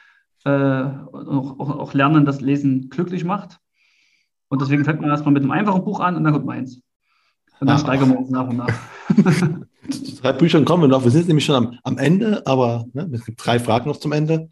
Äh, 0.45 0.49
auch, 0.49 1.59
auch, 1.59 1.79
auch 1.79 1.93
lernen, 1.93 2.25
dass 2.25 2.41
Lesen 2.41 2.89
glücklich 2.89 3.23
macht. 3.23 3.59
Und 4.47 4.61
deswegen 4.61 4.85
fängt 4.85 5.01
man 5.01 5.09
erstmal 5.09 5.33
mit 5.33 5.43
einem 5.43 5.51
einfachen 5.51 5.83
Buch 5.83 5.99
an 5.99 6.15
und 6.15 6.23
dann 6.23 6.33
kommt 6.33 6.45
meins. 6.45 6.81
Und 7.59 7.67
dann 7.67 7.77
ah. 7.77 7.79
steigern 7.79 8.09
wir 8.09 8.19
uns 8.19 8.29
nach 8.29 8.47
und 8.47 8.57
nach. 8.57 8.69
Zu 9.89 10.15
drei 10.21 10.33
Büchern 10.33 10.65
kommen 10.65 10.83
wir 10.83 10.87
noch. 10.87 11.03
Wir 11.03 11.11
sind 11.11 11.27
nämlich 11.27 11.45
schon 11.45 11.55
am, 11.55 11.79
am 11.83 11.97
Ende, 11.97 12.45
aber 12.45 12.85
ne, 12.93 13.09
es 13.13 13.25
gibt 13.25 13.43
drei 13.43 13.59
Fragen 13.59 13.89
noch 13.89 13.97
zum 13.97 14.11
Ende. 14.11 14.49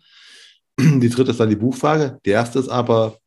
Die 0.79 1.09
dritte 1.09 1.31
ist 1.31 1.39
dann 1.39 1.49
die 1.49 1.55
Buchfrage. 1.55 2.19
Die 2.25 2.31
erste 2.31 2.59
ist 2.59 2.69
aber, 2.69 3.17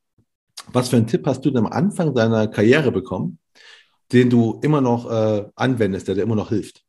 was 0.72 0.88
für 0.88 0.96
einen 0.96 1.06
Tipp 1.06 1.26
hast 1.26 1.44
du 1.44 1.50
denn 1.50 1.64
am 1.64 1.72
Anfang 1.72 2.14
deiner 2.14 2.48
Karriere 2.48 2.90
bekommen, 2.90 3.38
den 4.12 4.30
du 4.30 4.60
immer 4.62 4.80
noch 4.80 5.10
äh, 5.10 5.48
anwendest, 5.54 6.08
der 6.08 6.14
dir 6.14 6.22
immer 6.22 6.36
noch 6.36 6.50
hilft? 6.50 6.84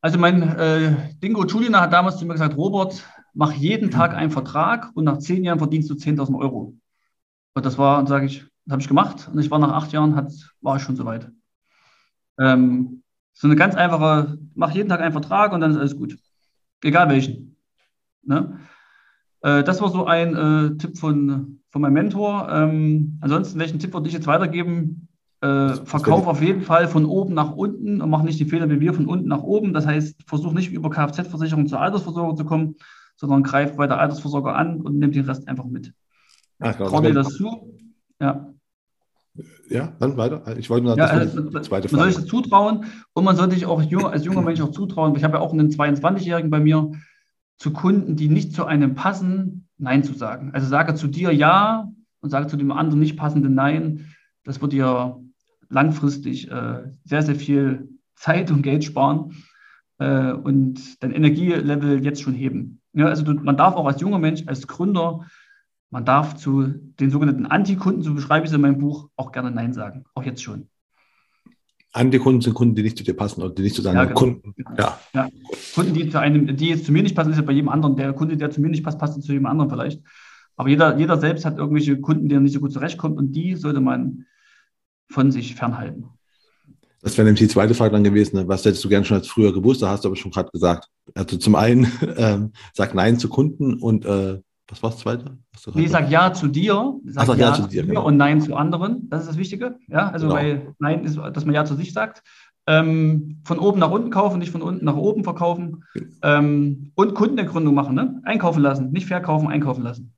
Also 0.00 0.18
mein 0.18 0.42
äh, 0.42 1.14
Dingo 1.22 1.46
Julina 1.46 1.80
hat 1.80 1.92
damals 1.92 2.18
zu 2.18 2.26
mir 2.26 2.34
gesagt, 2.34 2.56
Robert, 2.56 3.02
mach 3.32 3.52
jeden 3.52 3.90
Tag 3.90 4.14
einen 4.14 4.30
Vertrag 4.30 4.90
und 4.94 5.04
nach 5.04 5.18
zehn 5.18 5.44
Jahren 5.44 5.58
verdienst 5.58 5.88
du 5.88 5.94
10.000 5.94 6.38
Euro. 6.38 6.76
Und 7.54 7.64
das 7.64 7.78
war, 7.78 8.06
sage 8.06 8.26
ich, 8.26 8.44
habe 8.68 8.82
ich 8.82 8.88
gemacht 8.88 9.28
und 9.32 9.38
ich 9.38 9.50
war 9.50 9.58
nach 9.58 9.72
acht 9.72 9.92
Jahren, 9.92 10.14
hat, 10.14 10.32
war 10.60 10.76
ich 10.76 10.82
schon 10.82 10.96
soweit. 10.96 11.30
Ähm, 12.38 13.02
so 13.32 13.48
eine 13.48 13.56
ganz 13.56 13.74
einfache, 13.74 14.38
mach 14.54 14.72
jeden 14.72 14.88
Tag 14.88 15.00
einen 15.00 15.12
Vertrag 15.12 15.52
und 15.52 15.60
dann 15.60 15.70
ist 15.70 15.76
alles 15.76 15.96
gut. 15.96 16.18
Egal 16.82 17.08
welchen. 17.08 17.56
Ne? 18.22 18.60
Äh, 19.40 19.64
das 19.64 19.80
war 19.80 19.90
so 19.90 20.06
ein 20.06 20.36
äh, 20.36 20.76
Tipp 20.76 20.98
von, 20.98 21.62
von 21.70 21.82
meinem 21.82 21.94
Mentor. 21.94 22.48
Ähm, 22.50 23.18
ansonsten, 23.20 23.58
welchen 23.58 23.78
Tipp 23.78 23.92
würde 23.92 24.08
ich 24.08 24.14
jetzt 24.14 24.26
weitergeben? 24.26 25.08
Äh, 25.40 25.74
verkauf 25.84 26.26
auf 26.26 26.40
jeden 26.40 26.62
Fall 26.62 26.88
von 26.88 27.04
oben 27.04 27.34
nach 27.34 27.52
unten 27.52 28.00
und 28.00 28.08
mach 28.08 28.22
nicht 28.22 28.40
die 28.40 28.46
Fehler 28.46 28.70
wie 28.70 28.80
wir 28.80 28.94
von 28.94 29.06
unten 29.06 29.28
nach 29.28 29.42
oben. 29.42 29.74
Das 29.74 29.86
heißt, 29.86 30.22
versuch 30.26 30.52
nicht 30.52 30.72
über 30.72 30.90
Kfz-Versicherung 30.90 31.66
zur 31.66 31.80
Altersversorgung 31.80 32.36
zu 32.36 32.44
kommen, 32.44 32.76
sondern 33.16 33.42
greif 33.42 33.76
bei 33.76 33.86
der 33.86 33.98
Altersversorger 33.98 34.54
an 34.54 34.80
und 34.80 34.98
nimm 34.98 35.12
den 35.12 35.24
Rest 35.24 35.46
einfach 35.48 35.66
mit. 35.66 35.92
Ach, 36.60 36.74
Trau 36.76 37.00
dir 37.00 37.12
das 37.12 37.34
zu. 37.34 37.76
Ja. 38.20 38.50
Ja, 39.68 39.92
dann 39.98 40.16
weiter. 40.16 40.56
Ich 40.56 40.70
wollte 40.70 40.86
nur 40.86 40.96
ja, 40.96 41.06
also, 41.06 41.50
zweite 41.60 41.88
Frage. 41.88 41.96
Man 41.96 42.12
soll 42.12 42.22
sich 42.22 42.30
zutrauen 42.30 42.84
und 43.12 43.24
man 43.24 43.34
sollte 43.34 43.54
sich 43.54 43.66
auch 43.66 43.82
jung, 43.82 44.06
als 44.06 44.24
junger 44.24 44.42
Mensch 44.42 44.60
auch 44.60 44.70
zutrauen. 44.70 45.16
Ich 45.16 45.24
habe 45.24 45.34
ja 45.34 45.40
auch 45.40 45.52
einen 45.52 45.70
22-Jährigen 45.70 46.50
bei 46.50 46.60
mir, 46.60 46.92
zu 47.58 47.72
Kunden, 47.72 48.16
die 48.16 48.28
nicht 48.28 48.54
zu 48.54 48.64
einem 48.64 48.94
passen, 48.94 49.68
Nein 49.78 50.04
zu 50.04 50.12
sagen. 50.12 50.50
Also 50.52 50.68
sage 50.68 50.94
zu 50.94 51.06
dir 51.06 51.32
Ja 51.32 51.90
und 52.20 52.30
sage 52.30 52.46
zu 52.46 52.56
dem 52.56 52.70
anderen 52.70 53.00
nicht 53.00 53.16
passende 53.16 53.48
Nein. 53.48 54.14
Das 54.44 54.60
wird 54.60 54.72
dir 54.72 55.20
langfristig 55.74 56.50
äh, 56.50 56.84
sehr, 57.04 57.22
sehr 57.22 57.34
viel 57.34 57.88
Zeit 58.14 58.50
und 58.50 58.62
Geld 58.62 58.84
sparen 58.84 59.34
äh, 59.98 60.32
und 60.32 61.02
dein 61.02 61.10
Energielevel 61.10 62.02
jetzt 62.04 62.22
schon 62.22 62.32
heben. 62.32 62.80
Ja, 62.92 63.06
also 63.06 63.24
du, 63.24 63.34
man 63.34 63.56
darf 63.56 63.74
auch 63.74 63.86
als 63.86 64.00
junger 64.00 64.18
Mensch, 64.20 64.44
als 64.46 64.66
Gründer 64.66 65.26
man 65.90 66.04
darf 66.04 66.36
zu 66.36 66.64
den 66.98 67.10
sogenannten 67.10 67.46
Antikunden, 67.46 68.02
so 68.02 68.14
beschreibe 68.14 68.44
ich 68.44 68.50
es 68.50 68.54
in 68.54 68.60
meinem 68.60 68.78
Buch, 68.78 69.10
auch 69.16 69.30
gerne 69.30 69.50
Nein 69.50 69.72
sagen, 69.72 70.04
auch 70.14 70.24
jetzt 70.24 70.42
schon. 70.42 70.68
Antikunden 71.92 72.40
sind 72.40 72.54
Kunden, 72.54 72.74
die 72.74 72.82
nicht 72.82 72.98
zu 72.98 73.04
dir 73.04 73.14
passen 73.14 73.42
oder 73.42 73.54
die 73.54 73.62
nicht 73.62 73.76
zu 73.76 73.82
deinen 73.82 73.96
ja, 73.96 74.04
genau. 74.04 74.18
Kunden. 74.18 74.54
Ja. 74.76 74.98
ja. 75.12 75.28
Kunden, 75.74 75.94
die 75.94 76.08
zu 76.08 76.18
einem, 76.18 76.56
die 76.56 76.68
jetzt 76.68 76.86
zu 76.86 76.92
mir 76.92 77.04
nicht 77.04 77.14
passen, 77.14 77.30
ist 77.30 77.36
ja 77.36 77.44
bei 77.44 77.52
jedem 77.52 77.68
anderen. 77.68 77.94
Der 77.94 78.12
Kunde, 78.12 78.36
der 78.36 78.50
zu 78.50 78.60
mir 78.60 78.70
nicht 78.70 78.82
passt, 78.82 78.98
passt 78.98 79.22
zu 79.22 79.32
jedem 79.32 79.46
anderen 79.46 79.70
vielleicht. 79.70 80.02
Aber 80.56 80.68
jeder, 80.68 80.98
jeder 80.98 81.16
selbst 81.18 81.44
hat 81.44 81.58
irgendwelche 81.58 82.00
Kunden, 82.00 82.28
denen 82.28 82.42
nicht 82.42 82.54
so 82.54 82.60
gut 82.60 82.72
zurechtkommt 82.72 83.16
und 83.16 83.32
die 83.32 83.54
sollte 83.54 83.80
man 83.80 84.26
von 85.10 85.30
sich 85.30 85.54
fernhalten. 85.54 86.08
Das 87.02 87.18
wäre 87.18 87.26
nämlich 87.26 87.40
die 87.40 87.48
zweite 87.48 87.74
Frage 87.74 87.92
dann 87.92 88.02
gewesen. 88.02 88.36
Ne? 88.36 88.48
Was 88.48 88.64
hättest 88.64 88.82
du 88.82 88.88
gerne 88.88 89.04
schon 89.04 89.18
als 89.18 89.28
früher 89.28 89.52
gewusst? 89.52 89.82
Da 89.82 89.90
hast 89.90 90.04
du 90.04 90.08
aber 90.08 90.16
schon 90.16 90.30
gerade 90.30 90.50
gesagt. 90.50 90.88
Also 91.14 91.36
zum 91.36 91.54
einen 91.54 91.86
ähm, 92.16 92.52
sag 92.72 92.94
Nein 92.94 93.18
zu 93.18 93.28
Kunden 93.28 93.74
und 93.74 94.06
äh, 94.06 94.40
was 94.68 94.82
war 94.82 94.90
das 94.90 95.00
zweite? 95.00 95.38
Nee, 95.74 95.86
sag 95.86 96.10
Ja 96.10 96.32
zu 96.32 96.48
dir. 96.48 96.98
Sag 97.04 97.28
Ach, 97.28 97.36
ja, 97.36 97.48
ja, 97.48 97.54
zu 97.54 97.68
dir, 97.68 97.84
genau. 97.84 98.06
und 98.06 98.16
Nein 98.16 98.40
zu 98.40 98.56
anderen. 98.56 99.08
Das 99.10 99.20
ist 99.20 99.28
das 99.28 99.36
Wichtige. 99.36 99.76
Ja, 99.88 100.08
also 100.08 100.28
genau. 100.28 100.38
weil 100.38 100.74
Nein 100.78 101.04
ist, 101.04 101.18
dass 101.18 101.44
man 101.44 101.54
Ja 101.54 101.66
zu 101.66 101.74
sich 101.74 101.92
sagt. 101.92 102.22
Ähm, 102.66 103.42
von 103.44 103.58
oben 103.58 103.78
nach 103.78 103.90
unten 103.90 104.08
kaufen, 104.08 104.38
nicht 104.38 104.50
von 104.50 104.62
unten 104.62 104.86
nach 104.86 104.96
oben 104.96 105.22
verkaufen. 105.22 105.84
Ähm, 106.22 106.92
und 106.94 107.14
Kundenergründung 107.14 107.74
machen, 107.74 107.94
ne? 107.94 108.22
Einkaufen 108.24 108.62
lassen, 108.62 108.90
nicht 108.90 109.06
verkaufen, 109.06 109.48
einkaufen 109.48 109.82
lassen. 109.82 110.14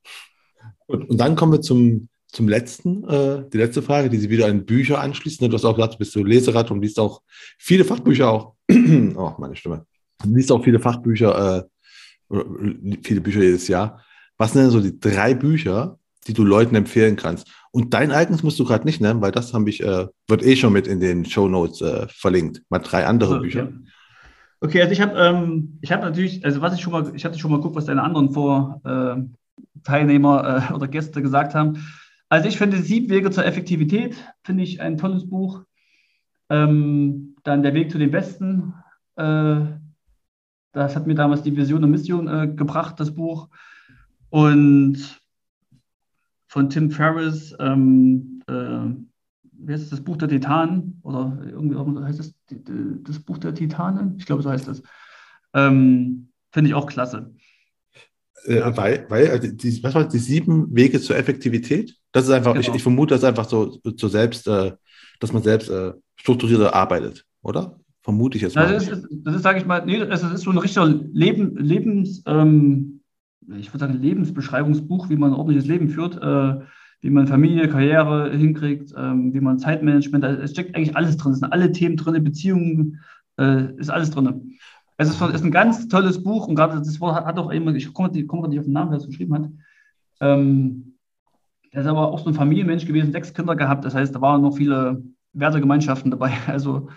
Und, 0.87 1.11
und 1.11 1.19
dann 1.19 1.35
kommen 1.35 1.51
wir 1.51 1.61
zum, 1.61 2.09
zum 2.37 2.49
letzten, 2.49 3.03
äh, 3.09 3.49
die 3.51 3.57
letzte 3.57 3.81
Frage, 3.81 4.11
die 4.11 4.19
sich 4.19 4.29
wieder 4.29 4.47
an 4.47 4.67
Bücher 4.67 5.01
anschließt. 5.01 5.41
Du 5.41 5.51
hast 5.51 5.65
auch 5.65 5.75
gesagt, 5.75 5.95
du 5.95 5.99
bist 5.99 6.15
du 6.15 6.23
Leserat 6.23 6.71
und 6.71 6.83
liest 6.83 7.01
auch 7.01 7.23
viele 7.59 7.83
Fachbücher 7.85 8.31
auch. 8.31 8.53
oh, 8.71 9.33
meine 9.39 9.57
Stimme. 9.57 9.87
Du 10.23 10.35
liest 10.35 10.53
auch 10.53 10.63
viele 10.63 10.79
Fachbücher, 10.79 11.67
äh, 12.31 12.45
viele 13.03 13.23
Bücher 13.23 13.41
jedes 13.41 13.69
Jahr. 13.69 14.03
Was 14.37 14.53
sind 14.53 14.63
denn 14.63 14.71
so 14.71 14.83
die 14.83 15.01
drei 15.01 15.33
Bücher, 15.33 15.99
die 16.27 16.35
du 16.35 16.45
Leuten 16.45 16.75
empfehlen 16.75 17.17
kannst? 17.17 17.49
Und 17.71 17.95
dein 17.95 18.13
eigenes 18.13 18.43
musst 18.43 18.59
du 18.59 18.67
gerade 18.67 18.85
nicht 18.85 19.01
nennen, 19.01 19.23
weil 19.23 19.33
das 19.33 19.55
habe 19.55 19.71
ich, 19.71 19.83
äh, 19.83 20.07
wird 20.29 20.45
eh 20.45 20.57
schon 20.57 20.75
mit 20.75 20.87
in 20.87 21.01
den 21.01 21.25
Show 21.25 21.49
Notes 21.49 21.81
äh, 21.81 22.07
verlinkt. 22.09 22.61
Mal 22.69 22.81
drei 22.81 23.07
andere 23.07 23.37
okay. 23.37 23.43
Bücher. 23.43 23.73
Okay, 24.61 24.83
also 24.83 24.93
ich 24.93 25.01
habe 25.01 25.19
ähm, 25.19 25.79
ich 25.81 25.89
natürlich, 25.89 26.45
also 26.45 26.61
was 26.61 26.75
ich 26.75 26.83
schon 26.83 26.93
mal, 26.93 27.11
ich 27.15 27.25
hatte 27.25 27.39
schon 27.39 27.51
mal 27.51 27.57
geguckt, 27.57 27.77
was 27.77 27.87
deine 27.87 28.03
anderen 28.03 28.31
Vorteilnehmer 28.33 29.25
äh, 30.45 30.71
äh, 30.71 30.75
oder 30.75 30.87
Gäste 30.87 31.23
gesagt 31.23 31.55
haben. 31.55 31.83
Also 32.29 32.49
ich 32.49 32.59
finde 32.59 32.83
Sieben 32.83 33.09
Wege 33.09 33.31
zur 33.31 33.45
Effektivität, 33.45 34.17
finde 34.43 34.65
ich 34.65 34.81
ein 34.81 34.99
tolles 34.99 35.29
Buch. 35.29 35.63
Ähm, 36.49 37.37
dann 37.45 37.63
Der 37.63 37.75
Weg 37.75 37.91
zu 37.91 37.99
den 37.99 38.11
Besten. 38.11 38.75
Äh, 39.17 39.61
das 40.73 40.97
hat 40.97 41.07
mir 41.07 41.15
damals 41.15 41.43
die 41.43 41.57
Vision 41.57 41.85
und 41.85 41.91
Mission 41.91 42.29
äh, 42.29 42.49
gebracht, 42.49 42.99
das 43.01 43.15
Buch. 43.15 43.49
Und 44.31 45.21
von 46.49 46.69
Tim 46.69 46.91
Ferriss, 46.91 47.55
ähm, 47.61 48.43
äh, 48.49 48.53
wie 49.59 49.73
heißt 49.73 49.85
das, 49.85 49.91
das 49.91 50.05
Buch 50.05 50.17
der 50.17 50.29
Titanen? 50.29 51.01
Oder 51.03 51.39
irgendwie 51.45 52.05
heißt 52.05 52.19
das 52.19 52.35
das 52.49 53.21
Buch 53.21 53.39
der 53.39 53.55
Titanen? 53.55 54.17
Ich 54.19 54.27
glaube, 54.27 54.43
so 54.43 54.51
heißt 54.51 54.69
das. 54.69 54.83
Ähm, 55.55 56.29
Finde 56.51 56.71
ich 56.71 56.75
auch 56.75 56.87
klasse. 56.87 57.35
Äh, 58.45 58.77
weil, 58.77 59.07
weil 59.09 59.31
also 59.31 59.49
die, 59.49 59.83
was 59.83 59.95
war 59.95 60.09
die 60.09 60.19
sieben 60.19 60.75
Wege 60.75 61.01
zur 61.01 61.17
Effektivität? 61.17 61.97
Das 62.17 62.25
ist 62.25 62.31
einfach, 62.31 62.55
genau. 62.55 62.67
ich, 62.67 62.75
ich, 62.75 62.83
vermute, 62.83 63.13
das 63.13 63.21
ist 63.21 63.29
einfach 63.29 63.45
so, 63.47 63.79
so 63.95 64.09
selbst, 64.09 64.49
äh, 64.49 64.73
dass 65.21 65.35
man 65.35 65.43
selbst 65.43 65.69
äh, 65.69 65.93
strukturierter 66.15 66.75
arbeitet, 66.75 67.27
oder? 67.43 67.79
Vermute 68.01 68.39
ich 68.39 68.43
jetzt 68.43 68.57
mal. 68.57 68.73
Das 68.73 68.89
ist, 68.89 69.07
das 69.11 69.35
ist 69.35 69.43
sage 69.43 69.59
ich 69.59 69.67
mal, 69.67 69.85
nee, 69.85 69.99
es 69.99 70.23
ist 70.23 70.41
so 70.41 70.51
ein 70.51 70.57
richtiger 70.57 70.87
Leben, 70.87 71.59
Lebens, 71.59 72.23
ähm, 72.25 73.03
ich 73.59 73.69
würde 73.69 73.81
sagen, 73.81 74.01
Lebensbeschreibungsbuch, 74.01 75.11
wie 75.11 75.17
man 75.17 75.33
ein 75.33 75.37
ordentliches 75.37 75.69
Leben 75.69 75.91
führt, 75.91 76.17
äh, 76.17 76.65
wie 77.03 77.11
man 77.11 77.27
Familie, 77.27 77.69
Karriere 77.69 78.35
hinkriegt, 78.35 78.95
ähm, 78.97 79.35
wie 79.35 79.41
man 79.41 79.59
Zeitmanagement, 79.59 80.25
es 80.25 80.53
steckt 80.53 80.75
eigentlich 80.75 80.97
alles 80.97 81.19
drin, 81.19 81.33
es 81.33 81.41
sind 81.41 81.53
alle 81.53 81.71
Themen 81.71 81.99
drin, 81.99 82.25
Beziehungen, 82.25 83.01
äh, 83.39 83.75
ist 83.77 83.91
alles 83.91 84.11
drin. 84.11 84.57
Es 84.97 85.11
ist, 85.11 85.21
ist, 85.21 85.45
ein 85.45 85.51
ganz 85.51 85.87
tolles 85.89 86.23
Buch 86.23 86.49
und 86.49 86.55
gerade 86.55 86.79
das 86.79 86.99
Wort 86.99 87.15
hat, 87.15 87.27
hat 87.27 87.39
auch 87.39 87.51
immer, 87.51 87.75
ich 87.75 87.93
komme 87.93 88.09
komm 88.25 88.49
nicht 88.49 88.59
auf 88.59 88.65
den 88.65 88.73
Namen, 88.73 88.93
wer 88.93 88.97
es 88.97 89.07
geschrieben 89.07 89.35
hat. 89.35 89.51
Ähm, 90.21 90.96
er 91.77 91.83
ist 91.83 91.89
aber 91.89 92.11
auch 92.11 92.21
so 92.21 92.31
ein 92.31 92.35
Familienmensch 92.35 92.87
gewesen, 92.87 93.13
sechs 93.13 93.35
Kinder 93.35 93.55
gehabt, 93.55 93.85
das 93.85 93.95
heißt, 93.95 94.15
da 94.15 94.21
waren 94.23 94.41
noch 94.41 94.57
viele 94.57 95.03
Wertegemeinschaften 95.35 96.11
dabei. 96.11 96.33
Also 96.47 96.89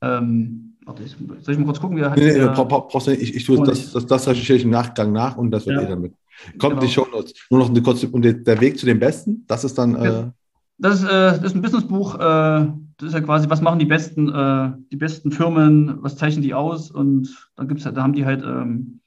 ähm, 0.00 0.76
Warte, 0.84 1.02
ich, 1.02 1.16
soll 1.40 1.54
ich 1.54 1.58
mal 1.58 1.64
kurz 1.64 1.80
gucken, 1.80 1.96
wie 1.96 2.02
er 2.02 2.10
hat. 2.10 2.18
Nee, 2.18 2.32
nee, 2.32 2.46
brauchst 2.54 3.06
du 3.08 3.10
nicht. 3.10 3.22
Ich, 3.22 3.34
ich 3.34 3.44
tue 3.44 3.64
das, 3.64 3.92
das, 3.92 4.06
das 4.06 4.28
recherchiere 4.28 4.58
ich 4.58 4.64
im 4.64 4.70
Nachgang 4.70 5.12
nach 5.12 5.36
und 5.36 5.50
das 5.50 5.66
wird 5.66 5.76
ja. 5.76 5.86
eh 5.86 5.88
damit. 5.88 6.14
Kommt 6.58 6.74
genau. 6.74 6.80
die 6.80 6.88
Show 6.88 7.06
Notes. 7.12 7.34
Nur 7.50 7.60
noch 7.60 7.70
eine 7.70 7.82
kurze, 7.82 8.08
und 8.08 8.22
der 8.22 8.60
Weg 8.60 8.78
zu 8.78 8.86
dem 8.86 9.00
Besten, 9.00 9.44
das 9.48 9.64
ist 9.64 9.76
dann. 9.78 9.96
Äh, 9.96 10.30
das, 10.78 11.02
ist, 11.02 11.04
äh, 11.04 11.08
das 11.08 11.42
ist 11.42 11.54
ein 11.56 11.62
Businessbuch. 11.62 12.14
Äh, 12.16 12.18
das 12.18 13.08
ist 13.08 13.14
ja 13.14 13.20
quasi, 13.20 13.50
was 13.50 13.60
machen 13.60 13.80
die 13.80 13.86
besten, 13.86 14.28
äh, 14.28 14.72
die 14.90 14.96
besten 14.96 15.32
Firmen, 15.32 15.98
was 16.00 16.16
zeichnen 16.16 16.42
die 16.42 16.54
aus? 16.54 16.92
Und 16.92 17.48
dann 17.56 17.66
gibt's 17.66 17.84
da 17.84 18.02
haben 18.02 18.12
die 18.12 18.24
halt 18.24 18.42
ähm, 18.44 19.00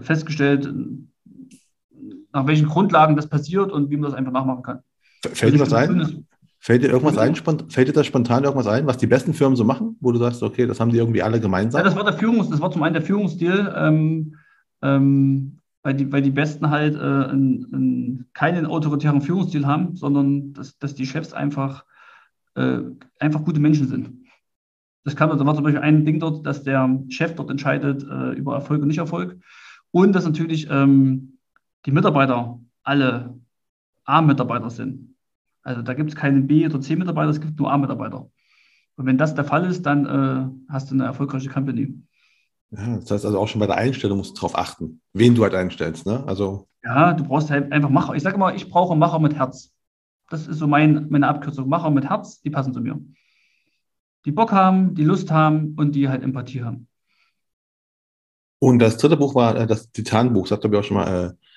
festgestellt, 0.00 0.72
nach 2.32 2.46
welchen 2.46 2.68
Grundlagen 2.68 3.16
das 3.16 3.26
passiert 3.26 3.72
und 3.72 3.90
wie 3.90 3.96
man 3.96 4.10
das 4.10 4.18
einfach 4.18 4.32
nachmachen 4.32 4.62
kann. 4.62 4.78
Fällt 5.32 5.54
dir 5.54 5.60
was 5.60 5.72
ein? 5.72 6.26
Fällt 6.60 6.82
dir 6.82 6.88
irgendwas 6.88 7.18
ein, 7.18 7.36
fällt 7.36 7.88
dir 7.88 7.92
da 7.92 8.02
spontan 8.02 8.42
irgendwas 8.44 8.66
ein, 8.66 8.86
was 8.86 8.96
die 8.96 9.06
besten 9.06 9.32
Firmen 9.32 9.56
so 9.56 9.64
machen, 9.64 9.96
wo 10.00 10.10
du 10.10 10.18
sagst, 10.18 10.42
okay, 10.42 10.66
das 10.66 10.80
haben 10.80 10.90
die 10.90 10.98
irgendwie 10.98 11.22
alle 11.22 11.40
gemeinsam? 11.40 11.78
Ja, 11.78 11.84
das 11.84 11.94
war 11.94 12.04
der 12.04 12.14
Führungs, 12.14 12.50
das 12.50 12.60
war 12.60 12.70
zum 12.70 12.82
einen 12.82 12.94
der 12.94 13.02
Führungsstil. 13.02 13.72
Ähm, 13.76 14.34
ähm, 14.82 15.58
weil 15.82 15.94
die, 15.94 16.12
weil 16.12 16.22
die 16.22 16.30
Besten 16.30 16.70
halt 16.70 16.96
äh, 16.96 16.98
einen, 16.98 17.66
einen, 17.72 18.26
keinen 18.34 18.66
autoritären 18.66 19.22
Führungsstil 19.22 19.66
haben, 19.66 19.96
sondern 19.96 20.52
dass, 20.52 20.78
dass 20.78 20.94
die 20.94 21.06
Chefs 21.06 21.32
einfach, 21.32 21.84
äh, 22.56 22.80
einfach 23.18 23.44
gute 23.44 23.60
Menschen 23.60 23.88
sind. 23.88 24.10
Das 25.04 25.16
kann, 25.16 25.30
da 25.30 25.46
war 25.46 25.54
zum 25.54 25.64
Beispiel 25.64 25.80
ein 25.80 26.04
Ding 26.04 26.20
dort, 26.20 26.44
dass 26.44 26.64
der 26.64 26.98
Chef 27.08 27.34
dort 27.34 27.50
entscheidet 27.50 28.02
äh, 28.02 28.32
über 28.32 28.54
Erfolg 28.54 28.82
und 28.82 28.88
Nicht-Erfolg. 28.88 29.38
Und 29.90 30.12
dass 30.12 30.26
natürlich 30.26 30.68
ähm, 30.70 31.37
die 31.86 31.92
Mitarbeiter 31.92 32.60
alle 32.82 33.38
A-Mitarbeiter 34.04 34.70
sind. 34.70 35.14
Also 35.62 35.82
da 35.82 35.94
gibt 35.94 36.10
es 36.10 36.16
keine 36.16 36.40
B- 36.40 36.66
oder 36.66 36.80
C-Mitarbeiter, 36.80 37.30
es 37.30 37.40
gibt 37.40 37.58
nur 37.58 37.70
A-Mitarbeiter. 37.70 38.30
Und 38.96 39.06
wenn 39.06 39.18
das 39.18 39.34
der 39.34 39.44
Fall 39.44 39.66
ist, 39.66 39.82
dann 39.82 40.06
äh, 40.06 40.72
hast 40.72 40.90
du 40.90 40.94
eine 40.94 41.04
erfolgreiche 41.04 41.50
Company. 41.50 41.94
Ja, 42.70 42.96
das 42.96 43.10
heißt 43.10 43.26
also 43.26 43.38
auch 43.38 43.48
schon 43.48 43.60
bei 43.60 43.66
der 43.66 43.76
Einstellung 43.76 44.18
musst 44.18 44.32
du 44.32 44.40
darauf 44.40 44.56
achten, 44.56 45.00
wen 45.12 45.34
du 45.34 45.42
halt 45.42 45.54
einstellst. 45.54 46.06
Ne? 46.06 46.24
Also 46.26 46.68
ja, 46.82 47.12
du 47.12 47.24
brauchst 47.24 47.50
halt 47.50 47.72
einfach 47.72 47.90
Macher. 47.90 48.14
Ich 48.14 48.22
sage 48.22 48.36
immer, 48.36 48.54
ich 48.54 48.68
brauche 48.68 48.96
Macher 48.96 49.18
mit 49.18 49.34
Herz. 49.34 49.72
Das 50.30 50.46
ist 50.46 50.58
so 50.58 50.66
mein, 50.66 51.08
meine 51.10 51.28
Abkürzung. 51.28 51.68
Macher 51.68 51.90
mit 51.90 52.08
Herz, 52.08 52.40
die 52.40 52.50
passen 52.50 52.74
zu 52.74 52.80
mir. 52.80 53.00
Die 54.24 54.32
Bock 54.32 54.52
haben, 54.52 54.94
die 54.94 55.04
Lust 55.04 55.30
haben 55.30 55.74
und 55.76 55.92
die 55.92 56.08
halt 56.08 56.22
Empathie 56.22 56.62
haben. 56.62 56.88
Und 58.58 58.80
das 58.80 58.96
dritte 58.96 59.16
Buch 59.16 59.34
war 59.34 59.56
äh, 59.56 59.66
das 59.66 59.90
Titanbuch, 59.90 60.50
hat, 60.50 60.60
glaube 60.60 60.76
ich, 60.76 60.80
auch 60.80 60.84
schon 60.84 60.96
mal 60.96 61.30
äh 61.30 61.47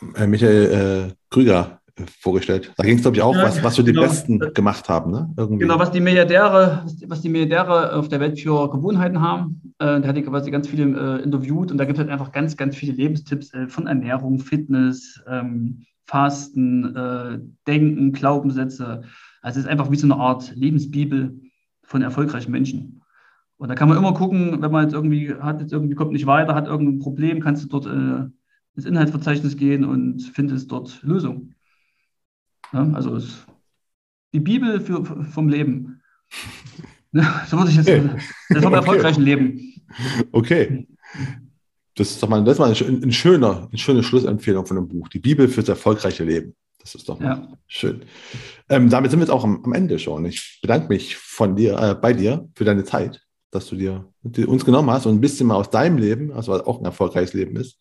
Michael 0.00 1.10
äh, 1.10 1.14
Krüger 1.30 1.80
vorgestellt. 2.20 2.72
Da 2.76 2.84
ging 2.84 2.96
es, 2.96 3.02
glaube 3.02 3.16
ich, 3.16 3.22
auch, 3.22 3.34
ja, 3.34 3.42
was, 3.42 3.62
was 3.62 3.74
so 3.74 3.82
die 3.82 3.92
genau. 3.92 4.02
Besten 4.02 4.38
gemacht 4.54 4.88
haben. 4.88 5.10
Ne? 5.10 5.32
Irgendwie. 5.36 5.62
Genau, 5.62 5.78
was 5.78 5.90
die 5.90 6.00
Milliardäre, 6.00 6.84
was 7.06 7.20
die 7.20 7.28
Milliardäre 7.28 7.94
auf 7.94 8.08
der 8.08 8.20
Welt 8.20 8.40
für 8.40 8.70
Gewohnheiten 8.70 9.20
haben. 9.20 9.74
Äh, 9.78 10.00
da 10.00 10.08
hat 10.08 10.16
ich 10.16 10.26
quasi 10.26 10.50
ganz 10.50 10.68
viele 10.68 11.18
äh, 11.18 11.22
interviewt 11.22 11.70
und 11.70 11.78
da 11.78 11.84
gibt 11.84 11.98
es 11.98 12.00
halt 12.00 12.10
einfach 12.10 12.32
ganz, 12.32 12.56
ganz 12.56 12.76
viele 12.76 12.92
Lebenstipps 12.92 13.52
äh, 13.54 13.68
von 13.68 13.86
Ernährung, 13.86 14.38
Fitness, 14.38 15.22
ähm, 15.28 15.84
Fasten, 16.06 16.96
äh, 16.96 17.38
Denken, 17.66 18.12
Glaubenssätze. 18.12 19.02
Also 19.42 19.60
es 19.60 19.66
ist 19.66 19.70
einfach 19.70 19.90
wie 19.90 19.96
so 19.96 20.06
eine 20.06 20.16
Art 20.16 20.54
Lebensbibel 20.54 21.40
von 21.82 22.02
erfolgreichen 22.02 22.50
Menschen. 22.50 23.02
Und 23.56 23.68
da 23.68 23.74
kann 23.74 23.88
man 23.88 23.98
immer 23.98 24.14
gucken, 24.14 24.62
wenn 24.62 24.70
man 24.70 24.84
jetzt 24.84 24.94
irgendwie 24.94 25.34
hat, 25.34 25.60
jetzt 25.60 25.72
irgendwie 25.72 25.94
kommt 25.94 26.12
nicht 26.12 26.26
weiter, 26.26 26.54
hat 26.54 26.66
irgendein 26.66 26.98
Problem, 26.98 27.40
kannst 27.40 27.64
du 27.64 27.68
dort 27.68 27.86
äh, 27.86 28.30
ins 28.76 28.86
Inhaltsverzeichnis 28.86 29.56
gehen 29.56 29.84
und 29.84 30.22
findest 30.22 30.70
dort 30.70 31.02
Lösungen. 31.02 31.54
Ja, 32.72 32.90
also 32.92 33.16
ist 33.16 33.46
die 34.32 34.40
Bibel 34.40 34.80
für, 34.80 35.04
vom 35.04 35.48
Leben. 35.48 36.02
so 37.12 37.58
würde 37.58 37.70
ich 37.70 37.76
jetzt 37.76 37.88
das 37.88 38.62
vom 38.62 38.74
erfolgreichen 38.74 39.22
Leben. 39.22 39.74
Okay. 40.32 40.86
Das 41.96 42.10
ist 42.10 42.22
doch 42.22 42.28
mal, 42.28 42.42
das 42.44 42.54
ist 42.54 42.58
mal 42.60 42.72
ein, 42.72 43.02
ein, 43.02 43.12
schöner, 43.12 43.68
eine 43.68 43.78
schöne 43.78 44.02
Schlussempfehlung 44.02 44.64
von 44.64 44.76
dem 44.76 44.88
Buch. 44.88 45.08
Die 45.08 45.18
Bibel 45.18 45.48
fürs 45.48 45.68
erfolgreiche 45.68 46.24
Leben. 46.24 46.54
Das 46.78 46.94
ist 46.94 47.08
doch 47.08 47.18
mal 47.20 47.26
ja. 47.26 47.58
schön. 47.66 48.02
Ähm, 48.68 48.88
damit 48.88 49.10
sind 49.10 49.20
wir 49.20 49.24
jetzt 49.24 49.32
auch 49.32 49.44
am, 49.44 49.62
am, 49.64 49.72
Ende 49.72 49.98
schon. 49.98 50.24
Ich 50.24 50.60
bedanke 50.62 50.88
mich 50.88 51.16
von 51.16 51.56
dir, 51.56 51.78
äh, 51.78 51.94
bei 51.94 52.12
dir 52.12 52.48
für 52.54 52.64
deine 52.64 52.84
Zeit, 52.84 53.20
dass 53.50 53.66
du 53.66 53.76
dir 53.76 54.04
uns 54.46 54.64
genommen 54.64 54.90
hast 54.90 55.06
und 55.06 55.14
ein 55.16 55.20
bisschen 55.20 55.46
mal 55.46 55.56
aus 55.56 55.70
deinem 55.70 55.98
Leben, 55.98 56.32
also 56.32 56.52
auch 56.52 56.78
ein 56.78 56.84
erfolgreiches 56.84 57.34
Leben 57.34 57.56
ist, 57.56 57.78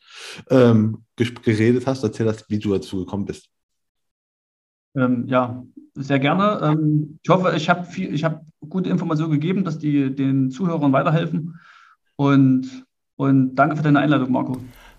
ähm, 0.49 1.03
geredet 1.15 1.85
hast, 1.85 2.03
erzählt 2.03 2.29
hast, 2.29 2.49
wie 2.49 2.59
du 2.59 2.71
dazu 2.71 2.97
gekommen 2.97 3.25
bist. 3.25 3.49
Ähm, 4.95 5.25
ja, 5.27 5.63
sehr 5.93 6.19
gerne. 6.19 6.59
Ähm, 6.63 7.19
ich 7.21 7.29
hoffe, 7.29 7.53
ich 7.55 7.69
habe 7.69 7.87
hab 7.87 8.45
gute 8.67 8.89
Informationen 8.89 9.31
gegeben, 9.31 9.63
dass 9.63 9.77
die 9.77 10.13
den 10.13 10.49
Zuhörern 10.49 10.91
weiterhelfen. 10.91 11.59
Und, 12.15 12.85
und 13.15 13.55
danke 13.55 13.75
für 13.77 13.83
deine 13.83 13.99
Einladung, 13.99 14.31
Marco. 14.31 14.57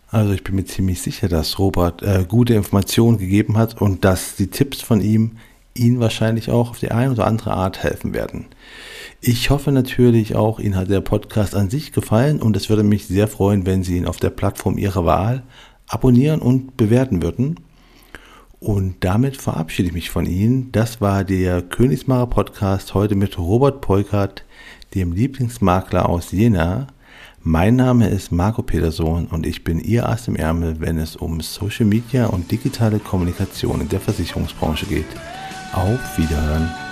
Also 0.09 0.33
ich 0.33 0.43
bin 0.43 0.57
mir 0.57 0.65
ziemlich 0.65 1.01
sicher, 1.03 1.29
dass 1.29 1.59
Robert 1.59 2.03
äh, 2.03 2.25
gute 2.27 2.55
Informationen 2.55 3.19
gegeben 3.19 3.57
hat 3.57 3.81
und 3.81 4.05
dass 4.05 4.37
die 4.37 4.49
Tipps 4.49 4.81
von 4.81 5.01
ihm 5.01 5.37
Ihnen 5.75 6.01
wahrscheinlich 6.01 6.51
auch 6.51 6.71
auf 6.71 6.79
die 6.79 6.91
eine 6.91 7.13
oder 7.13 7.27
andere 7.27 7.53
Art 7.53 7.83
helfen 7.83 8.13
werden. 8.13 8.47
Ich 9.23 9.51
hoffe 9.51 9.71
natürlich 9.71 10.35
auch, 10.35 10.59
Ihnen 10.59 10.77
hat 10.77 10.89
der 10.89 11.03
Podcast 11.03 11.55
an 11.55 11.69
sich 11.69 11.93
gefallen 11.93 12.41
und 12.41 12.57
es 12.57 12.71
würde 12.71 12.83
mich 12.83 13.07
sehr 13.07 13.29
freuen, 13.29 13.67
wenn 13.67 13.83
Sie 13.83 13.99
ihn 13.99 14.07
auf 14.07 14.17
der 14.17 14.31
Plattform 14.31 14.79
Ihrer 14.79 15.05
Wahl 15.05 15.43
abonnieren 15.89 16.41
und 16.41 16.79
bewerten 16.79 17.23
würden. 17.23 17.61
Und 18.61 18.97
damit 19.01 19.37
verabschiede 19.37 19.89
ich 19.89 19.95
mich 19.95 20.09
von 20.09 20.25
Ihnen. 20.25 20.73
Das 20.73 21.03
war 21.03 21.23
der 21.23 21.61
Königsmacher 21.61 22.29
Podcast 22.29 22.95
heute 22.95 23.15
mit 23.15 23.39
Robert 23.39 23.83
Peukert, 23.83 24.47
dem 24.95 25.13
Lieblingsmakler 25.13 26.09
aus 26.09 26.33
Jena. 26.33 26.87
Mein 27.43 27.77
Name 27.77 28.09
ist 28.09 28.33
Marco 28.33 28.63
Peterson 28.63 29.27
und 29.27 29.45
ich 29.45 29.65
bin 29.65 29.81
Ihr 29.81 30.09
Ass 30.09 30.29
im 30.29 30.37
Ärmel, 30.37 30.81
wenn 30.81 30.97
es 30.97 31.17
um 31.17 31.43
Social 31.43 31.85
Media 31.85 32.25
und 32.25 32.51
digitale 32.51 32.99
Kommunikation 32.99 33.83
in 33.83 33.89
der 33.91 34.01
Versicherungsbranche 34.01 34.87
geht. 34.87 35.09
Auf 35.75 36.17
Wiederhören. 36.17 36.90